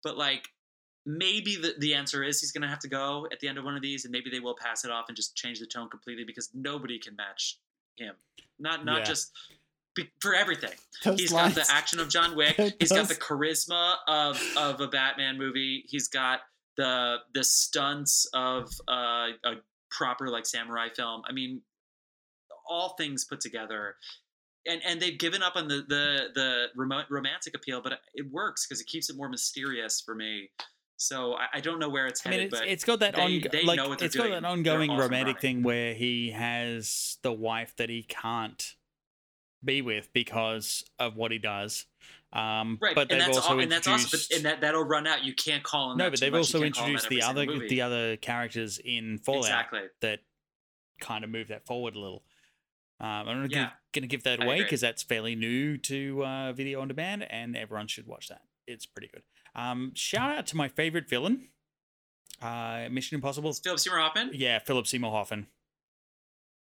But 0.03 0.17
like 0.17 0.49
maybe 1.05 1.55
the, 1.57 1.75
the 1.79 1.93
answer 1.93 2.23
is 2.23 2.39
he's 2.39 2.51
going 2.51 2.61
to 2.61 2.67
have 2.67 2.79
to 2.79 2.87
go 2.87 3.27
at 3.31 3.39
the 3.41 3.47
end 3.47 3.57
of 3.57 3.65
one 3.65 3.75
of 3.75 3.81
these, 3.81 4.05
and 4.05 4.11
maybe 4.11 4.29
they 4.29 4.39
will 4.39 4.55
pass 4.55 4.85
it 4.85 4.91
off 4.91 5.05
and 5.09 5.15
just 5.17 5.35
change 5.35 5.59
the 5.59 5.65
tone 5.65 5.89
completely 5.89 6.23
because 6.23 6.49
nobody 6.53 6.97
can 6.97 7.15
match 7.15 7.57
him. 7.97 8.15
Not 8.59 8.85
not 8.85 8.99
Yeah. 8.99 9.03
just 9.05 9.31
be, 9.95 10.09
for 10.21 10.33
everything. 10.33 10.73
Those 11.03 11.19
He's 11.19 11.31
lines- 11.31 11.55
got 11.55 11.67
the 11.67 11.71
action 11.73 11.99
of 11.99 12.09
John 12.09 12.35
Wick. 12.35 12.55
He's 12.79 12.91
got 12.91 13.07
the 13.07 13.15
charisma 13.15 13.97
of 14.07 14.41
of 14.57 14.79
a 14.81 14.87
Batman 14.87 15.37
movie. 15.37 15.85
He's 15.87 16.07
got 16.07 16.41
the 16.77 17.17
the 17.33 17.43
stunts 17.43 18.25
of 18.33 18.71
uh, 18.87 19.29
a 19.43 19.55
proper 19.91 20.29
like 20.29 20.45
samurai 20.45 20.89
film. 20.89 21.21
I 21.27 21.31
mean, 21.33 21.61
all 22.67 22.89
things 22.95 23.25
put 23.25 23.41
together. 23.41 23.97
And, 24.65 24.81
and 24.85 25.01
they've 25.01 25.17
given 25.19 25.43
up 25.43 25.55
on 25.55 25.67
the 25.67 25.83
the 25.87 26.27
the 26.33 26.65
remote 26.75 27.05
romantic 27.09 27.53
appeal, 27.55 27.81
but 27.81 27.99
it 28.13 28.31
works 28.31 28.65
because 28.65 28.79
it 28.79 28.87
keeps 28.87 29.09
it 29.09 29.17
more 29.17 29.27
mysterious 29.29 29.99
for 29.99 30.15
me. 30.15 30.49
So 30.95 31.33
I, 31.33 31.57
I 31.57 31.59
don't 31.59 31.79
know 31.79 31.89
where 31.89 32.07
it's 32.07 32.25
I 32.25 32.29
headed, 32.29 32.39
mean, 32.39 32.47
it's, 32.47 32.59
but 32.59 32.67
it's 32.69 32.83
got 32.85 32.99
that 33.01 33.15
they- 33.15 33.21
ongo- 33.41 33.51
they 33.51 33.63
like 33.63 33.75
know 33.77 33.89
what 33.89 33.99
they're 33.99 34.05
it's 34.05 34.15
got 34.15 34.23
doing. 34.27 34.41
that 34.41 34.47
ongoing 34.47 34.89
and 34.91 34.99
romantic 34.99 35.35
running. 35.35 35.41
thing 35.57 35.63
where 35.63 35.93
he 35.93 36.31
has 36.31 37.17
the 37.23 37.33
wife 37.33 37.73
that 37.77 37.89
he 37.89 38.03
can't 38.03 38.75
be 39.65 39.81
with 39.81 40.13
because 40.13 40.83
of 40.99 41.15
what 41.17 41.31
he 41.31 41.39
does. 41.39 41.85
Um, 42.31 42.77
Right, 42.81 42.95
but 42.95 43.11
and 43.11 43.19
they've 43.19 43.25
that's 43.27 43.37
also 43.37 43.53
all, 43.55 43.59
and 43.59 43.71
that's 43.71 43.87
introduced. 43.87 44.29
but, 44.29 44.35
and 44.37 44.45
that 44.45 44.61
that'll 44.61 44.83
run 44.85 45.05
out. 45.07 45.23
You 45.25 45.33
can't 45.33 45.63
call 45.63 45.89
on 45.89 45.97
no, 45.97 46.09
but 46.09 46.19
they've 46.19 46.33
also 46.33 46.61
can't 46.61 46.73
call 46.73 46.83
on 46.85 46.89
introduced 46.91 47.09
the 47.09 47.21
other 47.21 47.45
movie. 47.45 47.67
the 47.67 47.81
other 47.81 48.15
characters 48.17 48.79
in 48.83 49.17
Fallout 49.19 49.41
exactly. 49.45 49.81
that 50.01 50.19
kind 51.01 51.23
of 51.23 51.29
move 51.29 51.49
that 51.49 51.65
forward 51.65 51.95
a 51.95 51.99
little. 51.99 52.23
Um, 52.99 53.27
I'm 53.27 53.41
not 53.41 53.51
Yeah, 53.51 53.69
going 53.93 54.03
to 54.03 54.07
give 54.07 54.23
that 54.23 54.41
away 54.41 54.63
because 54.63 54.81
that's 54.81 55.03
fairly 55.03 55.35
new 55.35 55.77
to 55.79 56.23
uh, 56.25 56.53
video 56.53 56.81
on 56.81 56.87
demand, 56.87 57.23
and 57.29 57.57
everyone 57.57 57.87
should 57.87 58.07
watch 58.07 58.29
that. 58.29 58.41
It's 58.67 58.85
pretty 58.85 59.09
good. 59.13 59.23
Um, 59.55 59.91
shout 59.93 60.31
out 60.35 60.47
to 60.47 60.57
my 60.57 60.67
favorite 60.67 61.09
villain, 61.09 61.49
uh, 62.41 62.87
Mission 62.89 63.15
Impossible. 63.15 63.53
Philip 63.53 63.79
Seymour 63.79 63.99
Hoffman. 63.99 64.31
Yeah, 64.33 64.59
Philip 64.59 64.87
Seymour 64.87 65.11
Hoffman. 65.11 65.47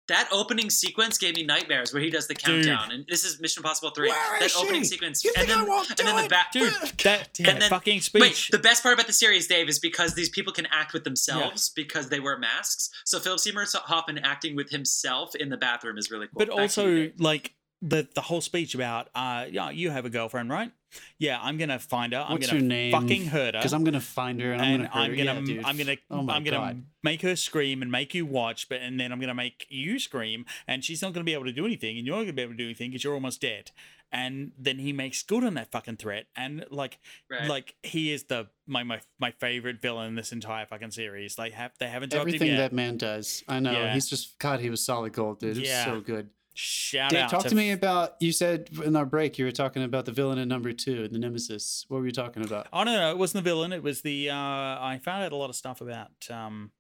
That 0.09 0.29
opening 0.31 0.71
sequence 0.71 1.19
gave 1.19 1.35
me 1.35 1.43
nightmares 1.43 1.93
where 1.93 2.01
he 2.01 2.11
does 2.11 2.29
the 2.29 2.35
Dude. 2.35 2.65
countdown, 2.65 2.93
and 2.93 3.05
this 3.09 3.25
is 3.25 3.41
Mission 3.41 3.61
Impossible 3.61 3.91
Three. 3.91 4.09
Where 4.09 4.39
that 4.39 4.47
is 4.47 4.57
opening 4.57 4.83
she? 4.83 4.89
sequence, 4.89 5.25
You 5.25 5.33
and 5.37 5.47
think 5.47 5.57
I 5.59 5.61
then 5.61 5.69
won't 5.69 5.89
and 5.91 5.99
then 6.09 6.23
the 6.23 6.29
back. 6.29 6.53
Dude, 6.53 6.73
God 6.73 6.91
that, 7.03 7.31
damn 7.35 7.47
that 7.47 7.63
it. 7.63 7.69
fucking 7.69 8.01
speech. 8.01 8.21
Wait, 8.23 8.49
the 8.53 8.59
best 8.59 8.83
part 8.85 8.95
about 8.95 9.09
the 9.09 9.13
series, 9.13 9.49
Dave, 9.49 9.69
is 9.69 9.81
because 9.81 10.15
these 10.15 10.29
people 10.29 10.53
can 10.53 10.67
act 10.67 10.93
with 10.93 11.03
themselves 11.05 11.71
because 11.71 12.09
they 12.09 12.21
wear 12.21 12.39
masks. 12.39 12.91
So 13.05 13.19
Philip 13.19 13.41
Seymour 13.41 13.65
Hoffman 13.75 14.19
acting 14.19 14.55
with 14.55 14.71
himself 14.71 15.35
in 15.35 15.49
the 15.49 15.57
bathroom 15.57 15.99
is 15.99 16.11
really 16.11 16.27
cool. 16.29 16.39
but 16.39 16.49
Back 16.57 16.71
to 16.71 16.83
you, 16.83 17.07
also 17.09 17.13
like 17.19 17.53
the 17.83 18.09
the 18.15 18.23
whole 18.23 18.41
speech 18.41 18.75
about 18.75 19.09
uh 19.15 19.45
yeah 19.51 19.69
you 19.71 19.91
have 19.91 20.07
a 20.07 20.11
girlfriend 20.11 20.49
right 20.49 20.73
yeah 21.19 21.39
i'm 21.43 21.59
gonna 21.59 21.79
find 21.79 22.15
her 22.15 22.21
i'm 22.27 22.33
What's 22.37 22.47
gonna 22.47 22.61
her 22.61 22.67
name? 22.67 22.91
fucking 22.93 23.27
hurt 23.27 23.55
her 23.55 23.61
Because 23.61 23.75
I'm 23.75 23.85
gonna 23.85 24.01
find 24.01 24.41
her 24.41 24.53
and 24.53 24.63
I'm 24.63 24.77
gonna 24.79 24.91
I'm 24.95 25.11
gonna, 25.15 25.43
Yeah. 25.53 25.63
I'm 25.67 25.77
gonna, 25.77 25.97
Oh 26.11 26.23
my 26.23 26.35
I'm 26.37 26.43
gonna 26.45 26.57
God. 26.57 26.83
make 27.03 27.21
her 27.21 27.37
scream 27.37 27.83
and 27.83 27.91
make 27.93 28.15
you 28.15 28.25
watch, 28.25 28.69
but 28.71 28.81
and 28.81 28.99
then 28.99 29.13
I'm 29.13 29.21
gonna 29.21 29.35
make 29.35 29.67
you 29.69 29.99
scream, 29.99 30.47
and 30.67 30.83
she's 30.83 31.03
not 31.03 31.13
gonna 31.13 31.25
be 31.25 31.35
able 31.35 31.45
to 31.45 31.53
do 31.53 31.67
anything, 31.67 31.99
and 31.99 32.07
you're 32.07 32.17
not 32.17 32.23
gonna 32.23 32.33
be 32.33 32.43
able 32.43 32.53
to 32.55 32.57
do 32.59 32.65
anything 32.65 32.91
because 32.91 33.05
you're 33.05 33.13
almost 33.15 33.43
dead. 33.43 33.73
And 34.13 34.53
then 34.57 34.79
he 34.79 34.93
makes 34.93 35.23
good 35.23 35.45
on 35.45 35.55
that 35.55 35.71
fucking 35.73 35.97
threat, 35.97 36.27
and 36.37 36.65
like, 36.71 36.99
Right. 37.29 37.49
like 37.49 37.75
he 37.83 38.13
is 38.13 38.25
the 38.25 38.47
my 38.67 38.85
my 38.85 39.01
my 39.19 39.33
favorite 39.33 39.83
villain 39.83 40.09
in 40.09 40.15
this 40.15 40.33
entire 40.33 40.65
fucking 40.65 40.93
series. 40.93 41.37
Like, 41.39 41.53
have 41.53 41.73
they 41.79 41.89
haven't 41.89 42.11
dropped 42.13 42.23
Everything 42.29 42.49
him 42.49 42.55
yet? 42.55 42.71
that 42.71 42.73
man 42.73 42.97
does. 42.97 43.43
I 43.49 43.61
know. 43.61 43.73
Yeah. 43.73 43.93
He's 43.93 44.09
just 44.09 44.39
God. 44.39 44.61
He 44.61 44.71
was 44.71 44.83
solid 44.85 45.13
gold, 45.13 45.41
dude. 45.41 45.57
It 45.57 45.61
was 45.61 45.69
Yeah. 45.69 45.85
so 45.85 46.01
good. 46.01 46.31
Shout 46.59 47.11
Dave, 47.11 47.21
out 47.25 47.31
talk 47.31 47.43
to, 47.43 47.51
to 47.51 47.55
me 47.55 47.71
about. 47.73 48.15
You 48.19 48.33
said 48.33 48.71
in 48.85 48.97
our 48.97 49.05
break 49.05 49.39
you 49.39 49.45
were 49.45 49.53
talking 49.53 49.83
about 49.83 50.07
the 50.07 50.13
villain 50.13 50.39
in 50.39 50.49
number 50.49 50.73
two, 50.73 51.07
the 51.07 51.19
Nemesis. 51.19 51.85
What 51.89 52.01
were 52.01 52.07
you 52.07 52.13
talking 52.13 52.43
about? 52.45 52.67
Oh 52.73 52.83
no, 52.83 52.93
no, 52.97 53.11
it 53.11 53.19
wasn't 53.19 53.45
the 53.45 53.51
villain. 53.51 53.73
It 53.73 53.83
was 53.83 54.01
the. 54.03 54.31
Uh, 54.31 54.35
I 54.35 54.99
found 55.05 55.23
out 55.25 55.33
a 55.33 55.37
lot 55.37 55.51
of 55.51 55.57
stuff 55.57 55.81
about 55.83 56.11
um, 56.31 56.71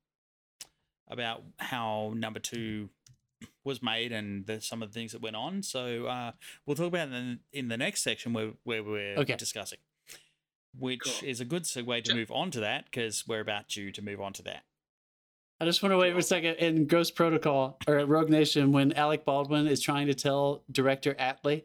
about 1.09 1.43
how 1.59 2.13
number 2.17 2.41
two 2.41 2.89
was 3.65 3.83
made 3.83 4.13
and 4.13 4.47
the, 4.47 4.61
some 4.61 4.83
of 4.83 4.93
the 4.93 4.99
things 4.99 5.13
that 5.13 5.21
went 5.21 5.37
on. 5.37 5.63
So 5.63 6.07
uh, 6.07 6.33
we'll 6.65 6.77
talk 6.77 6.87
about 6.87 7.09
it 7.09 7.15
in, 7.15 7.41
in 7.53 7.69
the 7.69 7.77
next 7.77 8.03
section 8.03 8.33
where 8.33 8.53
where 8.65 8.83
we're 8.83 9.17
Okay. 9.19 9.37
discussing, 9.37 9.79
which 10.79 11.01
Cool. 11.05 11.29
is 11.29 11.41
a 11.41 11.45
good 11.45 11.65
segue 11.65 12.03
to 12.05 12.11
Sure. 12.11 12.17
move 12.17 12.31
on 12.33 12.51
to 12.53 12.61
that 12.61 12.87
because 12.87 13.27
we're 13.29 13.41
about 13.41 13.69
due 13.69 13.93
to 13.93 14.01
move 14.03 14.21
on 14.21 14.33
to 14.35 14.43
that. 14.45 14.63
I 15.61 15.65
just 15.65 15.83
want 15.83 15.93
to 15.93 15.97
wait 15.99 16.13
for 16.13 16.19
a 16.19 16.23
second. 16.23 16.57
In 16.57 16.87
Ghost 16.87 17.15
Protocol 17.15 17.79
or 17.89 17.99
at 17.99 18.09
Rogue 18.09 18.29
Nation, 18.29 18.73
when 18.73 18.93
Alec 18.93 19.25
Baldwin 19.25 19.67
is 19.67 19.81
trying 19.81 20.07
to 20.09 20.15
tell 20.15 20.63
director 20.71 21.15
Atlee, 21.15 21.65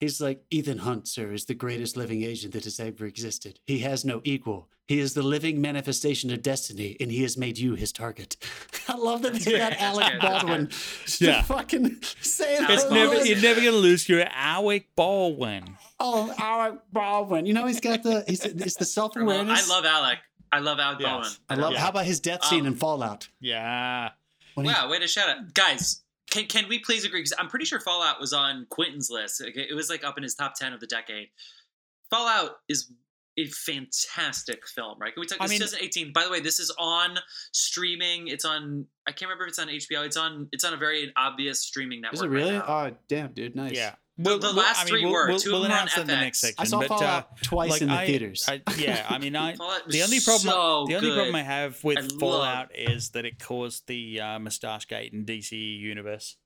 he's 0.00 0.20
like, 0.20 0.42
Ethan 0.50 0.78
Hunt, 0.78 1.06
sir, 1.06 1.32
is 1.32 1.44
the 1.44 1.54
greatest 1.54 1.96
living 1.96 2.22
agent 2.24 2.52
that 2.54 2.64
has 2.64 2.80
ever 2.80 3.06
existed. 3.06 3.60
He 3.66 3.78
has 3.80 4.04
no 4.04 4.20
equal. 4.24 4.68
He 4.88 4.98
is 4.98 5.14
the 5.14 5.22
living 5.22 5.60
manifestation 5.60 6.32
of 6.32 6.42
destiny, 6.42 6.96
and 6.98 7.12
he 7.12 7.22
has 7.22 7.36
made 7.36 7.58
you 7.58 7.74
his 7.76 7.92
target. 7.92 8.36
I 8.88 8.96
love 8.96 9.22
that 9.22 9.34
they 9.34 9.56
got 9.56 9.72
Alec 9.80 10.20
Baldwin 10.20 10.68
Yeah. 11.20 11.42
fucking 11.42 12.02
saying 12.22 12.64
Alec 12.64 12.70
It's 12.74 12.90
never 12.90 13.14
words. 13.14 13.28
you're 13.28 13.40
never 13.40 13.60
gonna 13.60 13.70
lose 13.76 14.08
your 14.08 14.24
Alec 14.32 14.88
Baldwin. 14.96 15.76
Oh, 16.00 16.34
Alec 16.38 16.80
Baldwin. 16.92 17.46
You 17.46 17.52
know, 17.54 17.66
he's 17.66 17.78
got 17.78 18.02
the, 18.02 18.24
he's, 18.26 18.44
it's 18.44 18.74
the 18.74 18.84
self 18.84 19.16
I 19.16 19.20
love, 19.20 19.28
awareness. 19.28 19.70
I 19.70 19.72
love 19.76 19.84
Alec. 19.84 20.18
I 20.52 20.58
love 20.58 20.78
Alec 20.80 21.00
Yes. 21.00 21.08
Baldwin. 21.08 21.32
I 21.48 21.54
love, 21.54 21.72
Yeah. 21.74 21.80
how 21.80 21.88
about 21.90 22.04
his 22.06 22.20
death 22.20 22.44
scene 22.44 22.60
Um, 22.62 22.66
in 22.68 22.74
Fallout? 22.76 23.28
Yeah. 23.40 24.10
When 24.54 24.66
he- 24.66 24.72
Wow, 24.72 24.88
way 24.90 24.98
to 24.98 25.06
shout 25.06 25.28
out, 25.28 25.54
guys. 25.54 26.02
Can 26.30 26.46
can 26.46 26.68
we 26.68 26.78
please 26.78 27.04
agree? 27.04 27.20
Because 27.20 27.32
I'm 27.38 27.48
pretty 27.48 27.64
sure 27.64 27.80
Fallout 27.80 28.20
was 28.20 28.32
on 28.32 28.66
Quentin's 28.70 29.10
list. 29.10 29.40
Like, 29.40 29.56
It 29.56 29.74
was 29.74 29.88
like 29.90 30.04
up 30.04 30.16
in 30.16 30.22
his 30.22 30.34
top 30.34 30.54
ten 30.54 30.72
of 30.72 30.80
the 30.80 30.86
decade. 30.86 31.28
Fallout 32.10 32.60
is 32.68 32.92
a 33.38 33.46
fantastic 33.46 34.66
film, 34.66 34.98
right? 35.00 35.14
Can 35.14 35.20
we 35.20 35.26
talk? 35.26 35.38
I 35.40 35.44
This 35.44 35.50
mean- 35.50 35.60
2018. 35.60 36.12
By 36.12 36.24
the 36.24 36.30
way, 36.30 36.40
this 36.40 36.60
is 36.60 36.70
on 36.78 37.18
streaming. 37.52 38.28
It's 38.28 38.44
on. 38.44 38.86
I 39.06 39.12
can't 39.12 39.28
remember 39.28 39.44
if 39.44 39.50
it's 39.50 39.58
on 39.58 39.68
HBO. 39.68 40.04
It's 40.04 40.16
on. 40.16 40.48
It's 40.52 40.64
on 40.64 40.74
a 40.74 40.76
very 40.76 41.12
obvious 41.16 41.60
streaming 41.62 42.00
network. 42.00 42.14
Is 42.14 42.22
it 42.22 42.26
right 42.28 42.32
really? 42.34 42.52
now. 42.58 42.64
Oh, 42.66 42.96
damn, 43.08 43.32
dude. 43.32 43.54
Nice. 43.56 43.72
Yeah. 43.72 43.94
The- 44.22 44.38
the 44.38 44.52
last 44.52 44.86
three 44.88 45.04
we'll, 45.04 45.12
were. 45.12 45.28
We'll, 45.28 45.38
Two 45.38 45.50
we'll 45.52 45.62
of 45.62 45.68
them 45.68 45.72
on 45.72 45.78
announce 45.78 45.96
in 45.98 46.06
the 46.06 46.16
next 46.16 46.40
section. 46.40 46.56
I 46.58 46.64
saw 46.64 46.78
but, 46.80 46.88
Fallout 46.88 47.24
uh, 47.24 47.34
twice 47.42 47.70
like 47.70 47.82
in 47.82 47.88
the 47.88 47.94
I- 47.94 48.06
theaters. 48.06 48.44
I, 48.48 48.60
yeah, 48.76 49.06
I 49.08 49.18
mean, 49.18 49.34
I 49.36 49.52
the 49.88 50.02
only 50.02 50.20
problem 50.20 50.40
so 50.52 50.84
the 50.88 50.96
only 50.96 51.12
problem. 51.14 51.34
I 51.34 51.42
have 51.42 51.82
with 51.84 51.98
I 51.98 52.00
love- 52.02 52.12
Fallout 52.18 52.68
is 52.78 53.10
that 53.10 53.24
it 53.24 53.38
caused 53.38 53.86
the 53.86 54.20
uh, 54.20 54.38
mustache 54.38 54.86
gate 54.86 55.12
in 55.12 55.24
DC 55.24 55.52
universe. 55.78 56.36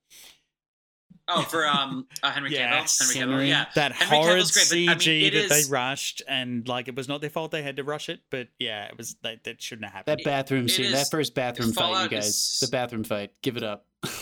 Oh, 1.26 1.40
for 1.40 1.66
um 1.66 2.06
uh, 2.22 2.30
Henry 2.32 2.50
Yes, 2.52 3.00
Cavill. 3.00 3.14
Henry 3.14 3.14
Cavill. 3.14 3.30
Henry. 3.30 3.48
Yeah. 3.48 3.64
That 3.76 3.92
Henry 3.92 4.16
horrid 4.18 4.36
Cavill's 4.42 4.50
great, 4.50 4.86
but, 4.86 4.92
I 4.92 4.96
CG 4.98 5.06
mean, 5.06 5.32
that 5.32 5.44
is- 5.54 5.66
they 5.66 5.72
rushed, 5.72 6.22
and 6.28 6.68
like 6.68 6.86
it 6.88 6.94
was 6.94 7.08
not 7.08 7.22
their 7.22 7.30
fault 7.30 7.50
they 7.50 7.62
had 7.62 7.76
to 7.76 7.84
rush 7.84 8.10
it, 8.10 8.20
but 8.30 8.48
yeah, 8.58 8.84
it 8.86 8.98
was 8.98 9.16
that 9.22 9.42
that 9.44 9.62
shouldn't 9.62 9.86
have 9.86 9.94
happened. 9.94 10.18
That 10.18 10.24
bathroom 10.24 10.66
It 10.66 10.70
scene, 10.70 10.84
is- 10.86 10.92
that 10.92 11.10
first 11.10 11.34
bathroom 11.34 11.72
fight, 11.72 12.02
you 12.02 12.08
guys. 12.10 12.26
is- 12.26 12.58
The 12.60 12.68
bathroom 12.68 13.04
fight. 13.04 13.30
Give 13.42 13.56
it 13.56 13.62
up. 13.62 13.86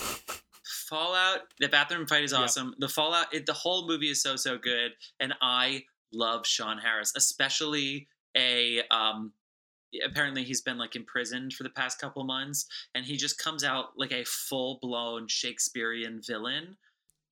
Fallout, 0.92 1.40
the 1.58 1.68
bathroom 1.68 2.06
fight 2.06 2.22
is 2.22 2.32
Yep. 2.32 2.40
awesome. 2.42 2.74
The 2.78 2.88
Fallout, 2.88 3.32
it, 3.32 3.46
the 3.46 3.54
whole 3.54 3.86
movie 3.88 4.10
is 4.10 4.20
so 4.22 4.36
so 4.36 4.58
good, 4.58 4.92
and 5.18 5.32
I 5.40 5.84
love 6.12 6.46
Sean 6.46 6.78
Harris, 6.78 7.12
especially 7.16 8.08
a 8.36 8.82
um. 8.90 9.32
Apparently, 10.04 10.42
he's 10.44 10.62
been 10.62 10.78
like 10.78 10.96
imprisoned 10.96 11.52
for 11.52 11.64
the 11.64 11.70
past 11.70 11.98
couple 11.98 12.24
months, 12.24 12.66
and 12.94 13.04
he 13.04 13.16
just 13.16 13.38
comes 13.38 13.62
out 13.62 13.90
like 13.96 14.12
a 14.12 14.24
full 14.24 14.78
blown 14.80 15.28
Shakespearean 15.28 16.20
villain, 16.26 16.76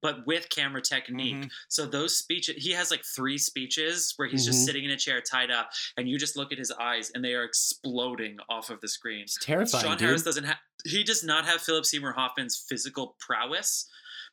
but 0.02 0.26
with 0.26 0.48
camera 0.48 0.80
technique. 0.82 1.36
Mhm. 1.36 1.50
So 1.68 1.86
those 1.86 2.16
speeches, 2.16 2.62
he 2.62 2.72
has 2.72 2.90
like 2.90 3.04
three 3.04 3.38
speeches 3.38 4.12
where 4.16 4.28
he's 4.28 4.42
Mhm. 4.44 4.46
just 4.52 4.64
sitting 4.64 4.84
in 4.84 4.90
a 4.90 4.96
chair 4.96 5.20
tied 5.20 5.50
up, 5.50 5.70
and 5.96 6.08
you 6.08 6.18
just 6.18 6.36
look 6.36 6.52
at 6.52 6.58
his 6.58 6.70
eyes, 6.72 7.10
and 7.10 7.24
they 7.24 7.34
are 7.34 7.44
exploding 7.44 8.38
off 8.48 8.70
of 8.70 8.80
the 8.80 8.88
screen. 8.88 9.22
It's 9.22 9.38
terrifying, 9.40 9.84
Sean 9.84 9.96
dude. 9.98 10.06
Harris 10.06 10.22
doesn't 10.22 10.44
have. 10.44 10.58
He 10.84 11.02
does 11.04 11.22
not 11.22 11.44
have 11.44 11.60
Philip 11.62 11.84
Seymour 11.86 12.12
Hoffman's 12.12 12.56
physical 12.68 13.16
prowess, 13.20 13.88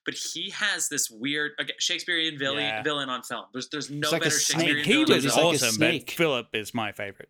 but 0.06 0.14
he 0.14 0.50
has 0.52 0.88
this 0.90 1.10
weird 1.10 1.52
again, 1.60 1.76
Shakespearean 1.80 2.38
villain 2.40 2.64
Yeah. 2.64 2.84
villain 2.84 3.10
on 3.10 3.24
film. 3.24 3.46
There's 3.52 3.68
there's 3.70 3.90
no 3.90 4.10
like 4.12 4.22
a 4.22 4.26
better 4.26 4.40
snake. 4.40 4.60
Shakespearean 4.60 4.86
he 4.86 4.92
villain. 4.94 5.08
was 5.16 5.24
He's 5.26 5.36
than 5.36 5.44
like 5.44 5.56
a 5.56 5.58
that. 5.60 5.66
awesome, 5.68 5.80
but. 6.06 6.12
Philip 6.12 6.48
is 6.56 6.74
my 6.74 6.92
favorite. 6.94 7.30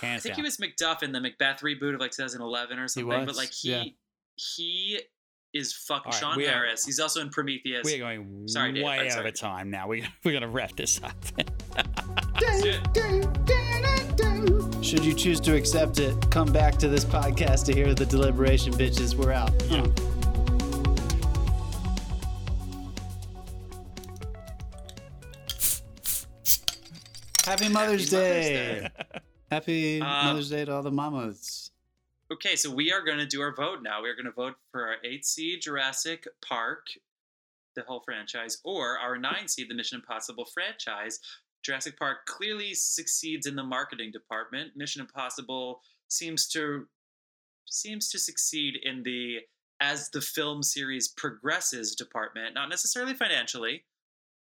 I 0.00 0.18
think 0.20 0.22
down. 0.22 0.34
he 0.36 0.42
was 0.42 0.58
Macduff 0.58 1.02
in 1.02 1.10
the 1.12 1.20
Macbeth 1.20 1.60
reboot 1.60 1.94
of 1.94 2.00
like 2.00 2.12
2011 2.12 2.78
or 2.78 2.86
something. 2.86 3.08
but 3.08 3.26
was, 3.26 3.36
like 3.36 3.52
he 3.52 3.70
yeah. 3.70 3.84
he 4.36 5.00
is 5.54 5.72
fucking 5.72 6.04
All 6.06 6.12
right, 6.12 6.20
Sean 6.20 6.36
we 6.36 6.46
are- 6.46 6.50
Harris. 6.52 6.84
He's 6.84 6.98
also 7.00 7.20
in 7.20 7.28
Prometheus. 7.30 7.84
We're 7.84 7.98
going 7.98 8.48
Sorry, 8.48 8.72
Dave, 8.72 8.84
way 8.84 9.00
I'm 9.00 9.10
sorry. 9.10 9.20
over 9.26 9.30
time 9.30 9.70
now. 9.70 9.86
We 9.88 10.04
we're 10.24 10.32
gonna 10.32 10.48
wrap 10.48 10.74
this 10.76 11.00
up. 11.02 11.12
Should 14.82 15.04
you 15.04 15.14
choose 15.14 15.40
to 15.40 15.54
accept 15.54 15.98
it, 16.00 16.30
come 16.30 16.52
back 16.52 16.76
to 16.78 16.88
this 16.88 17.04
podcast 17.04 17.64
to 17.66 17.72
hear 17.74 17.94
the 17.94 18.04
deliberation, 18.06 18.72
bitches. 18.74 19.14
We're 19.14 19.32
out. 19.32 19.50
Yeah. 19.70 19.86
Happy 27.44 27.68
Mother's 27.68 28.10
Mother's 28.10 28.10
Day. 28.10 28.88
Happy 29.50 30.00
Uh, 30.00 30.24
Mother's 30.24 30.50
Day 30.50 30.64
to 30.64 30.72
all 30.74 30.82
the 30.82 30.90
mamas. 30.92 31.61
Okay, 32.32 32.56
so 32.56 32.70
we 32.70 32.90
are 32.90 33.04
going 33.04 33.18
to 33.18 33.26
do 33.26 33.42
our 33.42 33.54
vote 33.54 33.82
now. 33.82 34.02
We 34.02 34.08
are 34.08 34.14
going 34.14 34.24
to 34.24 34.32
vote 34.32 34.54
for 34.70 34.86
our 34.86 34.96
eight 35.04 35.26
seed 35.26 35.60
Jurassic 35.60 36.26
Park, 36.42 36.86
the 37.76 37.82
whole 37.82 38.00
franchise, 38.06 38.56
or 38.64 38.98
our 38.98 39.18
nine 39.18 39.48
seed, 39.48 39.68
the 39.68 39.74
Mission 39.74 39.96
Impossible 39.96 40.46
franchise. 40.46 41.20
Jurassic 41.62 41.98
Park 41.98 42.24
clearly 42.24 42.72
succeeds 42.72 43.46
in 43.46 43.54
the 43.54 43.62
marketing 43.62 44.12
department. 44.12 44.70
Mission 44.74 45.02
Impossible 45.02 45.82
seems 46.08 46.48
to 46.48 46.86
seems 47.66 48.08
to 48.08 48.18
succeed 48.18 48.78
in 48.82 49.02
the 49.02 49.40
as 49.82 50.08
the 50.08 50.22
film 50.22 50.62
series 50.62 51.08
progresses 51.08 51.94
department, 51.94 52.54
not 52.54 52.70
necessarily 52.70 53.12
financially, 53.12 53.84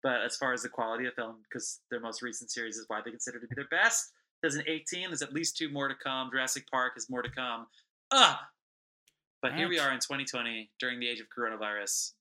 but 0.02 0.22
as 0.22 0.38
far 0.38 0.54
as 0.54 0.62
the 0.62 0.70
quality 0.70 1.08
of 1.08 1.14
film, 1.16 1.40
because 1.44 1.82
their 1.90 2.00
most 2.00 2.22
recent 2.22 2.52
series 2.52 2.78
is 2.78 2.86
why 2.88 3.02
they 3.04 3.12
consider 3.12 3.38
to 3.38 3.48
be 3.48 3.56
their 3.56 3.68
best. 3.70 4.14
2018, 4.44 5.10
there's 5.10 5.22
at 5.22 5.34
least 5.34 5.58
two 5.58 5.70
more 5.70 5.88
to 5.88 5.96
come. 5.96 6.30
Jurassic 6.32 6.66
Park 6.72 6.94
is 6.98 7.10
more 7.10 7.22
to 7.22 7.30
come. 7.30 7.68
Ah! 8.12 8.48
But 9.42 9.54
here 9.54 9.68
we 9.68 9.80
are 9.80 9.92
in 9.92 10.00
2020 10.00 10.70
during 10.80 11.00
the 11.00 11.08
age 11.08 11.20
of 11.20 11.28
coronavirus. 11.36 12.12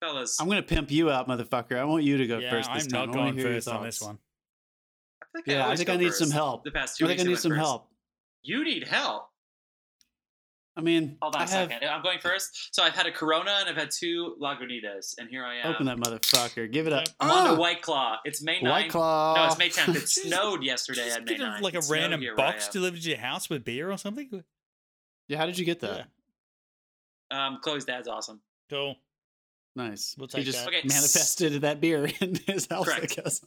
Fellas, 0.00 0.40
I'm 0.40 0.48
gonna 0.48 0.62
pimp 0.62 0.90
you 0.90 1.10
out, 1.10 1.28
motherfucker. 1.28 1.76
I 1.76 1.84
want 1.84 2.04
you 2.04 2.16
to 2.18 2.26
go 2.26 2.38
yeah, 2.38 2.50
first 2.50 2.72
this 2.72 2.84
I'm 2.84 2.88
time. 2.90 3.10
not 3.10 3.16
I 3.16 3.18
wanna 3.18 3.32
going 3.32 3.44
first 3.54 3.68
on 3.68 3.82
this 3.84 4.00
one. 4.00 4.18
I 5.22 5.26
think 5.34 5.46
Yeah, 5.48 5.60
I 5.60 5.64
always 5.64 5.78
think 5.80 5.90
I 5.90 5.96
need 5.96 6.12
some 6.12 6.30
help. 6.30 6.64
The 6.64 6.70
past 6.70 6.96
two 6.96 7.04
I 7.04 7.08
think 7.08 7.20
I 7.20 7.24
need 7.24 7.38
some 7.38 7.50
first. 7.50 7.58
help. 7.60 7.88
You 8.42 8.64
need 8.64 8.86
help. 8.86 9.24
I 10.76 10.80
mean, 10.80 11.18
Hold 11.20 11.34
on 11.34 11.40
I 11.40 11.44
a 11.44 11.48
have 11.48 11.68
second. 11.70 11.88
I'm 11.88 12.02
going 12.04 12.20
first. 12.20 12.68
So 12.72 12.84
I've 12.84 12.94
had 12.94 13.06
a 13.06 13.10
Corona 13.12 13.50
and 13.60 13.68
I've 13.68 13.74
had 13.76 13.90
two 13.90 14.36
Lagunitas, 14.40 15.14
and 15.18 15.28
here 15.28 15.44
I 15.44 15.56
am. 15.56 15.74
open 15.74 15.86
that 15.86 15.96
motherfucker. 15.98 16.70
Give 16.70 16.86
it 16.86 16.92
up. 16.92 17.08
I'm 17.18 17.28
on 17.28 17.46
Ah! 17.48 17.54
the 17.54 17.60
White 17.60 17.82
Claw. 17.82 18.18
It's 18.24 18.40
May 18.40 18.60
9th. 18.60 18.70
White 18.70 18.90
Claw. 18.90 19.34
No, 19.34 19.46
it's 19.46 19.58
May 19.58 19.70
10th. 19.70 19.96
It 19.96 20.08
snowed 20.08 20.62
yesterday 20.62 21.06
Just 21.06 21.16
at 21.18 21.24
May 21.24 21.32
get 21.36 21.40
9th. 21.40 21.60
like 21.62 21.74
a 21.74 21.78
It 21.78 21.86
random 21.90 22.20
here 22.20 22.36
where 22.36 22.46
I 22.46 22.52
box 22.52 22.68
delivered 22.68 23.02
to 23.02 23.08
your 23.08 23.18
house 23.18 23.50
with 23.50 23.64
beer 23.64 23.90
or 23.90 23.98
something. 23.98 24.44
Yeah, 25.28 25.38
how 25.38 25.46
did 25.46 25.58
you 25.58 25.64
get 25.64 25.80
that? 25.80 26.06
Yeah. 27.30 27.46
Um, 27.46 27.58
Chloe's 27.62 27.84
dad's 27.84 28.08
awesome. 28.08 28.40
Cool. 28.70 28.96
Nice. 29.76 30.14
We'll 30.18 30.26
he 30.28 30.38
take 30.38 30.46
just 30.46 30.58
that. 30.64 30.68
Okay, 30.68 30.80
manifested 30.88 31.60
that 31.62 31.80
beer 31.80 32.08
in 32.20 32.36
his 32.46 32.66
house, 32.66 32.86
Correct. 32.86 33.18
I 33.18 33.22
guess. 33.22 33.40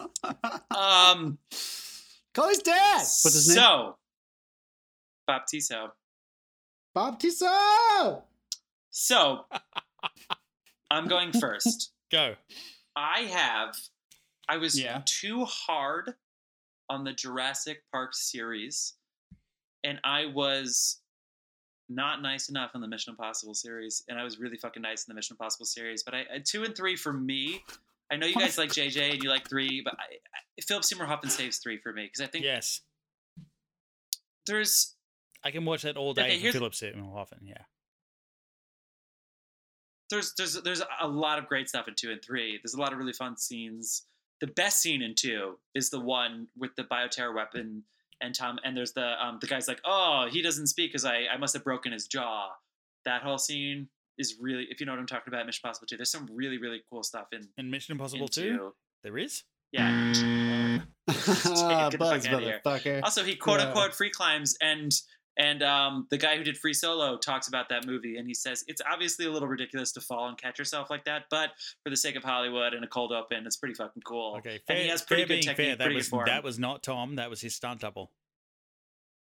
Um, 0.69 1.37
Call 2.33 2.47
his 2.49 2.59
dad. 2.59 2.97
What's 2.99 3.33
his 3.33 3.47
name? 3.49 3.55
so, 3.57 3.97
Baptizo. 5.29 5.89
Bob 6.93 7.19
Tissot. 7.19 8.23
So, 8.91 9.45
I'm 10.91 11.07
going 11.07 11.31
first. 11.33 11.91
Go. 12.11 12.35
I 12.95 13.21
have. 13.21 13.75
I 14.47 14.57
was 14.57 14.79
Yeah. 14.79 15.01
too 15.05 15.45
hard 15.45 16.13
on 16.89 17.03
the 17.03 17.13
Jurassic 17.13 17.83
Park 17.91 18.13
series, 18.13 18.93
and 19.83 19.99
I 20.03 20.25
was 20.27 21.00
not 21.93 22.21
nice 22.21 22.49
enough 22.49 22.71
in 22.75 22.81
the 22.81 22.87
Mission 22.87 23.11
Impossible 23.11 23.53
series, 23.53 24.03
and 24.07 24.19
I 24.19 24.23
was 24.23 24.39
really 24.39 24.57
fucking 24.57 24.81
nice 24.81 25.05
in 25.05 25.11
the 25.11 25.15
Mission 25.15 25.33
Impossible 25.33 25.65
series. 25.65 26.03
But 26.03 26.13
I, 26.15 26.19
I 26.35 26.39
two 26.43 26.63
and 26.63 26.75
three 26.75 26.95
for 26.95 27.11
me. 27.13 27.63
I 28.11 28.17
know 28.17 28.27
you 28.27 28.35
guys 28.35 28.57
like 28.57 28.69
JJ 28.71 29.13
and 29.13 29.23
you 29.23 29.29
like 29.29 29.47
three, 29.49 29.81
but 29.83 29.93
I, 29.93 30.03
I, 30.03 30.61
Philip 30.67 30.83
Seymour 30.83 31.05
Hoffman 31.07 31.29
saves 31.31 31.57
three 31.59 31.77
for 31.77 31.93
me 31.93 32.03
because 32.05 32.21
I 32.21 32.27
think 32.27 32.43
Yes. 32.43 32.81
there's 34.45 34.95
I 35.43 35.51
can 35.51 35.65
watch 35.65 35.83
that 35.83 35.97
all 35.97 36.13
day 36.13 36.37
Okay, 36.37 36.51
Philip 36.51 36.75
Seymour 36.75 37.15
Hoffman. 37.15 37.41
Yeah. 37.45 37.63
there's 40.09 40.33
there's 40.37 40.61
there's 40.61 40.81
a 41.01 41.07
lot 41.07 41.39
of 41.39 41.47
great 41.47 41.69
stuff 41.69 41.87
in 41.87 41.95
two 41.95 42.11
and 42.11 42.21
three. 42.21 42.59
There's 42.61 42.73
a 42.73 42.79
lot 42.81 42.91
of 42.91 42.99
really 42.99 43.13
fun 43.13 43.37
scenes. 43.37 44.03
The 44.41 44.47
best 44.47 44.81
scene 44.81 45.01
in 45.01 45.15
two 45.15 45.57
is 45.73 45.89
the 45.89 45.99
one 45.99 46.47
with 46.57 46.75
the 46.75 46.83
bioterror 46.83 47.33
weapon 47.33 47.83
and 48.21 48.33
Tom. 48.35 48.59
And 48.63 48.75
there's 48.77 48.93
the 48.93 49.13
um 49.23 49.37
the 49.41 49.47
guy's 49.47 49.67
like, 49.67 49.81
oh, 49.85 50.27
he 50.31 50.41
doesn't 50.41 50.67
speak 50.67 50.91
because 50.91 51.05
I 51.05 51.25
I 51.33 51.37
must 51.37 51.53
have 51.53 51.63
broken 51.63 51.91
his 51.91 52.07
jaw. 52.07 52.49
That 53.05 53.21
whole 53.23 53.37
scene 53.37 53.87
is 54.17 54.35
really, 54.39 54.67
if 54.69 54.79
you 54.79 54.85
know 54.85 54.91
what 54.91 54.99
I'm 54.99 55.07
talking 55.07 55.33
about, 55.33 55.45
Mission 55.45 55.61
Impossible 55.63 55.87
two. 55.87 55.97
There's 55.97 56.11
some 56.11 56.27
really 56.31 56.57
really 56.57 56.81
cool 56.91 57.03
stuff 57.03 57.27
in 57.31 57.41
And 57.57 57.71
Mission 57.71 57.93
Impossible 57.93 58.25
in 58.25 58.29
2? 58.29 58.41
two. 58.41 58.73
There 59.03 59.17
is? 59.17 59.43
Yeah. 59.71 60.13
Ah, 61.09 61.89
Get 61.89 61.91
the 61.91 61.97
Buzz, 61.97 62.23
fuck 62.25 62.33
outta 62.35 62.45
here. 62.45 62.61
motherfucker. 62.65 63.03
Also, 63.03 63.23
he 63.23 63.35
quote 63.35 63.59
Yeah. 63.59 63.67
unquote 63.67 63.93
free 63.95 64.09
climbs 64.11 64.55
and. 64.61 64.91
And 65.37 65.63
um, 65.63 66.07
the 66.09 66.17
guy 66.17 66.35
who 66.35 66.43
did 66.43 66.57
Free 66.57 66.73
Solo 66.73 67.17
talks 67.17 67.47
about 67.47 67.69
that 67.69 67.85
movie, 67.85 68.17
and 68.17 68.27
he 68.27 68.33
says 68.33 68.65
it's 68.67 68.81
obviously 68.89 69.25
a 69.25 69.31
little 69.31 69.47
ridiculous 69.47 69.91
to 69.93 70.01
fall 70.01 70.27
and 70.27 70.37
catch 70.37 70.59
yourself 70.59 70.89
like 70.89 71.05
that, 71.05 71.23
but 71.29 71.51
for 71.83 71.89
the 71.89 71.95
sake 71.95 72.15
of 72.15 72.23
Hollywood 72.23 72.73
and 72.73 72.83
a 72.83 72.87
cold 72.87 73.13
open, 73.13 73.45
it's 73.45 73.55
pretty 73.55 73.73
fucking 73.75 74.01
cool. 74.03 74.35
Okay, 74.39 74.59
and 74.67 74.77
he 74.77 74.87
has 74.89 75.01
pretty 75.01 75.23
fair 75.23 75.37
good 75.37 75.43
technique, 75.43 75.57
fair, 75.57 75.75
that 75.77 75.85
pretty 75.85 75.95
was 75.97 76.25
that 76.25 76.43
was 76.43 76.59
not 76.59 76.83
Tom. 76.83 77.15
That 77.15 77.29
was 77.29 77.39
his 77.39 77.55
stunt 77.55 77.79
double. 77.79 78.11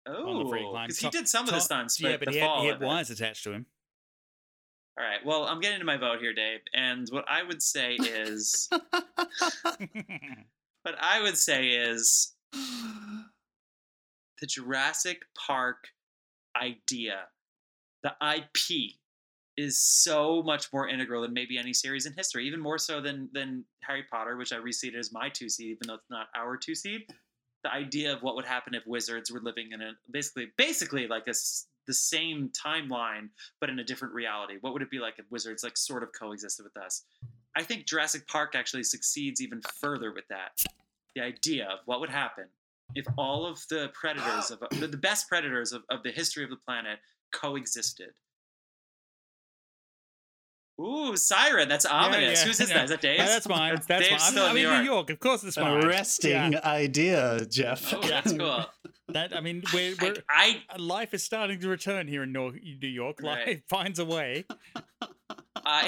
on 0.05 0.43
the 0.43 0.49
free 0.49 0.63
Oh, 0.65 0.77
because 0.81 0.99
he 0.99 1.09
did 1.09 1.29
some 1.29 1.47
of 1.47 1.53
the 1.53 1.61
stunts, 1.61 1.99
but 1.99 2.11
yeah, 2.11 2.17
but 2.17 2.33
he 2.33 2.39
had, 2.39 2.59
he 2.59 2.67
had 2.67 2.81
wires 2.81 3.09
attached 3.09 3.43
to 3.45 3.53
him. 3.53 3.65
All 4.97 5.05
right, 5.05 5.25
well, 5.25 5.45
I'm 5.45 5.61
getting 5.61 5.79
to 5.79 5.85
my 5.85 5.97
vote 5.97 6.19
here, 6.19 6.33
Dave, 6.33 6.59
and 6.73 7.07
what 7.09 7.25
I 7.27 7.43
would 7.43 7.61
say 7.61 7.95
is, 7.95 8.69
what 10.83 10.95
I 10.99 11.21
would 11.21 11.37
say 11.37 11.67
is, 11.67 12.33
the 14.39 14.47
Jurassic 14.47 15.23
Park 15.35 15.87
idea, 16.55 17.25
the 18.03 18.13
IP, 18.21 18.95
is 19.57 19.79
so 19.79 20.43
much 20.43 20.71
more 20.73 20.87
integral 20.87 21.21
than 21.21 21.33
maybe 21.33 21.57
any 21.57 21.73
series 21.73 22.05
in 22.05 22.13
history, 22.13 22.45
even 22.45 22.59
more 22.59 22.77
so 22.77 22.99
than 22.99 23.29
than 23.33 23.63
Harry 23.81 24.03
Potter, 24.11 24.35
which 24.35 24.51
I 24.51 24.57
reseeded 24.57 24.95
as 24.95 25.13
my 25.13 25.29
two 25.29 25.49
seed, 25.49 25.67
even 25.67 25.87
though 25.87 25.95
it's 25.95 26.09
not 26.09 26.27
our 26.35 26.57
two 26.57 26.75
seed. 26.75 27.05
The 27.63 27.71
idea 27.71 28.13
of 28.13 28.21
what 28.21 28.35
would 28.35 28.45
happen 28.45 28.75
if 28.75 28.85
wizards 28.85 29.31
were 29.31 29.39
living 29.39 29.71
in 29.71 29.81
a 29.81 29.91
basically 30.11 30.51
basically 30.57 31.07
like 31.07 31.27
a 31.27 31.33
the 31.87 31.93
same 31.93 32.49
timeline 32.49 33.29
but 33.59 33.69
in 33.69 33.79
a 33.79 33.83
different 33.83 34.13
reality. 34.13 34.55
What 34.59 34.73
would 34.73 34.81
it 34.81 34.91
be 34.91 34.99
like 34.99 35.19
if 35.19 35.25
wizards 35.31 35.63
like 35.63 35.77
sort 35.77 36.03
of 36.03 36.09
coexisted 36.19 36.65
with 36.65 36.77
us? 36.77 37.03
I 37.55 37.63
think 37.63 37.85
Jurassic 37.85 38.27
Park 38.27 38.55
actually 38.55 38.83
succeeds 38.83 39.41
even 39.41 39.61
further 39.79 40.11
with 40.11 40.27
that. 40.27 40.61
The 41.15 41.21
idea 41.21 41.67
of 41.67 41.79
what 41.85 42.01
would 42.01 42.09
happen 42.09 42.45
if 42.95 43.05
all 43.17 43.45
of 43.45 43.59
the 43.69 43.89
predators 43.93 44.51
of 44.51 44.59
the 44.79 44.87
the 44.87 44.97
best 44.97 45.27
predators 45.29 45.71
of, 45.73 45.83
of 45.89 46.01
the 46.03 46.11
history 46.11 46.43
of 46.43 46.49
the 46.49 46.57
planet 46.65 46.99
coexisted. 47.33 48.09
Ooh, 50.81 51.15
Siren, 51.15 51.69
that's 51.69 51.85
ominous. 51.85 52.41
yeah, 52.41 52.47
Who's 52.47 52.59
is 52.59 52.69
yeah. 52.69 52.75
that? 52.79 52.83
Is 52.85 52.89
that 52.89 53.01
Dave? 53.01 53.19
No, 53.19 53.25
that's 53.27 53.47
mine. 53.47 53.75
That's 53.87 54.09
Dave's 54.09 54.23
mine. 54.23 54.31
still 54.31 54.43
I'm, 54.45 54.49
in 54.49 54.49
I'm 54.49 54.55
New 54.55 54.61
York. 54.69 54.79
New 54.79 54.85
York. 54.85 55.09
Of 55.09 55.19
course, 55.21 55.43
it's 55.45 55.55
An 55.55 55.63
mine. 55.63 55.85
arresting 55.85 56.31
Yeah. 56.53 56.59
idea, 56.65 57.45
Jeff. 57.45 57.93
Oh, 57.93 58.01
that's 58.01 58.33
cool. 58.33 58.65
That 59.09 59.33
I 59.33 59.39
mean, 59.39 59.63
we're, 59.73 59.95
we're, 60.01 60.15
I 60.29 60.63
life 60.77 61.13
is 61.13 61.23
starting 61.23 61.61
to 61.61 61.69
return 61.69 62.07
here 62.09 62.23
in 62.23 62.33
New 62.33 62.51
York. 62.81 63.21
Life 63.23 63.45
Right. 63.47 63.63
finds 63.69 63.99
a 63.99 64.05
way. 64.05 64.43
I 65.65 65.85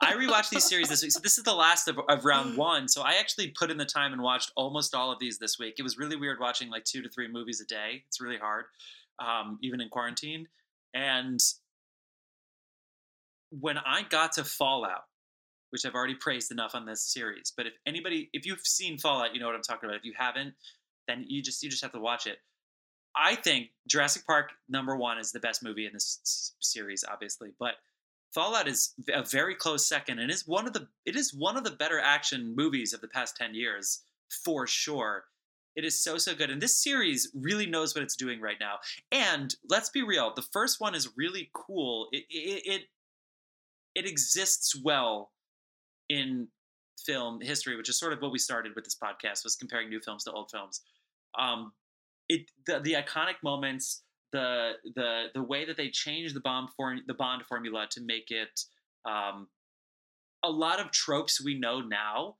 I 0.00 0.14
rewatched 0.14 0.50
these 0.50 0.64
series 0.64 0.88
this 0.88 1.02
week. 1.02 1.12
So 1.12 1.20
this 1.20 1.38
is 1.38 1.44
the 1.44 1.54
last 1.54 1.88
of, 1.88 1.98
of 2.08 2.24
round 2.24 2.56
one. 2.56 2.88
So 2.88 3.02
I 3.02 3.14
actually 3.14 3.48
put 3.48 3.70
in 3.70 3.76
the 3.76 3.84
time 3.84 4.12
and 4.12 4.22
watched 4.22 4.52
almost 4.56 4.94
all 4.94 5.12
of 5.12 5.18
these 5.18 5.38
this 5.38 5.58
week. 5.58 5.74
It 5.78 5.82
was 5.82 5.98
really 5.98 6.16
weird 6.16 6.38
watching 6.40 6.70
like 6.70 6.84
two 6.84 7.02
to 7.02 7.08
three 7.08 7.28
movies 7.28 7.60
a 7.60 7.66
day. 7.66 8.04
It's 8.06 8.20
really 8.20 8.38
hard, 8.38 8.64
um, 9.18 9.58
even 9.62 9.80
in 9.80 9.88
quarantine. 9.88 10.48
And 10.94 11.40
when 13.50 13.78
I 13.78 14.02
got 14.08 14.32
to 14.32 14.44
Fallout, 14.44 15.04
which 15.70 15.84
I've 15.84 15.94
already 15.94 16.14
praised 16.14 16.52
enough 16.52 16.74
on 16.74 16.86
this 16.86 17.02
series, 17.02 17.52
but 17.56 17.66
if 17.66 17.74
anybody, 17.86 18.30
if 18.32 18.46
you've 18.46 18.60
seen 18.60 18.96
Fallout, 18.98 19.34
you 19.34 19.40
know 19.40 19.46
what 19.46 19.54
I'm 19.54 19.62
talking 19.62 19.88
about. 19.88 19.98
If 19.98 20.04
you 20.04 20.14
haven't, 20.16 20.54
then 21.08 21.24
you 21.28 21.42
just 21.42 21.62
you 21.62 21.68
just 21.68 21.82
have 21.82 21.92
to 21.92 22.00
watch 22.00 22.26
it. 22.26 22.38
I 23.16 23.36
think 23.36 23.68
Jurassic 23.88 24.26
Park 24.26 24.50
number 24.68 24.96
one 24.96 25.18
is 25.18 25.30
the 25.30 25.40
best 25.40 25.62
movie 25.62 25.86
in 25.86 25.92
this 25.92 26.20
s- 26.24 26.52
series, 26.60 27.04
obviously, 27.08 27.50
but 27.60 27.74
Fallout 28.34 28.66
is 28.66 28.94
a 29.12 29.22
very 29.24 29.54
close 29.54 29.86
second, 29.86 30.18
and 30.18 30.30
is 30.30 30.46
one 30.46 30.66
of 30.66 30.72
the 30.72 30.88
it 31.06 31.16
is 31.16 31.32
one 31.32 31.56
of 31.56 31.64
the 31.64 31.70
better 31.70 32.00
action 32.00 32.54
movies 32.56 32.92
of 32.92 33.00
the 33.00 33.08
past 33.08 33.36
ten 33.36 33.54
years 33.54 34.02
for 34.44 34.66
sure. 34.66 35.24
It 35.76 35.84
is 35.84 36.02
so 36.02 36.18
so 36.18 36.34
good, 36.34 36.50
and 36.50 36.62
this 36.62 36.82
series 36.82 37.30
really 37.34 37.66
knows 37.66 37.94
what 37.94 38.04
it's 38.04 38.16
doing 38.16 38.40
right 38.40 38.58
now. 38.60 38.76
And 39.10 39.54
let's 39.68 39.90
be 39.90 40.02
real, 40.02 40.32
the 40.34 40.42
first 40.52 40.80
one 40.80 40.94
is 40.94 41.10
really 41.16 41.50
cool. 41.52 42.08
It 42.12 42.24
it 42.30 42.62
it, 42.64 42.82
it 43.94 44.06
exists 44.06 44.80
well 44.80 45.32
in 46.08 46.48
film 47.04 47.40
history, 47.40 47.76
which 47.76 47.88
is 47.88 47.98
sort 47.98 48.12
of 48.12 48.20
what 48.20 48.30
we 48.30 48.38
started 48.38 48.72
with 48.76 48.84
this 48.84 48.96
podcast 48.96 49.42
was 49.42 49.56
comparing 49.56 49.88
new 49.88 50.00
films 50.00 50.24
to 50.24 50.32
old 50.32 50.50
films. 50.50 50.80
Um, 51.36 51.72
it 52.28 52.50
the, 52.66 52.78
the 52.78 52.92
iconic 52.92 53.42
moments, 53.42 54.03
the 54.34 54.72
the 54.96 55.26
the 55.32 55.42
way 55.42 55.64
that 55.64 55.76
they 55.76 55.88
changed 55.88 56.34
the 56.34 56.40
bomb 56.40 56.68
the 57.06 57.14
Bond 57.14 57.46
formula 57.46 57.86
to 57.92 58.00
make 58.04 58.30
it 58.30 58.60
um, 59.06 59.46
a 60.42 60.50
lot 60.50 60.80
of 60.80 60.90
tropes 60.90 61.42
we 61.42 61.58
know 61.58 61.80
now. 61.80 62.36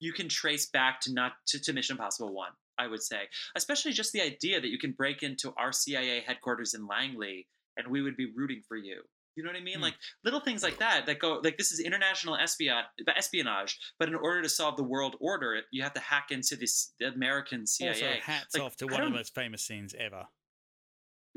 You 0.00 0.12
can 0.12 0.28
trace 0.28 0.66
back 0.70 1.00
to 1.02 1.12
not 1.12 1.32
to, 1.48 1.60
to 1.60 1.72
Mission 1.72 1.94
Impossible 1.94 2.32
One. 2.32 2.52
I 2.78 2.86
would 2.86 3.02
say, 3.02 3.28
especially 3.56 3.92
just 3.92 4.12
the 4.12 4.20
idea 4.20 4.60
that 4.60 4.68
you 4.68 4.78
can 4.78 4.92
break 4.92 5.22
into 5.22 5.52
our 5.56 5.72
CIA 5.72 6.22
headquarters 6.26 6.74
in 6.74 6.88
Langley 6.88 7.46
and 7.76 7.86
we 7.88 8.02
would 8.02 8.16
be 8.16 8.32
rooting 8.34 8.62
for 8.66 8.76
you. 8.76 9.02
You 9.36 9.42
know 9.42 9.50
what 9.50 9.56
I 9.56 9.62
mean? 9.62 9.76
Hmm. 9.76 9.82
Like 9.82 9.94
little 10.24 10.40
things 10.40 10.62
like 10.62 10.78
that 10.78 11.06
that 11.06 11.18
go 11.18 11.40
like 11.42 11.56
this 11.56 11.72
is 11.72 11.80
international 11.80 12.36
espionage, 12.36 12.84
espionage, 13.16 13.78
but 13.98 14.08
in 14.08 14.14
order 14.14 14.42
to 14.42 14.48
solve 14.48 14.76
the 14.76 14.84
world 14.84 15.16
order, 15.20 15.60
you 15.72 15.82
have 15.82 15.94
to 15.94 16.00
hack 16.00 16.28
into 16.30 16.56
this 16.56 16.92
the 17.00 17.08
American 17.08 17.66
CIA. 17.66 17.88
Also, 17.88 18.06
hats 18.22 18.54
Like, 18.54 18.62
off 18.62 18.76
to 18.76 18.86
one 18.86 19.02
of 19.02 19.10
the 19.10 19.16
most 19.16 19.34
famous 19.34 19.64
scenes 19.64 19.94
ever. 19.98 20.26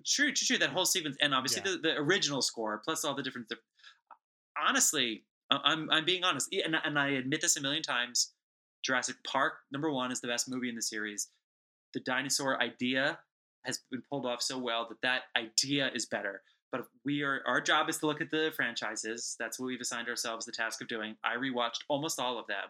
True, 0.05 0.31
true, 0.31 0.45
true. 0.45 0.57
That 0.57 0.69
whole 0.69 0.85
sequence, 0.85 1.17
and 1.21 1.33
obviously 1.33 1.61
Yeah. 1.65 1.71
the, 1.81 1.89
the 1.89 1.97
original 1.97 2.41
score, 2.41 2.81
plus 2.83 3.03
all 3.03 3.15
the 3.15 3.23
different. 3.23 3.49
diff- 3.49 3.59
Honestly, 4.57 5.23
I'm 5.51 5.89
I'm 5.91 6.05
being 6.05 6.23
honest, 6.23 6.49
and 6.51 6.75
and 6.83 6.97
I 6.99 7.09
admit 7.09 7.41
this 7.41 7.57
a 7.57 7.61
million 7.61 7.83
times. 7.83 8.33
Jurassic 8.83 9.15
Park 9.25 9.53
number 9.71 9.91
one 9.91 10.11
is 10.11 10.21
the 10.21 10.27
best 10.27 10.47
movie 10.49 10.69
in 10.69 10.75
the 10.75 10.81
series. 10.81 11.29
The 11.93 11.99
dinosaur 11.99 12.61
idea 12.61 13.19
has 13.65 13.79
been 13.91 14.01
pulled 14.09 14.25
off 14.25 14.41
so 14.41 14.57
well 14.57 14.87
that 14.89 15.01
that 15.01 15.23
idea 15.35 15.89
is 15.93 16.05
better. 16.05 16.41
But 16.71 16.81
if 16.81 16.87
we 17.05 17.21
are 17.23 17.41
our 17.45 17.59
job 17.61 17.89
is 17.89 17.97
to 17.99 18.07
look 18.07 18.21
at 18.21 18.29
the 18.31 18.51
franchises. 18.55 19.35
That's 19.39 19.59
what 19.59 19.67
we've 19.67 19.81
assigned 19.81 20.07
ourselves 20.09 20.45
the 20.45 20.51
task 20.51 20.81
of 20.81 20.87
doing. 20.87 21.15
I 21.23 21.35
rewatched 21.37 21.83
almost 21.89 22.19
all 22.19 22.37
of 22.39 22.47
them, 22.47 22.69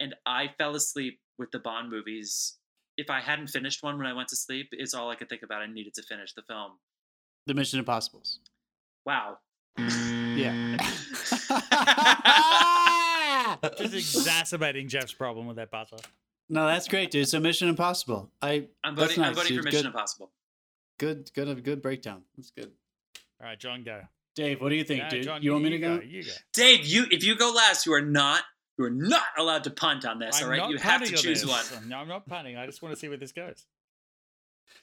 and 0.00 0.14
I 0.26 0.48
fell 0.58 0.74
asleep 0.74 1.20
with 1.38 1.50
the 1.50 1.58
Bond 1.58 1.90
movies. 1.90 2.56
If 2.96 3.10
I 3.10 3.20
hadn't 3.20 3.48
finished 3.48 3.82
one 3.82 3.98
when 3.98 4.06
I 4.06 4.12
went 4.12 4.28
to 4.28 4.36
sleep, 4.36 4.68
it's 4.72 4.94
all 4.94 5.10
I 5.10 5.16
could 5.16 5.28
think 5.28 5.42
about. 5.42 5.62
I 5.62 5.66
needed 5.66 5.94
to 5.94 6.02
finish 6.02 6.32
the 6.34 6.42
film. 6.42 6.72
The 7.46 7.54
Mission 7.54 7.80
Impossibles. 7.80 8.38
Wow. 9.04 9.38
Yeah. 9.78 10.76
Just 13.78 13.94
exacerbating 13.94 14.88
Jeff's 14.88 15.12
problem 15.12 15.46
with 15.46 15.56
that 15.56 15.70
butter. 15.70 15.96
no, 16.48 16.66
that's 16.66 16.88
great, 16.88 17.10
dude. 17.10 17.28
So 17.28 17.40
Mission 17.40 17.68
Impossible. 17.68 18.30
I 18.40 18.68
I'm 18.82 18.94
That's 18.94 19.14
voting. 19.14 19.24
I'm 19.24 19.34
nice, 19.34 19.42
voting 19.42 19.58
for. 19.58 19.62
Mission 19.64 19.80
Good. 19.80 19.86
Impossible. 19.86 20.30
Good, 20.98 21.30
good, 21.34 21.64
good 21.64 21.82
breakdown. 21.82 22.22
That's 22.36 22.50
good. 22.50 22.70
All 23.40 23.48
right, 23.48 23.58
John, 23.58 23.82
go. 23.82 24.02
Dave, 24.36 24.60
what 24.60 24.70
do 24.70 24.76
you 24.76 24.84
think, 24.84 25.04
No, 25.04 25.08
dude? 25.10 25.24
John, 25.24 25.42
you 25.42 25.52
want 25.52 25.64
me 25.64 25.70
to 25.70 25.78
go? 25.78 26.00
You 26.04 26.24
go. 26.24 26.30
Dave, 26.52 26.86
you 26.86 27.06
if 27.10 27.24
you 27.24 27.36
go 27.36 27.52
last, 27.52 27.86
you 27.86 27.92
are 27.94 28.02
not 28.02 28.42
you 28.78 28.84
are 28.84 28.90
not 28.90 29.22
allowed 29.38 29.64
to 29.64 29.70
punt 29.70 30.04
on 30.04 30.18
this. 30.18 30.38
I'm 30.38 30.44
all 30.44 30.50
right, 30.50 30.70
you 30.70 30.76
have 30.78 31.00
to 31.02 31.06
punting 31.06 31.16
on 31.16 31.22
choose 31.22 31.42
this. 31.42 31.72
one. 31.72 31.88
No, 31.88 31.98
I'm 31.98 32.08
not 32.08 32.26
punting. 32.26 32.56
I 32.56 32.66
just 32.66 32.82
want 32.82 32.94
to 32.94 32.98
see 33.00 33.08
where 33.08 33.16
this 33.16 33.32
goes. 33.32 33.66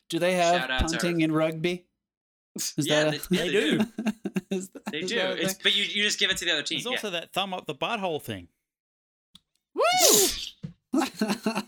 Do 0.10 0.20
they 0.20 0.34
have 0.34 0.62
Shout 0.62 0.80
punting 0.82 1.22
in 1.22 1.32
rugby? 1.32 1.86
Is 2.58 2.74
Yeah, 2.78 3.06
that 3.12 3.22
they- 3.30 3.38
yeah, 3.38 3.44
they 3.44 3.52
do. 3.52 3.80
Is 4.52 4.70
that- 4.70 4.86
They 4.92 5.00
is 5.00 5.10
do. 5.12 5.18
It's, 5.20 5.54
but 5.56 5.76
you, 5.76 5.84
you 5.86 6.04
just 6.04 6.20
give 6.20 6.30
it 6.32 6.38
to 6.38 6.46
the 6.46 6.52
other 6.52 6.64
team. 6.64 6.78
There's 6.78 6.86
yeah. 6.86 6.92
also 6.92 7.10
that 7.12 7.32
thumb 7.34 7.54
up 7.54 7.66
the 7.66 7.76
butthole 7.76 8.22
thing. 8.22 8.50
Woo! 9.74 9.84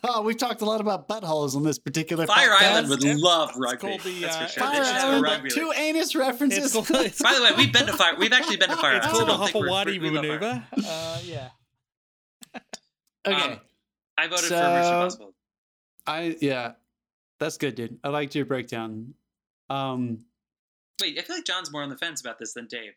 oh, 0.04 0.22
we've 0.26 0.38
talked 0.38 0.62
a 0.62 0.66
lot 0.66 0.82
about 0.82 1.08
buttholes 1.08 1.56
on 1.56 1.64
this 1.64 1.80
particular 1.80 2.28
Fire 2.28 2.50
podcast. 2.50 2.62
Island 2.74 2.90
would 2.90 3.04
love 3.04 3.50
It's 3.52 3.58
rugby. 3.60 3.78
called 3.88 4.02
the, 4.02 4.20
That's 4.22 4.36
uh, 4.36 4.40
for 4.48 4.52
sure. 4.52 4.64
Fire 4.64 4.72
They 4.80 4.86
should 4.86 4.96
have 4.96 5.04
a 5.04 5.08
Island, 5.08 5.24
rugby 5.24 5.50
two 5.50 5.70
league. 5.70 5.80
anus 5.80 6.16
references. 6.16 6.76
It's 6.76 6.90
it's, 6.92 7.22
By 7.22 7.34
the 7.34 7.44
way, 7.44 7.52
we've 7.58 7.72
been 7.72 7.86
to 7.88 7.94
fire. 7.94 8.16
We've 8.18 8.34
actually 8.34 8.58
been 8.58 8.70
to 8.70 8.76
fire. 8.78 8.98
it's 8.98 9.06
Island. 9.08 9.28
called 9.30 9.30
I 9.30 9.46
the 9.46 9.52
don't 9.52 9.52
think 9.54 9.66
we're- 9.66 9.72
Hopawati 9.72 10.02
we 10.02 10.10
love 10.10 10.26
fire. 10.26 10.40
maneuver. 10.40 10.64
Uh, 10.86 11.20
yeah. 11.24 11.50
Okay, 13.26 13.54
Um, 13.54 13.60
I 14.18 14.28
voted 14.28 14.46
for 14.46 14.48
So- 14.50 14.74
Mission 14.76 14.94
Impossible. 14.94 15.34
I 16.06 16.36
yeah, 16.42 16.74
that's 17.40 17.58
good, 17.58 17.76
dude. 17.76 17.98
I 18.04 18.10
liked 18.10 18.36
your 18.36 18.46
breakdown. 18.46 19.14
Um, 19.70 20.26
Wait, 21.02 21.18
I 21.18 21.22
feel 21.22 21.38
like 21.38 21.46
John's 21.46 21.72
more 21.72 21.82
on 21.82 21.90
the 21.90 21.98
fence 21.98 22.22
about 22.22 22.40
this 22.40 22.54
than 22.54 22.68
Dave. 22.68 22.94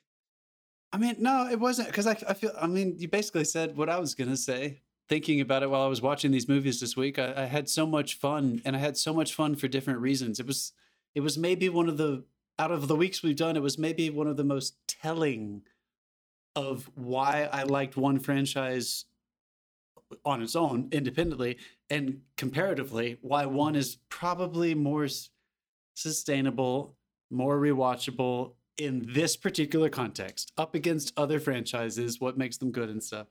I 0.92 0.98
mean, 0.98 1.16
no, 1.18 1.48
it 1.50 1.58
wasn't 1.58 1.88
because 1.88 2.06
I, 2.06 2.16
I 2.28 2.34
feel. 2.34 2.52
I 2.60 2.66
mean, 2.66 2.96
you 2.98 3.08
basically 3.08 3.44
said 3.44 3.76
what 3.76 3.88
I 3.88 3.98
was 3.98 4.14
gonna 4.14 4.36
say. 4.36 4.80
Thinking 5.08 5.40
about 5.40 5.62
it 5.62 5.70
while 5.70 5.82
I 5.82 5.86
was 5.86 6.02
watching 6.02 6.32
these 6.32 6.48
movies 6.48 6.80
this 6.80 6.96
week, 6.96 7.16
I, 7.16 7.32
I 7.36 7.44
had 7.44 7.68
so 7.68 7.86
much 7.86 8.16
fun, 8.18 8.60
and 8.64 8.74
I 8.74 8.80
had 8.80 8.96
so 8.96 9.14
much 9.14 9.34
fun 9.34 9.54
for 9.54 9.68
different 9.68 10.00
reasons. 10.00 10.40
It 10.40 10.46
was, 10.48 10.72
it 11.14 11.20
was 11.20 11.38
maybe 11.38 11.68
one 11.68 11.88
of 11.88 11.96
the 11.96 12.24
out 12.58 12.72
of 12.72 12.88
the 12.88 12.96
weeks 12.96 13.22
we've 13.22 13.36
done, 13.36 13.56
it 13.56 13.62
was 13.62 13.78
maybe 13.78 14.10
one 14.10 14.26
of 14.26 14.36
the 14.36 14.42
most 14.42 14.74
telling 14.88 15.62
of 16.56 16.90
why 16.96 17.48
I 17.52 17.62
liked 17.62 17.96
one 17.96 18.18
franchise 18.18 19.04
on 20.24 20.42
its 20.42 20.56
own, 20.56 20.88
independently, 20.92 21.58
and 21.90 22.20
comparatively, 22.36 23.18
why 23.22 23.46
one 23.46 23.74
is 23.74 23.98
probably 24.08 24.74
more 24.74 25.08
sustainable, 25.94 26.96
more 27.30 27.58
rewatchable 27.58 28.54
in 28.78 29.04
this 29.12 29.36
particular 29.36 29.88
context, 29.88 30.52
up 30.58 30.74
against 30.74 31.12
other 31.16 31.40
franchises, 31.40 32.20
what 32.20 32.36
makes 32.36 32.58
them 32.58 32.70
good 32.70 32.90
and 32.90 33.02
stuff. 33.02 33.26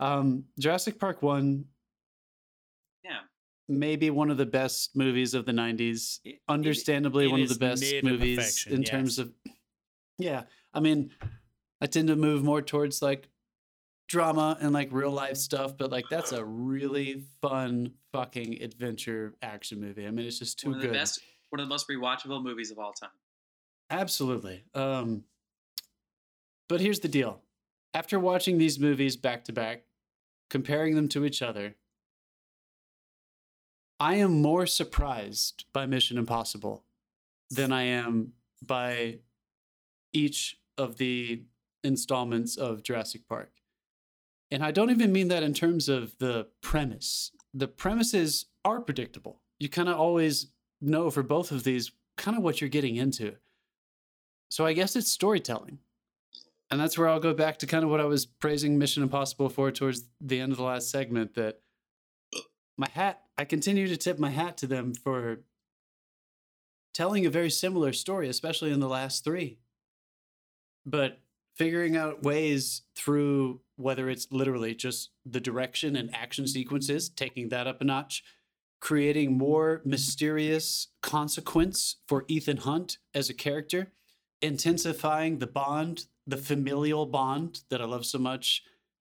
Um, 0.00 0.44
Jurassic 0.58 0.98
Park 0.98 1.22
1, 1.22 1.64
Yeah. 3.04 3.20
maybe 3.68 4.10
one 4.10 4.30
of 4.30 4.36
the 4.36 4.46
best 4.46 4.96
movies 4.96 5.32
of 5.34 5.46
the 5.46 5.52
90s. 5.52 6.20
It- 6.24 6.30
it- 6.34 6.42
Understandably, 6.48 7.26
it 7.26 7.30
one 7.30 7.40
of 7.42 7.48
the 7.48 7.54
best 7.58 7.84
movies 8.02 8.66
in 8.66 8.80
yes. 8.82 8.90
terms 8.90 9.18
of. 9.18 9.32
Yeah. 10.18 10.44
I 10.74 10.80
mean, 10.80 11.12
I 11.80 11.86
tend 11.86 12.08
to 12.08 12.16
move 12.16 12.42
more 12.42 12.60
towards 12.60 13.00
like 13.00 13.28
drama 14.08 14.56
and 14.60 14.72
like 14.72 14.88
real 14.92 15.10
life 15.10 15.36
stuff, 15.36 15.76
but 15.76 15.90
like 15.90 16.04
that's 16.10 16.32
a 16.32 16.44
really 16.44 17.24
fun 17.40 17.92
fucking 18.12 18.62
adventure 18.62 19.34
action 19.42 19.80
movie. 19.80 20.06
I 20.06 20.10
mean, 20.10 20.26
it's 20.26 20.38
just 20.38 20.58
too 20.58 20.68
one 20.68 20.76
of 20.76 20.82
the 20.82 20.88
good. 20.88 20.94
best, 20.94 21.20
one 21.50 21.60
of 21.60 21.66
the 21.66 21.72
most 21.72 21.88
rewatchable 21.88 22.42
movies 22.42 22.70
of 22.70 22.78
all 22.78 22.92
time. 22.92 23.10
Absolutely. 23.90 24.64
Um, 24.74 25.24
but 26.68 26.80
here's 26.80 27.00
the 27.00 27.08
deal. 27.08 27.40
After 27.92 28.18
watching 28.18 28.58
these 28.58 28.78
movies 28.78 29.16
back 29.16 29.44
to 29.44 29.52
back, 29.52 29.84
comparing 30.50 30.94
them 30.94 31.08
to 31.08 31.24
each 31.24 31.42
other, 31.42 31.76
I 34.00 34.16
am 34.16 34.42
more 34.42 34.66
surprised 34.66 35.64
by 35.72 35.86
Mission 35.86 36.18
Impossible 36.18 36.84
than 37.50 37.72
I 37.72 37.82
am 37.84 38.32
by 38.60 39.18
each 40.12 40.58
of 40.76 40.96
the 40.96 41.44
installments 41.84 42.56
of 42.56 42.82
Jurassic 42.82 43.28
Park. 43.28 43.52
And 44.54 44.62
I 44.62 44.70
don't 44.70 44.90
even 44.90 45.10
mean 45.10 45.26
that 45.28 45.42
in 45.42 45.52
terms 45.52 45.88
of 45.88 46.16
the 46.18 46.46
premise. 46.60 47.32
The 47.54 47.66
premises 47.66 48.46
are 48.64 48.80
predictable. 48.80 49.40
You 49.58 49.68
kind 49.68 49.88
of 49.88 49.98
always 49.98 50.52
know 50.80 51.10
for 51.10 51.24
both 51.24 51.50
of 51.50 51.64
these 51.64 51.90
kind 52.16 52.36
of 52.36 52.44
what 52.44 52.60
you're 52.60 52.70
getting 52.70 52.94
into. 52.94 53.34
So 54.50 54.64
I 54.64 54.72
guess 54.72 54.94
it's 54.94 55.10
storytelling. 55.10 55.80
And 56.70 56.80
that's 56.80 56.96
where 56.96 57.08
I'll 57.08 57.18
go 57.18 57.34
back 57.34 57.58
to 57.58 57.66
kind 57.66 57.82
of 57.82 57.90
what 57.90 58.00
I 58.00 58.04
was 58.04 58.26
praising 58.26 58.78
Mission 58.78 59.02
Impossible 59.02 59.48
for 59.48 59.72
towards 59.72 60.04
the 60.20 60.38
end 60.38 60.52
of 60.52 60.58
the 60.58 60.64
last 60.64 60.88
segment 60.88 61.34
that 61.34 61.58
my 62.76 62.88
hat, 62.92 63.22
I 63.36 63.44
continue 63.46 63.88
to 63.88 63.96
tip 63.96 64.20
my 64.20 64.30
hat 64.30 64.56
to 64.58 64.68
them 64.68 64.94
for 64.94 65.40
telling 66.92 67.26
a 67.26 67.30
very 67.30 67.50
similar 67.50 67.92
story, 67.92 68.28
especially 68.28 68.70
in 68.70 68.78
the 68.78 68.88
last 68.88 69.24
three. 69.24 69.58
But 70.86 71.18
figuring 71.56 71.96
out 71.96 72.22
ways 72.22 72.82
through 72.94 73.60
whether 73.76 74.08
it's 74.08 74.28
literally 74.30 74.74
just 74.74 75.10
the 75.24 75.40
direction 75.40 75.96
and 75.96 76.14
action 76.14 76.46
sequences, 76.46 77.08
taking 77.08 77.48
that 77.48 77.66
up 77.66 77.80
a 77.80 77.84
notch, 77.84 78.22
creating 78.80 79.36
more 79.36 79.80
mysterious 79.84 80.88
consequence 81.02 81.96
for 82.06 82.24
Ethan 82.28 82.58
Hunt 82.58 82.98
as 83.14 83.30
a 83.30 83.34
character, 83.34 83.92
intensifying 84.42 85.38
the 85.38 85.46
bond, 85.46 86.06
the 86.26 86.36
familial 86.36 87.06
bond 87.06 87.60
that 87.70 87.80
I 87.80 87.84
love 87.84 88.06
so 88.06 88.18
much 88.18 88.62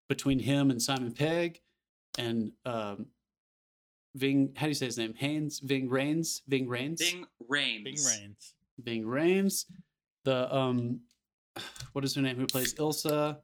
between 0.08 0.38
him 0.38 0.70
and 0.70 0.80
Simon 0.80 1.12
Pegg 1.12 1.60
and 2.18 2.52
um, 2.64 3.06
Ving. 4.14 4.52
How 4.56 4.66
do 4.66 4.70
you 4.70 4.74
say 4.74 4.86
his 4.86 4.98
name? 4.98 5.14
Haynes. 5.14 5.60
Ving 5.60 5.88
Rains. 5.88 6.42
Ving 6.48 6.68
Rains. 6.68 7.00
Bing 7.00 7.26
Rames. 7.48 7.84
Bing 7.84 8.04
Rains. 8.06 8.54
Ving 8.78 9.06
Rames. 9.06 9.66
The 10.24 10.54
um, 10.54 11.00
what 11.92 12.04
is 12.04 12.14
her 12.14 12.22
name? 12.22 12.36
Who 12.36 12.46
plays 12.46 12.74
Ilsa? 12.74 13.38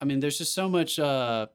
I 0.00 0.04
mean, 0.04 0.20
there's 0.20 0.38
just 0.38 0.54
so 0.54 0.68
much. 0.68 0.98
Uh, 0.98 1.46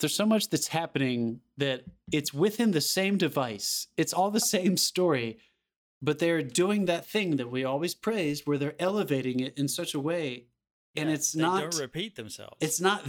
there's 0.00 0.14
so 0.14 0.26
much 0.26 0.48
that's 0.48 0.68
happening 0.68 1.40
that 1.56 1.82
it's 2.12 2.32
within 2.32 2.70
the 2.70 2.80
same 2.80 3.16
device. 3.18 3.88
It's 3.96 4.12
all 4.12 4.30
the 4.30 4.40
same 4.40 4.76
story, 4.76 5.38
but 6.00 6.18
they're 6.20 6.42
doing 6.42 6.84
that 6.86 7.04
thing 7.06 7.36
that 7.36 7.50
we 7.50 7.64
always 7.64 7.94
praise, 7.94 8.46
where 8.46 8.58
they're 8.58 8.80
elevating 8.80 9.40
it 9.40 9.58
in 9.58 9.66
such 9.68 9.94
a 9.94 10.00
way, 10.00 10.46
and 10.96 11.08
Yeah, 11.08 11.14
it's 11.16 11.32
they 11.32 11.42
not. 11.42 11.60
don't 11.72 11.80
repeat 11.80 12.14
themselves. 12.16 12.56
It's 12.60 12.80
not. 12.80 13.02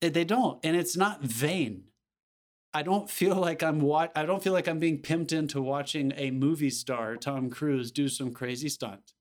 They 0.00 0.24
don't, 0.24 0.60
and 0.64 0.76
it's 0.76 0.96
not 0.96 1.22
vain. 1.22 1.84
I 2.72 2.82
don't 2.82 3.10
feel 3.10 3.34
like 3.34 3.62
I'm 3.64 3.80
wa- 3.80 4.08
I 4.14 4.24
don't 4.24 4.42
feel 4.42 4.52
like 4.52 4.68
I'm 4.68 4.78
being 4.78 5.02
pimped 5.02 5.32
into 5.32 5.60
watching 5.60 6.12
a 6.16 6.30
movie 6.30 6.70
star, 6.70 7.16
Tom 7.16 7.50
Cruise, 7.50 7.90
do 7.90 8.08
some 8.08 8.32
crazy 8.32 8.68
stunt. 8.68 9.14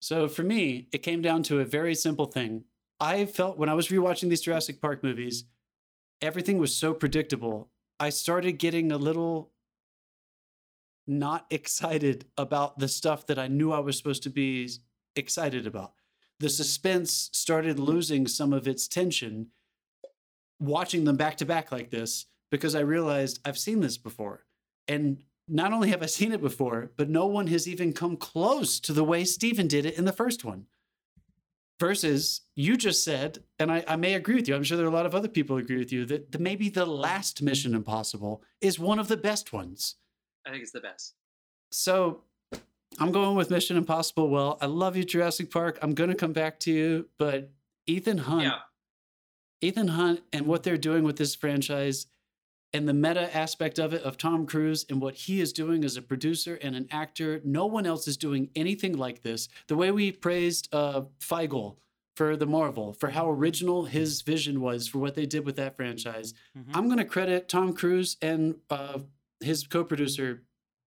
So 0.00 0.28
for 0.28 0.42
me, 0.42 0.88
it 0.92 0.98
came 1.02 1.20
down 1.20 1.42
to 1.44 1.60
a 1.60 1.64
very 1.66 1.94
simple 1.94 2.24
thing. 2.26 2.64
I 3.02 3.26
felt 3.26 3.58
when 3.58 3.68
I 3.68 3.74
was 3.74 3.88
rewatching 3.88 4.28
these 4.28 4.42
Jurassic 4.42 4.80
Park 4.80 5.02
movies, 5.02 5.42
everything 6.20 6.58
was 6.58 6.76
so 6.76 6.94
predictable. 6.94 7.68
I 7.98 8.10
started 8.10 8.52
getting 8.52 8.92
a 8.92 8.96
little 8.96 9.50
not 11.04 11.46
excited 11.50 12.26
about 12.38 12.78
the 12.78 12.86
stuff 12.86 13.26
that 13.26 13.40
I 13.40 13.48
knew 13.48 13.72
I 13.72 13.80
was 13.80 13.98
supposed 13.98 14.22
to 14.22 14.30
be 14.30 14.70
excited 15.16 15.66
about. 15.66 15.94
The 16.38 16.48
suspense 16.48 17.28
started 17.32 17.80
losing 17.80 18.28
some 18.28 18.52
of 18.52 18.68
its 18.68 18.86
tension 18.86 19.48
watching 20.60 21.02
them 21.02 21.16
back 21.16 21.38
to 21.38 21.44
back 21.44 21.72
like 21.72 21.90
this 21.90 22.26
because 22.52 22.76
I 22.76 22.80
realized 22.80 23.40
I've 23.44 23.58
seen 23.58 23.80
this 23.80 23.98
before. 23.98 24.44
And 24.86 25.24
not 25.48 25.72
only 25.72 25.90
have 25.90 26.04
I 26.04 26.06
seen 26.06 26.30
it 26.30 26.40
before, 26.40 26.92
but 26.96 27.10
no 27.10 27.26
one 27.26 27.48
has 27.48 27.66
even 27.66 27.92
come 27.92 28.16
close 28.16 28.78
to 28.78 28.92
the 28.92 29.02
way 29.02 29.24
Steven 29.24 29.66
did 29.66 29.86
it 29.86 29.98
in 29.98 30.04
the 30.04 30.12
first 30.12 30.44
one. 30.44 30.66
Versus, 31.82 32.42
you 32.54 32.76
just 32.76 33.02
said, 33.02 33.42
and 33.58 33.72
I, 33.72 33.82
I 33.88 33.96
may 33.96 34.14
agree 34.14 34.36
with 34.36 34.46
you, 34.46 34.54
I'm 34.54 34.62
sure 34.62 34.76
there 34.76 34.86
are 34.86 34.88
a 34.88 34.94
lot 34.94 35.04
of 35.04 35.16
other 35.16 35.26
people 35.26 35.56
who 35.56 35.64
agree 35.64 35.78
with 35.78 35.90
you, 35.90 36.04
that 36.06 36.30
the, 36.30 36.38
maybe 36.38 36.68
the 36.68 36.86
last 36.86 37.42
Mission 37.42 37.74
Impossible 37.74 38.40
is 38.60 38.78
one 38.78 39.00
of 39.00 39.08
the 39.08 39.16
best 39.16 39.52
ones. 39.52 39.96
I 40.46 40.50
think 40.50 40.62
it's 40.62 40.70
the 40.70 40.80
best. 40.80 41.14
So 41.72 42.22
I'm 43.00 43.10
going 43.10 43.34
with 43.34 43.50
Mission 43.50 43.76
Impossible. 43.76 44.28
Well, 44.28 44.58
I 44.60 44.66
love 44.66 44.96
you, 44.96 45.02
Jurassic 45.02 45.50
Park. 45.50 45.80
I'm 45.82 45.92
going 45.92 46.08
to 46.08 46.14
come 46.14 46.32
back 46.32 46.60
to 46.60 46.70
you, 46.70 47.08
but 47.18 47.50
Ethan 47.88 48.18
Hunt, 48.18 48.44
Yeah. 48.44 48.58
Ethan 49.60 49.88
Hunt, 49.88 50.22
and 50.32 50.46
what 50.46 50.62
they're 50.62 50.78
doing 50.78 51.02
with 51.02 51.16
this 51.16 51.34
franchise, 51.34 52.06
and 52.74 52.88
the 52.88 52.94
meta 52.94 53.34
aspect 53.36 53.78
of 53.78 53.92
it 53.92 54.02
of 54.02 54.16
Tom 54.16 54.46
Cruise 54.46 54.86
and 54.88 55.00
what 55.00 55.14
he 55.14 55.40
is 55.40 55.52
doing 55.52 55.84
as 55.84 55.96
a 55.96 56.02
producer 56.02 56.58
and 56.62 56.74
an 56.74 56.88
actor. 56.90 57.40
No 57.44 57.66
one 57.66 57.86
else 57.86 58.08
is 58.08 58.16
doing 58.16 58.48
anything 58.56 58.96
like 58.96 59.22
this. 59.22 59.48
The 59.68 59.76
way 59.76 59.90
we 59.90 60.12
praised 60.12 60.68
uh, 60.72 61.02
Feige 61.20 61.76
for 62.16 62.36
the 62.36 62.46
Marvel, 62.46 62.92
for 62.92 63.10
how 63.10 63.30
original 63.30 63.84
his 63.86 64.20
vision 64.22 64.60
was 64.60 64.86
for 64.88 64.98
what 64.98 65.14
they 65.14 65.26
did 65.26 65.44
with 65.46 65.56
that 65.56 65.76
franchise. 65.76 66.34
Mhm. 66.56 66.64
I'm 66.74 66.86
going 66.86 66.98
to 66.98 67.04
credit 67.04 67.48
Tom 67.48 67.72
Cruise 67.74 68.16
and 68.20 68.56
uh, 68.70 68.98
his 69.40 69.66
co-producer 69.66 70.42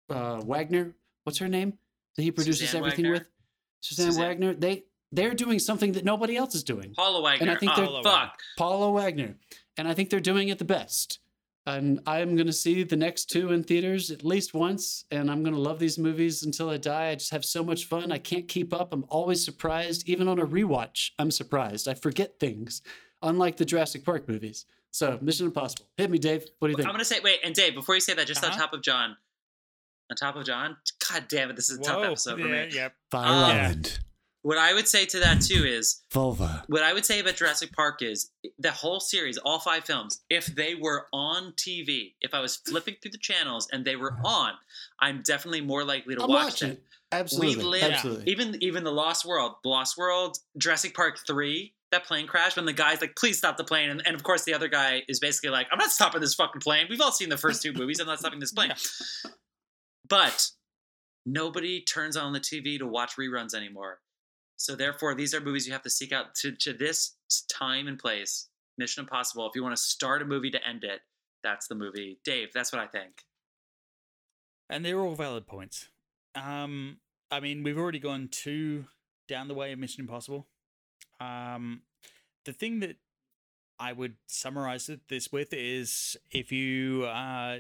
uh, 0.09 0.41
Wagner. 0.45 0.95
What's 1.23 1.39
her 1.39 1.47
name? 1.47 1.73
That 2.15 2.23
he 2.23 2.31
produces 2.31 2.69
Suzanne 2.69 2.79
everything 2.81 3.05
Wagner? 3.05 3.19
with. 3.19 3.29
Suzanne, 3.81 4.05
Suzanne. 4.07 4.27
Wagner. 4.27 4.53
They 4.53 4.83
they're 5.11 5.33
doing 5.33 5.57
something 5.59 5.93
that 5.93 6.03
nobody 6.03 6.35
else 6.35 6.53
is 6.53 6.63
doing. 6.63 6.93
Paula 6.93 7.21
Wagner. 7.21 7.43
And 7.47 7.51
I 7.51 7.59
think 7.59 7.71
oh, 7.77 7.93
they're- 7.93 8.03
fuck. 8.03 8.39
Paula 8.57 8.91
Wagner, 8.91 9.35
and 9.77 9.87
I 9.87 9.93
think 9.93 10.09
they're 10.09 10.19
doing 10.19 10.49
it 10.49 10.57
the 10.59 10.65
best. 10.65 11.19
And 11.67 11.99
I'm 12.07 12.35
going 12.35 12.47
to 12.47 12.53
see 12.53 12.83
the 12.83 12.95
next 12.95 13.25
two 13.25 13.51
in 13.51 13.63
theaters 13.63 14.09
at 14.09 14.23
least 14.23 14.53
once. 14.53 15.03
And 15.11 15.29
I'm 15.29 15.43
going 15.43 15.53
to 15.53 15.59
love 15.61 15.79
these 15.79 15.97
movies 15.99 16.43
until 16.43 16.69
I 16.69 16.77
die. 16.77 17.09
I 17.09 17.15
just 17.15 17.31
have 17.31 17.43
so 17.45 17.63
much 17.63 17.85
fun. 17.85 18.11
I 18.11 18.17
can't 18.17 18.47
keep 18.47 18.73
up. 18.73 18.93
I'm 18.93 19.03
always 19.09 19.43
surprised. 19.43 20.07
Even 20.07 20.27
on 20.29 20.39
a 20.39 20.45
rewatch, 20.45 21.11
I'm 21.19 21.29
surprised. 21.29 21.87
I 21.89 21.93
forget 21.93 22.39
things, 22.39 22.81
unlike 23.21 23.57
the 23.57 23.65
Jurassic 23.65 24.05
Park 24.05 24.27
movies. 24.29 24.65
So, 24.91 25.19
Mission 25.21 25.45
Impossible. 25.45 25.85
Hit 25.97 26.09
me, 26.09 26.17
Dave. 26.17 26.45
What 26.59 26.69
do 26.69 26.71
you 26.71 26.77
think? 26.77 26.87
I'm 26.87 26.93
gonna 26.93 27.03
say 27.05 27.19
wait, 27.23 27.39
and 27.43 27.53
Dave, 27.53 27.75
before 27.75 27.93
you 27.93 28.01
say 28.01 28.13
that, 28.15 28.25
just 28.25 28.43
on 28.43 28.49
Uh-huh. 28.51 28.59
top 28.61 28.73
of 28.73 28.81
John, 28.81 29.17
on 30.09 30.15
top 30.15 30.37
of 30.37 30.45
John. 30.45 30.77
God 31.11 31.25
damn 31.27 31.49
it, 31.51 31.55
this 31.57 31.69
is 31.69 31.77
a 31.79 31.83
tough 31.83 31.97
Whoa, 31.97 32.03
episode 32.03 32.39
for 32.39 32.47
yeah, 32.47 32.65
me. 32.65 32.73
Yep. 32.73 32.93
Fire 33.11 33.27
Um, 33.27 33.33
Island, 33.51 33.99
What 34.47 34.57
I 34.57 34.73
would 34.73 34.87
say 34.87 35.05
to 35.07 35.19
that 35.19 35.41
too 35.41 35.65
is 35.65 36.03
Vulva. 36.13 36.63
what 36.67 36.81
I 36.81 36.93
would 36.93 37.03
say 37.03 37.19
about 37.19 37.35
Jurassic 37.35 37.73
Park 37.73 38.01
is 38.01 38.31
the 38.57 38.71
whole 38.71 39.01
series, 39.01 39.37
all 39.39 39.59
five 39.59 39.83
films, 39.83 40.21
if 40.29 40.45
they 40.45 40.73
were 40.73 41.07
on 41.11 41.51
TV, 41.57 42.13
if 42.21 42.33
I 42.33 42.39
was 42.39 42.55
flipping 42.55 42.95
through 43.01 43.11
the 43.11 43.17
channels 43.17 43.67
and 43.73 43.83
they 43.83 43.97
were 43.97 44.15
on, 44.23 44.53
I'm 45.01 45.21
definitely 45.21 45.59
more 45.59 45.83
likely 45.83 46.15
to 46.15 46.23
I'm 46.23 46.29
watch 46.29 46.43
watching. 46.45 46.69
them. 46.69 46.77
Absolutely. 47.11 47.57
We 47.57 47.63
live 47.63 47.91
Absolutely. 47.91 48.31
even 48.31 48.63
even 48.63 48.85
the 48.85 48.91
Lost 48.93 49.25
World, 49.25 49.55
Lost 49.65 49.97
World, 49.97 50.37
Jurassic 50.57 50.95
Park 50.95 51.19
three, 51.27 51.73
that 51.91 52.05
plane 52.05 52.25
crash 52.25 52.55
when 52.55 52.65
the 52.65 52.71
guy's 52.71 53.01
like, 53.01 53.17
"Please 53.17 53.37
stop 53.37 53.57
the 53.57 53.65
plane," 53.65 53.89
and, 53.89 54.01
and 54.07 54.15
of 54.15 54.23
course 54.23 54.45
the 54.45 54.53
other 54.53 54.69
guy 54.69 55.03
is 55.09 55.19
basically 55.19 55.49
like, 55.49 55.67
"I'm 55.73 55.77
not 55.77 55.91
stopping 55.91 56.21
this 56.21 56.35
fucking 56.35 56.61
plane." 56.61 56.87
We've 56.89 57.01
all 57.01 57.11
seen 57.11 57.27
the 57.27 57.35
first 57.35 57.61
two 57.61 57.73
movies. 57.73 57.99
I'm 57.99 58.07
not 58.07 58.19
stopping 58.19 58.39
this 58.39 58.53
plane. 58.53 58.71
But 60.09 60.51
nobody 61.25 61.81
turns 61.81 62.15
on 62.15 62.31
the 62.31 62.39
TV 62.39 62.77
to 62.79 62.87
watch 62.87 63.17
reruns 63.17 63.53
anymore. 63.53 63.99
So 64.57 64.75
therefore, 64.75 65.15
these 65.15 65.33
are 65.33 65.39
movies 65.39 65.67
you 65.67 65.73
have 65.73 65.83
to 65.83 65.89
seek 65.89 66.11
out 66.11 66.35
to 66.35 66.51
to 66.51 66.73
this 66.73 67.15
time 67.49 67.87
and 67.87 67.97
place. 67.97 68.49
Mission 68.77 69.01
Impossible. 69.01 69.47
If 69.47 69.55
you 69.55 69.63
want 69.63 69.75
to 69.75 69.81
start 69.81 70.21
a 70.21 70.25
movie 70.25 70.51
to 70.51 70.67
end 70.67 70.83
it, 70.83 71.01
that's 71.43 71.67
the 71.67 71.75
movie. 71.75 72.19
Dave, 72.23 72.49
that's 72.53 72.71
what 72.71 72.81
I 72.81 72.87
think. 72.87 73.23
And 74.69 74.83
they're 74.85 74.99
all 74.99 75.15
valid 75.15 75.47
points. 75.47 75.89
Um, 76.35 76.97
I 77.31 77.39
mean, 77.39 77.63
we've 77.63 77.77
already 77.77 77.99
gone 77.99 78.27
two 78.29 78.85
down 79.27 79.47
the 79.47 79.53
way 79.53 79.71
of 79.71 79.79
Mission 79.79 80.01
Impossible. 80.01 80.47
Um, 81.19 81.81
the 82.45 82.53
thing 82.53 82.79
that 82.81 82.97
I 83.79 83.93
would 83.93 84.15
summarize 84.27 84.89
this 85.09 85.31
with 85.31 85.53
is 85.53 86.17
if 86.31 86.51
you 86.51 87.05
uh, 87.05 87.59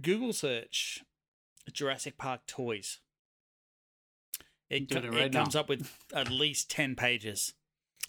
Google 0.00 0.32
search 0.32 1.02
Jurassic 1.72 2.16
Park 2.16 2.46
toys, 2.46 3.00
it, 4.72 4.90
co- 4.90 4.98
it 4.98 5.10
right 5.10 5.22
it 5.22 5.32
comes 5.32 5.54
up 5.54 5.68
with 5.68 5.90
at 6.14 6.30
least 6.30 6.70
10 6.70 6.94
pages, 6.96 7.52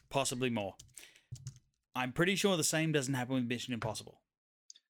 possibly 0.09 0.49
more. 0.49 0.75
I'm 1.95 2.11
pretty 2.11 2.35
sure 2.35 2.57
the 2.57 2.63
same 2.63 2.91
doesn't 2.91 3.13
happen 3.13 3.35
with 3.35 3.45
Mission 3.45 3.73
Impossible. 3.73 4.19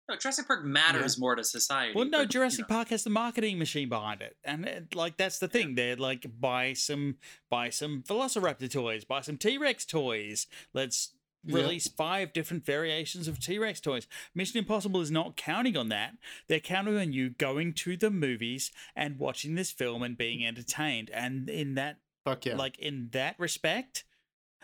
No, 0.10 0.18
Jurassic 0.18 0.48
Park 0.48 0.66
matters 0.66 1.18
more 1.18 1.36
to 1.36 1.44
society. 1.46 1.94
Well, 1.96 2.06
no, 2.06 2.20
but, 2.20 2.22
you 2.22 2.28
Jurassic 2.28 2.70
know. 2.70 2.76
Park 2.76 2.90
has 2.90 3.06
the 3.06 3.10
marketing 3.10 3.58
machine 3.58 3.88
behind 3.88 4.22
it, 4.22 4.36
and 4.44 4.66
it, 4.66 4.96
like 4.96 5.16
that's 5.16 5.40
the 5.40 5.48
thing. 5.48 5.76
They're 5.76 5.96
like 5.96 6.26
buy 6.40 6.74
some 6.74 7.16
buy 7.50 7.70
some 7.70 8.04
Velociraptor 8.06 8.70
toys, 8.70 9.06
buy 9.06 9.22
some 9.22 9.38
T 9.38 9.58
Rex 9.58 9.86
toys. 9.86 10.48
Let's 10.74 11.14
Yeah. 11.46 11.58
release 11.58 11.88
five 11.88 12.32
different 12.32 12.66
variations 12.66 13.28
of 13.28 13.40
T 13.40 13.60
Rex 13.60 13.82
toys. 13.82 14.08
Mission 14.34 14.60
Impossible 14.60 15.02
is 15.02 15.12
not 15.12 15.36
counting 15.36 15.76
on 15.76 15.90
that. 15.90 16.14
They're 16.48 16.60
counting 16.60 16.98
on 16.98 17.12
you 17.12 17.32
going 17.32 17.74
to 17.74 17.98
the 17.98 18.10
movies 18.10 18.72
and 18.96 19.20
watching 19.20 19.56
this 19.56 19.72
film 19.72 20.04
and 20.04 20.18
being 20.18 20.46
entertained. 20.46 21.10
And 21.14 21.50
in 21.50 21.76
that 21.76 21.98
Fuck 22.26 22.46
yeah. 22.46 22.56
like 22.56 22.80
in 22.80 23.10
that 23.12 23.36
respect, 23.38 24.06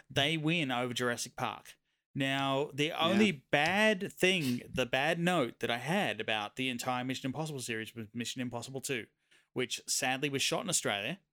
they 0.09 0.37
win 0.37 0.71
over 0.71 0.93
Jurassic 0.93 1.35
Park. 1.35 1.75
Now, 2.15 2.69
the 2.73 2.91
only 2.91 3.43
bad 3.51 4.11
thing, 4.11 4.61
the 4.73 4.85
bad 4.85 5.19
note 5.19 5.59
that 5.59 5.69
I 5.69 5.77
had 5.77 6.19
about 6.19 6.55
the 6.55 6.69
entire 6.69 7.03
Mission 7.03 7.27
Impossible 7.27 7.59
series 7.59 7.95
was 7.95 8.07
Mission 8.13 8.41
Impossible 8.41 8.81
2, 8.81 9.05
which 9.53 9.79
sadly 9.87 10.29
was 10.29 10.41
shot 10.41 10.63
in 10.63 10.69
Australia. 10.69 11.19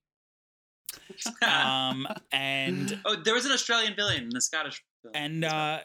Um, 1.43 2.07
and 2.33 3.01
oh, 3.05 3.17
there 3.17 3.35
was 3.35 3.45
an 3.45 3.53
Australian 3.53 3.95
villain 3.95 4.23
in 4.25 4.31
the 4.31 4.41
Scottish. 4.41 4.83
Villain 5.13 5.43
and 5.43 5.45
uh, 5.45 5.81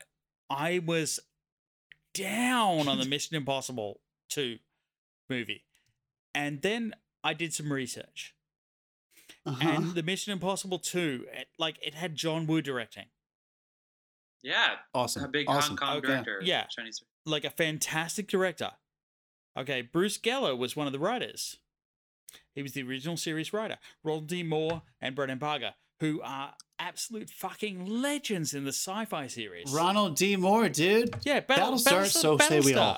I 0.50 0.80
was 0.86 1.20
down 2.14 2.88
on 2.88 2.98
the 3.00 3.06
Mission 3.10 3.36
Impossible 3.38 4.00
2 4.30 4.58
movie. 5.30 5.64
And 6.34 6.62
then 6.62 6.94
I 7.24 7.34
did 7.34 7.54
some 7.54 7.72
research. 7.72 8.34
Uh-huh. 9.46 9.68
And 9.70 9.96
the 9.96 10.04
Mission 10.04 10.34
Impossible 10.34 10.80
2, 10.80 11.26
it, 11.32 11.48
like 11.58 11.78
it 11.86 11.94
had 11.96 12.16
John 12.16 12.48
Woo 12.48 12.62
directing. 12.62 13.06
yeah, 14.44 14.76
awesome. 14.94 15.24
a 15.24 15.28
big 15.28 15.50
awesome. 15.50 15.78
Hong 15.78 15.78
Kong 15.78 15.98
Okay. 15.98 16.08
director. 16.08 16.42
Yeah. 16.44 16.66
Chinese. 16.70 17.02
like 17.26 17.44
a 17.46 17.50
fantastic 17.50 18.28
director. 18.28 18.72
Okay, 19.58 19.82
Bruce 19.82 20.18
Geller 20.18 20.58
was 20.58 20.76
one 20.76 20.88
of 20.88 20.94
the 20.94 21.00
writers. 21.00 21.58
He 22.56 22.62
was 22.64 22.72
the 22.74 22.84
original 22.84 23.18
series 23.18 23.52
writer. 23.54 23.78
Ronald 24.04 24.28
D. 24.28 24.44
Moore 24.44 24.84
and 25.02 25.16
Brannon 25.16 25.38
Braga, 25.40 25.76
who 26.00 26.22
are 26.24 26.54
absolute 26.88 27.30
fucking 27.30 27.86
legends 27.86 28.54
in 28.54 28.64
the 28.64 28.72
sci-fi 28.74 29.28
series. 29.28 29.72
Ronald 29.72 30.16
D. 30.16 30.36
Moore, 30.36 30.70
dude. 30.70 31.16
yeah, 31.24 31.40
Battle, 31.42 31.74
Battlestar, 31.76 32.08
so 32.08 32.38
say 32.38 32.60
we 32.60 32.74
all. 32.74 32.98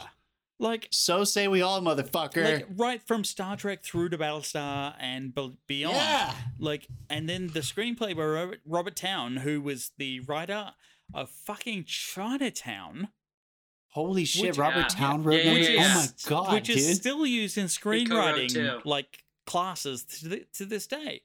Like, 0.59 0.87
So 0.91 1.23
say 1.25 1.47
we 1.49 1.61
all, 1.61 1.81
motherfucker. 1.81 2.43
like 2.43 2.67
right 2.77 3.01
from 3.05 3.23
Star 3.25 3.57
Trek 3.57 3.83
through 3.83 4.09
to 4.09 4.17
Battlestar 4.17 4.93
and 4.99 5.33
beyond. 5.67 5.95
yeah. 5.95 6.33
Like, 6.57 6.87
and 7.09 7.27
then 7.27 7.47
the 7.47 7.59
screenplay 7.59 8.15
by 8.15 8.23
Robert, 8.23 8.61
Robert 8.65 8.95
Towne, 8.95 9.37
who 9.37 9.59
was 9.61 9.91
the 9.97 10.21
writer 10.21 10.71
of 11.13 11.29
fucking 11.29 11.83
Chinatown. 11.85 13.09
Holy 13.89 14.25
shit, 14.25 14.51
Which- 14.51 14.57
Robert 14.57 14.79
Yeah. 14.79 14.87
Towne 14.87 15.23
wrote 15.23 15.43
Yeah, 15.43 15.51
yeah, 15.53 15.69
yeah. 15.69 15.93
Oh 15.95 15.99
my 15.99 16.07
god, 16.29 16.53
which 16.53 16.69
is 16.69 16.95
still 16.95 17.25
used 17.25 17.57
in 17.57 17.65
screenwriting 17.65 18.85
like 18.85 19.23
classes 19.45 20.03
to, 20.05 20.29
th- 20.29 20.47
to 20.53 20.65
this 20.65 20.87
day. 20.87 21.21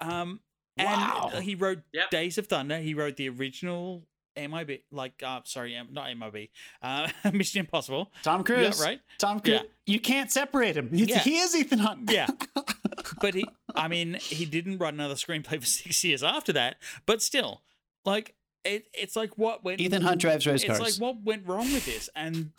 Um, 0.00 0.40
and 0.86 1.32
Wow. 1.34 1.40
he 1.42 1.54
wrote 1.54 1.80
Yep. 1.92 2.10
Days 2.10 2.38
of 2.38 2.46
Thunder. 2.46 2.78
He 2.78 2.94
wrote 2.94 3.16
the 3.16 3.28
original 3.28 4.06
MIB, 4.36 4.82
like 4.92 5.22
uh, 5.24 5.40
sorry, 5.44 5.74
M- 5.74 5.88
not 5.92 6.08
MIB, 6.16 6.48
uh, 6.82 7.08
Mission 7.32 7.60
Impossible. 7.60 8.10
Tom 8.22 8.44
Cruise. 8.44 8.78
Yeah, 8.80 8.84
right. 8.86 9.00
Tom 9.18 9.40
Cruise. 9.40 9.60
Yeah. 9.62 9.68
You 9.86 10.00
can't 10.00 10.30
separate 10.30 10.76
him. 10.76 10.88
Yeah. 10.92 11.18
He 11.18 11.38
is 11.38 11.54
Ethan 11.54 11.80
Hunt. 11.80 12.10
Yeah, 12.10 12.28
but 13.20 13.34
he, 13.34 13.44
I 13.74 13.88
mean, 13.88 14.14
he 14.20 14.44
didn't 14.46 14.78
write 14.78 14.94
another 14.94 15.14
screenplay 15.16 15.58
for 15.60 15.66
six 15.82 16.02
years 16.04 16.22
after 16.22 16.52
that. 16.54 16.76
But 17.06 17.22
still, 17.22 17.62
like 18.04 18.34
it, 18.64 18.86
it's 18.94 19.16
like 19.16 19.36
what 19.36 19.64
went 19.64 19.80
Ethan 19.80 20.02
Hunt 20.02 20.20
drives 20.20 20.46
race 20.46 20.62
it's 20.62 20.78
cars. 20.78 20.80
like 20.80 20.94
what 21.00 21.22
went 21.24 21.46
wrong 21.46 21.70
with 21.72 21.84
this 21.86 22.08
and 22.14 22.52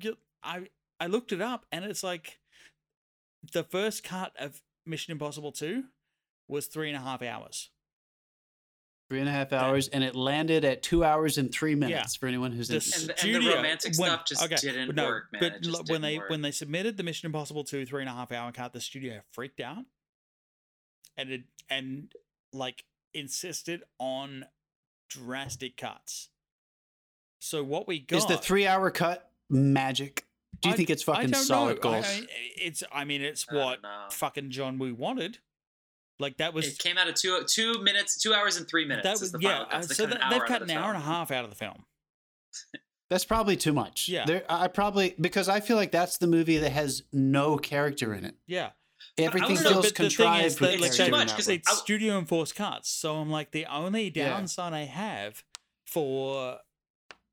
you- 0.00 0.16
i 0.42 0.68
i 1.00 1.06
looked 1.08 1.32
it 1.32 1.40
up 1.40 1.66
and 1.72 1.84
it's 1.84 2.04
like 2.04 2.38
the 3.52 3.64
first 3.64 4.04
cut 4.04 4.32
of 4.38 4.62
mission 4.86 5.10
impossible 5.12 5.50
2 5.50 5.82
was 6.48 6.66
three 6.66 6.88
and 6.88 6.96
a 6.96 7.00
half 7.00 7.22
hours 7.22 7.70
Three 9.10 9.20
and 9.20 9.28
a 9.28 9.32
half 9.32 9.54
hours, 9.54 9.88
and 9.88 10.04
it 10.04 10.14
landed 10.14 10.66
at 10.66 10.82
two 10.82 11.02
hours 11.02 11.38
and 11.38 11.50
three 11.50 11.74
minutes 11.74 12.14
for 12.14 12.26
anyone 12.26 12.52
who's 12.52 12.68
the 12.68 12.74
interested. 12.74 13.08
And- 13.24 13.36
and 13.36 13.46
the 13.46 13.54
romantic 13.54 13.94
stuff 13.94 14.26
just 14.26 14.62
didn't 14.62 14.94
no, 14.94 15.06
work, 15.06 15.32
man. 15.32 15.40
but 15.40 15.52
It 15.66 15.90
when 15.90 16.02
they 16.02 16.18
work. 16.18 16.28
when 16.28 16.42
they 16.42 16.50
submitted 16.50 16.98
the 16.98 17.02
mission 17.02 17.24
impossible 17.24 17.64
2 17.64 17.86
three 17.86 18.02
and 18.02 18.10
a 18.10 18.12
half 18.12 18.30
hour 18.32 18.52
cut 18.52 18.74
the 18.74 18.82
studio 18.82 19.22
freaked 19.32 19.60
out 19.60 19.86
and 21.16 21.30
it 21.30 21.44
and 21.70 22.12
like 22.52 22.84
insisted 23.14 23.82
on 23.98 24.44
drastic 25.08 25.78
cuts 25.78 26.28
so 27.40 27.64
what 27.64 27.88
we 27.88 28.00
got 28.00 28.18
Is 28.18 28.26
the 28.26 28.36
three 28.36 28.66
hour 28.66 28.90
cut 28.90 29.30
magic? 29.48 30.26
Do 30.60 30.68
you 30.68 30.74
I- 30.74 30.76
think 30.76 30.90
it's 30.90 31.02
fucking 31.04 31.32
solid 31.32 31.82
know. 31.82 31.90
I- 31.90 31.92
gold? 32.02 32.04
I, 32.04 32.26
it's 32.58 32.82
I 32.92 33.04
mean 33.06 33.22
it's 33.22 33.46
I 33.50 33.54
what 33.54 33.80
fucking 34.12 34.50
John 34.50 34.78
Woo 34.78 34.94
wanted. 34.94 35.38
Like 36.20 36.38
that 36.38 36.52
was 36.54 36.66
it 36.66 36.78
came 36.78 36.98
out 36.98 37.08
of 37.08 37.14
two 37.14 37.44
two 37.48 37.82
minutes, 37.82 38.20
two 38.20 38.34
hours 38.34 38.56
and 38.56 38.66
three 38.68 38.84
minutes. 38.84 39.04
that 39.04 39.14
is 39.14 39.20
was 39.20 39.32
the 39.32 39.38
yeah. 39.40 39.50
final, 39.50 39.66
uh, 39.66 39.68
that's 39.80 39.96
so 39.96 40.06
kind 40.06 40.20
that, 40.20 40.30
they've 40.30 40.44
cut 40.44 40.62
an 40.62 40.68
the 40.68 40.76
hour 40.76 40.88
and 40.92 40.98
a 40.98 41.04
half 41.06 41.30
out 41.30 41.44
of 41.44 41.50
the 41.50 41.56
film. 41.56 41.84
That's 43.10 43.24
probably 43.24 43.56
too 43.56 43.72
much. 43.72 44.06
Yeah. 44.10 44.26
There, 44.26 44.44
I 44.50 44.68
probably 44.68 45.14
because 45.18 45.48
I 45.48 45.60
feel 45.60 45.76
like 45.76 45.90
that's 45.92 46.18
the 46.18 46.26
movie 46.26 46.58
that 46.58 46.72
has 46.72 47.04
no 47.10 47.56
character 47.56 48.12
in 48.12 48.22
it. 48.26 48.34
Yeah, 48.46 48.72
Everything 49.16 49.54
don't 49.54 49.64
know, 49.64 49.70
feels 49.70 49.86
but 49.86 49.94
the 49.94 50.02
thing 50.02 50.08
contrived 50.10 50.44
is 50.44 50.56
that, 50.56 50.74
It's 50.74 50.96
too 50.98 51.08
much, 51.08 51.28
that 51.28 51.34
'cause 51.36 51.46
one. 51.46 51.56
it's 51.56 51.78
studio 51.78 52.18
enforced 52.18 52.54
cuts. 52.54 52.90
So 52.90 53.16
I'm 53.16 53.30
like 53.30 53.52
the 53.52 53.64
only 53.64 54.12
Yeah. 54.14 54.28
downside 54.28 54.74
I 54.74 54.80
have 54.84 55.42
for 55.86 56.58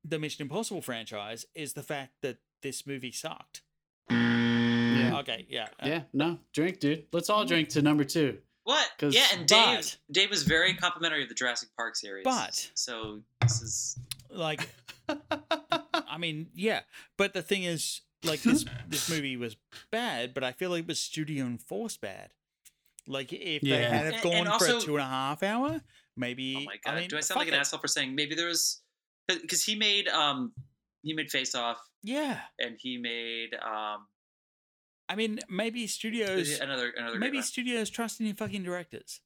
the 0.02 0.18
Mission 0.18 0.40
Impossible 0.42 0.80
franchise 0.80 1.44
is 1.54 1.74
the 1.74 1.82
fact 1.82 2.12
that 2.22 2.38
this 2.62 2.86
movie 2.86 3.12
sucked. 3.12 3.60
Yeah. 4.08 5.18
Okay, 5.20 5.46
yeah, 5.50 5.64
uh, 5.78 5.86
Yeah, 5.86 6.02
no, 6.14 6.38
drink, 6.54 6.80
dude. 6.80 7.04
Let's 7.12 7.28
all 7.28 7.44
drink 7.44 7.68
to 7.70 7.82
number 7.82 8.04
two. 8.04 8.38
What? 8.66 8.90
'Cause- 8.98 9.14
Yeah, 9.14 9.26
and 9.32 9.46
Dave 9.46 9.78
but- 9.78 9.98
Dave 10.10 10.28
was 10.30 10.42
very 10.42 10.74
complimentary 10.74 11.22
of 11.22 11.28
the 11.28 11.36
Jurassic 11.36 11.68
Park 11.76 11.94
series. 11.94 12.24
But- 12.24 12.70
so 12.74 13.22
this 13.40 13.62
is 13.62 13.96
like 14.28 14.68
I 15.94 16.18
mean, 16.18 16.50
yeah, 16.54 16.80
but 17.16 17.32
the 17.32 17.42
thing 17.42 17.62
is, 17.62 18.00
like 18.24 18.42
this 18.42 18.64
this 18.88 19.08
movie 19.08 19.36
was 19.36 19.56
bad, 19.92 20.34
but 20.34 20.42
I 20.42 20.50
feel 20.50 20.70
like 20.70 20.80
it 20.80 20.88
was 20.88 20.98
studio 20.98 21.44
enforced 21.46 22.00
bad. 22.00 22.30
Like 23.06 23.32
if 23.32 23.62
they 23.62 23.68
had 23.84 24.14
And- 24.14 24.22
gone 24.22 24.46
and 24.48 24.58
for 24.58 24.66
a 24.66 24.80
two 24.80 24.96
and 24.96 25.04
a 25.04 25.08
half 25.08 25.44
hour, 25.44 25.80
maybe. 26.16 26.56
oh 26.56 26.64
my 26.64 26.76
god. 26.84 26.94
I 26.94 27.00
mean, 27.00 27.08
Do 27.08 27.16
I 27.16 27.20
sound 27.20 27.38
like 27.38 27.46
fuck 27.46 27.52
an 27.52 27.58
it. 27.58 27.60
asshole 27.60 27.78
for 27.80 27.86
saying 27.88 28.16
maybe 28.16 28.34
there 28.34 28.48
was 28.48 28.82
because 29.28 29.62
he 29.64 29.76
made 29.76 30.08
um 30.08 30.52
he 31.02 31.12
made 31.12 31.30
Face 31.30 31.54
Off, 31.54 31.78
Yeah. 32.02 32.40
and 32.58 32.76
he 32.80 32.98
made 32.98 33.54
um 33.62 34.08
I 35.08 35.14
mean, 35.14 35.38
maybe 35.48 35.86
studios, 35.86 36.58
another 36.60 36.90
another. 36.96 37.18
maybe 37.18 37.40
studios 37.42 37.90
trusting 37.90 38.26
in 38.26 38.34
fucking 38.34 38.62
directors. 38.64 39.20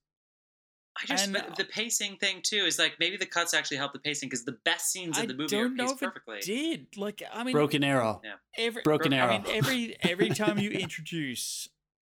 I 1.00 1.06
just 1.06 1.26
and, 1.28 1.36
uh, 1.36 1.42
the 1.56 1.64
pacing 1.64 2.16
thing 2.16 2.40
too 2.42 2.64
is 2.66 2.78
like 2.78 2.96
maybe 2.98 3.16
the 3.16 3.24
cuts 3.24 3.54
actually 3.54 3.76
help 3.78 3.92
the 3.92 3.98
pacing 4.00 4.28
because 4.28 4.44
the 4.44 4.58
best 4.64 4.90
scenes 4.90 5.16
I 5.16 5.22
in 5.22 5.28
the 5.28 5.34
movie 5.34 5.48
don't 5.56 5.66
are 5.72 5.74
know 5.74 5.84
paced 5.86 5.94
if 5.96 6.02
it 6.02 6.06
perfectly. 6.06 6.40
did. 6.40 6.86
Like, 6.96 7.22
I 7.32 7.44
mean, 7.44 7.52
Broken 7.52 7.82
Arrow. 7.84 8.20
every 8.58 8.82
Broken 8.82 9.12
Arrow. 9.12 9.30
I 9.30 9.34
Arrow. 9.36 9.42
mean, 9.44 9.52
every 9.56 9.96
every 10.02 10.28
time 10.30 10.58
you 10.58 10.70
introduce 10.84 11.68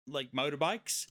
like 0.07 0.31
motorbikes 0.31 1.05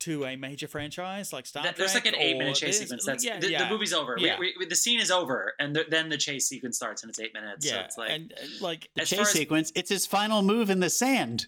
to 0.00 0.26
a 0.26 0.36
major 0.36 0.68
franchise 0.68 1.32
like 1.32 1.46
Star 1.46 1.62
That- 1.62 1.76
Trek, 1.76 1.78
there's 1.78 1.94
like 1.94 2.06
an 2.06 2.16
eight 2.16 2.36
minute 2.36 2.56
chase 2.56 2.80
sequence. 2.80 3.06
That's 3.06 3.24
yeah, 3.24 3.38
the, 3.38 3.50
yeah, 3.50 3.64
the 3.64 3.70
movie's 3.70 3.94
over. 3.94 4.16
Yeah. 4.18 4.38
We, 4.38 4.54
we, 4.58 4.66
the 4.66 4.76
scene 4.76 5.00
is 5.00 5.10
over, 5.10 5.54
and 5.58 5.74
the, 5.74 5.86
then 5.88 6.10
the 6.10 6.18
chase 6.18 6.46
sequence 6.46 6.76
starts, 6.76 7.02
and 7.02 7.08
it's 7.08 7.18
eight 7.20 7.32
minutes. 7.32 7.64
yeah, 7.64 7.72
so 7.72 7.80
it's 7.84 7.98
like 7.98 8.10
and 8.10 8.32
uh, 8.36 8.46
like 8.60 8.90
The 8.94 9.02
chase 9.06 9.18
far 9.18 9.22
as- 9.26 9.30
sequence. 9.32 9.72
It's 9.74 9.88
his 9.88 10.04
final 10.04 10.42
move 10.42 10.68
in 10.68 10.80
the 10.80 10.90
sand. 10.90 11.46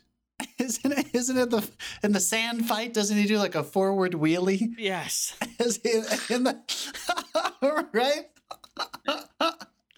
Isn't 0.65 0.93
it? 0.93 1.07
Isn't 1.15 1.39
it 1.39 1.51
the 1.51 1.69
in 2.03 2.13
the 2.13 2.21
sand 2.21 2.67
fight? 2.67 2.93
Doesn't 2.95 3.17
he 3.17 3.27
do 3.27 3.39
like 3.39 3.55
a 3.55 3.63
forward 3.63 4.13
wheelie? 4.13 4.75
yes, 4.79 5.37
Is 5.59 5.81
he 5.83 6.35
in 6.35 6.45
the 6.45 6.59
right? 7.93 8.25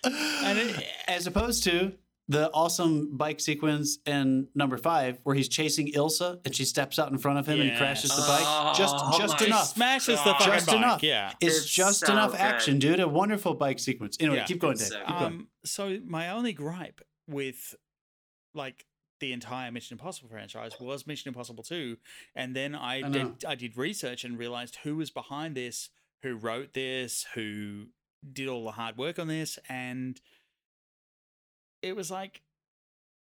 and 0.05 0.59
it, 0.59 0.87
As 1.09 1.27
opposed 1.27 1.65
to 1.65 1.93
the 2.29 2.49
awesome 2.53 3.17
bike 3.17 3.41
sequence 3.41 3.99
in 4.07 4.47
number 4.55 4.77
five, 4.77 5.19
where 5.25 5.35
he's 5.35 5.49
chasing 5.49 5.91
Ilsa 5.93 6.39
and 6.45 6.55
she 6.55 6.65
steps 6.65 6.99
out 6.99 7.11
in 7.11 7.19
front 7.19 7.39
of 7.41 7.47
him 7.49 7.61
and 7.61 7.71
he 7.71 7.77
crashes 7.77 8.11
the 8.11 8.23
bike. 8.23 8.77
Just, 8.77 8.95
Oh 8.99 9.19
just 9.19 9.41
my 9.41 9.47
enough. 9.47 9.67
smashes 9.67 10.19
the 10.19 10.25
God. 10.25 10.39
fucking 10.39 10.53
Just 10.53 10.67
bike. 10.69 10.77
enough. 10.77 11.03
Yeah. 11.03 11.33
It's, 11.41 11.57
It's 11.57 11.67
just 11.67 12.07
so 12.07 12.13
enough 12.13 12.31
good. 12.33 12.41
action, 12.41 12.79
dude. 12.79 13.01
A 13.01 13.09
wonderful 13.09 13.55
bike 13.55 13.81
sequence. 13.81 14.17
Anyway, 14.21 14.37
Yeah. 14.37 14.45
keep 14.45 14.61
going, 14.61 14.77
Dave. 14.77 14.87
so 14.87 14.99
Keep 14.99 15.07
going. 15.09 15.25
Um, 15.25 15.49
so 15.65 15.99
my 16.07 16.31
only 16.31 16.53
gripe 16.53 17.01
with 17.27 17.75
like 18.55 18.85
the 19.21 19.33
entire 19.33 19.71
Mission 19.71 19.95
Impossible 19.95 20.29
franchise 20.29 20.73
was 20.81 21.07
Mission 21.07 21.29
Impossible 21.29 21.63
2 21.63 21.97
and 22.35 22.57
then 22.57 22.75
I, 22.75 23.03
I 23.03 23.09
did 23.11 23.45
I 23.45 23.55
did 23.55 23.77
research 23.77 24.25
and 24.25 24.39
realized 24.39 24.77
who 24.83 24.97
was 24.97 25.11
behind 25.11 25.55
this, 25.55 25.91
who 26.23 26.35
wrote 26.37 26.73
this, 26.75 27.27
who 27.35 27.87
did 28.33 28.49
all 28.49 28.65
the 28.65 28.73
hard 28.73 28.97
work 28.99 29.19
on 29.19 29.29
this 29.29 29.59
and 29.69 30.21
it 31.83 31.97
was 31.97 32.11
like 32.11 32.43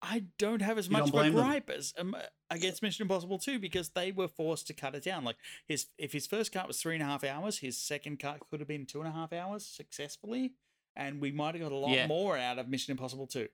I 0.02 0.26
don't 0.38 0.62
have 0.62 0.78
as 0.78 0.88
You 0.88 0.94
much 0.98 1.10
of 1.10 1.16
a 1.16 1.24
them. 1.24 1.32
gripe 1.34 1.70
as 1.70 1.94
um, 1.98 2.14
against 2.50 2.82
Mission 2.84 3.04
Impossible 3.04 3.40
2 3.40 3.58
because 3.58 3.90
they 3.90 4.12
were 4.12 4.28
forced 4.28 4.68
to 4.68 4.74
cut 4.74 4.96
it 4.96 5.04
down. 5.04 5.24
Like 5.24 5.38
his 5.66 5.88
if 5.98 6.12
his 6.12 6.28
first 6.28 6.52
cut 6.52 6.68
was 6.68 6.82
three 6.82 6.96
and 6.96 7.04
a 7.04 7.06
half 7.06 7.24
hours, 7.24 7.60
his 7.60 7.78
second 7.78 8.20
cut 8.20 8.42
could 8.50 8.60
have 8.60 8.68
been 8.68 8.86
two 8.86 9.00
and 9.00 9.08
a 9.08 9.14
half 9.14 9.32
hours 9.32 9.66
successfully, 9.66 10.54
and 10.96 11.22
we 11.22 11.32
might 11.32 11.56
have 11.56 11.64
got 11.64 11.72
a 11.72 11.76
lot 11.78 11.92
Yeah. 11.92 12.08
more 12.08 12.38
out 12.38 12.60
of 12.60 12.68
Mission 12.68 12.92
Impossible 12.92 13.28
2. 13.28 13.48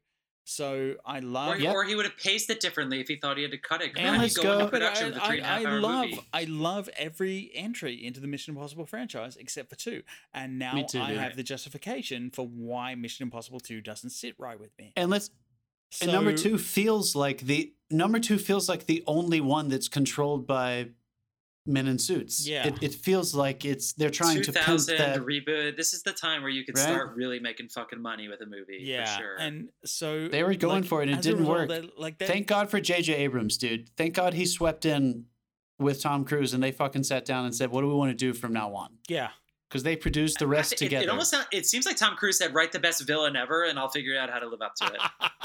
So 0.45 0.95
I 1.06 1.20
or, 1.20 1.22
love 1.22 1.60
Yep. 1.60 1.74
or 1.74 1.84
he 1.84 1.95
would 1.95 2.06
have 2.06 2.18
paced 2.18 2.49
it 2.49 2.60
differently 2.60 2.99
if 2.99 3.07
he 3.07 3.18
thought 3.18 3.38
he 3.38 3.44
had 3.44 3.52
to 3.52 3.57
cut 3.57 3.82
it. 3.82 3.91
And 3.95 3.99
How 3.99 4.11
do 4.11 4.16
you 4.18 4.22
let's 4.24 4.38
go 4.38 4.44
go- 4.44 4.60
But 4.66 4.72
but 4.72 4.82
I, 4.84 5.06
with 5.06 5.18
a 5.18 5.20
three 5.20 5.38
and 5.38 5.45
a 5.45 5.48
half 5.48 5.66
I, 5.66 5.70
I 5.70 5.74
love 5.80 6.06
movie. 6.10 6.28
I 6.34 6.44
love 6.45 6.90
every 6.98 7.52
entry 7.53 8.03
into 8.03 8.20
the 8.20 8.28
Mission 8.28 8.56
Impossible 8.56 8.86
franchise 8.86 9.36
except 9.38 9.70
for 9.70 9.76
two, 9.76 10.02
and 10.34 10.57
now 10.57 10.82
too, 10.84 10.99
I 10.99 11.10
dude. 11.10 11.18
have 11.20 11.36
the 11.36 11.44
justification 11.44 12.32
for 12.32 12.48
why 12.48 12.95
Mission 12.95 13.24
Impossible 13.24 13.60
2 13.60 13.82
doesn't 13.82 14.10
sit 14.10 14.34
right 14.40 14.60
with 14.60 14.72
me. 14.80 14.91
And 14.95 15.10
let's 15.11 15.30
and 16.02 16.11
number 16.11 16.34
two 16.36 16.57
feels 16.60 17.16
like 17.16 17.41
the 17.41 17.74
number 17.90 18.20
two 18.20 18.38
feels 18.38 18.70
like 18.70 18.86
the 18.86 19.03
only 19.07 19.41
one 19.41 19.70
that's 19.70 19.88
controlled 19.88 20.45
by 20.45 20.90
men 21.69 21.87
in 21.87 21.97
suits. 21.99 22.47
Yeah. 22.47 22.67
It, 22.67 22.81
it 22.83 22.93
feels 22.95 23.33
like 23.33 23.63
it's 23.63 23.93
they're 23.93 24.09
trying 24.09 24.41
to 24.41 24.51
pimp 24.51 24.65
2000 24.65 24.97
that. 24.97 25.17
reboot. 25.19 25.77
This 25.77 25.93
is 25.93 26.03
the 26.03 26.11
time 26.11 26.41
where 26.41 26.51
you 26.51 26.65
could 26.65 26.75
Right? 26.77 26.83
start 26.83 27.15
really 27.15 27.39
making 27.39 27.69
fucking 27.69 28.01
money 28.01 28.27
with 28.27 28.41
a 28.41 28.45
movie. 28.45 28.79
yeah, 28.81 29.05
for 29.15 29.21
sure. 29.21 29.35
and 29.39 29.69
so 29.85 30.27
They 30.27 30.43
were 30.43 30.55
going 30.55 30.81
like, 30.81 30.85
for 30.89 31.01
it, 31.03 31.09
and 31.09 31.17
it 31.19 31.23
didn't 31.23 31.39
result, 31.41 31.57
work. 31.57 31.69
they- 31.69 31.89
like 31.97 32.17
that, 32.17 32.27
Thank 32.27 32.47
God 32.47 32.69
for 32.69 32.79
J.J. 32.81 33.13
Abrams, 33.15 33.57
dude. 33.57 33.89
Thank 33.95 34.13
God 34.15 34.33
he 34.33 34.45
swept 34.45 34.85
in 34.85 35.25
with 35.77 36.01
Tom 36.01 36.25
Cruise, 36.25 36.53
and 36.53 36.61
they 36.61 36.71
fucking 36.73 37.03
sat 37.03 37.23
down 37.23 37.45
and 37.45 37.55
said, 37.55 37.71
"What 37.71 37.81
do 37.81 37.87
we 37.87 37.93
want 37.93 38.11
to 38.11 38.15
do 38.17 38.33
from 38.33 38.51
now 38.51 38.73
on?" 38.75 38.97
yeah, 39.07 39.29
Because 39.69 39.83
they 39.83 39.95
produced 39.95 40.39
the 40.39 40.47
rest 40.47 40.71
thi- 40.71 40.75
it, 40.75 40.79
together. 40.79 41.03
It 41.05 41.09
almost 41.09 41.29
sound, 41.29 41.45
it 41.51 41.67
seems 41.67 41.85
like 41.85 41.95
Tom 41.95 42.15
Cruise 42.15 42.39
said, 42.39 42.55
"Write 42.55 42.71
the 42.71 42.79
best 42.79 43.05
villain 43.05 43.35
ever, 43.35 43.65
and 43.65 43.77
I'll 43.77 43.87
figure 43.89 44.17
out 44.17 44.31
how 44.31 44.39
to 44.39 44.47
live 44.47 44.63
up 44.63 44.73
to 44.77 44.85
it." 44.85 44.99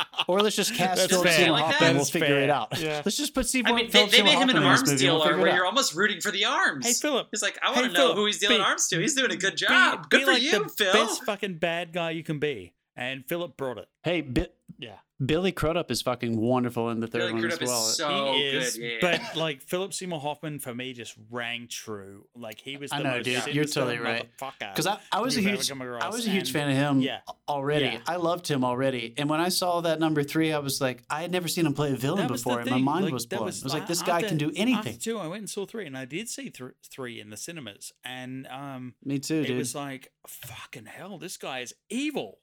or 0.29 0.41
let's 0.41 0.57
just 0.57 0.75
cast 0.75 0.97
That's 1.01 1.13
Philip 1.13 1.27
fair. 1.27 1.37
Seymour 1.37 1.53
Like 1.53 1.65
that? 1.67 1.73
Hoffman. 1.75 1.97
We'll 1.97 2.05
figure 2.07 2.27
fair. 2.29 2.41
it 2.41 2.49
out. 2.51 2.79
Yeah. 2.81 3.03
Let's 3.05 3.19
just 3.19 3.35
put 3.35 3.47
Steve 3.47 3.65
I 3.67 3.73
mean, 3.73 3.87
they, 3.87 3.91
Philip 3.93 4.11
they 4.11 4.17
Seymour 4.17 4.33
made 4.33 4.41
him 4.43 4.49
an 4.51 4.63
arms 4.63 4.81
this 4.81 4.91
movie. 4.93 5.07
We'll 5.07 5.23
dealer 5.25 5.39
where 5.39 5.55
you're 5.55 5.67
almost 5.67 5.95
rooting 5.95 6.23
for 6.23 6.31
the 6.31 6.47
arms. 6.47 6.87
Hey 6.87 6.95
Philip, 6.95 7.29
He's 7.33 7.43
like, 7.43 7.59
I 7.63 7.71
want 7.73 7.87
to 7.87 7.93
know 7.93 7.99
Philip, 8.01 8.17
who 8.17 8.25
he's 8.27 8.39
dealing 8.39 8.59
be- 8.59 8.65
arms 8.65 8.89
to. 8.89 8.99
He's 8.99 9.15
doing 9.15 9.31
a 9.31 9.37
good 9.37 9.57
job. 9.59 10.09
be 10.09 10.17
good 10.19 10.25
for 10.27 10.33
like 10.33 10.43
you, 10.43 10.53
the 10.53 10.69
Phil. 10.71 10.93
best 10.95 11.23
fucking 11.25 11.59
bad 11.59 11.93
guy 11.93 12.13
you 12.13 12.25
can 12.25 12.39
be, 12.39 12.73
and 12.97 13.27
Philip 13.27 13.59
brought 13.59 13.77
it. 13.77 13.89
Hey, 14.03 14.23
Bi- 14.23 14.49
Yeah, 14.79 14.97
Billy 15.25 15.53
Crudup 15.53 15.91
is 15.93 16.03
fucking 16.03 16.37
wonderful 16.37 16.91
in 16.91 16.99
the 16.99 17.07
third 17.07 17.19
Billy 17.21 17.33
one 17.35 17.43
Crudup 17.43 17.63
as 17.63 17.69
is 17.69 17.71
well. 17.71 17.83
so 17.85 18.33
he 18.33 18.43
is, 18.49 18.77
good. 18.77 18.83
Yeah. 18.83 18.99
but 19.01 19.37
like 19.37 19.63
Philip 19.63 19.93
Seymour 19.95 20.19
Hoffman 20.21 20.59
for 20.59 20.75
me 20.75 20.93
just 20.93 21.15
rang 21.31 21.69
true. 21.69 22.27
Like 22.35 22.59
he 22.59 22.77
was 22.77 22.91
the 22.91 22.97
I 22.97 23.03
know, 23.03 23.17
most 23.19 23.25
dude. 23.25 23.47
You're 23.55 23.65
totally 23.65 23.99
right. 23.99 24.29
Because 24.59 24.89
I, 24.89 24.99
I 25.13 25.21
was 25.21 25.37
a 25.37 25.41
huge 25.41 25.71
I 25.71 26.09
was 26.09 26.27
a 26.27 26.31
huge 26.31 26.49
and- 26.49 26.51
fan 26.51 26.71
of 26.71 26.77
him 26.77 27.01
yeah. 27.01 27.19
already. 27.49 27.85
Yeah. 27.87 27.99
I 28.09 28.17
loved 28.17 28.49
him 28.49 28.65
already. 28.65 29.15
And 29.17 29.31
when 29.31 29.41
I 29.41 29.51
saw 29.51 29.83
that 29.83 30.01
number 30.01 30.25
three, 30.25 30.53
I 30.53 30.59
was 30.59 30.81
like, 30.81 31.05
I 31.09 31.23
had 31.23 31.31
never 31.31 31.47
seen 31.47 31.65
him 31.65 31.75
play 31.75 31.93
a 31.93 31.97
villain 31.97 32.23
That 32.23 32.31
was 32.33 32.43
the 32.43 32.51
before, 32.51 32.61
and 32.63 32.71
my 32.71 32.79
mind 32.79 33.05
like, 33.05 33.15
was 33.15 33.27
blown. 33.27 33.45
was- 33.45 33.63
I 33.63 33.67
was 33.67 33.73
like, 33.75 33.87
this 33.87 34.03
a- 34.03 34.05
guy 34.05 34.17
after- 34.17 34.29
can 34.29 34.39
do 34.39 34.51
anything. 34.57 34.95
After 34.95 35.01
two, 35.01 35.19
I 35.19 35.29
went 35.29 35.41
and 35.43 35.51
saw 35.51 35.65
three, 35.65 35.87
and 35.87 35.97
I 35.97 36.07
did 36.07 36.29
see 36.29 36.51
th- 36.51 36.73
three 36.91 37.21
in 37.21 37.31
the 37.31 37.37
cinemas, 37.37 37.93
and 38.05 38.49
um, 38.49 38.95
Me 39.05 39.21
too, 39.21 39.43
it 39.43 39.47
dude. 39.47 39.59
was 39.59 39.77
like 39.77 40.11
fucking 40.27 40.87
hell. 40.87 41.19
This 41.19 41.37
guy 41.37 41.61
is 41.61 41.73
evil. 41.89 42.41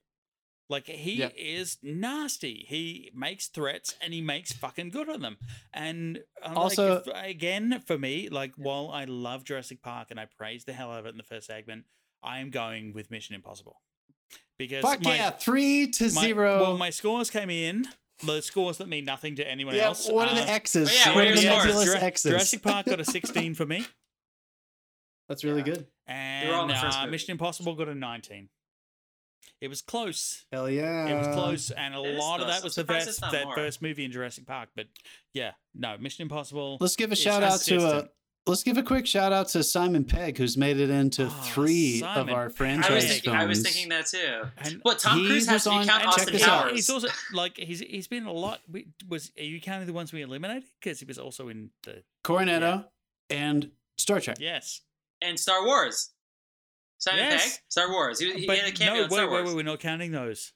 Like 0.71 0.87
he 0.87 1.15
Yep. 1.15 1.33
is 1.37 1.77
nasty. 1.83 2.65
He 2.67 3.11
makes 3.13 3.47
threats 3.47 3.95
and 4.01 4.13
he 4.13 4.21
makes 4.21 4.53
fucking 4.53 4.89
good 4.89 5.09
on 5.09 5.21
them. 5.21 5.37
And 5.73 6.23
uh, 6.41 6.53
Also- 6.55 7.03
like, 7.05 7.29
again, 7.29 7.83
for 7.85 7.97
me, 7.97 8.29
like 8.29 8.53
while 8.55 8.89
I 8.89 9.03
love 9.03 9.43
Jurassic 9.43 9.81
Park 9.81 10.07
and 10.11 10.19
I 10.19 10.25
praise 10.25 10.63
the 10.63 10.73
hell 10.73 10.91
out 10.91 10.99
of 11.01 11.05
it 11.05 11.09
in 11.09 11.17
the 11.17 11.23
first 11.23 11.47
segment, 11.47 11.85
I 12.23 12.39
am 12.39 12.49
going 12.51 12.93
with 12.93 13.11
Mission 13.11 13.35
Impossible 13.35 13.81
because 14.57 14.81
Fuck 14.81 15.03
my, 15.03 15.15
yeah, 15.15 15.31
three 15.31 15.87
to 15.91 16.05
my- 16.13 16.21
zero. 16.21 16.61
Well, 16.61 16.77
my 16.77 16.89
scores 16.89 17.29
came 17.29 17.49
in. 17.49 17.87
The 18.23 18.39
scores 18.41 18.77
that 18.77 18.87
mean 18.87 19.03
nothing 19.05 19.35
to 19.37 19.47
anyone 19.49 19.73
yeah, 19.75 19.85
else. 19.87 20.07
what 20.07 20.29
are 20.29 20.35
the 20.35 20.43
uh, 20.43 20.53
X's? 20.53 20.89
Oh, 20.89 20.93
yeah, 20.93 21.07
what 21.09 21.15
what 21.15 21.25
are 21.25 21.31
are 21.31 21.35
the 21.35 21.41
scores? 21.41 21.65
nebulous 21.65 21.85
Jura- 21.85 21.99
X's? 22.01 22.29
Jurassic 22.31 22.61
Park 22.61 22.85
got 22.85 22.99
a 22.99 23.05
16 23.17 23.55
for 23.55 23.65
me, 23.65 23.83
That's 25.27 25.43
really 25.43 25.59
Yeah. 25.59 25.73
good. 25.73 25.87
and 26.07 26.49
all 26.51 26.61
in 26.63 26.67
the 26.67 26.75
first 26.75 26.99
uh. 26.99 27.07
Mission 27.07 27.31
Impossible 27.31 27.75
got 27.75 27.87
a 27.89 27.95
19. 27.95 28.47
It 29.61 29.67
was 29.69 29.81
close. 29.81 30.43
Hell 30.51 30.69
yeah. 30.69 31.05
It 31.07 31.15
was 31.15 31.27
close, 31.35 31.69
and 31.71 31.93
a 31.95 32.01
it 32.03 32.15
is 32.15 32.19
lot 32.19 32.41
of 32.41 32.47
that 32.47 32.63
was 32.63 32.75
I'm 32.77 32.81
the 32.87 32.93
surprised 32.93 33.05
first 33.05 33.17
it's 33.19 33.21
not 33.21 33.31
that 33.31 33.45
more. 33.45 33.55
first 33.55 33.81
movie 33.81 34.03
in 34.05 34.11
Jurassic 34.11 34.47
Park. 34.47 34.69
But 34.75 34.87
yeah, 35.33 35.51
no, 35.75 35.97
Mission 35.99 36.23
Impossible. 36.23 36.77
Let's 36.79 36.95
give 36.95 37.11
a 37.11 37.15
shout 37.15 37.43
out 37.43 37.59
to 37.61 37.75
uh, 37.75 37.79
consistent. 37.79 38.11
let's 38.47 38.63
give 38.63 38.77
a 38.77 38.83
quick 38.83 39.05
shout 39.05 39.31
out 39.31 39.49
to 39.49 39.63
Simon 39.63 40.03
Pegg, 40.03 40.39
who's 40.39 40.57
made 40.57 40.79
it 40.79 40.89
into 40.89 41.25
Oh, 41.25 41.29
three 41.29 41.99
Simon 41.99 42.29
of 42.29 42.35
our 42.35 42.47
Pegg. 42.49 42.57
franchise 42.57 42.89
I 42.89 42.93
was 42.95 43.03
films. 43.05 43.11
thinking, 43.21 43.33
I 43.35 43.45
was 43.45 43.61
thinking 43.61 43.89
that 43.89 44.05
too. 44.07 44.41
And- 44.57 44.81
But 44.83 44.97
Tom 44.97 45.19
Cruise 45.27 45.45
has 45.45 45.53
was 45.53 45.63
to 45.65 45.69
be 45.69 45.75
on- 45.75 45.85
count 45.87 46.03
and 46.05 46.11
check 46.13 46.19
Austin 46.21 46.33
this 46.33 46.43
out. 46.43 46.61
Powers. 46.63 46.73
He's 46.73 46.89
also 46.89 47.07
like 47.33 47.57
he's 47.57 47.79
he's 47.81 48.07
been 48.07 48.25
a 48.25 48.33
lot. 48.33 48.61
we- 48.67 48.87
Was 49.07 49.31
are 49.37 49.43
you 49.43 49.61
counting 49.61 49.85
the 49.85 49.93
ones 49.93 50.11
we 50.11 50.23
eliminated? 50.23 50.63
Because 50.81 50.99
he 50.99 51.05
was 51.05 51.19
also 51.19 51.49
in 51.49 51.69
the 51.83 52.01
Cornetto 52.23 52.85
and 53.29 53.69
Star 53.99 54.19
Trek. 54.19 54.37
yes. 54.39 54.81
and 55.21 55.39
Star 55.39 55.63
Wars. 55.67 56.09
Simon 57.01 57.19
Yes. 57.25 57.43
Pegg, 57.57 57.61
Star 57.67 57.89
Wars. 57.91 58.19
He, 58.19 58.31
he 58.31 58.45
had 58.47 58.67
a 58.67 58.71
cameo 58.71 58.93
no, 58.93 59.03
in 59.05 59.09
Star 59.09 59.25
wait, 59.25 59.31
wait, 59.33 59.41
Wars. 59.41 59.47
wait, 59.49 59.55
we're 59.55 59.63
not 59.71 59.79
counting 59.79 60.11
those. 60.11 60.53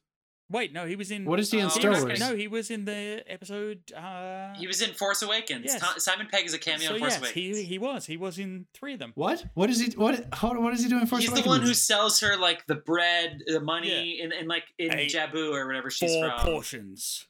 Wait, 0.47 0.71
no, 0.71 0.85
he 0.85 0.95
was 0.95 1.09
in. 1.09 1.25
What 1.25 1.39
is 1.39 1.49
he 1.49 1.57
in 1.57 1.65
Oh, 1.65 1.69
Star. 1.69 1.89
Wars? 1.89 2.19
No, 2.19 2.35
he 2.35 2.47
was 2.47 2.69
in 2.69 2.85
the 2.85 3.23
episode. 3.27 3.79
Uh, 3.91 4.53
He 4.53 4.67
was 4.67 4.79
in 4.79 4.93
Force 4.93 5.23
Awakens. 5.23 5.65
Yes. 5.65 5.81
Tom- 5.81 5.97
Simon 5.97 6.27
Pegg 6.31 6.45
is 6.45 6.53
a 6.53 6.59
cameo 6.59 6.89
so 6.89 6.93
in 6.93 6.99
Force 6.99 7.13
yes, 7.13 7.19
Awakens. 7.19 7.57
he 7.57 7.63
he 7.63 7.79
was. 7.79 8.05
He 8.05 8.15
was 8.15 8.37
in 8.37 8.67
three 8.75 8.93
of 8.93 8.99
them. 8.99 9.11
What? 9.15 9.43
What 9.55 9.71
is 9.71 9.79
he? 9.79 9.89
What? 9.97 10.23
Hold 10.35 10.57
on, 10.57 10.63
what 10.63 10.73
is 10.75 10.83
he 10.83 10.87
doing 10.89 11.01
in 11.01 11.07
Force 11.07 11.23
Awakens? 11.23 11.37
He's 11.39 11.43
the 11.45 11.49
one 11.49 11.61
who 11.61 11.73
sells 11.73 12.19
her 12.19 12.37
like 12.37 12.67
the 12.67 12.75
bread, 12.75 13.39
the 13.47 13.59
money, 13.59 14.21
in, 14.21 14.31
in 14.31 14.47
like 14.47 14.65
in 14.77 14.91
Hey, 14.91 15.07
Jabu 15.07 15.51
or 15.51 15.65
whatever 15.65 15.89
she's 15.89 16.13
Four 16.13 16.29
from. 16.29 16.39
Four 16.41 16.51
portions. 16.53 17.25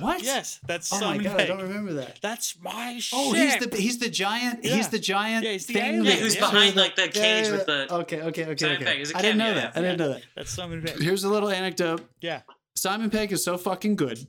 What? 0.00 0.22
Yes, 0.22 0.60
that's 0.66 0.92
Oh 0.92 0.96
my 0.96 1.00
Simon 1.02 1.24
god, 1.24 1.40
I 1.40 1.46
don't 1.46 1.62
remember 1.62 1.92
that. 1.94 2.18
That's 2.22 2.58
my 2.60 2.98
shit. 2.98 3.18
Oh, 3.18 3.32
he's 3.32 3.56
the 3.58 3.76
he's 3.76 3.98
the 3.98 4.08
giant. 4.08 4.64
Yeah. 4.64 4.76
He's 4.76 4.88
the 4.88 4.98
giant 4.98 5.44
Yeah, 5.44 5.52
he's 5.52 5.66
the 5.66 5.74
thing. 5.74 6.04
Yeah, 6.04 6.10
that- 6.10 6.18
who's 6.18 6.34
Yeah. 6.34 6.40
behind 6.40 6.76
like 6.76 6.96
the 6.96 7.02
Yeah, 7.02 7.08
cage 7.08 7.46
yeah, 7.46 7.52
with 7.52 7.66
the. 7.66 7.94
Okay, 7.94 8.20
okay, 8.22 8.44
okay, 8.46 8.56
Simon 8.56 8.76
okay. 8.76 8.84
Pegg 8.84 9.00
is 9.00 9.10
a 9.12 9.16
I 9.18 9.22
didn't 9.22 9.38
know 9.38 9.44
cameo, 9.46 9.60
that. 9.62 9.76
I 9.76 9.80
didn't 9.80 9.98
know 9.98 10.08
that. 10.10 10.22
That's 10.36 10.50
Simon 10.50 10.82
Pegg. 10.82 11.00
Here's 11.02 11.24
a 11.24 11.28
little 11.28 11.50
anecdote. 11.50 12.02
Yeah. 12.20 12.42
Simon 12.76 13.10
Pegg 13.10 13.32
is 13.32 13.44
so 13.44 13.56
fucking 13.58 13.96
good 13.96 14.26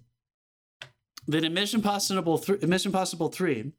that 1.28 1.44
in 1.44 1.54
Mission 1.54 1.80
Impossible, 1.80 2.38
th- 2.38 2.62
Mission 2.64 2.90
Impossible 2.90 3.30
Three, 3.30 3.72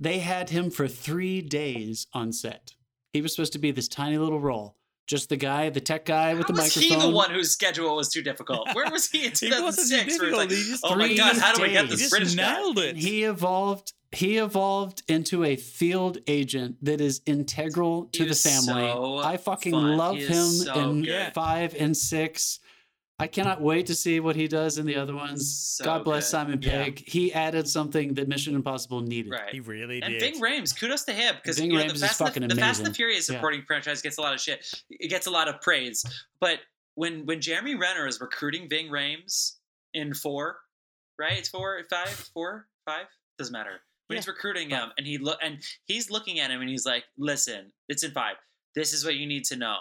they 0.00 0.18
had 0.20 0.50
him 0.50 0.70
for 0.70 0.88
three 0.88 1.40
days 1.42 2.06
on 2.12 2.32
set. 2.32 2.74
He 3.12 3.20
was 3.20 3.34
supposed 3.34 3.52
to 3.54 3.58
be 3.58 3.70
this 3.70 3.88
tiny 3.88 4.18
little 4.18 4.40
role, 4.40 4.76
just 5.06 5.28
the 5.28 5.36
guy, 5.36 5.70
the 5.70 5.80
tech 5.80 6.04
guy 6.04 6.34
with 6.34 6.42
How 6.42 6.54
the 6.54 6.60
was 6.62 6.76
microphone. 6.76 7.00
he 7.00 7.06
the 7.06 7.12
one 7.14 7.30
whose 7.30 7.50
schedule 7.52 7.94
was 7.96 8.08
too 8.08 8.22
difficult? 8.22 8.68
Where 8.74 8.90
was 8.90 9.08
he 9.08 9.26
in 9.26 9.32
He 9.40 9.50
wasn't 9.50 9.88
too 9.88 10.04
2006? 10.06 10.18
where 10.18 10.28
it's 10.28 10.36
like, 10.38 10.50
he 10.50 10.56
just 10.70 10.84
oh 10.84 10.96
my 10.96 11.14
god, 11.14 11.36
how 11.38 11.54
do 11.54 11.62
we 11.62 11.70
get 11.70 11.88
days. 11.88 11.90
this 11.90 11.98
He 12.00 12.04
just 12.04 12.10
British 12.10 12.34
guy? 12.34 12.52
nailed 12.54 12.78
it. 12.78 12.96
He 12.96 13.22
evolved. 13.24 13.92
He 14.12 14.38
evolved 14.38 15.02
into 15.08 15.44
a 15.44 15.56
field 15.56 16.18
agent 16.26 16.76
that 16.82 17.00
is 17.00 17.20
integral 17.26 18.04
to 18.12 18.22
He 18.22 18.28
the 18.28 18.34
family. 18.34 18.82
so 18.90 19.18
I 19.18 19.36
fucking 19.36 19.72
fun. 19.72 19.96
love 19.96 20.16
him 20.16 20.44
so 20.46 20.74
in 20.74 21.02
good. 21.02 21.32
five 21.34 21.74
and 21.78 21.94
six. 21.96 22.60
I 23.18 23.26
cannot 23.28 23.62
wait 23.62 23.86
to 23.86 23.94
see 23.94 24.20
what 24.20 24.36
he 24.36 24.46
does 24.46 24.76
in 24.76 24.84
the 24.84 24.96
other 24.96 25.14
ones. 25.14 25.50
So 25.58 25.84
God 25.84 26.04
bless 26.04 26.24
good. 26.24 26.30
Simon 26.30 26.62
Yeah. 26.62 26.84
Pegg. 26.84 27.02
He 27.08 27.32
added 27.32 27.66
something 27.66 28.12
that 28.14 28.28
Mission 28.28 28.54
Impossible 28.54 29.00
needed. 29.00 29.32
Right. 29.32 29.52
He 29.54 29.60
really 29.60 30.02
And 30.02 30.12
did. 30.12 30.22
And 30.22 30.34
Ving 30.34 30.42
Rhames, 30.42 30.78
kudos 30.78 31.04
to 31.04 31.12
him 31.14 31.34
because 31.36 31.58
Ving 31.58 31.70
you 31.70 31.78
know, 31.78 31.84
Rhames 31.84 31.94
the 31.94 31.98
Fast, 32.00 32.20
and 32.20 32.28
fucking 32.28 32.42
the, 32.48 32.54
the 32.54 32.60
Fast 32.60 32.80
and 32.80 32.88
the 32.88 32.94
Furious 32.94 33.28
Yeah. 33.28 33.36
supporting 33.36 33.62
franchise 33.62 34.02
gets 34.02 34.18
a 34.18 34.20
lot 34.20 34.34
of 34.34 34.40
shit. 34.40 34.66
It 34.90 35.08
gets 35.08 35.26
a 35.26 35.30
lot 35.30 35.48
of 35.48 35.62
praise, 35.62 36.04
but 36.40 36.60
when 36.94 37.24
when 37.24 37.40
Jeremy 37.40 37.74
Renner 37.74 38.06
is 38.06 38.20
recruiting 38.20 38.68
Ving 38.68 38.88
Rhames 38.90 39.56
in 39.94 40.12
four, 40.12 40.58
right? 41.18 41.38
It's 41.38 41.48
four, 41.48 41.82
five, 41.88 42.08
four, 42.34 42.68
five. 42.84 43.06
Doesn't 43.38 43.52
matter. 43.52 43.80
When 44.08 44.18
he's 44.18 44.28
recruiting 44.28 44.68
him, 44.70 44.92
and 44.98 45.06
he 45.06 45.16
look 45.18 45.38
and 45.42 45.58
he's 45.86 46.10
looking 46.10 46.38
at 46.38 46.50
him, 46.50 46.60
and 46.60 46.68
he's 46.70 46.84
like, 46.86 47.04
"Listen, 47.18 47.72
it's 47.88 48.02
in 48.04 48.10
five. 48.12 48.36
This 48.74 48.92
is 48.92 49.04
what 49.06 49.14
you 49.16 49.26
need 49.26 49.44
to 49.46 49.56
know. 49.56 49.76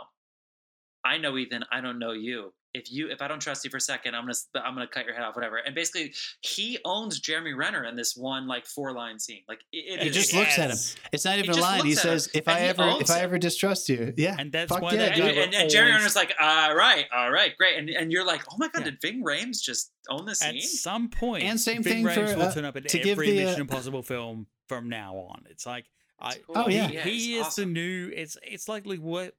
I 1.03 1.17
know 1.17 1.37
Ethan. 1.37 1.65
I 1.71 1.81
don't 1.81 1.99
know 1.99 2.13
you. 2.13 2.53
If 2.75 2.91
you 2.91 3.09
if 3.09 3.21
I 3.21 3.27
don't 3.27 3.39
trust 3.39 3.63
you 3.63 3.69
for 3.71 3.77
a 3.77 3.81
second, 3.81 4.15
I'm 4.15 4.23
gonna 4.25 4.35
I'm 4.65 4.73
gonna 4.75 4.87
cut 4.87 5.05
your 5.05 5.15
head 5.15 5.23
off, 5.23 5.35
whatever." 5.35 5.57
And 5.57 5.73
basically, 5.73 6.13
he 6.41 6.77
owns 6.83 7.19
Jeremy 7.19 7.53
Renner 7.53 7.85
in 7.85 7.95
this 7.95 8.15
one 8.15 8.47
like 8.47 8.65
four 8.65 8.91
line 8.93 9.17
scene. 9.17 9.43
Like 9.47 9.61
it, 9.71 9.77
it 9.77 10.01
He 10.01 10.07
is- 10.09 10.15
just 10.15 10.33
looks 10.33 10.59
at 10.59 10.69
him. 10.71 10.77
It's 11.11 11.23
not 11.25 11.39
even 11.39 11.51
a 11.51 11.55
line. 11.61 11.83
He 11.85 11.91
looks 11.91 12.03
him, 12.03 12.09
says, 12.19 12.29
"If 12.33 12.47
I 12.47 12.59
ever, 12.61 12.83
owns 12.83 13.01
if 13.01 13.09
I 13.11 13.21
ever 13.21 13.37
distrust 13.37 13.87
you, 13.89 14.13
yeah." 14.17 14.35
And 14.37 14.51
that's 14.51 14.71
fuck 14.71 14.81
why 14.81 14.91
yeah, 14.91 14.97
that 14.97 15.11
and, 15.13 15.21
guy 15.21 15.27
and, 15.43 15.53
and 15.55 15.69
Jerry 15.69 15.87
always- 15.91 15.99
Renner's 16.01 16.15
like, 16.15 16.33
all 16.39 16.75
right, 16.75 17.05
all 17.15 17.31
right, 17.31 17.55
great. 17.57 17.77
And, 17.79 17.89
and 17.89 18.11
you're 18.11 18.25
like, 18.25 18.43
oh 18.51 18.55
my 18.57 18.67
God, 18.67 18.79
Yeah. 18.85 18.91
did 18.91 19.01
Ving 19.01 19.23
Rhames 19.23 19.61
just 19.61 19.91
own 20.09 20.25
the 20.25 20.35
scene? 20.35 20.57
At 20.57 20.61
some 20.63 21.09
point, 21.09 21.43
And 21.43 21.59
same 21.59 21.81
Ving 21.81 22.05
thing 22.05 22.13
for, 22.13 22.21
Rhames 22.21 22.35
will 22.35 22.43
uh, 22.43 22.53
turn 22.53 22.65
up 22.65 22.75
in 22.75 22.83
to 22.83 22.97
give 22.99 23.07
every 23.13 23.31
the, 23.31 23.43
uh, 23.43 23.45
Mission 23.47 23.61
Impossible 23.61 24.03
film 24.03 24.47
from 24.67 24.89
now 24.89 25.15
on. 25.15 25.43
It's 25.49 25.65
like 25.65 25.85
I. 26.19 26.35
Oh, 26.49 26.67
yeah. 26.69 26.87
he, 26.87 26.93
Yeah, 26.95 27.03
he 27.03 27.09
it's 27.11 27.25
is 27.41 27.45
awesome. 27.47 27.73
the 27.73 27.79
new. 27.79 28.11
It's 28.15 28.37
it's 28.43 28.67
like 28.69 28.85
what 28.85 29.33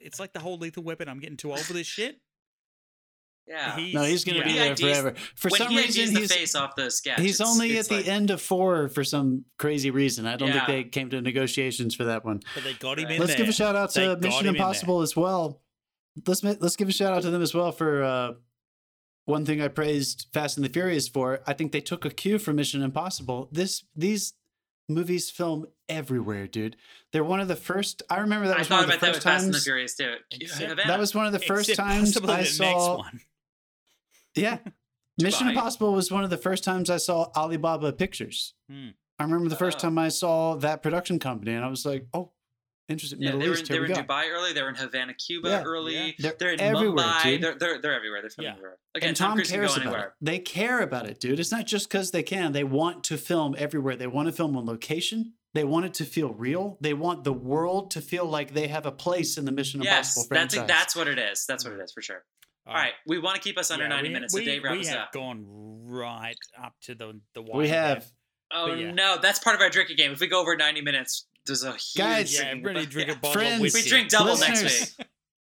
it's 0.00 0.20
like 0.20 0.32
the 0.32 0.40
whole 0.40 0.58
Lethal 0.58 0.82
Weapon. 0.82 1.08
I'm 1.08 1.20
getting 1.20 1.36
too 1.36 1.50
old 1.50 1.60
for 1.60 1.72
this 1.72 1.86
shit. 1.86 2.20
Yeah. 3.48 3.76
No, 3.94 4.02
he's 4.02 4.24
gonna 4.24 4.38
yeah. 4.38 4.44
be 4.44 4.50
He 4.50 4.58
there 4.58 4.76
forever. 4.76 5.14
For 5.36 5.48
when 5.48 5.58
some 5.60 5.70
he 5.70 5.78
reason, 5.78 6.02
IDs 6.02 6.12
the 6.12 6.20
he's 6.20 6.32
face 6.34 6.54
off 6.54 6.74
the 6.76 6.90
sketch. 6.90 7.18
he's 7.20 7.36
it's- 7.40 7.48
only 7.50 7.70
it's 7.76 7.90
at 7.90 8.04
the 8.04 8.10
end 8.10 8.30
of 8.30 8.42
four 8.42 8.88
for 8.90 9.02
some 9.04 9.44
crazy 9.58 9.90
reason. 9.90 10.26
I 10.26 10.36
don't 10.36 10.52
think 10.52 10.66
they 10.66 10.84
came 10.84 11.08
to 11.10 11.20
negotiations 11.22 11.94
for 11.94 12.04
that 12.04 12.24
one. 12.24 12.40
But 12.54 12.64
they 12.64 12.74
got 12.74 12.98
him 12.98 13.06
Right. 13.06 13.14
in 13.14 13.20
Let's 13.20 13.32
there. 13.32 13.38
give 13.38 13.48
a 13.48 13.52
shout 13.52 13.74
out 13.74 13.90
to 13.92 14.00
got 14.00 14.20
Mission 14.20 14.40
him 14.40 14.46
in 14.48 14.52
there. 14.54 14.62
Impossible 14.62 15.00
as 15.00 15.16
well. 15.16 15.62
Let's 16.26 16.42
let's 16.44 16.76
give 16.76 16.88
a 16.88 16.92
shout 16.92 17.12
out 17.14 17.22
to 17.22 17.30
them 17.30 17.40
as 17.42 17.54
well 17.54 17.72
for 17.72 18.02
uh, 18.02 18.32
one 19.24 19.44
thing 19.46 19.62
I 19.62 19.68
praised 19.68 20.26
Fast 20.32 20.56
and 20.58 20.64
the 20.64 20.68
Furious 20.70 21.08
for. 21.08 21.40
I 21.46 21.52
think 21.52 21.72
they 21.72 21.80
took 21.80 22.04
a 22.04 22.10
cue 22.10 22.38
from 22.38 22.56
Mission 22.56 22.82
Impossible. 22.82 23.48
This 23.52 23.84
these 23.94 24.34
movies 24.88 25.30
film 25.30 25.66
everywhere, 25.88 26.46
dude. 26.46 26.76
They're 27.12 27.22
one 27.24 27.40
of 27.40 27.48
the 27.48 27.56
first. 27.56 28.02
I 28.10 28.18
remember 28.20 28.48
that 28.48 28.56
I 28.56 28.60
was 28.60 28.70
one 28.70 28.78
thought 28.80 28.94
of 28.94 29.00
the 29.00 29.06
about 29.06 29.06
that 29.06 29.06
first 29.14 29.16
with 29.18 29.32
Fast 29.32 29.44
and 29.44 29.54
the 29.54 29.58
times. 29.58 29.64
Furious 29.64 29.94
too. 29.96 30.14
Except- 30.32 30.76
That 30.86 30.98
was 30.98 31.14
one 31.14 31.26
of 31.26 31.32
the 31.32 31.38
first 31.38 31.68
Except 31.68 31.88
times 31.88 32.12
possibly 32.12 32.34
I 32.34 32.40
the 32.40 32.44
saw. 32.46 33.02
Yeah. 34.40 34.58
Mission. 35.20 35.48
Impossible 35.48 35.92
was 35.92 36.12
one 36.12 36.22
of 36.24 36.30
the 36.30 36.36
first 36.36 36.62
times 36.62 36.90
I 36.90 36.96
saw 36.98 37.30
Alibaba 37.36 37.92
Pictures. 37.92 38.54
Hmm. 38.70 38.90
I 39.18 39.24
remember 39.24 39.48
the 39.48 39.56
first 39.56 39.78
Oh. 39.78 39.80
time 39.80 39.98
I 39.98 40.08
saw 40.10 40.54
that 40.56 40.80
production 40.82 41.18
company, 41.18 41.52
and 41.54 41.64
I 41.64 41.68
was 41.68 41.84
like, 41.84 42.06
"Oh, 42.14 42.30
interesting, 42.88 43.20
Yeah, 43.20 43.30
Middle 43.30 43.40
they 43.40 43.48
were, 43.48 43.54
East. 43.56 43.68
they 43.68 43.80
were 43.80 43.86
in. 43.86 43.92
Dubai 43.94 44.30
early. 44.30 44.52
They 44.52 44.62
were 44.62 44.68
in 44.68 44.76
Havana, 44.76 45.14
Cuba 45.14 45.48
Yeah. 45.48 45.62
early. 45.64 45.94
Yeah. 45.96 46.12
They're, 46.20 46.36
They're 46.38 46.52
in 46.52 46.60
everywhere, 46.60 47.04
Mumbai. 47.04 47.40
They're, 47.40 47.54
they're 47.58 47.80
they're 47.82 47.94
everywhere. 47.94 48.20
They're 48.22 48.30
filming 48.30 48.50
Yeah. 48.52 48.56
everywhere. 48.58 48.78
Again, 48.94 49.08
and 49.08 49.16
Tom, 49.16 49.28
Tom 49.30 49.36
Cruise 49.38 49.50
can 49.50 49.58
cares 49.58 49.70
go 49.70 49.74
about 49.80 49.86
anywhere. 49.92 50.08
it. 50.08 50.14
They 50.24 50.38
care 50.38 50.80
about 50.82 51.06
it, 51.10 51.18
dude. 51.18 51.40
It's 51.40 51.50
not 51.50 51.66
just 51.66 51.88
because 51.88 52.12
they 52.12 52.22
can. 52.22 52.52
They 52.52 52.62
want 52.64 53.02
to 53.04 53.18
film 53.18 53.56
everywhere. 53.58 53.96
They 53.96 54.06
want 54.06 54.28
to 54.28 54.32
film 54.32 54.56
on 54.56 54.66
location. 54.66 55.32
They 55.52 55.64
want 55.64 55.86
it 55.86 55.94
to 55.94 56.04
feel 56.04 56.32
real. 56.32 56.78
They 56.80 56.94
want 56.94 57.24
the 57.24 57.32
world 57.32 57.90
to 57.92 58.00
feel 58.00 58.24
like 58.26 58.54
they 58.54 58.68
have 58.68 58.86
a 58.86 58.92
place 58.92 59.36
in 59.36 59.46
the 59.46 59.52
Mission 59.52 59.82
Yes, 59.82 60.16
Impossible 60.16 60.28
that's 60.36 60.54
franchise. 60.54 60.68
that's 60.68 60.94
what 60.96 61.08
it 61.08 61.18
is. 61.18 61.44
That's 61.46 61.64
what 61.64 61.72
it 61.74 61.80
is 61.80 61.90
for 61.92 62.02
sure. 62.02 62.24
All 62.68 62.74
right, 62.74 62.92
we 63.06 63.18
want 63.18 63.36
to 63.36 63.40
keep 63.40 63.56
us 63.58 63.70
under 63.70 63.84
Yeah, 63.84 63.88
90 63.90 64.08
we- 64.08 64.12
minutes, 64.14 64.32
so 64.34 64.38
we, 64.40 64.44
Dave 64.44 64.62
wrap 64.62 64.72
we 64.74 64.80
us 64.80 64.88
have 64.88 64.98
up. 64.98 65.12
gone 65.12 65.44
right 65.86 66.36
up 66.62 66.74
to 66.82 66.94
the 66.94 67.18
the 67.34 67.42
wire 67.42 67.58
we 67.62 67.66
there. 67.68 67.80
have. 67.82 68.06
Oh 68.52 68.74
yeah. 68.74 68.90
no, 68.92 69.16
that's 69.20 69.38
part 69.38 69.56
of 69.56 69.62
our 69.62 69.70
drinking 69.70 69.96
game. 69.96 70.12
If 70.12 70.20
we 70.20 70.26
go 70.26 70.40
over 70.40 70.54
90 70.56 70.82
minutes, 70.82 71.26
there's 71.46 71.62
a 71.64 71.72
huge 71.72 71.94
Guys- 71.96 72.34
Yeah, 72.34 72.42
drinking- 72.44 72.60
everybody 72.66 72.86
drink 72.86 73.08
a 73.08 73.12
Yeah. 73.12 73.18
bottle 73.18 73.32
Friends, 73.42 73.74
We 73.74 73.82
drink 73.82 74.08
double 74.10 74.36
next 74.38 74.62
week. 74.98 75.06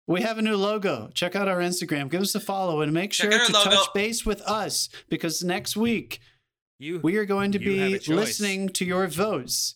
We 0.07 0.23
have 0.23 0.39
a 0.39 0.43
new 0.43 0.57
logo. 0.57 1.11
Check 1.15 1.35
out 1.35 1.49
our 1.49 1.59
Instagram. 1.59 2.09
Give 2.11 2.21
us 2.21 2.35
a 2.35 2.41
follow 2.41 2.81
and 2.81 2.93
make 2.93 3.11
Check 3.13 3.33
sure 3.33 3.45
to 3.47 3.53
logo. 3.53 3.71
touch 3.71 3.89
base 3.95 4.25
with 4.25 4.41
us 4.43 4.89
because 5.09 5.43
next 5.43 5.77
week 5.77 6.21
You 6.79 7.01
we 7.03 7.17
are 7.17 7.25
going 7.25 7.51
to 7.53 7.59
be 7.59 7.99
listening 8.07 8.69
to 8.71 8.85
your 8.85 9.09
votes. 9.09 9.75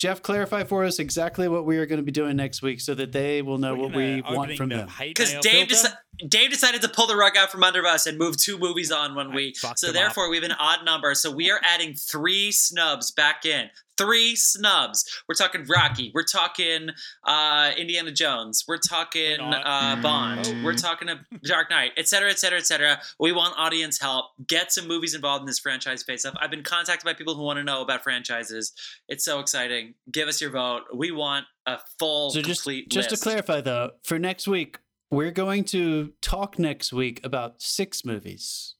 Jeff, 0.00 0.22
clarify 0.22 0.64
for 0.64 0.82
us 0.82 0.98
exactly 0.98 1.46
what 1.46 1.66
we 1.66 1.76
are 1.76 1.84
going 1.84 1.98
to 1.98 2.02
be 2.02 2.10
doing 2.10 2.34
next 2.34 2.62
week 2.62 2.80
so 2.80 2.94
that 2.94 3.12
they 3.12 3.42
will 3.42 3.58
know 3.58 3.74
we're 3.74 3.82
what 3.82 3.94
we 3.94 4.22
want 4.22 4.56
from 4.56 4.70
them. 4.70 4.88
Because 4.98 5.34
Dave, 5.42 5.68
deci- 5.68 5.92
Dave 6.26 6.48
decided 6.48 6.80
to 6.80 6.88
pull 6.88 7.06
the 7.06 7.16
rug 7.16 7.36
out 7.36 7.52
from 7.52 7.62
under 7.62 7.86
us 7.86 8.06
and 8.06 8.16
move 8.16 8.38
two 8.38 8.56
movies 8.56 8.90
on 8.90 9.14
one 9.14 9.32
I 9.32 9.36
week. 9.36 9.58
So 9.58 9.88
him 9.88 9.92
therefore, 9.92 10.30
we 10.30 10.36
have 10.36 10.44
an 10.44 10.56
odd 10.58 10.86
number. 10.86 11.14
So 11.14 11.30
we 11.30 11.50
are 11.50 11.60
adding 11.62 11.92
three 11.92 12.50
snubs 12.50 13.10
back 13.10 13.44
in. 13.44 13.68
Three 14.00 14.34
snubs. 14.34 15.04
We're 15.28 15.34
talking 15.34 15.66
Rocky. 15.68 16.10
We're 16.14 16.22
talking 16.22 16.88
uh, 17.24 17.72
Indiana 17.76 18.10
Jones. 18.12 18.64
We're 18.66 18.78
talking 18.78 19.38
uh, 19.40 20.00
Bond. 20.02 20.46
Oh. 20.50 20.64
We're 20.64 20.74
talking 20.74 21.08
a 21.10 21.20
Dark 21.44 21.68
Knight, 21.68 21.92
et 21.98 22.08
cetera, 22.08 22.30
et 22.30 22.38
cetera, 22.38 22.58
et 22.58 22.66
cetera. 22.66 23.00
We 23.18 23.32
want 23.32 23.54
audience 23.58 24.00
help. 24.00 24.26
Get 24.46 24.72
some 24.72 24.88
movies 24.88 25.14
involved 25.14 25.42
in 25.42 25.46
this 25.46 25.58
franchise 25.58 26.02
face 26.02 26.24
up. 26.24 26.34
I've 26.40 26.50
been 26.50 26.62
contacted 26.62 27.04
by 27.04 27.12
people 27.12 27.34
who 27.34 27.42
want 27.42 27.58
to 27.58 27.64
know 27.64 27.82
about 27.82 28.02
franchises. 28.02 28.72
It's 29.08 29.24
so 29.24 29.38
exciting. 29.40 29.94
Give 30.10 30.28
us 30.28 30.40
your 30.40 30.50
vote. 30.50 30.84
We 30.94 31.10
want 31.10 31.44
a 31.66 31.78
full, 31.98 32.30
So 32.30 32.40
just 32.40 32.62
complete 32.62 32.90
just 32.90 33.10
list. 33.10 33.22
to 33.22 33.28
clarify 33.28 33.60
though, 33.60 33.90
for 34.02 34.18
next 34.18 34.48
week, 34.48 34.78
we're 35.10 35.30
going 35.32 35.64
to 35.64 36.12
talk 36.22 36.58
next 36.58 36.92
week 36.92 37.20
about 37.24 37.60
six 37.60 38.04
movies. 38.04 38.74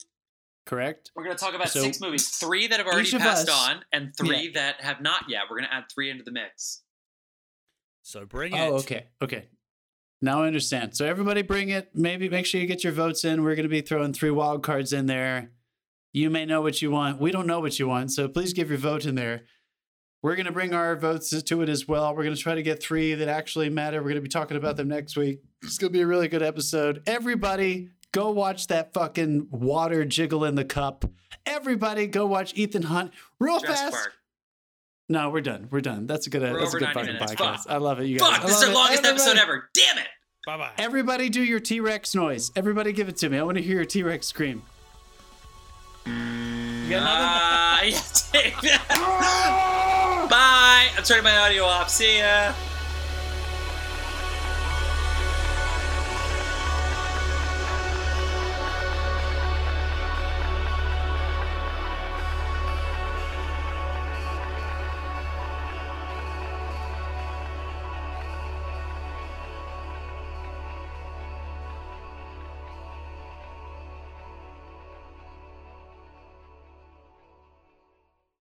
Correct? 0.70 1.10
We're 1.16 1.24
going 1.24 1.36
to 1.36 1.44
talk 1.44 1.54
about 1.54 1.68
So, 1.68 1.82
six 1.82 2.00
movies, 2.00 2.28
three 2.28 2.68
that 2.68 2.78
have 2.78 2.86
already 2.86 3.10
passed 3.10 3.48
us- 3.48 3.70
on, 3.70 3.84
and 3.92 4.12
three 4.16 4.52
that 4.52 4.80
have 4.80 5.00
not 5.00 5.24
yet. 5.28 5.42
We're 5.50 5.56
going 5.56 5.68
to 5.68 5.74
add 5.74 5.86
three 5.92 6.10
into 6.10 6.22
the 6.22 6.30
mix. 6.30 6.82
So 8.02 8.24
bring 8.24 8.54
oh, 8.54 8.56
it. 8.56 8.68
Oh, 8.68 8.74
okay. 8.76 9.06
Okay. 9.20 9.48
Now 10.22 10.44
I 10.44 10.46
understand. 10.46 10.96
So 10.96 11.06
everybody 11.06 11.42
bring 11.42 11.70
it. 11.70 11.90
Maybe 11.92 12.28
make 12.28 12.46
sure 12.46 12.60
you 12.60 12.68
get 12.68 12.84
your 12.84 12.92
votes 12.92 13.24
in. 13.24 13.42
We're 13.42 13.56
going 13.56 13.64
to 13.64 13.68
be 13.68 13.80
throwing 13.80 14.12
three 14.12 14.30
wild 14.30 14.62
cards 14.62 14.92
in 14.92 15.06
there. 15.06 15.50
You 16.12 16.30
may 16.30 16.46
know 16.46 16.60
what 16.60 16.80
you 16.80 16.92
want. 16.92 17.20
We 17.20 17.32
don't 17.32 17.48
know 17.48 17.58
what 17.58 17.80
you 17.80 17.88
want. 17.88 18.12
So 18.12 18.28
please 18.28 18.52
give 18.52 18.68
your 18.68 18.78
vote 18.78 19.06
in 19.06 19.16
there. 19.16 19.46
We're 20.22 20.36
going 20.36 20.46
to 20.46 20.52
bring 20.52 20.72
our 20.72 20.94
votes 20.94 21.30
to 21.30 21.62
it 21.62 21.68
as 21.68 21.88
well. 21.88 22.14
We're 22.14 22.22
going 22.22 22.36
to 22.36 22.40
try 22.40 22.54
to 22.54 22.62
get 22.62 22.80
three 22.80 23.14
that 23.14 23.26
actually 23.26 23.70
matter. 23.70 23.98
We're 23.98 24.10
going 24.10 24.16
to 24.16 24.20
be 24.20 24.28
talking 24.28 24.56
about 24.56 24.76
them 24.76 24.86
next 24.86 25.16
week. 25.16 25.40
It's 25.64 25.78
going 25.78 25.92
to 25.92 25.98
be 25.98 26.02
a 26.02 26.06
really 26.06 26.28
good 26.28 26.42
episode. 26.42 27.02
Everybody, 27.08 27.88
go 28.12 28.30
watch 28.30 28.66
that 28.68 28.92
fucking 28.92 29.48
water 29.50 30.04
jiggle 30.04 30.44
in 30.44 30.54
the 30.54 30.64
cup. 30.64 31.04
Everybody, 31.46 32.06
go 32.06 32.26
watch 32.26 32.52
Ethan 32.54 32.82
Hunt 32.82 33.12
real 33.38 33.58
Jurassic 33.60 33.76
fast. 33.78 33.92
Park. 33.94 34.12
No, 35.08 35.30
we're 35.30 35.40
done. 35.40 35.68
We're 35.70 35.80
done. 35.80 36.06
That's 36.06 36.26
a 36.26 36.30
good. 36.30 36.42
We're 36.42 36.60
that's 36.60 36.74
a 36.74 36.78
good 36.78 36.88
fucking 36.92 37.14
minutes. 37.14 37.32
podcast. 37.32 37.56
Fuck. 37.64 37.66
I 37.70 37.76
love 37.78 38.00
it, 38.00 38.06
you 38.06 38.18
guys. 38.18 38.30
Fuck, 38.30 38.44
I 38.44 38.46
this 38.46 38.56
is 38.56 38.62
love 38.62 38.66
the 38.68 38.72
it. 38.72 38.74
longest 38.74 39.04
episode 39.06 39.36
ever. 39.38 39.68
Damn 39.74 39.98
it. 39.98 40.06
Bye 40.46 40.56
bye. 40.56 40.70
Everybody, 40.78 41.28
do 41.28 41.42
your 41.42 41.60
T 41.60 41.80
Rex 41.80 42.14
noise. 42.14 42.50
Everybody, 42.56 42.92
give 42.92 43.08
it 43.08 43.16
to 43.18 43.28
me. 43.28 43.38
I 43.38 43.42
want 43.42 43.56
to 43.58 43.62
hear 43.62 43.76
your 43.76 43.84
T 43.84 44.02
Rex 44.02 44.26
scream. 44.26 44.62
You 46.06 46.12
got 46.90 47.02
another? 47.02 47.96
Uh, 48.34 48.50
yeah, 48.62 48.78
Bye. 50.30 50.88
I'm 50.96 51.02
turning 51.02 51.24
my 51.24 51.36
audio 51.38 51.64
off. 51.64 51.90
See 51.90 52.18
ya. 52.18 52.52